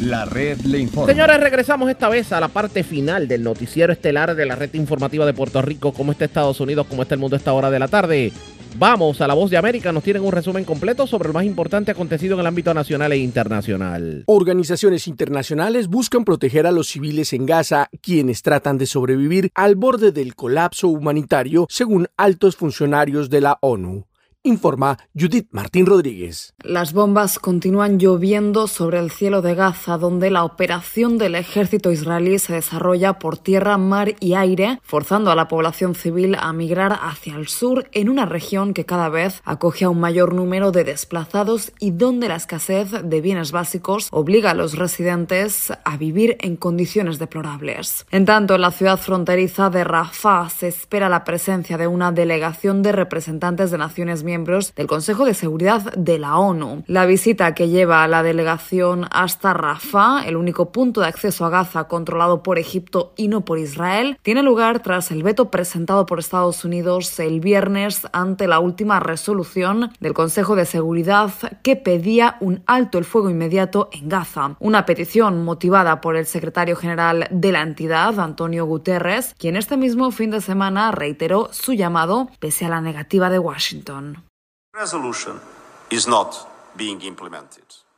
La 0.00 0.24
red 0.24 0.58
le 0.62 0.78
informa. 0.78 1.12
Señores, 1.12 1.38
regresamos 1.40 1.90
esta 1.90 2.08
vez 2.08 2.32
a 2.32 2.40
la 2.40 2.48
parte 2.48 2.84
final 2.84 3.28
del 3.28 3.42
noticiero 3.42 3.92
estelar 3.92 4.34
de 4.34 4.46
la 4.46 4.56
red 4.56 4.72
informativa 4.72 5.26
de 5.26 5.34
Puerto 5.34 5.60
Rico. 5.60 5.92
¿Cómo 5.92 6.12
está 6.12 6.24
Estados 6.24 6.58
Unidos? 6.60 6.86
¿Cómo 6.88 7.02
está 7.02 7.16
el 7.16 7.20
mundo 7.20 7.36
a 7.36 7.38
esta 7.38 7.52
hora 7.52 7.70
de 7.70 7.78
la 7.78 7.86
tarde? 7.86 8.32
Vamos 8.78 9.20
a 9.20 9.26
la 9.26 9.34
voz 9.34 9.50
de 9.50 9.58
América, 9.58 9.92
nos 9.92 10.04
tienen 10.04 10.22
un 10.24 10.32
resumen 10.32 10.64
completo 10.64 11.06
sobre 11.06 11.28
lo 11.28 11.34
más 11.34 11.44
importante 11.44 11.90
acontecido 11.90 12.34
en 12.34 12.40
el 12.40 12.46
ámbito 12.46 12.72
nacional 12.72 13.12
e 13.12 13.18
internacional. 13.18 14.22
Organizaciones 14.26 15.08
internacionales 15.08 15.88
buscan 15.88 16.24
proteger 16.24 16.66
a 16.66 16.70
los 16.70 16.86
civiles 16.86 17.32
en 17.32 17.46
Gaza, 17.46 17.88
quienes 18.00 18.42
tratan 18.42 18.78
de 18.78 18.86
sobrevivir 18.86 19.50
al 19.54 19.74
borde 19.74 20.12
del 20.12 20.34
colapso 20.34 20.88
humanitario, 20.88 21.66
según 21.68 22.06
altos 22.16 22.56
funcionarios 22.56 23.28
de 23.28 23.40
la 23.40 23.58
ONU 23.60 24.06
informa 24.42 24.96
Judith 25.14 25.48
Martín 25.50 25.84
Rodríguez. 25.84 26.54
Las 26.62 26.94
bombas 26.94 27.38
continúan 27.38 27.98
lloviendo 27.98 28.68
sobre 28.68 28.98
el 28.98 29.10
cielo 29.10 29.42
de 29.42 29.54
Gaza, 29.54 29.98
donde 29.98 30.30
la 30.30 30.44
operación 30.44 31.18
del 31.18 31.34
ejército 31.34 31.92
israelí 31.92 32.38
se 32.38 32.54
desarrolla 32.54 33.18
por 33.18 33.36
tierra, 33.36 33.76
mar 33.76 34.14
y 34.18 34.34
aire, 34.34 34.80
forzando 34.82 35.30
a 35.30 35.34
la 35.34 35.48
población 35.48 35.94
civil 35.94 36.36
a 36.40 36.52
migrar 36.54 36.98
hacia 37.02 37.36
el 37.36 37.48
sur 37.48 37.88
en 37.92 38.08
una 38.08 38.24
región 38.24 38.72
que 38.72 38.86
cada 38.86 39.10
vez 39.10 39.42
acoge 39.44 39.84
a 39.84 39.90
un 39.90 40.00
mayor 40.00 40.34
número 40.34 40.72
de 40.72 40.84
desplazados 40.84 41.72
y 41.78 41.90
donde 41.90 42.28
la 42.28 42.36
escasez 42.36 42.90
de 43.02 43.20
bienes 43.20 43.52
básicos 43.52 44.08
obliga 44.10 44.52
a 44.52 44.54
los 44.54 44.78
residentes 44.78 45.70
a 45.84 45.96
vivir 45.98 46.38
en 46.40 46.56
condiciones 46.56 47.18
deplorables. 47.18 48.06
En 48.10 48.24
tanto, 48.24 48.54
en 48.54 48.62
la 48.62 48.70
ciudad 48.70 48.98
fronteriza 48.98 49.68
de 49.68 49.84
Rafah 49.84 50.48
se 50.48 50.68
espera 50.68 51.10
la 51.10 51.24
presencia 51.24 51.76
de 51.76 51.86
una 51.86 52.10
delegación 52.10 52.82
de 52.82 52.92
representantes 52.92 53.70
de 53.70 53.78
Naciones 53.78 54.24
miembros 54.30 54.72
del 54.76 54.86
Consejo 54.86 55.24
de 55.24 55.34
Seguridad 55.34 55.92
de 55.96 56.20
la 56.20 56.38
ONU. 56.38 56.84
La 56.86 57.04
visita 57.04 57.52
que 57.52 57.68
lleva 57.68 58.06
la 58.06 58.22
delegación 58.22 59.06
hasta 59.10 59.54
Rafah, 59.54 60.22
el 60.24 60.36
único 60.36 60.70
punto 60.70 61.00
de 61.00 61.08
acceso 61.08 61.44
a 61.44 61.50
Gaza 61.50 61.88
controlado 61.88 62.44
por 62.44 62.56
Egipto 62.56 63.12
y 63.16 63.26
no 63.26 63.44
por 63.44 63.58
Israel, 63.58 64.18
tiene 64.22 64.44
lugar 64.44 64.84
tras 64.84 65.10
el 65.10 65.24
veto 65.24 65.50
presentado 65.50 66.06
por 66.06 66.20
Estados 66.20 66.64
Unidos 66.64 67.18
el 67.18 67.40
viernes 67.40 68.06
ante 68.12 68.46
la 68.46 68.60
última 68.60 69.00
resolución 69.00 69.90
del 69.98 70.14
Consejo 70.14 70.54
de 70.54 70.64
Seguridad 70.64 71.32
que 71.62 71.74
pedía 71.74 72.36
un 72.38 72.62
alto 72.66 72.98
el 72.98 73.04
fuego 73.04 73.30
inmediato 73.30 73.88
en 73.92 74.08
Gaza. 74.08 74.54
Una 74.60 74.86
petición 74.86 75.44
motivada 75.44 76.00
por 76.00 76.14
el 76.14 76.26
secretario 76.26 76.76
general 76.76 77.26
de 77.32 77.50
la 77.50 77.62
entidad, 77.62 78.20
Antonio 78.20 78.64
Guterres, 78.64 79.34
quien 79.38 79.56
este 79.56 79.76
mismo 79.76 80.12
fin 80.12 80.30
de 80.30 80.40
semana 80.40 80.92
reiteró 80.92 81.48
su 81.50 81.72
llamado 81.72 82.28
pese 82.38 82.66
a 82.66 82.68
la 82.68 82.80
negativa 82.80 83.28
de 83.30 83.38
Washington. 83.40 84.19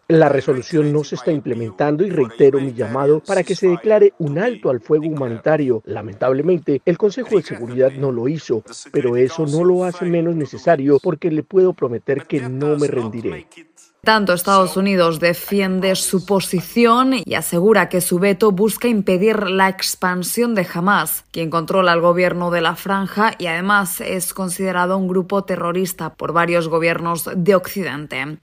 La 0.08 0.28
resolución 0.30 0.90
no 0.90 1.04
se 1.04 1.16
está 1.16 1.30
implementando 1.30 2.02
y 2.02 2.08
reitero 2.08 2.60
mi 2.60 2.72
llamado 2.72 3.20
para 3.20 3.42
que 3.42 3.54
se 3.54 3.68
declare 3.68 4.14
un 4.18 4.38
alto 4.38 4.70
al 4.70 4.80
fuego 4.80 5.06
humanitario. 5.06 5.82
Lamentablemente, 5.84 6.80
el 6.86 6.96
Consejo 6.96 7.36
de 7.36 7.42
Seguridad 7.42 7.92
no 7.92 8.10
lo 8.10 8.26
hizo, 8.26 8.64
pero 8.90 9.16
eso 9.16 9.46
no 9.46 9.64
lo 9.64 9.84
hace 9.84 10.06
menos 10.06 10.34
necesario 10.34 10.98
porque 10.98 11.30
le 11.30 11.42
puedo 11.42 11.74
prometer 11.74 12.26
que 12.26 12.40
no 12.40 12.78
me 12.78 12.88
rendiré. 12.88 13.46
Tanto 14.04 14.32
Estados 14.32 14.76
Unidos 14.76 15.20
defiende 15.20 15.94
su 15.94 16.26
posición 16.26 17.14
y 17.24 17.34
asegura 17.34 17.88
que 17.88 18.00
su 18.00 18.18
veto 18.18 18.50
busca 18.50 18.88
impedir 18.88 19.48
la 19.48 19.68
expansión 19.68 20.56
de 20.56 20.66
Hamas, 20.74 21.24
quien 21.30 21.50
controla 21.50 21.92
el 21.92 22.00
gobierno 22.00 22.50
de 22.50 22.62
la 22.62 22.74
franja 22.74 23.30
y 23.38 23.46
además 23.46 24.00
es 24.00 24.34
considerado 24.34 24.98
un 24.98 25.06
grupo 25.06 25.44
terrorista 25.44 26.14
por 26.14 26.32
varios 26.32 26.66
gobiernos 26.66 27.30
de 27.32 27.54
Occidente. 27.54 28.38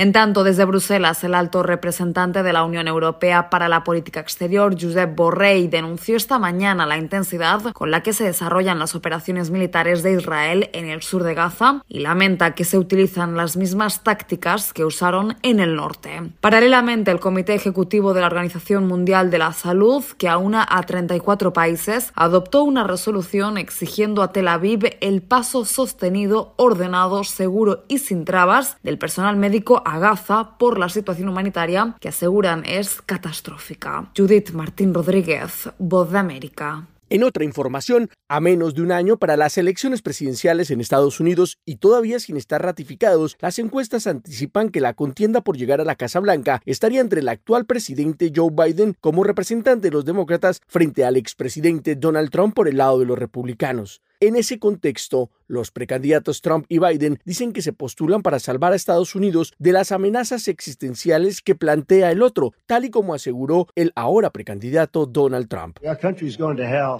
En 0.00 0.12
tanto, 0.12 0.44
desde 0.44 0.64
Bruselas, 0.64 1.22
el 1.24 1.34
alto 1.34 1.62
representante 1.62 2.42
de 2.42 2.54
la 2.54 2.64
Unión 2.64 2.88
Europea 2.88 3.50
para 3.50 3.68
la 3.68 3.84
Política 3.84 4.20
Exterior, 4.20 4.72
Josep 4.72 5.14
Borrell, 5.14 5.68
denunció 5.68 6.16
esta 6.16 6.38
mañana 6.38 6.86
la 6.86 6.96
intensidad 6.96 7.60
con 7.74 7.90
la 7.90 8.02
que 8.02 8.14
se 8.14 8.24
desarrollan 8.24 8.78
las 8.78 8.94
operaciones 8.94 9.50
militares 9.50 10.02
de 10.02 10.14
Israel 10.14 10.70
en 10.72 10.88
el 10.88 11.02
sur 11.02 11.22
de 11.22 11.34
Gaza 11.34 11.84
y 11.86 11.98
lamenta 11.98 12.54
que 12.54 12.64
se 12.64 12.78
utilizan 12.78 13.36
las 13.36 13.58
mismas 13.58 14.02
tácticas 14.02 14.72
que 14.72 14.86
usaron 14.86 15.36
en 15.42 15.60
el 15.60 15.76
norte. 15.76 16.32
Paralelamente, 16.40 17.10
el 17.10 17.20
Comité 17.20 17.52
Ejecutivo 17.52 18.14
de 18.14 18.22
la 18.22 18.28
Organización 18.28 18.86
Mundial 18.86 19.30
de 19.30 19.36
la 19.36 19.52
Salud, 19.52 20.02
que 20.16 20.30
aúna 20.30 20.66
a 20.66 20.80
34 20.82 21.52
países, 21.52 22.10
adoptó 22.14 22.62
una 22.62 22.84
resolución 22.84 23.58
exigiendo 23.58 24.22
a 24.22 24.32
Tel 24.32 24.48
Aviv 24.48 24.96
el 25.02 25.20
paso 25.20 25.66
sostenido, 25.66 26.54
ordenado, 26.56 27.22
seguro 27.22 27.84
y 27.86 27.98
sin 27.98 28.24
trabas 28.24 28.78
del 28.82 28.96
personal 28.96 29.36
médico 29.36 29.82
a 29.90 29.98
Gaza 29.98 30.56
por 30.56 30.78
la 30.78 30.88
situación 30.88 31.28
humanitaria 31.28 31.96
que 32.00 32.08
aseguran 32.08 32.62
es 32.64 33.02
catastrófica. 33.02 34.10
Judith 34.16 34.52
Martín 34.52 34.94
Rodríguez, 34.94 35.68
Voz 35.78 36.12
de 36.12 36.18
América. 36.18 36.86
En 37.12 37.24
otra 37.24 37.42
información, 37.42 38.08
a 38.28 38.38
menos 38.38 38.76
de 38.76 38.82
un 38.82 38.92
año 38.92 39.16
para 39.16 39.36
las 39.36 39.58
elecciones 39.58 40.00
presidenciales 40.00 40.70
en 40.70 40.80
Estados 40.80 41.18
Unidos 41.18 41.58
y 41.66 41.78
todavía 41.78 42.20
sin 42.20 42.36
estar 42.36 42.62
ratificados, 42.62 43.36
las 43.40 43.58
encuestas 43.58 44.06
anticipan 44.06 44.68
que 44.68 44.80
la 44.80 44.94
contienda 44.94 45.40
por 45.40 45.56
llegar 45.56 45.80
a 45.80 45.84
la 45.84 45.96
Casa 45.96 46.20
Blanca 46.20 46.62
estaría 46.66 47.00
entre 47.00 47.18
el 47.18 47.28
actual 47.28 47.66
presidente 47.66 48.30
Joe 48.32 48.52
Biden 48.52 48.94
como 49.00 49.24
representante 49.24 49.88
de 49.88 49.92
los 49.92 50.04
demócratas 50.04 50.60
frente 50.68 51.04
al 51.04 51.16
expresidente 51.16 51.96
Donald 51.96 52.30
Trump 52.30 52.54
por 52.54 52.68
el 52.68 52.76
lado 52.76 53.00
de 53.00 53.06
los 53.06 53.18
republicanos. 53.18 54.02
En 54.22 54.36
ese 54.36 54.58
contexto, 54.58 55.30
los 55.46 55.70
precandidatos 55.70 56.42
Trump 56.42 56.66
y 56.68 56.78
Biden 56.78 57.18
dicen 57.24 57.54
que 57.54 57.62
se 57.62 57.72
postulan 57.72 58.20
para 58.20 58.38
salvar 58.38 58.74
a 58.74 58.76
Estados 58.76 59.14
Unidos 59.14 59.54
de 59.58 59.72
las 59.72 59.92
amenazas 59.92 60.46
existenciales 60.46 61.40
que 61.40 61.54
plantea 61.54 62.10
el 62.10 62.22
otro, 62.22 62.52
tal 62.66 62.84
y 62.84 62.90
como 62.90 63.14
aseguró 63.14 63.66
el 63.76 63.92
ahora 63.96 64.28
precandidato 64.28 65.06
Donald 65.06 65.48
Trump. 65.48 65.78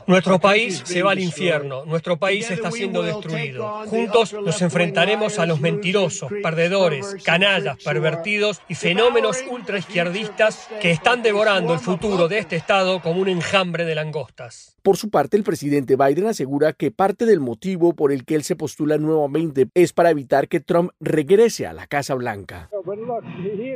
Nuestro 0.07 0.41
país 0.41 0.83
se 0.83 1.03
va 1.03 1.13
al 1.13 1.19
infierno, 1.19 1.85
nuestro 1.85 2.19
país 2.19 2.51
está 2.51 2.71
siendo 2.71 3.03
destruido. 3.03 3.87
Juntos 3.87 4.33
nos 4.33 4.63
enfrentaremos 4.63 5.39
a 5.39 5.45
los 5.45 5.61
mentirosos, 5.61 6.33
perdedores, 6.43 7.17
canallas, 7.23 7.77
pervertidos 7.85 8.63
y 8.67 8.77
fenómenos 8.77 9.45
ultraizquierdistas 9.51 10.69
que 10.81 10.91
están 10.91 11.23
devorando 11.23 11.75
el 11.75 11.81
futuro 11.81 12.29
de 12.29 12.39
este 12.39 12.57
Estado 12.57 13.03
como 13.03 13.21
un 13.21 13.29
enjambre 13.29 13.85
de 13.85 13.95
langostas. 13.95 14.79
Por 14.83 14.97
su 14.97 15.11
parte, 15.11 15.37
el 15.37 15.43
presidente 15.43 15.95
Biden 15.95 16.27
asegura 16.27 16.73
que 16.73 16.91
parte 16.91 17.10
del 17.17 17.41
motivo 17.41 17.95
por 17.95 18.13
el 18.13 18.25
que 18.25 18.35
él 18.35 18.43
se 18.43 18.57
postula 18.57 18.99
nuevamente 18.99 19.69
es 19.75 19.93
para 19.93 20.11
evitar 20.11 20.49
que 20.49 20.61
Trump 20.61 20.91
regrese 21.01 21.67
a 21.67 21.73
la 21.73 21.87
Casa 21.87 22.15
Blanca. 22.15 22.71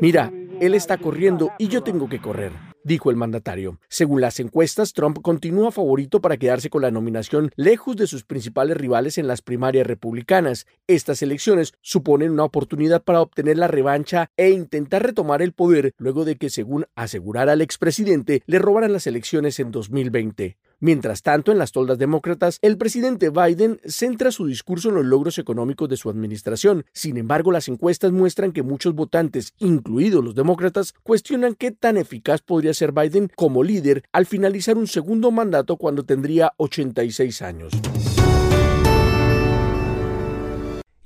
Mira, 0.00 0.32
él 0.60 0.74
está 0.74 0.98
corriendo 0.98 1.50
y 1.58 1.68
yo 1.68 1.82
tengo 1.82 2.08
que 2.08 2.20
correr, 2.20 2.52
dijo 2.84 3.10
el 3.10 3.16
mandatario. 3.16 3.78
Según 3.88 4.20
las 4.20 4.40
encuestas, 4.40 4.92
Trump 4.92 5.20
continúa 5.20 5.72
favorito 5.72 6.20
para 6.20 6.36
quedarse 6.36 6.70
con 6.70 6.82
la 6.82 6.90
nominación 6.90 7.50
lejos 7.56 7.96
de 7.96 8.06
sus 8.06 8.24
principales 8.24 8.76
rivales 8.76 9.18
en 9.18 9.26
las 9.26 9.42
primarias 9.42 9.86
republicanas. 9.86 10.66
Estas 10.86 11.22
elecciones 11.22 11.74
suponen 11.80 12.30
una 12.30 12.44
oportunidad 12.44 13.02
para 13.02 13.20
obtener 13.20 13.58
la 13.58 13.68
revancha 13.68 14.30
e 14.36 14.50
intentar 14.50 15.02
retomar 15.02 15.42
el 15.42 15.52
poder 15.52 15.92
luego 15.98 16.24
de 16.24 16.36
que, 16.36 16.50
según 16.50 16.86
asegurara 16.94 17.54
el 17.54 17.60
expresidente, 17.60 18.42
le 18.46 18.58
robaran 18.58 18.92
las 18.92 19.06
elecciones 19.06 19.58
en 19.58 19.70
2020. 19.70 20.56
Mientras 20.80 21.22
tanto, 21.22 21.52
en 21.52 21.58
las 21.58 21.72
toldas 21.72 21.98
demócratas, 21.98 22.58
el 22.62 22.76
presidente 22.76 23.30
Biden 23.30 23.80
centra 23.84 24.30
su 24.30 24.46
discurso 24.46 24.88
en 24.88 24.96
los 24.96 25.04
logros 25.04 25.38
económicos 25.38 25.88
de 25.88 25.96
su 25.96 26.10
administración. 26.10 26.84
Sin 26.92 27.16
embargo, 27.16 27.52
las 27.52 27.68
encuestas 27.68 28.12
muestran 28.12 28.52
que 28.52 28.62
muchos 28.62 28.94
votantes, 28.94 29.54
incluidos 29.58 30.24
los 30.24 30.34
demócratas, 30.34 30.94
cuestionan 31.02 31.54
qué 31.54 31.70
tan 31.70 31.96
eficaz 31.96 32.42
podría 32.42 32.74
ser 32.74 32.92
Biden 32.92 33.30
como 33.34 33.62
líder 33.62 34.04
al 34.12 34.26
finalizar 34.26 34.76
un 34.76 34.86
segundo 34.86 35.30
mandato 35.30 35.76
cuando 35.76 36.04
tendría 36.04 36.52
86 36.58 37.42
años. 37.42 37.72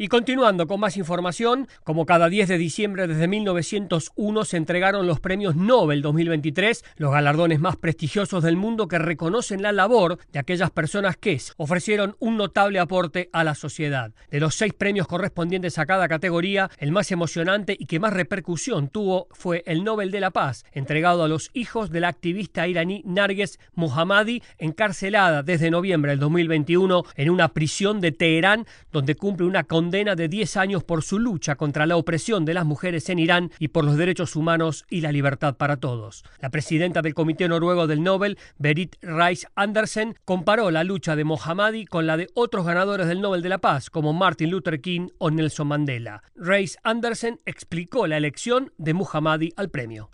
Y 0.00 0.06
continuando 0.06 0.68
con 0.68 0.78
más 0.78 0.96
información, 0.96 1.66
como 1.82 2.06
cada 2.06 2.28
10 2.28 2.50
de 2.50 2.56
diciembre 2.56 3.08
desde 3.08 3.26
1901 3.26 4.44
se 4.44 4.56
entregaron 4.56 5.08
los 5.08 5.18
premios 5.18 5.56
Nobel 5.56 6.02
2023, 6.02 6.84
los 6.98 7.10
galardones 7.10 7.58
más 7.58 7.74
prestigiosos 7.74 8.44
del 8.44 8.54
mundo 8.54 8.86
que 8.86 9.00
reconocen 9.00 9.60
la 9.60 9.72
labor 9.72 10.20
de 10.30 10.38
aquellas 10.38 10.70
personas 10.70 11.16
que 11.16 11.40
ofrecieron 11.56 12.14
un 12.20 12.36
notable 12.36 12.78
aporte 12.78 13.28
a 13.32 13.42
la 13.42 13.56
sociedad. 13.56 14.12
De 14.30 14.38
los 14.38 14.54
seis 14.54 14.72
premios 14.72 15.08
correspondientes 15.08 15.80
a 15.80 15.86
cada 15.86 16.06
categoría, 16.06 16.70
el 16.78 16.92
más 16.92 17.10
emocionante 17.10 17.76
y 17.76 17.86
que 17.86 17.98
más 17.98 18.12
repercusión 18.12 18.90
tuvo 18.90 19.26
fue 19.32 19.64
el 19.66 19.82
Nobel 19.82 20.12
de 20.12 20.20
la 20.20 20.30
Paz, 20.30 20.64
entregado 20.70 21.24
a 21.24 21.28
los 21.28 21.50
hijos 21.54 21.90
de 21.90 21.98
la 21.98 22.06
activista 22.06 22.68
iraní 22.68 23.02
Narges 23.04 23.58
Mohammadi, 23.74 24.44
encarcelada 24.58 25.42
desde 25.42 25.72
noviembre 25.72 26.12
del 26.12 26.20
2021 26.20 27.02
en 27.16 27.30
una 27.30 27.48
prisión 27.48 28.00
de 28.00 28.12
Teherán, 28.12 28.64
donde 28.92 29.16
cumple 29.16 29.44
una 29.44 29.64
condena 29.64 29.87
condena 29.88 30.14
de 30.14 30.28
10 30.28 30.58
años 30.58 30.84
por 30.84 31.02
su 31.02 31.18
lucha 31.18 31.56
contra 31.56 31.86
la 31.86 31.96
opresión 31.96 32.44
de 32.44 32.52
las 32.52 32.66
mujeres 32.66 33.08
en 33.08 33.18
Irán 33.18 33.50
y 33.58 33.68
por 33.68 33.86
los 33.86 33.96
derechos 33.96 34.36
humanos 34.36 34.84
y 34.90 35.00
la 35.00 35.12
libertad 35.12 35.56
para 35.56 35.78
todos. 35.78 36.24
La 36.42 36.50
presidenta 36.50 37.00
del 37.00 37.14
Comité 37.14 37.48
Noruego 37.48 37.86
del 37.86 38.02
Nobel, 38.02 38.36
Berit 38.58 38.96
Reis 39.00 39.46
Andersen, 39.54 40.14
comparó 40.26 40.70
la 40.70 40.84
lucha 40.84 41.16
de 41.16 41.24
Mohammadi 41.24 41.86
con 41.86 42.06
la 42.06 42.18
de 42.18 42.28
otros 42.34 42.66
ganadores 42.66 43.06
del 43.06 43.22
Nobel 43.22 43.40
de 43.40 43.48
la 43.48 43.62
Paz, 43.62 43.88
como 43.88 44.12
Martin 44.12 44.50
Luther 44.50 44.82
King 44.82 45.08
o 45.16 45.30
Nelson 45.30 45.68
Mandela. 45.68 46.22
Reis 46.36 46.76
Andersen 46.82 47.40
explicó 47.46 48.06
la 48.06 48.18
elección 48.18 48.70
de 48.76 48.92
Mohammadi 48.92 49.54
al 49.56 49.70
premio. 49.70 50.10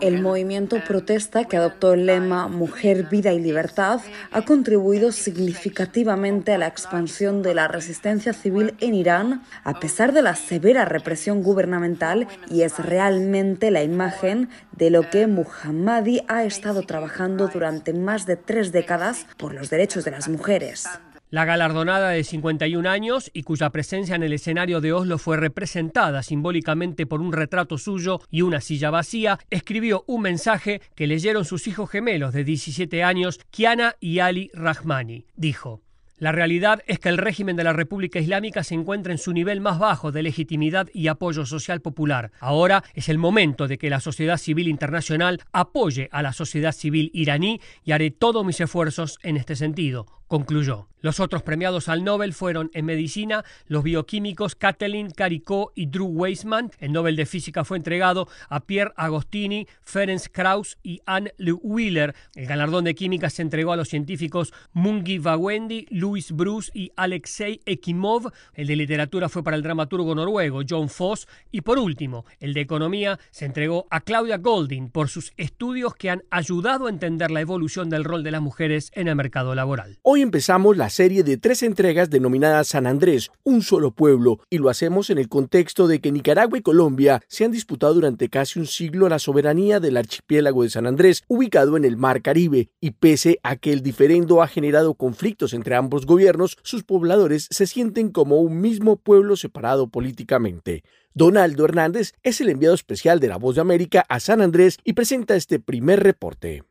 El 0.00 0.22
movimiento 0.22 0.82
protesta 0.86 1.44
que 1.44 1.56
adoptó 1.56 1.92
el 1.92 2.06
lema 2.06 2.48
Mujer, 2.48 3.04
Vida 3.10 3.32
y 3.32 3.40
Libertad 3.40 4.00
ha 4.32 4.42
contribuido 4.42 5.12
significativamente 5.12 6.52
a 6.52 6.58
la 6.58 6.66
expansión 6.66 7.42
de 7.42 7.54
la 7.54 7.68
resistencia 7.68 8.32
civil 8.32 8.74
en 8.80 8.94
Irán, 8.94 9.42
a 9.64 9.78
pesar 9.78 10.12
de 10.12 10.22
la 10.22 10.36
severa 10.36 10.84
represión 10.84 11.42
gubernamental, 11.42 12.28
y 12.48 12.62
es 12.62 12.78
realmente 12.78 13.70
la 13.70 13.82
imagen 13.82 14.48
de 14.72 14.90
lo 14.90 15.08
que 15.10 15.26
Muhammadi 15.26 16.22
ha 16.28 16.44
estado 16.44 16.82
trabajando 16.82 17.48
durante 17.48 17.92
más 17.92 18.26
de 18.26 18.36
tres 18.36 18.72
décadas 18.72 19.26
por 19.36 19.54
los 19.54 19.70
derechos 19.70 20.04
de 20.04 20.10
las 20.12 20.28
mujeres. 20.28 20.86
La 21.28 21.44
galardonada 21.44 22.10
de 22.10 22.22
51 22.22 22.88
años 22.88 23.32
y 23.34 23.42
cuya 23.42 23.70
presencia 23.70 24.14
en 24.14 24.22
el 24.22 24.32
escenario 24.32 24.80
de 24.80 24.92
Oslo 24.92 25.18
fue 25.18 25.36
representada 25.36 26.22
simbólicamente 26.22 27.04
por 27.04 27.20
un 27.20 27.32
retrato 27.32 27.78
suyo 27.78 28.20
y 28.30 28.42
una 28.42 28.60
silla 28.60 28.90
vacía, 28.90 29.40
escribió 29.50 30.04
un 30.06 30.22
mensaje 30.22 30.80
que 30.94 31.08
leyeron 31.08 31.44
sus 31.44 31.66
hijos 31.66 31.90
gemelos 31.90 32.32
de 32.32 32.44
17 32.44 33.02
años, 33.02 33.40
Kiana 33.50 33.96
y 33.98 34.20
Ali 34.20 34.52
Rahmani. 34.54 35.26
Dijo, 35.34 35.82
la 36.18 36.32
realidad 36.32 36.82
es 36.86 36.98
que 36.98 37.10
el 37.10 37.18
régimen 37.18 37.56
de 37.56 37.64
la 37.64 37.74
República 37.74 38.18
Islámica 38.18 38.64
se 38.64 38.74
encuentra 38.74 39.12
en 39.12 39.18
su 39.18 39.34
nivel 39.34 39.60
más 39.60 39.78
bajo 39.78 40.12
de 40.12 40.22
legitimidad 40.22 40.88
y 40.94 41.08
apoyo 41.08 41.44
social 41.44 41.82
popular. 41.82 42.30
Ahora 42.40 42.84
es 42.94 43.10
el 43.10 43.18
momento 43.18 43.68
de 43.68 43.76
que 43.76 43.90
la 43.90 44.00
sociedad 44.00 44.38
civil 44.38 44.66
internacional 44.68 45.42
apoye 45.52 46.08
a 46.12 46.22
la 46.22 46.32
sociedad 46.32 46.72
civil 46.72 47.10
iraní 47.12 47.60
y 47.84 47.92
haré 47.92 48.12
todos 48.12 48.46
mis 48.46 48.60
esfuerzos 48.60 49.18
en 49.22 49.36
este 49.36 49.56
sentido, 49.56 50.06
concluyó. 50.28 50.88
Los 51.06 51.20
otros 51.20 51.44
premiados 51.44 51.88
al 51.88 52.02
Nobel 52.02 52.32
fueron 52.32 52.68
en 52.74 52.84
medicina 52.84 53.44
los 53.68 53.84
bioquímicos 53.84 54.56
Kathleen 54.56 55.12
Caricó 55.12 55.70
y 55.76 55.86
Drew 55.86 56.06
Weissman. 56.06 56.72
El 56.80 56.90
Nobel 56.90 57.14
de 57.14 57.26
Física 57.26 57.64
fue 57.64 57.76
entregado 57.76 58.26
a 58.48 58.60
Pierre 58.60 58.92
Agostini, 58.96 59.68
Ferenc 59.82 60.22
Krauss 60.32 60.78
y 60.82 61.00
Anne 61.06 61.32
Le 61.36 61.52
Wheeler. 61.52 62.14
El 62.34 62.46
galardón 62.46 62.84
de 62.84 62.96
química 62.96 63.30
se 63.30 63.42
entregó 63.42 63.72
a 63.72 63.76
los 63.76 63.88
científicos 63.88 64.52
Mungi 64.72 65.18
Vawendi, 65.18 65.86
Louis 65.90 66.32
Bruce 66.32 66.72
y 66.74 66.90
Alexei 66.96 67.60
Ekimov. 67.66 68.32
El 68.54 68.66
de 68.66 68.74
literatura 68.74 69.28
fue 69.28 69.44
para 69.44 69.56
el 69.56 69.62
dramaturgo 69.62 70.12
noruego 70.12 70.62
John 70.68 70.88
Foss. 70.88 71.28
Y 71.52 71.60
por 71.60 71.78
último, 71.78 72.24
el 72.40 72.52
de 72.52 72.62
economía 72.62 73.20
se 73.30 73.44
entregó 73.44 73.86
a 73.90 74.00
Claudia 74.00 74.38
Golding 74.38 74.88
por 74.88 75.08
sus 75.08 75.32
estudios 75.36 75.94
que 75.94 76.10
han 76.10 76.24
ayudado 76.30 76.86
a 76.86 76.90
entender 76.90 77.30
la 77.30 77.42
evolución 77.42 77.90
del 77.90 78.02
rol 78.02 78.24
de 78.24 78.32
las 78.32 78.42
mujeres 78.42 78.90
en 78.94 79.06
el 79.06 79.14
mercado 79.14 79.54
laboral. 79.54 79.98
Hoy 80.16 80.22
empezamos 80.22 80.78
la 80.78 80.88
serie 80.88 81.24
de 81.24 81.36
tres 81.36 81.62
entregas 81.62 82.08
denominadas 82.08 82.68
San 82.68 82.86
Andrés, 82.86 83.30
un 83.44 83.60
solo 83.60 83.90
pueblo, 83.90 84.40
y 84.48 84.56
lo 84.56 84.70
hacemos 84.70 85.10
en 85.10 85.18
el 85.18 85.28
contexto 85.28 85.88
de 85.88 86.00
que 86.00 86.10
Nicaragua 86.10 86.56
y 86.56 86.62
Colombia 86.62 87.20
se 87.28 87.44
han 87.44 87.52
disputado 87.52 87.92
durante 87.92 88.30
casi 88.30 88.58
un 88.58 88.66
siglo 88.66 89.10
la 89.10 89.18
soberanía 89.18 89.78
del 89.78 89.98
archipiélago 89.98 90.62
de 90.62 90.70
San 90.70 90.86
Andrés, 90.86 91.22
ubicado 91.28 91.76
en 91.76 91.84
el 91.84 91.98
Mar 91.98 92.22
Caribe, 92.22 92.70
y 92.80 92.92
pese 92.92 93.40
a 93.42 93.56
que 93.56 93.74
el 93.74 93.82
diferendo 93.82 94.40
ha 94.40 94.48
generado 94.48 94.94
conflictos 94.94 95.52
entre 95.52 95.74
ambos 95.74 96.06
gobiernos, 96.06 96.56
sus 96.62 96.82
pobladores 96.82 97.46
se 97.50 97.66
sienten 97.66 98.08
como 98.08 98.40
un 98.40 98.62
mismo 98.62 98.96
pueblo 98.96 99.36
separado 99.36 99.88
políticamente. 99.88 100.82
Donaldo 101.12 101.66
Hernández 101.66 102.14
es 102.22 102.40
el 102.40 102.48
enviado 102.48 102.74
especial 102.74 103.20
de 103.20 103.28
La 103.28 103.36
Voz 103.36 103.56
de 103.56 103.60
América 103.60 104.06
a 104.08 104.18
San 104.18 104.40
Andrés 104.40 104.78
y 104.82 104.94
presenta 104.94 105.36
este 105.36 105.60
primer 105.60 106.02
reporte. 106.02 106.62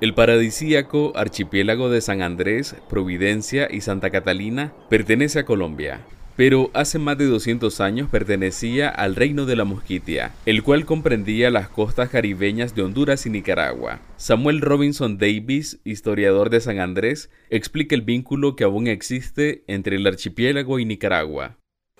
El 0.00 0.12
paradisíaco 0.12 1.12
archipiélago 1.14 1.88
de 1.88 2.00
San 2.00 2.20
Andrés, 2.20 2.74
Providencia 2.90 3.68
y 3.70 3.80
Santa 3.80 4.10
Catalina 4.10 4.72
pertenece 4.90 5.38
a 5.38 5.44
Colombia, 5.44 6.00
pero 6.34 6.68
hace 6.74 6.98
más 6.98 7.16
de 7.16 7.26
200 7.26 7.80
años 7.80 8.08
pertenecía 8.10 8.88
al 8.88 9.14
Reino 9.14 9.46
de 9.46 9.54
la 9.54 9.64
Mosquitia, 9.64 10.32
el 10.46 10.64
cual 10.64 10.84
comprendía 10.84 11.48
las 11.52 11.68
costas 11.68 12.08
caribeñas 12.08 12.74
de 12.74 12.82
Honduras 12.82 13.24
y 13.26 13.30
Nicaragua. 13.30 14.00
Samuel 14.16 14.62
Robinson 14.62 15.16
Davis, 15.16 15.78
historiador 15.84 16.50
de 16.50 16.60
San 16.60 16.80
Andrés, 16.80 17.30
explica 17.48 17.94
el 17.94 18.02
vínculo 18.02 18.56
que 18.56 18.64
aún 18.64 18.88
existe 18.88 19.62
entre 19.68 19.94
el 19.94 20.06
archipiélago 20.08 20.80
y 20.80 20.86
Nicaragua. 20.86 21.56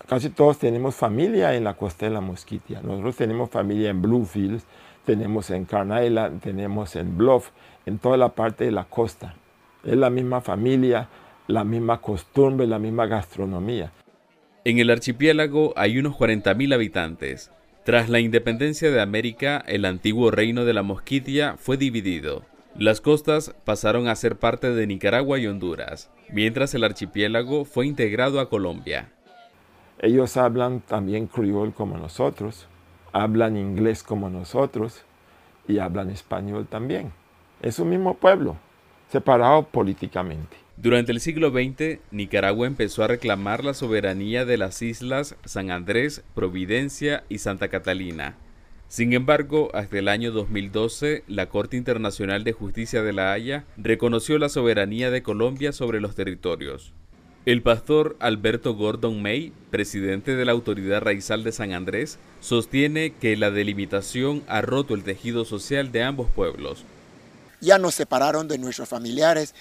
Casi 0.08 0.30
todos 0.30 0.58
tenemos 0.58 0.96
familia 0.96 1.54
en 1.54 1.62
la 1.62 1.74
costa 1.74 2.06
de 2.06 2.12
la 2.12 2.20
Mosquitia. 2.20 2.80
Nosotros 2.82 3.14
tenemos 3.14 3.50
familia 3.50 3.90
en 3.90 4.02
Bluefields, 4.02 4.64
tenemos 5.04 5.50
en 5.50 5.64
Carnala, 5.64 6.32
tenemos 6.42 6.96
en 6.96 7.16
Bluff, 7.16 7.50
en 7.86 7.98
toda 7.98 8.16
la 8.16 8.30
parte 8.30 8.64
de 8.64 8.72
la 8.72 8.84
costa. 8.84 9.34
Es 9.84 9.96
la 9.96 10.10
misma 10.10 10.40
familia, 10.40 11.08
la 11.46 11.64
misma 11.64 12.00
costumbre, 12.00 12.66
la 12.66 12.78
misma 12.78 13.06
gastronomía. 13.06 13.92
En 14.64 14.78
el 14.78 14.90
archipiélago 14.90 15.74
hay 15.76 15.98
unos 15.98 16.14
40.000 16.14 16.74
habitantes. 16.74 17.50
Tras 17.84 18.08
la 18.08 18.18
independencia 18.20 18.90
de 18.90 19.00
América, 19.02 19.62
el 19.66 19.84
antiguo 19.84 20.30
reino 20.30 20.64
de 20.64 20.72
la 20.72 20.82
Mosquitia 20.82 21.56
fue 21.58 21.76
dividido. 21.76 22.42
Las 22.78 23.02
costas 23.02 23.54
pasaron 23.64 24.08
a 24.08 24.16
ser 24.16 24.36
parte 24.36 24.72
de 24.72 24.86
Nicaragua 24.86 25.38
y 25.38 25.46
Honduras, 25.46 26.10
mientras 26.30 26.74
el 26.74 26.82
archipiélago 26.82 27.66
fue 27.66 27.86
integrado 27.86 28.40
a 28.40 28.48
Colombia. 28.48 29.12
Ellos 30.00 30.36
hablan 30.36 30.80
también 30.80 31.26
criol 31.26 31.74
como 31.74 31.98
nosotros, 31.98 32.66
hablan 33.12 33.56
inglés 33.56 34.02
como 34.02 34.30
nosotros 34.30 35.02
y 35.68 35.78
hablan 35.78 36.10
español 36.10 36.66
también. 36.66 37.12
Es 37.64 37.78
un 37.78 37.88
mismo 37.88 38.12
pueblo, 38.12 38.58
separado 39.10 39.62
políticamente. 39.62 40.54
Durante 40.76 41.12
el 41.12 41.20
siglo 41.20 41.48
XX, 41.48 41.98
Nicaragua 42.10 42.66
empezó 42.66 43.02
a 43.02 43.06
reclamar 43.08 43.64
la 43.64 43.72
soberanía 43.72 44.44
de 44.44 44.58
las 44.58 44.82
islas 44.82 45.34
San 45.46 45.70
Andrés, 45.70 46.22
Providencia 46.34 47.24
y 47.30 47.38
Santa 47.38 47.68
Catalina. 47.68 48.34
Sin 48.88 49.14
embargo, 49.14 49.70
hasta 49.72 49.98
el 49.98 50.08
año 50.08 50.30
2012, 50.30 51.24
la 51.26 51.46
Corte 51.46 51.78
Internacional 51.78 52.44
de 52.44 52.52
Justicia 52.52 53.02
de 53.02 53.14
La 53.14 53.32
Haya 53.32 53.64
reconoció 53.78 54.38
la 54.38 54.50
soberanía 54.50 55.10
de 55.10 55.22
Colombia 55.22 55.72
sobre 55.72 56.02
los 56.02 56.14
territorios. 56.14 56.92
El 57.46 57.62
pastor 57.62 58.16
Alberto 58.20 58.74
Gordon 58.74 59.22
May, 59.22 59.54
presidente 59.70 60.36
de 60.36 60.44
la 60.44 60.52
Autoridad 60.52 61.00
Raizal 61.00 61.44
de 61.44 61.52
San 61.52 61.72
Andrés, 61.72 62.18
sostiene 62.40 63.14
que 63.18 63.38
la 63.38 63.50
delimitación 63.50 64.42
ha 64.48 64.60
roto 64.60 64.94
el 64.94 65.02
tejido 65.02 65.46
social 65.46 65.92
de 65.92 66.02
ambos 66.02 66.28
pueblos. 66.28 66.84
Ya 67.64 67.78
nos 67.78 67.94
separaron 67.94 68.46
de 68.46 68.58
nuestros 68.58 68.88
familiares 68.88 69.54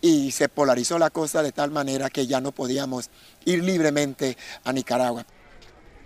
y 0.00 0.30
se 0.30 0.48
polarizó 0.48 0.98
la 0.98 1.10
cosa 1.10 1.42
de 1.42 1.52
tal 1.52 1.70
manera 1.70 2.08
que 2.08 2.26
ya 2.26 2.40
no 2.40 2.52
podíamos 2.52 3.10
ir 3.44 3.62
libremente 3.62 4.38
a 4.64 4.72
Nicaragua. 4.72 5.26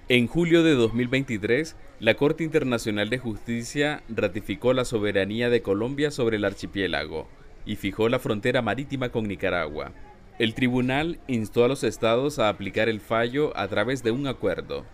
En 0.09 0.27
julio 0.27 0.65
de 0.65 0.75
2023, 0.75 1.77
la 2.01 2.15
Corte 2.15 2.43
Internacional 2.43 3.09
de 3.09 3.19
Justicia 3.19 4.03
ratificó 4.09 4.73
la 4.73 4.85
soberanía 4.85 5.49
de 5.49 5.63
Colombia 5.63 6.11
sobre 6.11 6.39
el 6.39 6.45
archipiélago 6.45 7.29
y 7.65 7.77
fijó 7.77 8.09
la 8.09 8.19
frontera 8.19 8.61
marítima 8.61 9.11
con 9.11 9.29
Nicaragua. 9.29 9.93
El 10.41 10.55
tribunal 10.55 11.21
instó 11.29 11.65
a 11.65 11.69
los 11.69 11.85
estados 11.85 12.41
a 12.41 12.49
aplicar 12.49 12.89
el 12.89 13.01
fallo 13.01 13.57
a 13.57 13.69
través 13.69 14.03
de 14.03 14.11
un 14.11 14.27
acuerdo. 14.27 14.85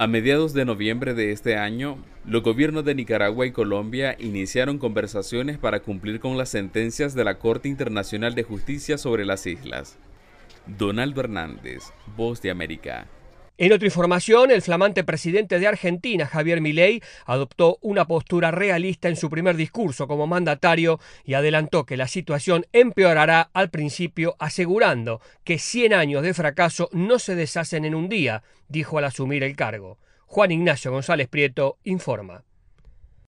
A 0.00 0.06
mediados 0.06 0.52
de 0.52 0.64
noviembre 0.64 1.12
de 1.12 1.32
este 1.32 1.56
año, 1.56 1.98
los 2.24 2.44
gobiernos 2.44 2.84
de 2.84 2.94
Nicaragua 2.94 3.46
y 3.46 3.50
Colombia 3.50 4.14
iniciaron 4.20 4.78
conversaciones 4.78 5.58
para 5.58 5.80
cumplir 5.80 6.20
con 6.20 6.38
las 6.38 6.50
sentencias 6.50 7.16
de 7.16 7.24
la 7.24 7.40
Corte 7.40 7.68
Internacional 7.68 8.36
de 8.36 8.44
Justicia 8.44 8.96
sobre 8.96 9.24
las 9.24 9.44
islas. 9.44 9.98
Donaldo 10.68 11.20
Hernández, 11.20 11.82
Voz 12.16 12.40
de 12.40 12.52
América. 12.52 13.08
En 13.60 13.72
otra 13.72 13.86
información, 13.86 14.52
el 14.52 14.62
flamante 14.62 15.02
presidente 15.02 15.58
de 15.58 15.66
Argentina, 15.66 16.28
Javier 16.28 16.60
Milei, 16.60 17.02
adoptó 17.26 17.78
una 17.80 18.06
postura 18.06 18.52
realista 18.52 19.08
en 19.08 19.16
su 19.16 19.28
primer 19.28 19.56
discurso 19.56 20.06
como 20.06 20.28
mandatario 20.28 21.00
y 21.24 21.34
adelantó 21.34 21.84
que 21.84 21.96
la 21.96 22.06
situación 22.06 22.66
empeorará 22.72 23.50
al 23.52 23.70
principio, 23.70 24.36
asegurando 24.38 25.20
que 25.42 25.58
100 25.58 25.92
años 25.92 26.22
de 26.22 26.34
fracaso 26.34 26.88
no 26.92 27.18
se 27.18 27.34
deshacen 27.34 27.84
en 27.84 27.96
un 27.96 28.08
día, 28.08 28.44
dijo 28.68 28.96
al 28.96 29.06
asumir 29.06 29.42
el 29.42 29.56
cargo. 29.56 29.98
Juan 30.26 30.52
Ignacio 30.52 30.92
González 30.92 31.26
Prieto 31.26 31.78
informa. 31.82 32.44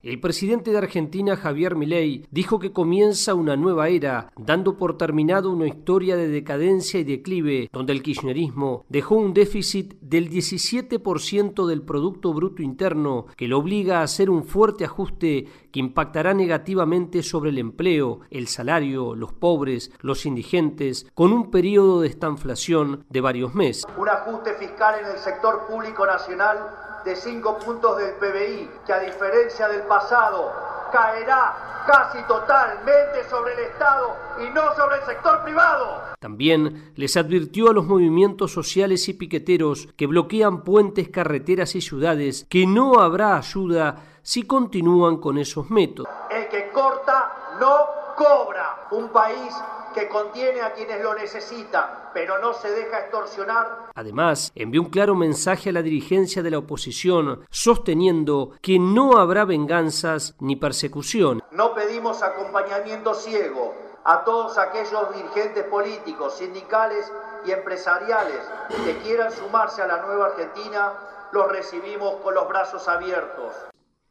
El 0.01 0.21
presidente 0.21 0.71
de 0.71 0.79
Argentina, 0.79 1.37
Javier 1.37 1.75
Milei, 1.75 2.25
dijo 2.31 2.61
que 2.61 2.73
comienza 2.73 3.35
una 3.35 3.57
nueva 3.57 3.89
era, 3.89 4.31
dando 4.37 4.77
por 4.77 4.97
terminado 4.97 5.51
una 5.51 5.67
historia 5.67 6.17
de 6.17 6.29
decadencia 6.29 7.01
y 7.01 7.05
declive, 7.05 7.69
donde 7.73 7.95
el 7.95 8.05
kirchnerismo 8.05 8.85
dejó 8.89 9.17
un 9.17 9.35
déficit 9.35 9.95
del 10.01 10.31
17% 10.31 11.67
del 11.67 11.83
Producto 11.83 12.33
Bruto 12.33 12.63
Interno, 12.63 13.27
que 13.37 13.49
lo 13.49 13.59
obliga 13.59 13.99
a 13.99 14.05
hacer 14.05 14.31
un 14.31 14.45
fuerte 14.45 14.85
ajuste 14.85 15.49
que 15.73 15.81
impactará 15.81 16.33
negativamente 16.33 17.25
sobre 17.25 17.51
el 17.51 17.59
empleo, 17.59 18.21
el 18.31 18.47
salario, 18.47 19.17
los 19.17 19.33
pobres, 19.33 19.91
los 20.01 20.27
indigentes, 20.27 21.11
con 21.13 21.33
un 21.33 21.51
periodo 21.51 22.03
de 22.03 22.07
estanflación 22.07 23.05
de 23.11 23.21
varios 23.21 23.53
meses. 23.53 23.85
Un 23.99 24.09
ajuste 24.09 24.55
fiscal 24.55 25.01
en 25.01 25.11
el 25.11 25.19
sector 25.19 25.67
público 25.67 26.07
nacional 26.07 26.88
de 27.09 27.17
5 27.17 27.59
puntos 27.59 27.97
del 27.97 28.15
PBI, 28.17 28.71
que 28.85 28.93
a 28.93 29.01
diferencia 29.01 29.67
del 29.67 29.83
pasado 29.85 30.53
caerá 30.93 31.85
casi 31.87 32.23
totalmente 32.25 33.25
sobre 33.31 33.55
el 33.55 33.61
Estado 33.61 34.15
y 34.41 34.51
no 34.51 34.75
sobre 34.77 34.97
el 34.97 35.03
sector 35.05 35.43
privado. 35.43 36.03
También 36.21 36.93
les 36.97 37.17
advirtió 37.17 37.71
a 37.71 37.73
los 37.73 37.87
movimientos 37.87 38.53
sociales 38.53 39.09
y 39.09 39.15
piqueteros 39.15 39.89
que 39.97 40.07
bloquean 40.07 40.65
puentes, 40.65 41.09
carreteras 41.09 41.75
y 41.77 41.81
ciudades 41.81 42.47
que 42.51 42.67
no 42.67 43.01
habrá 43.01 43.39
ayuda 43.39 44.05
si 44.21 44.43
continúan 44.43 45.17
con 45.17 45.39
esos 45.39 45.71
métodos. 45.71 46.13
El 46.31 46.47
que 46.49 46.69
corta 46.73 47.57
no 47.59 47.98
cobra. 48.19 48.89
Un 48.91 49.09
país 49.11 49.55
que 49.95 50.09
contiene 50.09 50.61
a 50.61 50.73
quienes 50.73 51.01
lo 51.01 51.15
necesitan, 51.15 52.11
pero 52.13 52.39
no 52.39 52.53
se 52.53 52.71
deja 52.71 52.99
extorsionar. 53.01 53.91
Además, 53.95 54.51
envió 54.55 54.83
un 54.83 54.91
claro 54.91 55.15
mensaje 55.15 55.71
a 55.71 55.73
la 55.73 55.83
dirigencia 55.83 56.43
de 56.43 56.51
la 56.51 56.59
oposición, 56.59 57.47
sosteniendo 57.51 58.53
que 58.61 58.79
no 58.79 59.19
habrá 59.19 59.45
venganzas 59.45 60.35
ni 60.41 60.57
persecución. 60.57 61.43
No 61.53 61.75
pedimos 61.75 62.23
acompañamiento 62.23 63.15
ciego 63.15 63.75
a 64.05 64.25
todos 64.25 64.59
aquellos 64.59 65.15
dirigentes 65.15 65.65
políticos, 65.65 66.35
sindicales 66.35 67.11
y 67.47 67.53
empresariales 67.53 68.41
que 68.85 68.97
quieran 68.99 69.31
sumarse 69.31 69.83
a 69.83 69.87
la 69.87 70.03
nueva 70.03 70.27
Argentina, 70.27 70.93
los 71.33 71.49
recibimos 71.53 72.17
con 72.17 72.35
los 72.35 72.49
brazos 72.49 72.89
abiertos. 72.89 73.53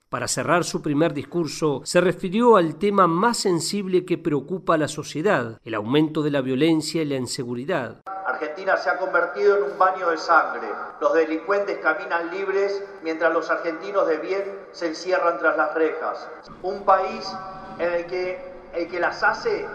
Para 0.10 0.30
cerrar 0.30 0.64
su 0.64 0.82
primer 0.82 1.14
discurso, 1.14 1.82
se 1.84 2.00
refirió 2.00 2.56
al 2.56 2.80
tema 2.80 3.08
más 3.08 3.40
sensible 3.40 4.06
que 4.06 4.18
preocupa 4.18 4.76
a 4.76 4.78
la 4.78 4.88
sociedad, 4.88 5.60
el 5.66 5.74
aumento 5.74 6.24
de 6.24 6.32
la 6.32 6.40
violencia 6.40 7.02
y 7.02 7.06
la 7.06 7.18
inseguridad. 7.18 8.04
Argentina 8.26 8.78
se 8.78 8.90
ha 8.90 8.98
convertido 8.98 9.58
en 9.58 9.64
un 9.74 9.78
baño 9.78 10.10
de 10.10 10.18
sangre. 10.18 10.70
Los 11.02 11.14
delincuentes 11.14 11.80
caminan 11.80 12.32
libres 12.32 12.82
mientras 13.04 13.34
los 13.34 13.50
argentinos 13.50 14.08
de 14.08 14.18
bien 14.20 14.44
se 14.72 14.88
encierran 14.88 15.40
tras 15.40 15.58
las 15.58 15.74
rejas. 15.74 16.30
Un 16.62 16.86
país 16.86 17.30
en 17.78 17.94
el 17.94 18.06
que 18.06 18.40
el 18.76 18.88
que 18.88 19.02
las 19.02 19.22
hace, 19.24 19.66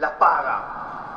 las 0.00 0.10
paga 0.12 1.07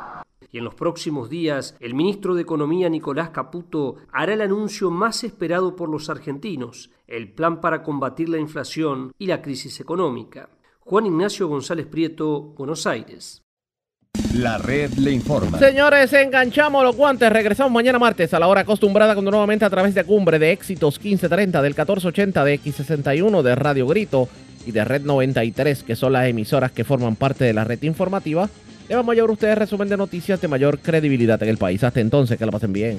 y 0.52 0.58
en 0.58 0.64
los 0.64 0.74
próximos 0.74 1.30
días 1.30 1.74
el 1.80 1.94
ministro 1.94 2.34
de 2.34 2.42
Economía 2.42 2.88
Nicolás 2.88 3.30
Caputo 3.30 3.96
hará 4.12 4.34
el 4.34 4.42
anuncio 4.42 4.90
más 4.90 5.24
esperado 5.24 5.74
por 5.74 5.88
los 5.88 6.10
argentinos, 6.10 6.90
el 7.06 7.32
plan 7.32 7.60
para 7.60 7.82
combatir 7.82 8.28
la 8.28 8.38
inflación 8.38 9.12
y 9.18 9.26
la 9.26 9.42
crisis 9.42 9.80
económica. 9.80 10.50
Juan 10.80 11.06
Ignacio 11.06 11.48
González 11.48 11.86
Prieto, 11.86 12.40
Buenos 12.56 12.86
Aires. 12.86 13.42
La 14.34 14.58
red 14.58 14.92
le 14.94 15.10
informa. 15.12 15.58
Señores, 15.58 16.12
enganchamos 16.12 16.84
los 16.84 16.96
guantes. 16.96 17.30
Regresamos 17.30 17.72
mañana 17.72 17.98
martes 17.98 18.32
a 18.34 18.38
la 18.38 18.46
hora 18.46 18.62
acostumbrada, 18.62 19.14
cuando 19.14 19.30
nuevamente 19.30 19.64
a 19.64 19.70
través 19.70 19.94
de 19.94 20.04
Cumbre 20.04 20.38
de 20.38 20.52
Éxitos 20.52 20.98
1530 20.98 21.62
del 21.62 21.72
1480 21.72 22.44
de 22.44 22.60
X61 22.60 23.42
de 23.42 23.54
Radio 23.54 23.86
Grito 23.86 24.28
y 24.66 24.72
de 24.72 24.84
Red 24.84 25.02
93, 25.02 25.82
que 25.82 25.96
son 25.96 26.12
las 26.12 26.26
emisoras 26.26 26.72
que 26.72 26.84
forman 26.84 27.16
parte 27.16 27.44
de 27.44 27.52
la 27.52 27.64
red 27.64 27.82
informativa 27.82 28.48
vamos 28.94 29.12
a 29.12 29.14
llevar 29.14 29.30
ustedes 29.30 29.58
resumen 29.58 29.88
de 29.88 29.96
noticias 29.96 30.40
de 30.40 30.48
mayor 30.48 30.78
credibilidad 30.78 31.42
en 31.42 31.48
el 31.48 31.58
país. 31.58 31.82
Hasta 31.84 32.00
entonces, 32.00 32.38
que 32.38 32.46
la 32.46 32.52
pasen 32.52 32.72
bien. 32.72 32.98